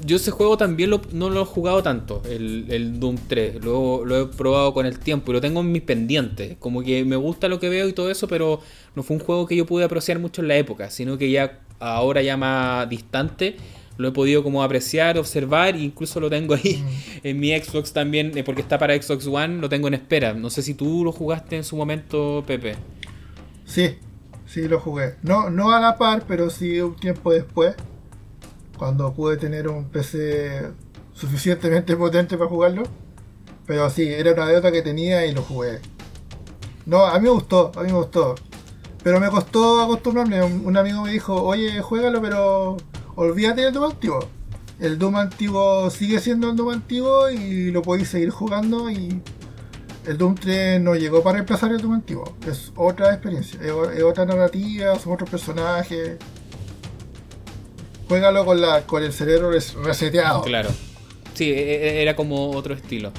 [0.04, 4.26] yo ese juego también no lo he jugado tanto, el, Doom 3, lo, lo, he
[4.26, 7.58] probado con el tiempo y lo tengo en mis pendientes, como que me gusta lo
[7.58, 8.60] que veo y todo eso, pero
[8.94, 11.60] no fue un juego que yo pude apreciar mucho en la época, sino que ya
[11.80, 13.56] ahora ya más distante
[13.98, 17.20] lo he podido como apreciar, observar, e incluso lo tengo ahí mm.
[17.24, 20.32] en mi Xbox también, eh, porque está para Xbox One, lo tengo en espera.
[20.32, 22.76] No sé si tú lo jugaste en su momento, Pepe.
[23.66, 23.98] Sí,
[24.46, 25.16] sí lo jugué.
[25.22, 27.74] No, no a la par, pero sí un tiempo después,
[28.78, 30.70] cuando pude tener un PC
[31.12, 32.84] suficientemente potente para jugarlo.
[33.66, 35.80] Pero sí, era una deuda que tenía y lo jugué.
[36.86, 38.34] No, a mí me gustó, a mí me gustó.
[39.02, 40.42] Pero me costó acostumbrarme.
[40.42, 42.78] Un, amigo me dijo, oye, juégalo, pero
[43.18, 44.28] olvídate del Doom antiguo.
[44.78, 49.20] El Doom antiguo sigue siendo el Doom antiguo y lo podéis seguir jugando y
[50.06, 52.36] el Doom 3 no llegó para reemplazar el Doom antiguo.
[52.46, 56.16] Es otra experiencia, es, otra narrativa, son otros personajes.
[58.08, 60.42] Juégalo con, la, con el cerebro reseteado.
[60.42, 60.70] Claro.
[61.34, 63.12] Sí, e, e, era como otro estilo.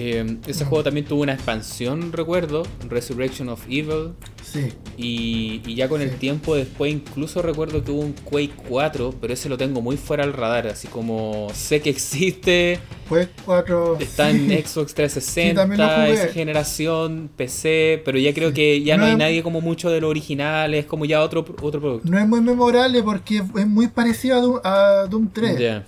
[0.00, 4.12] Eh, ese juego también tuvo una expansión, recuerdo, Resurrection of Evil.
[4.44, 4.72] Sí.
[4.96, 9.48] Y, ya con el tiempo después incluso recuerdo que hubo un Quake 4, pero ese
[9.48, 12.78] lo tengo muy fuera al radar, así como sé que existe.
[13.08, 13.96] Quake 4.
[13.98, 19.42] Está en Xbox 360, esa generación, PC, pero ya creo que ya no, hay nadie
[19.42, 22.08] como mucho de lo original, es como ya otro, otro producto.
[22.08, 25.82] No es muy memorable porque es muy parecido a Doom, 3.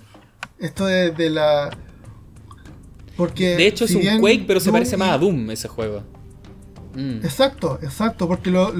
[0.59, 1.69] Esto de la
[3.29, 6.03] de hecho es un Quake, pero se parece más a Doom ese juego.
[6.95, 7.23] Mm.
[7.23, 8.71] Exacto, exacto, porque lo,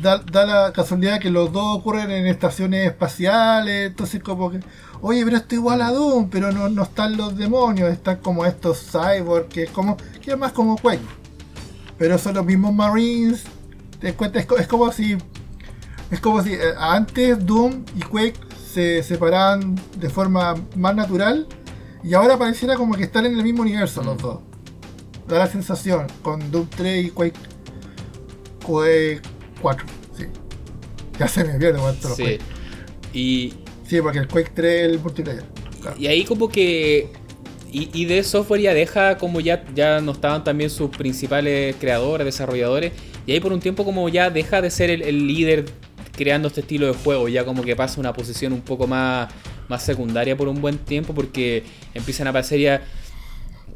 [0.00, 4.60] da, la casualidad que los dos ocurren en estaciones espaciales, entonces como que,
[5.00, 5.94] oye, pero esto igual a mm.
[5.94, 10.30] Doom, pero no, no están los demonios, están como estos cyborg, que es como, que
[10.32, 11.00] es más como Quake.
[11.98, 13.44] Pero son los mismos Marines,
[14.00, 15.18] te cuenta, es, como si,
[16.10, 18.38] es como si eh, antes Doom y Quake
[18.72, 21.46] se separaban de forma más natural
[22.02, 24.22] y ahora pareciera como que están en el mismo universo los mm.
[24.22, 24.38] dos.
[25.28, 27.38] Da la sensación con Doom 3 y Quake,
[28.66, 29.22] Quake
[29.62, 29.86] 4.
[30.16, 30.24] Sí.
[31.18, 32.38] Ya se me pierde cuánto sí.
[33.12, 33.54] Y.
[33.86, 35.44] Sí, porque el Quake 3 es el multiplayer.
[35.98, 37.12] Y ahí como que.
[37.72, 42.92] Y, de software ya deja como ya, ya no estaban también sus principales creadores, desarrolladores.
[43.26, 45.66] Y ahí por un tiempo como ya deja de ser el líder
[46.20, 47.28] creando este estilo de juego.
[47.28, 49.32] Ya como que pasa una posición un poco más
[49.70, 51.62] más secundaria por un buen tiempo porque
[51.94, 52.82] empiezan a aparecer ya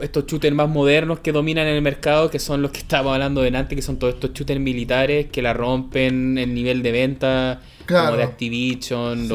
[0.00, 3.76] estos shooters más modernos que dominan el mercado, que son los que estábamos hablando delante,
[3.76, 8.24] que son todos estos shooters militares que la rompen el nivel de venta, como de
[8.24, 9.28] Activision.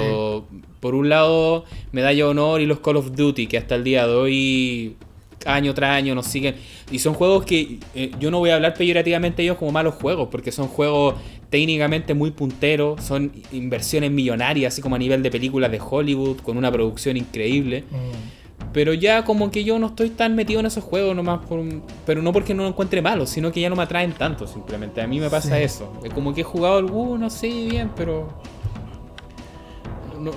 [0.80, 1.64] por un lado,
[1.94, 4.96] Medalla de Honor y los Call of Duty, que hasta el día de hoy,
[5.46, 6.56] año tras año, nos siguen.
[6.92, 9.96] Y son juegos que eh, yo no voy a hablar peyorativamente de ellos como malos
[9.96, 11.16] juegos, porque son juegos
[11.50, 16.58] técnicamente muy punteros, son inversiones millonarias, así como a nivel de películas de Hollywood, con
[16.58, 17.84] una producción increíble.
[17.90, 18.40] Mm.
[18.72, 21.60] Pero ya como que yo no estoy tan metido en esos juegos nomás por
[22.06, 25.02] pero no porque no lo encuentre malo, sino que ya no me atraen tanto simplemente.
[25.02, 25.92] A mí me pasa eso.
[26.04, 28.28] Es como que he jugado algunos, sí, bien, pero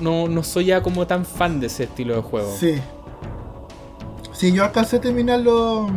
[0.01, 2.57] no, no, soy ya como tan fan de ese estilo de juego.
[2.57, 2.77] Sí.
[4.43, 5.89] Sí, yo alcancé a terminarlo,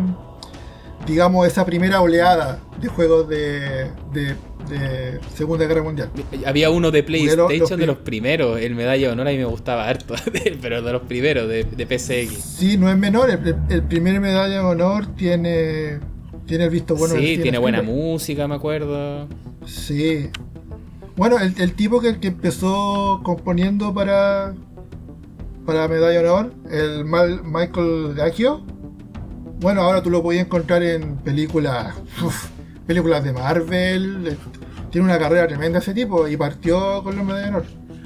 [1.07, 4.35] digamos, esa primera oleada de juegos de, de
[4.69, 6.11] de Segunda Guerra Mundial.
[6.45, 9.90] Había uno de PlayStation de los primeros, el Medalla de Honor, a mí me gustaba
[9.90, 10.14] harto,
[10.61, 12.40] pero de los primeros, de, de PSX.
[12.40, 15.99] Sí, no es menor, el, primer Medalla de Honor tiene,
[16.45, 17.15] tiene el visto bueno.
[17.15, 19.27] Sí, tiene buena música, me acuerdo.
[19.65, 20.30] Sí.
[21.15, 24.53] Bueno, el, tipo que, que empezó componiendo para,
[25.66, 28.64] para Medalla de Honor, el Michael Gacchio,
[29.60, 31.95] bueno, ahora tú lo podías encontrar en películas
[32.88, 34.38] películas de Marvel.
[34.92, 37.66] Tiene una carrera tremenda ese tipo y partió con los medallas de honor.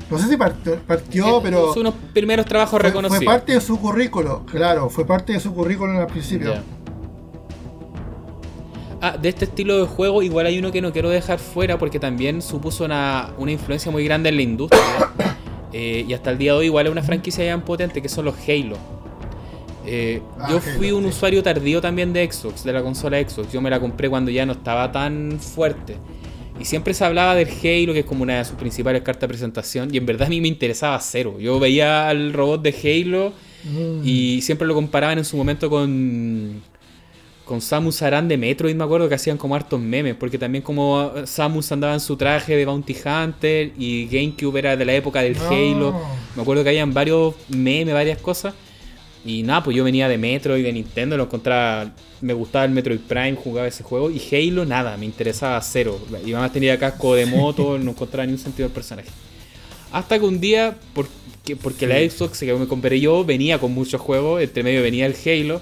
[0.09, 1.73] No sé si partió, partió pero.
[1.73, 3.23] unos primeros trabajos reconocidos.
[3.23, 6.55] Fue parte de su currículo, claro, fue parte de su currículo al principio.
[9.01, 11.99] Ah, de este estilo de juego, igual hay uno que no quiero dejar fuera porque
[11.99, 14.81] también supuso una, una influencia muy grande en la industria.
[15.73, 18.25] Eh, y hasta el día de hoy, igual es una franquicia ya potente que son
[18.25, 18.77] los Halo.
[19.85, 23.51] Eh, ah, yo fui un usuario tardío también de Xbox, de la consola Xbox.
[23.51, 25.95] Yo me la compré cuando ya no estaba tan fuerte.
[26.59, 29.27] Y siempre se hablaba del Halo, que es como una de sus principales cartas de
[29.29, 29.93] presentación.
[29.93, 31.37] Y en verdad a mí me interesaba cero.
[31.39, 33.33] Yo veía al robot de Halo
[33.63, 34.05] mm.
[34.05, 36.61] y siempre lo comparaban en su momento con,
[37.49, 40.13] con Samus Aran de Metroid, me acuerdo que hacían como hartos memes.
[40.13, 44.85] Porque también como Samus andaba en su traje de Bounty Hunter y GameCube era de
[44.85, 45.99] la época del Halo.
[46.35, 48.53] Me acuerdo que habían varios memes, varias cosas.
[49.25, 52.71] Y nada, pues yo venía de Metro y de Nintendo, lo encontraba, me gustaba el
[52.71, 54.11] Metroid Prime, jugaba ese juego.
[54.11, 55.99] Y Halo, nada, me interesaba cero.
[56.23, 59.09] Y además tenía casco de moto, no encontraba ni un sentido del personaje.
[59.91, 63.99] Hasta que un día, porque, porque la Xbox que me compré yo venía con muchos
[63.99, 65.61] juegos, entre medio venía el Halo.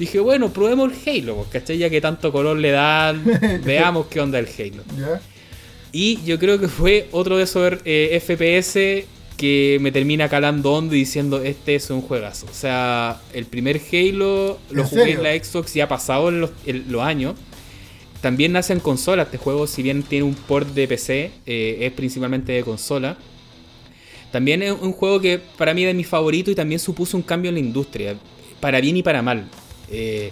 [0.00, 1.76] Dije, bueno, probemos el Halo, pues, ¿cachai?
[1.76, 3.22] Ya que tanto color le dan,
[3.64, 4.82] veamos qué onda el Halo.
[5.92, 9.04] Y yo creo que fue otro de esos eh, FPS
[9.36, 12.46] que me termina calando hondo y diciendo este es un juegazo.
[12.50, 17.02] O sea, el primer Halo lo jugué en la Xbox y ha pasado en los,
[17.02, 17.34] años.
[18.22, 21.92] También nace en consola este juego, si bien tiene un port de PC, eh, es
[21.92, 23.18] principalmente de consola.
[24.32, 27.22] También es un juego que para mí es de mis favoritos y también supuso un
[27.22, 28.16] cambio en la industria,
[28.60, 29.46] para bien y para mal.
[29.90, 30.30] Eh,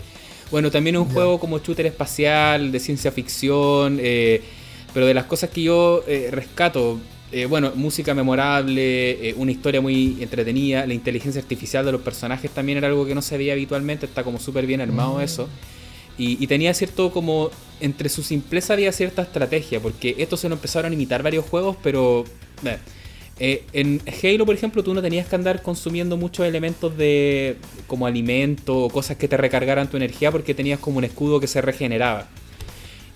[0.51, 4.43] bueno, también es un juego como shooter espacial, de ciencia ficción, eh,
[4.95, 6.99] pero de las cosas que yo rescato,
[7.31, 12.79] eh, bueno, música memorable, una historia muy entretenida, la inteligencia artificial de los personajes también
[12.79, 15.21] era algo que no se veía habitualmente, está como súper bien armado mm.
[15.21, 15.49] eso.
[16.21, 20.91] Y, tenía cierto como, entre su simpleza había cierta estrategia, porque esto se lo empezaron
[20.91, 22.25] a imitar varios juegos, pero...
[22.65, 22.77] Eh,
[23.39, 28.77] en Halo, por ejemplo, tú no tenías que andar consumiendo muchos elementos de como alimento
[28.77, 32.29] o cosas que te recargaran tu energía porque tenías como un escudo que se regeneraba.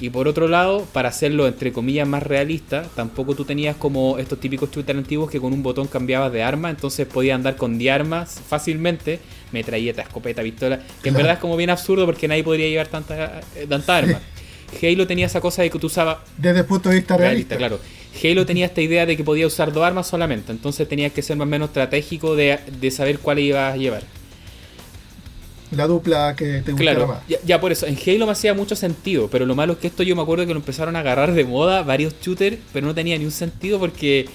[0.02, 4.41] Y por otro lado, para hacerlo entre comillas más realista, tampoco tú tenías como estos
[4.41, 8.41] típicos shooters antiguos que con un botón cambiabas de arma, entonces podías andar con diarmas
[8.49, 9.20] fácilmente,
[9.52, 13.42] metralleta, escopeta, pistola, que en verdad es como bien absurdo porque nadie podría llevar tanta,
[13.55, 14.20] eh, tanta arma.
[14.83, 16.18] Halo tenía esa cosa de que tú usabas...
[16.36, 17.57] Desde el punto de vista realista.
[17.57, 17.78] claro.
[18.23, 21.36] Halo tenía esta idea de que podía usar dos armas solamente, entonces tenías que ser
[21.36, 24.02] más o menos estratégico de, de saber cuál ibas a llevar
[25.76, 27.20] la dupla que te gustaba claro, más.
[27.44, 30.02] Ya, por eso, en Halo me hacía mucho sentido, pero lo malo es que esto
[30.02, 33.18] yo me acuerdo que lo empezaron a agarrar de moda varios shooters, pero no tenía
[33.18, 34.26] ni un sentido porque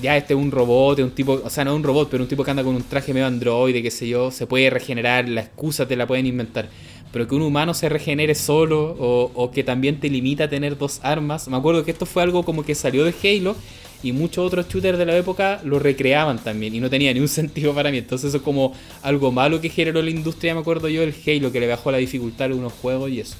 [0.00, 2.22] ya este es un robot, es un tipo, o sea, no es un robot, pero
[2.22, 5.28] un tipo que anda con un traje medio androide, qué sé yo, se puede regenerar,
[5.28, 6.68] la excusa te la pueden inventar.
[7.12, 10.76] Pero que un humano se regenere solo o, o que también te limita a tener
[10.76, 11.48] dos armas.
[11.48, 13.56] Me acuerdo que esto fue algo como que salió de Halo
[14.02, 17.28] y muchos otros shooters de la época lo recreaban también y no tenía ni un
[17.28, 17.98] sentido para mí.
[17.98, 18.72] Entonces eso es como
[19.02, 21.98] algo malo que generó la industria, me acuerdo yo, el Halo, que le bajó la
[21.98, 23.36] dificultad a algunos juegos y eso.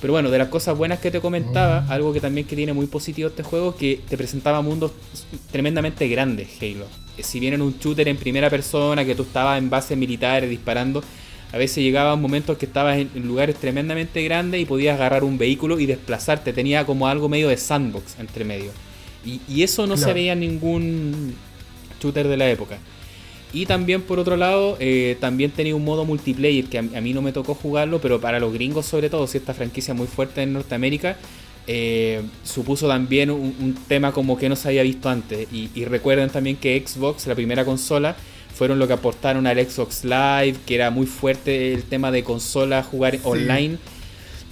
[0.00, 1.90] Pero bueno, de las cosas buenas que te comentaba, mm.
[1.90, 4.92] algo que también que tiene muy positivo este juego, que te presentaba mundos
[5.50, 6.86] tremendamente grandes, Halo.
[7.20, 11.02] Si bien en un shooter en primera persona, que tú estabas en bases militares disparando,
[11.52, 15.80] a veces llegaban momentos que estabas en lugares tremendamente grandes y podías agarrar un vehículo
[15.80, 16.52] y desplazarte.
[16.52, 18.70] Tenía como algo medio de sandbox entre medio.
[19.24, 21.34] Y, eso no se veía en ningún
[22.00, 22.78] shooter de la época.
[23.52, 27.22] Y también por otro lado, eh, también tenía un modo multiplayer que a, mí no
[27.22, 30.52] me tocó jugarlo, pero para los gringos sobre todo, si esta franquicia muy fuerte en
[30.52, 31.16] Norteamérica,
[31.66, 35.48] eh, supuso también un, tema como que no se había visto antes.
[35.52, 38.16] Y, recuerden también que Xbox, la primera consola,
[38.58, 42.82] fueron lo que aportaron al Xbox Live, que era muy fuerte el tema de consola,
[42.82, 43.78] jugar online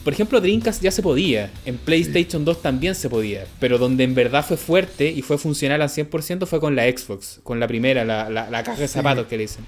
[0.07, 4.15] por ejemplo, Dreamcast ya se podía, en PlayStation 2 también se podía, pero donde en
[4.15, 8.05] verdad fue fuerte y fue funcional al 100% fue con la Xbox, con la primera,
[8.05, 9.65] la, caja de zapatos que dicen.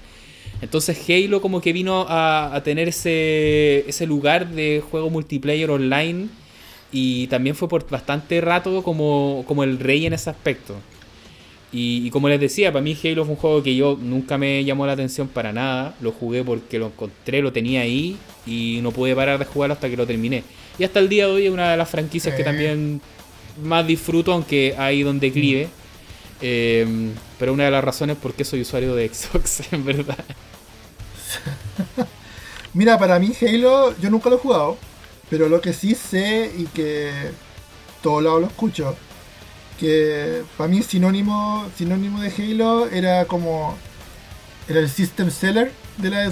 [0.61, 6.29] Entonces Halo como que vino a, tener ese, ese lugar de juego multiplayer online
[6.89, 10.75] y también fue por bastante rato como, como el rey en ese aspecto.
[11.71, 14.87] Y, como les decía, para mí Halo fue un juego que yo nunca me llamó
[14.87, 15.93] la atención para nada.
[16.01, 18.17] Lo jugué porque lo encontré, lo tenía ahí
[18.47, 20.43] y no pude parar de jugarlo hasta que lo terminé.
[20.79, 23.01] Y hasta el día de hoy es una de las franquicias que también
[23.61, 25.67] más disfruto, aunque ahí donde escribe
[26.41, 30.17] em, pero una de las razones por qué soy usuario de Xbox, en verdad.
[32.73, 34.77] Mira, para mí Halo, yo nunca lo he jugado,
[35.29, 37.11] pero lo que sí sé y que
[38.01, 38.95] todo lado lo escucho
[39.79, 43.77] que para mí sinónimo sinónimo de Halo era como
[44.67, 46.31] era el system seller de la,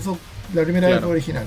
[0.53, 1.09] la primera claro.
[1.09, 1.45] original.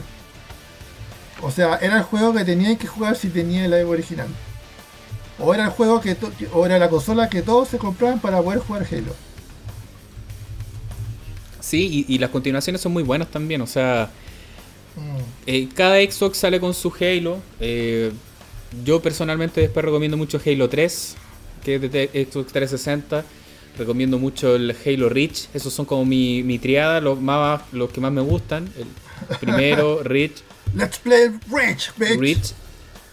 [1.43, 4.29] O sea, era el juego que teníais que jugar si tenía el Evo original.
[5.39, 6.17] O era el juego que
[6.53, 9.15] o era la consola que todos se compraban para poder jugar Halo.
[11.61, 13.61] Sí, y, las continuaciones son muy buenas también.
[13.61, 14.11] O sea,
[14.97, 15.47] mm.
[15.47, 17.39] eh, cada Xbox sale con su Halo.
[17.61, 18.11] Eh,
[18.85, 21.17] yo personalmente después recomiendo mucho Halo 3
[21.61, 23.25] que es de Xbox 360.
[23.79, 25.49] Recomiendo mucho el Halo Reach.
[25.55, 28.69] Esos son como mi, mi triada, los, más, los que más me gustan.
[28.77, 30.43] El primero, Reach.
[30.75, 32.53] Let's play Reach, Reach.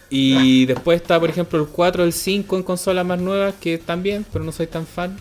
[0.10, 4.26] Y después está, por ejemplo, el 4, el 5 en consolas más nuevas, que también,
[4.32, 5.18] pero no soy tan fan.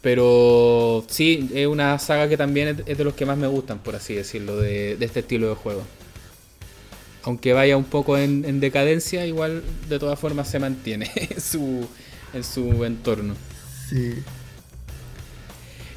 [0.00, 3.96] Pero sí, es una saga que también es de los que más me gustan, por
[3.96, 5.82] así decirlo, de, de este estilo de juego.
[7.22, 11.86] Aunque vaya un poco en, decadencia, igual de todas formas se mantiene en su,
[12.32, 13.34] en su entorno.
[13.88, 14.14] Sí.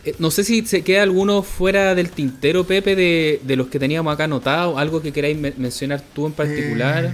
[0.06, 3.80] Eh, no sé si se queda alguno fuera del tintero, Pepe, de, de los que
[3.80, 7.06] teníamos acá anotados, algo que queráis mencionar tú en particular.
[7.06, 7.14] Eh,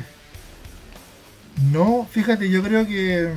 [1.72, 3.30] no, fíjate, yo creo que...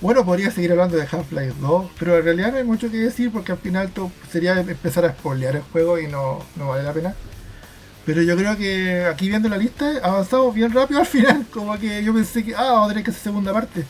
[0.00, 3.30] Bueno, podría seguir hablando de Half-Life 2, pero en realidad no hay mucho que decir
[3.30, 3.88] porque al final
[4.32, 7.14] sería empezar a spoilear el juego y no, no vale la pena.
[8.04, 11.46] Pero yo creo que aquí viendo la lista avanzamos bien rápido al final.
[11.52, 13.84] Como que yo pensé que, ah, vamos a tener que hacer segunda parte.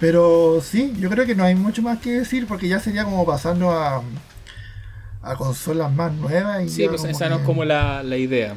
[0.00, 3.26] Pero sí, yo creo que no hay mucho más que decir porque ya sería como
[3.26, 4.00] pasando a,
[5.22, 6.62] a consolas más nuevas.
[6.64, 8.54] Y sí, pues esa no es como la, idea.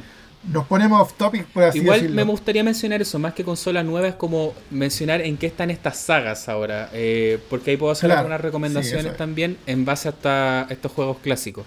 [0.52, 4.10] Nos ponemos off topic por así Igual me gustaría mencionar eso, más que consolas nuevas,
[4.10, 6.90] es como mencionar en qué están estas sagas ahora.
[6.92, 11.64] Eh, porque ahí puedo hacer algunas recomendaciones también en base a, estos juegos clásicos.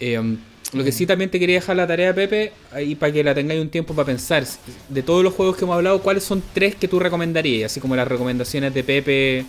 [0.00, 0.36] Eh,
[0.72, 3.60] lo que sí también te quería dejar la tarea, Pepe, ahí para que la tengáis
[3.60, 4.44] un tiempo para pensar.
[4.88, 7.70] De todos los juegos que hemos hablado, ¿cuáles son tres que tú recomendarías?
[7.70, 9.44] Así como las recomendaciones de Pepe,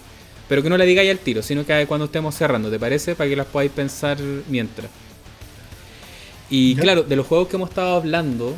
[0.50, 3.16] pero que no la digáis al tiro, sino que cuando estemos cerrando, ¿te parece?
[3.16, 4.18] Para que las podáis pensar
[4.50, 4.90] mientras.
[6.50, 8.54] Y claro, de los juegos que hemos estado hablando,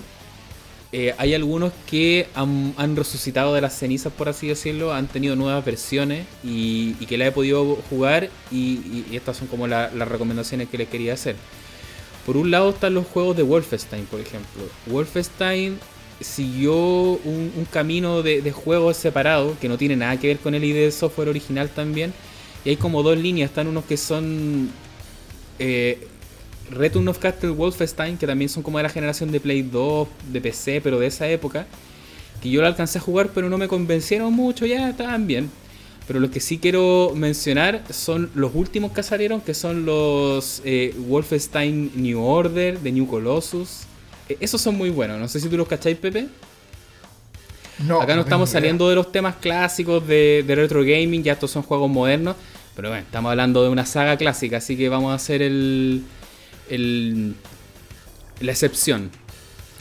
[0.91, 5.63] eh, hay algunos que han, resucitado de las cenizas, por así decirlo, han tenido nuevas
[5.63, 10.87] versiones y, que la he podido jugar y, estas son como las recomendaciones que les
[10.87, 11.35] quería hacer.
[12.25, 14.63] Por un lado están los juegos de Wolfenstein, por ejemplo.
[14.87, 15.77] Wolfenstein
[16.19, 20.91] siguió un, camino de, juegos separado que no tiene nada que ver con el ID
[20.91, 22.13] software original también.
[22.63, 23.51] Y hay como dos líneas.
[23.51, 24.71] Están unos que son
[25.59, 26.07] eh,
[26.71, 30.41] Return of Castle Wolfenstein, que también son como de la generación de Play 2, de
[30.41, 31.67] PC, pero de esa época.
[32.41, 34.65] Que yo lo alcancé a jugar, pero no me convencieron mucho.
[34.65, 35.51] Ya estaban bien.
[36.07, 40.93] Pero lo que sí quiero mencionar son los últimos que salieron, que son los eh,
[40.97, 43.81] Wolfenstein New Order, de New Colossus.
[44.29, 46.27] E, esos son muy buenos, no sé si tú los cacháis, Pepe.
[47.79, 51.63] No, Acá no estamos saliendo de los temas clásicos de, retro gaming, ya estos son
[51.63, 52.35] juegos modernos.
[52.75, 56.03] Pero bueno, estamos hablando de una saga clásica, así que vamos a hacer el,
[56.69, 57.35] el
[58.41, 59.09] la excepción.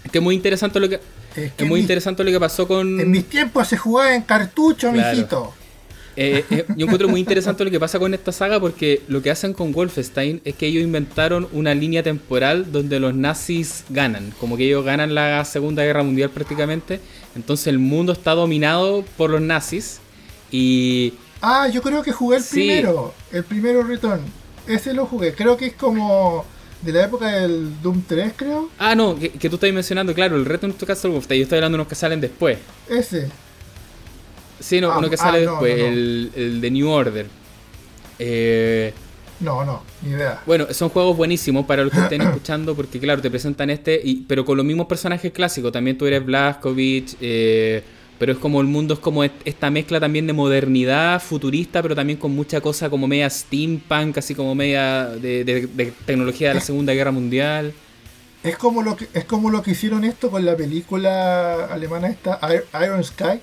[0.04, 1.00] Es que es muy interesante lo que,
[1.36, 3.00] es, muy interesante lo que pasó con.
[3.00, 5.54] En mis tiempos se jugaba en cartucho, mijito.
[6.16, 9.30] Eh, eh, yo encuentro muy interesante lo que pasa con esta saga porque lo que
[9.30, 14.56] hacen con Wolfenstein es que ellos inventaron una línea temporal donde los nazis ganan, como
[14.56, 17.00] que ellos ganan la Segunda Guerra Mundial prácticamente,
[17.34, 20.00] entonces el mundo está dominado por los nazis
[20.50, 21.14] y...
[21.40, 24.20] Ah, yo creo que jugué el primero, el primero Return,
[24.66, 26.44] ese lo jugué, creo que es como
[26.80, 28.70] de la época del Doom 3, creo.
[28.78, 31.76] Ah, no, que, tú estás mencionando, claro, el Return to Castle Wolfenstein, yo estoy hablando
[31.76, 32.58] de unos que salen después.
[32.88, 33.28] Ese.
[34.64, 37.26] Sí, no, uno que sale ah, después, El, el, de New Order.
[38.18, 38.94] Eh,
[39.40, 40.40] No, no, ni idea.
[40.46, 44.22] Bueno, son juegos buenísimos para los que estén escuchando, porque claro, te presentan este, y,
[44.22, 45.70] pero con los mismos personajes clásicos.
[45.70, 47.84] También tú eres Blazkowicz, eh,
[48.18, 52.18] pero es como el mundo es como esta mezcla también de modernidad futurista, pero también
[52.18, 57.10] con mucha cosa como media steampunk, así como media de, tecnología de la Segunda Guerra
[57.10, 57.74] Mundial.
[58.42, 62.40] Es como lo que es como lo que hicieron esto con la película alemana esta
[62.82, 63.40] Iron Sky.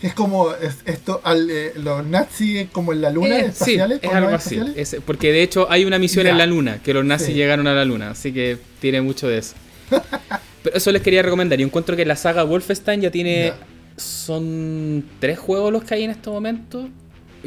[0.00, 0.52] Es como
[0.86, 4.00] esto, al, eh, los nazis como en la luna, eh, espaciales.
[4.02, 4.60] es algo así.
[5.04, 7.84] porque de hecho hay una misión en la luna, que los nazis llegaron a la
[7.84, 9.54] luna, así que tiene mucho de eso.
[10.62, 11.58] Pero eso les quería recomendar.
[11.58, 13.52] Yo encuentro que la saga Wolfenstein ya tiene.
[13.96, 16.88] Son tres juegos los que hay en este momento,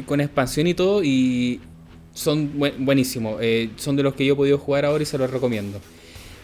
[0.04, 1.60] con expansión y todo, y
[2.12, 3.38] son buenísimos.
[3.40, 5.80] Eh, son de los que yo he podido jugar ahora y se los recomiendo.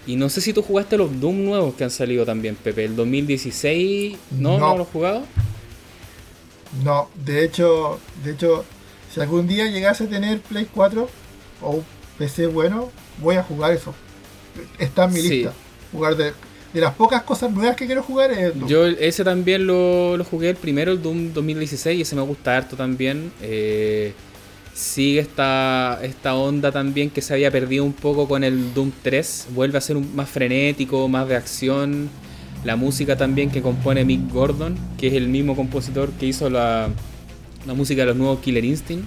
[0.07, 2.87] Y no sé si tú jugaste los Doom nuevos que han salido también, Pepe.
[2.87, 4.59] El 2016, ¿no?
[4.59, 5.25] ¿No, lo has jugado?
[6.85, 8.65] No, de hecho, de hecho,
[9.13, 11.09] si algún día llegase a tener Play 4
[11.63, 11.85] o un
[12.19, 12.91] PC bueno,
[13.21, 13.95] voy a jugar eso.
[14.79, 15.53] Está en mi lista.
[15.93, 16.33] Jugar de,
[16.73, 18.69] de las pocas cosas nuevas que quiero jugar es Doom.
[18.69, 22.57] Yo ese también lo, lo, jugué el primero, el Doom 2016, y ese me gusta
[22.57, 23.33] harto también.
[23.41, 24.13] Eh,
[24.75, 29.49] sigue esta, esta onda también que se había perdido un poco con el Doom 3.
[29.51, 32.11] Vuelve a ser un, más frenético, más de acción.
[32.65, 36.89] La música también que compone Mick Gordon, que es el mismo compositor que hizo la,
[37.67, 39.07] la música de los nuevos Killer Instinct.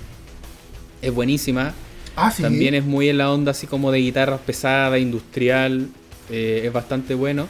[1.02, 1.74] Es buenísima.
[2.16, 5.88] Ah, también es muy en la onda así como de guitarra pesada, industrial.
[6.30, 7.48] Eh, es bastante bueno.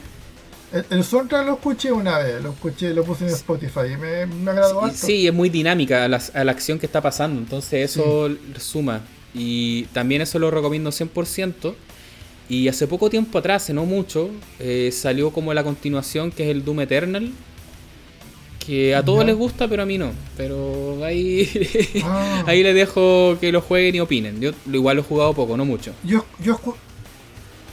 [0.90, 4.50] El, soundtrack lo escuché una vez, lo escuché, lo puse en Spotify y me, me
[4.52, 9.02] agradó sí, Sí, es muy dinámica a la, acción que está pasando, entonces eso suma.
[9.34, 11.74] Y también eso lo recomiendo 100%.
[12.52, 16.62] Y hace poco tiempo atrás, no mucho, eh, salió como la continuación que es el
[16.62, 17.32] Doom Eternal.
[18.58, 20.10] Que a todos les gusta, pero a mí no.
[20.36, 21.48] Pero ahí,
[22.04, 22.44] ah.
[22.46, 24.38] ahí les dejo que lo jueguen y opinen.
[24.38, 25.94] Yo igual lo he jugado poco, no mucho.
[26.04, 26.60] Yo, yo,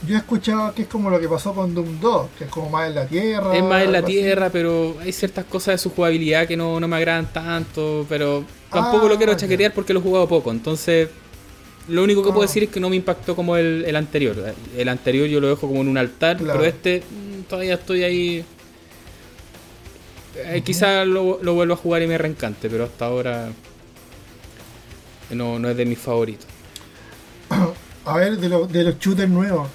[0.06, 2.70] yo he escuchado que es como lo que pasó con Doom 2, que es como
[2.70, 3.54] más en la tierra.
[3.54, 6.96] Es más en la tierra, pero hay ciertas cosas de su jugabilidad que no, me
[6.96, 10.50] agradan tanto, pero tampoco lo quiero ah, chaquetear porque lo he jugado poco.
[10.50, 11.10] Entonces,
[11.90, 12.46] lo único que puedo ah.
[12.46, 14.54] decir es que no me impactó como el, anterior.
[14.76, 18.44] El anterior yo lo dejo como en un altar, pero este mm, todavía estoy ahí.
[20.36, 23.50] Eh, quizás lo, lo vuelvo a jugar y me reencante, pero hasta ahora
[25.30, 26.46] no, no es de mis favoritos.
[28.04, 29.68] A ver, de, de los shooters nuevos.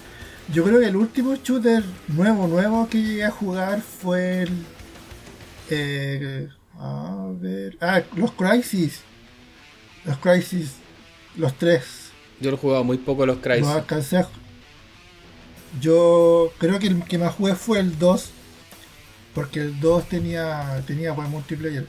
[0.53, 4.65] Yo creo que el último shooter nuevo, nuevo que llegué a jugar fue el.
[5.69, 6.47] Eh,
[6.79, 7.77] a ver.
[7.81, 9.01] Ah, los Crisis.
[10.03, 10.75] Los Crisis.
[11.35, 12.04] Los tres.
[12.39, 13.67] Yo lo he jugado muy poco los Crisis.
[15.81, 18.29] Yo creo que el que más jugué fue el 2.
[19.33, 21.85] Porque el 2 tenía, tenía buen multiplayer.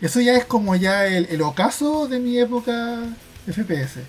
[0.00, 3.04] Eso ya es como ya el, el ocaso de mi época
[3.46, 4.00] FPS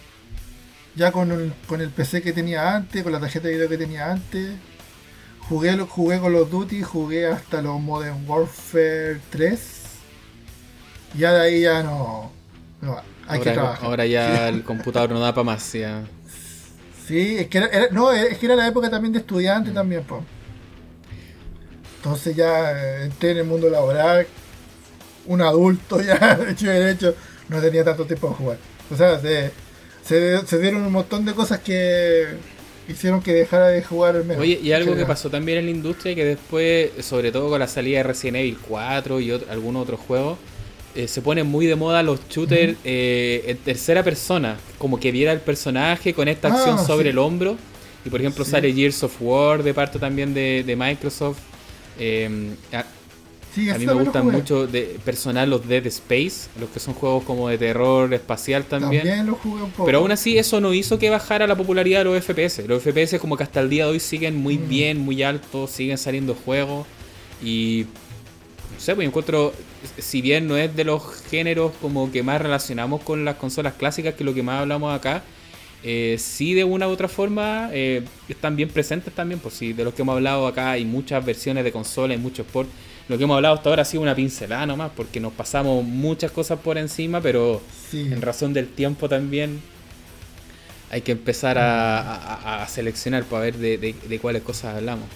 [0.95, 3.77] ya con el, con el PC que tenía antes, con la tarjeta de video que
[3.77, 4.55] tenía antes.
[5.47, 9.59] Jugué, jugué con los Duty, jugué hasta los Modern Warfare 3.
[11.17, 12.31] Ya de ahí ya no.
[13.29, 13.85] Hay que trabajar.
[13.85, 15.71] Ahora ya el computador no da para más.
[15.73, 16.03] Ya.
[17.07, 20.21] Sí, es que era, no, es que era la época también de estudiante también, pues.
[21.97, 24.25] Entonces ya eh, entré en el mundo laboral,
[25.25, 27.15] un adulto ya, de hecho de hecho,
[27.49, 28.57] no tenía tanto tiempo para jugar.
[28.91, 29.51] O sea, de,
[30.03, 32.25] se, dieron un montón de cosas que
[32.87, 34.41] hicieron que dejara de jugar el menos.
[34.41, 37.67] Oye, y algo que pasó también en la industria que después, sobre todo con la
[37.67, 40.39] salida de Resident Evil 4 y algunos otros juegos,
[40.95, 45.31] eh, se ponen muy de moda los shooters eh, en tercera persona, como que viera
[45.31, 47.57] el personaje con esta acción ah, sobre el hombro.
[48.05, 51.39] Y por ejemplo sale Gears of War de parte también de, de Microsoft.
[51.99, 57.23] Eh, a mí me gustan mucho de personal los Dead Space, los que son juegos
[57.23, 59.03] como de terror espacial también.
[59.03, 59.85] También los jugué un poco.
[59.85, 62.67] Pero aún así eso no hizo que bajara la popularidad de los FPS.
[62.67, 64.69] Los FPS como que hasta el día de hoy siguen muy mm.
[64.69, 66.85] bien, muy altos, siguen saliendo juegos
[67.43, 67.85] y
[68.73, 69.53] no sé, pues encuentro
[69.97, 74.13] si bien no es de los géneros como que más relacionamos con las consolas clásicas,
[74.15, 75.23] que es lo que más hablamos acá,
[75.83, 79.83] eh, sí de una u otra forma eh, están bien presentes también, pues sí, de
[79.83, 82.69] los que hemos hablado acá hay muchas versiones de consolas, hay mucho sport
[83.09, 86.31] lo que hemos hablado hasta ahora ha sido una pincelada nomás, porque nos pasamos muchas
[86.31, 87.59] cosas por encima, pero
[87.91, 89.59] en razón del tiempo también
[90.91, 95.07] hay que empezar a, seleccionar para ver de, cuáles cosas hablamos.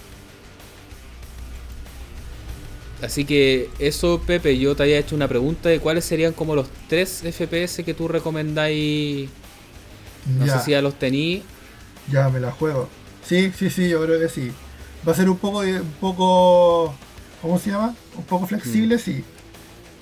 [3.02, 6.68] Así que eso, Pepe, yo te había hecho una pregunta de cuáles serían como los
[6.88, 9.28] tres FPS que tú recomendáis.
[10.38, 11.42] No sé si ya los tení.
[12.10, 12.88] Ya me la juego.
[13.26, 14.52] Sí, sí, sí, yo creo que sí.
[15.06, 16.94] Va a ser un poco, un poco
[17.44, 17.94] ¿cómo se llama?
[18.16, 18.98] Un poco flexible, mm.
[18.98, 19.22] sí.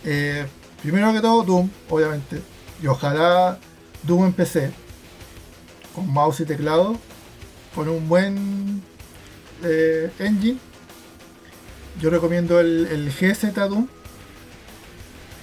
[0.04, 0.46] Eh,
[0.80, 2.40] primero que todo, Doom, obviamente.
[2.80, 3.58] Y ojalá
[4.04, 4.70] Doom en PC,
[5.92, 6.96] con mouse y teclado,
[7.74, 8.80] con un buen
[9.64, 10.58] eh, engine.
[12.00, 13.86] Yo recomiendo el, el GZ Doom.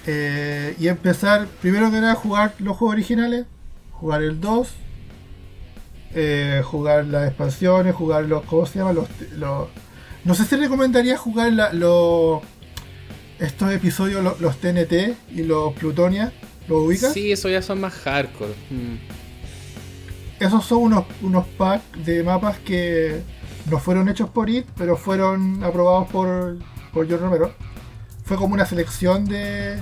[0.08, 3.46] Eh, y empezar, primero que nada, jugar los juegos originales,
[3.92, 4.70] jugar el 2,
[6.16, 8.94] eh, jugar las expansiones, jugar los, ¿cómo se llama?
[8.94, 9.68] Los, los-
[10.24, 12.42] no sé si recomendaría jugar la- los
[13.40, 16.34] estos episodios, los, los TNT y los Plutonia,
[16.68, 17.14] ¿los ubicas?
[17.14, 18.54] Sí, eso ya son más hardcore.
[18.72, 18.96] Mm.
[20.44, 23.22] Esos son unos, unos packs de mapas que
[23.70, 26.58] no fueron hechos por IT, pero fueron aprobados por,
[26.94, 27.54] por John Romero.
[28.24, 29.82] Fue como una selección de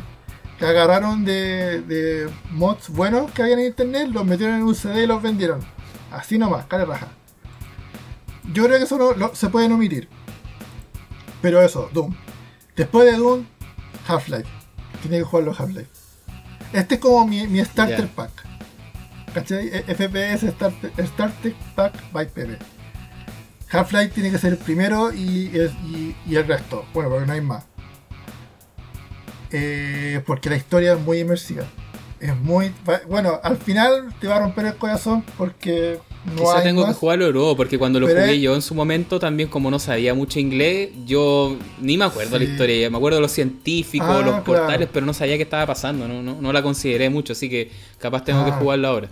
[0.60, 5.04] que agarraron de, de mods buenos que habían en internet, los metieron en un CD
[5.04, 5.60] y los vendieron.
[6.12, 7.08] Así nomás, cara raja.
[8.54, 10.08] Yo creo que eso no- lo- se pueden omitir.
[11.42, 12.16] Pero eso, Doom.
[12.76, 13.46] Después de Doom,
[14.08, 14.48] Half-Life.
[15.02, 15.90] Tiene que jugarlo Half-Life.
[16.74, 18.32] Este es como mi, mi starter pack.
[19.34, 19.68] ¿Cachai?
[19.68, 22.58] E- FPS Starter, Starter Pack by Pepe.
[23.72, 25.52] Half-Life tiene que ser el primero y,
[25.88, 26.86] y- y el resto.
[26.94, 27.66] Bueno, porque no hay más.
[29.52, 31.64] Eh, porque la historia es muy inmersiva.
[32.20, 32.72] Es muy.
[33.08, 36.94] Bueno, al final te va a romper el corazón porque no Quizá hay tengo más.
[36.96, 39.48] que jugarlo de nuevo, porque cuando lo Pero jugué es- yo en su momento también,
[39.50, 42.46] como no sabía mucho inglés, yo ni me acuerdo Sí.
[42.46, 44.44] la historia, me acuerdo de los científicos, Ah, los claro.
[44.44, 47.72] portales, pero no sabía qué estaba pasando, no, no, no la consideré mucho, así que
[48.00, 48.58] capaz tengo que Ah.
[48.60, 49.10] jugarlo ahora.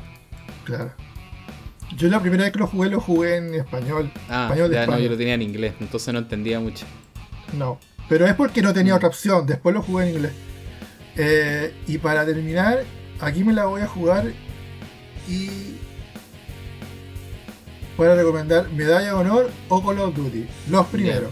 [0.65, 0.91] Claro.
[1.97, 4.11] Yo la primera vez que lo jugué, lo jugué en español.
[4.29, 6.85] Ah, español de ya no, yo lo tenía en inglés, entonces no entendía mucho.
[7.53, 8.97] No, pero es porque no tenía Mm.
[8.97, 9.45] otra opción.
[9.45, 10.31] Después lo jugué en inglés.
[11.15, 12.79] Eh, y para terminar,
[13.21, 14.25] aquí me la voy a jugar
[15.29, 15.49] y
[17.97, 20.47] voy a recomendar Medalla de Honor o Call of Duty.
[20.69, 21.31] Los primeros.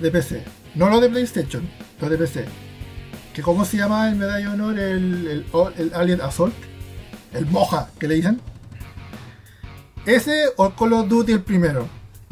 [0.00, 0.42] De PC.
[0.74, 1.68] No los de PlayStation,
[2.00, 2.44] los de PC.
[3.34, 5.46] Que cómo se llama el Medalla de Honor, el, el,
[5.76, 6.54] el Alien Assault.
[7.34, 8.40] El Moja, que le dicen.
[10.10, 11.86] Ese o el Call of Duty el primero.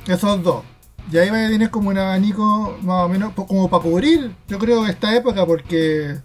[0.06, 0.64] Esos dos.
[1.12, 4.58] Y ahí va a tener como un abanico más o menos como para cubrir, yo
[4.58, 6.16] creo, esta época porque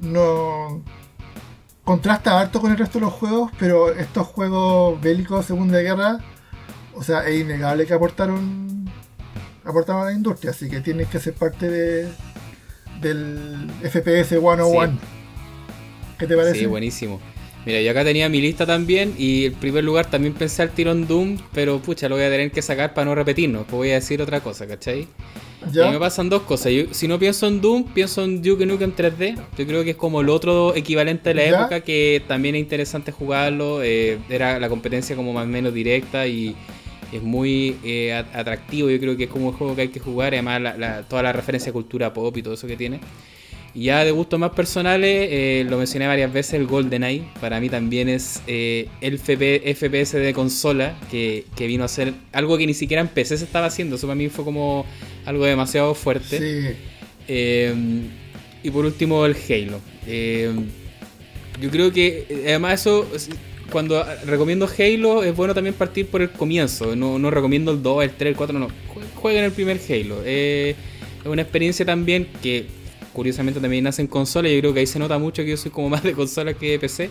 [0.00, 0.82] no
[1.82, 6.18] contrasta harto con el resto de los juegos, pero estos juegos bélicos Segunda Guerra,
[6.94, 8.90] o sea, es innegable que aportaron
[9.64, 12.12] aportaron a la industria, así que tienes que ser parte de
[13.00, 14.98] del FPS 101.
[16.18, 16.58] ¿Qué te parece?
[16.58, 17.20] Sí, buenísimo.
[17.66, 21.06] Mira, yo acá tenía mi lista también y en primer lugar también pensé al tirón
[21.08, 23.94] Doom, pero pucha, lo voy a tener que sacar para no repetirnos, pues voy a
[23.94, 25.08] decir otra cosa, ¿cachai?
[25.74, 26.70] Y a mí me pasan dos cosas.
[26.72, 29.36] Yo, si no pienso en Doom, pienso en Duke Nukem 3D.
[29.58, 31.60] Yo creo que es como el otro equivalente de la ¿Ya?
[31.60, 33.82] época que también es interesante jugarlo.
[33.82, 36.54] eh, era la competencia como más o menos directa y
[37.12, 38.90] es muy eh, at- atractivo.
[38.90, 40.34] Yo creo que es como un juego que hay que jugar.
[40.34, 43.00] y Además, la- la- toda la referencia a cultura pop y todo eso que tiene.
[43.78, 47.24] Y ya de gustos más personales, eh, lo mencioné varias veces, el GoldenEye.
[47.42, 52.14] Para mí también es eh, el FP FPS de consola que, que vino a ser
[52.32, 53.96] algo que ni siquiera en PC se estaba haciendo.
[53.96, 54.86] Eso para mí fue como
[55.26, 56.38] algo demasiado fuerte.
[56.38, 56.76] Sí,
[57.28, 57.74] Eh,
[58.62, 59.78] y por último, el Halo.
[60.06, 60.50] Eh,
[61.60, 63.28] yo creo que eh, además eso, es-
[63.70, 66.96] cuando recomiendo Halo, es bueno también partir por el comienzo.
[66.96, 68.68] No, no recomiendo el 2, el 3, el 4, no.
[68.68, 70.22] Jue- Jueguen el primer Halo.
[70.24, 70.74] Eh,
[71.20, 72.66] es una experiencia también que
[73.16, 74.48] curiosamente también nace en consola.
[74.50, 76.72] Yo creo que ahí se nota mucho que yo soy como más de consola que
[76.72, 77.10] de PC.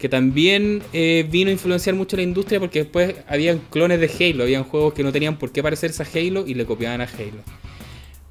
[0.00, 4.44] Que también eh, vino a influenciar mucho la industria porque después habían clones de Halo,
[4.44, 7.42] habían juegos que no tenían por qué parecerse a Halo y le copiaban a Halo.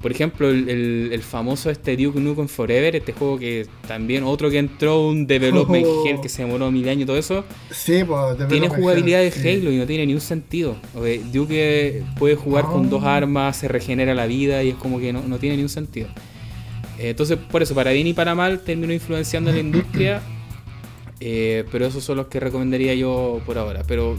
[0.00, 4.48] Por ejemplo, el, el- el famoso este Duke Nukem Forever, este juego que también otro
[4.48, 6.06] que entró, un development Oh.
[6.06, 9.40] hell que se demoró mil años y todo eso, sí, pues, tiene jugabilidad de sí.
[9.48, 10.76] Halo y no tiene ni un sentido.
[11.32, 12.88] Duke puede jugar con Ah.
[12.88, 15.68] dos armas, se regenera la vida y es como que no, no tiene ni un
[15.68, 16.06] sentido.
[16.98, 20.20] Eh, Entonces, por eso, para bien y para mal, terminó influenciando en la industria.
[21.20, 23.82] eh, pero esos son los que recomendaría yo por ahora.
[23.86, 24.18] Pero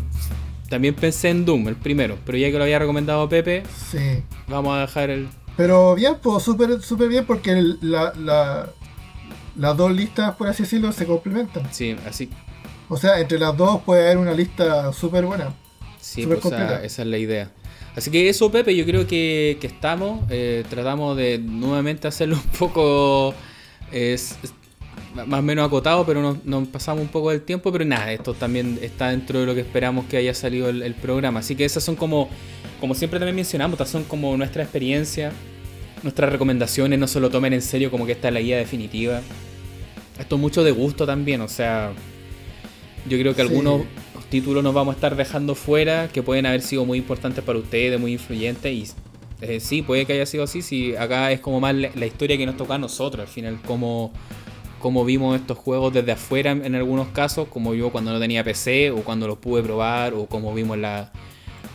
[0.70, 2.18] también pensé en Doom, el primero.
[2.26, 4.24] Pero ya que lo había recomendado Pepe, Sí.
[4.48, 5.28] vamos a dejar el,
[5.58, 8.70] Pero bien, pues súper súper bien porque el- la, la-
[9.58, 11.64] las dos listas, por así decirlo, se complementan.
[11.74, 12.30] Sí, así.
[12.88, 15.54] O sea, entre las dos puede haber una lista súper buena.
[16.00, 16.84] Sí, Súper pues, completa.
[16.84, 17.52] esa es la idea.
[17.96, 20.26] Así que eso, Pepe, yo creo que, que estamos.
[20.30, 23.34] eh, tratamos de nuevamente hacerlo un poco.
[23.92, 24.38] es
[25.16, 27.72] más o menos acotado, pero nos, nos pasamos un poco del tiempo.
[27.72, 30.94] Pero nada, esto también está dentro de lo que esperamos que haya salido el, el
[30.94, 31.40] programa.
[31.40, 32.30] Así que esas son como.
[32.80, 35.34] Como siempre también mencionamos, estas son como nuestra experiencia,
[36.02, 36.98] nuestras recomendaciones.
[36.98, 39.22] No se lo tomen en serio como que esta es la guía definitiva.
[40.18, 41.92] Esto es mucho de gusto también, o sea.
[43.08, 43.88] Yo creo que Sí.
[44.30, 48.00] Títulos nos vamos a estar dejando fuera que pueden haber sido muy importantes para ustedes,
[48.00, 48.72] muy influyentes.
[48.72, 48.88] Y
[49.42, 50.62] eh, sí, puede que haya sido así.
[50.62, 54.12] Si acá es como más la, historia que nos toca a nosotros, al final, cómo,
[54.80, 58.92] cómo vimos estos juegos desde afuera en, algunos casos, como yo cuando no tenía PC
[58.92, 61.12] o cuando los pude probar o como vimos la,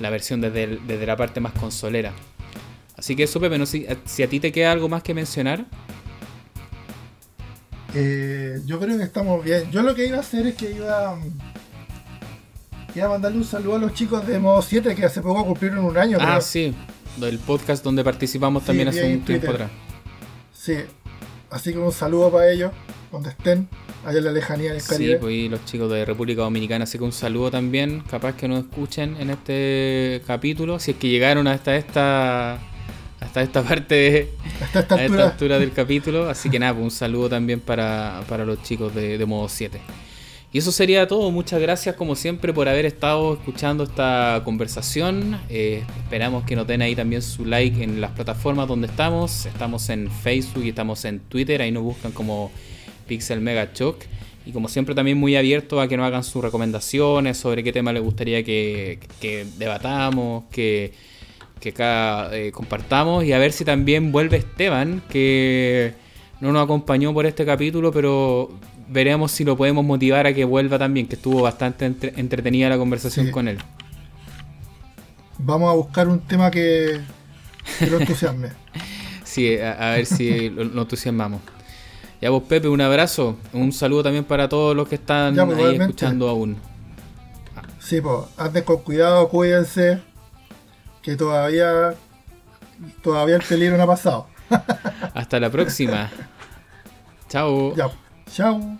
[0.00, 2.12] la versión desde, desde, la parte más consolera.
[2.97, 5.66] Así que eso, Pepe, no si, si a ti te queda algo más que mencionar.
[7.94, 9.70] Eh, yo creo que estamos bien.
[9.70, 11.16] Yo lo que iba a hacer es que iba,
[12.94, 15.84] iba a mandarle un saludo a los chicos de Modo 7 que hace poco cumplieron
[15.84, 16.18] un año.
[16.20, 16.74] Ah, sí,
[17.16, 19.70] del podcast donde participamos también hace un tiempo atrás.
[20.52, 20.76] Sí,
[21.50, 22.73] así que un saludo para ellos,
[23.10, 23.68] donde estén,
[24.05, 25.12] allá en la lejanía del Caribe.
[25.12, 28.48] Sí, pues y los chicos de República Dominicana, así que un saludo también, capaz que
[28.48, 32.58] nos escuchen en este capítulo, si es que llegaron hasta esta
[33.24, 34.31] hasta esta parte,
[34.62, 35.23] hasta esta altura.
[35.23, 36.28] esta altura del capítulo.
[36.28, 39.81] Así que nada, pues un saludo también para, los chicos de, Modo 7.
[40.55, 41.33] Y eso sería todo.
[41.33, 45.41] Muchas gracias como siempre por haber estado escuchando esta conversación.
[45.49, 49.47] Eh, esperamos que nos den ahí también su like en las plataformas donde estamos.
[49.47, 51.60] Estamos en Facebook y estamos en Twitter.
[51.60, 52.52] Ahí nos buscan como
[53.08, 54.05] Pixel Mega Shock.
[54.47, 57.92] Y como siempre también muy abierto a que nos hagan sus recomendaciones sobre qué tema
[57.92, 60.92] les gustaría que, que debatamos, que
[61.60, 65.94] que acá eh, compartamos y a ver si también vuelve Esteban, que
[66.41, 68.50] no nos acompañó por este capítulo, pero
[68.94, 73.31] veremos si lo podemos motivar a que vuelva también, que estuvo bastante entretenida la conversación
[73.32, 73.58] con él.
[75.39, 77.00] Vamos a buscar un tema que,
[77.90, 78.50] lo entusiasme.
[79.24, 81.42] sí, a, ver si lo, entusiasmamos.
[82.20, 83.36] Ya vos, Pepe, un abrazo.
[83.52, 86.56] Un saludo también para todos los que están pues, ahí escuchando aún.
[87.81, 90.00] Sí, pues, anden con cuidado, cuídense
[91.02, 91.94] que todavía
[93.02, 94.28] todavía el peligro no ha pasado.
[95.14, 96.10] Hasta la próxima.
[97.28, 97.74] Chao.
[97.74, 97.90] Ya.
[98.31, 98.78] Chao.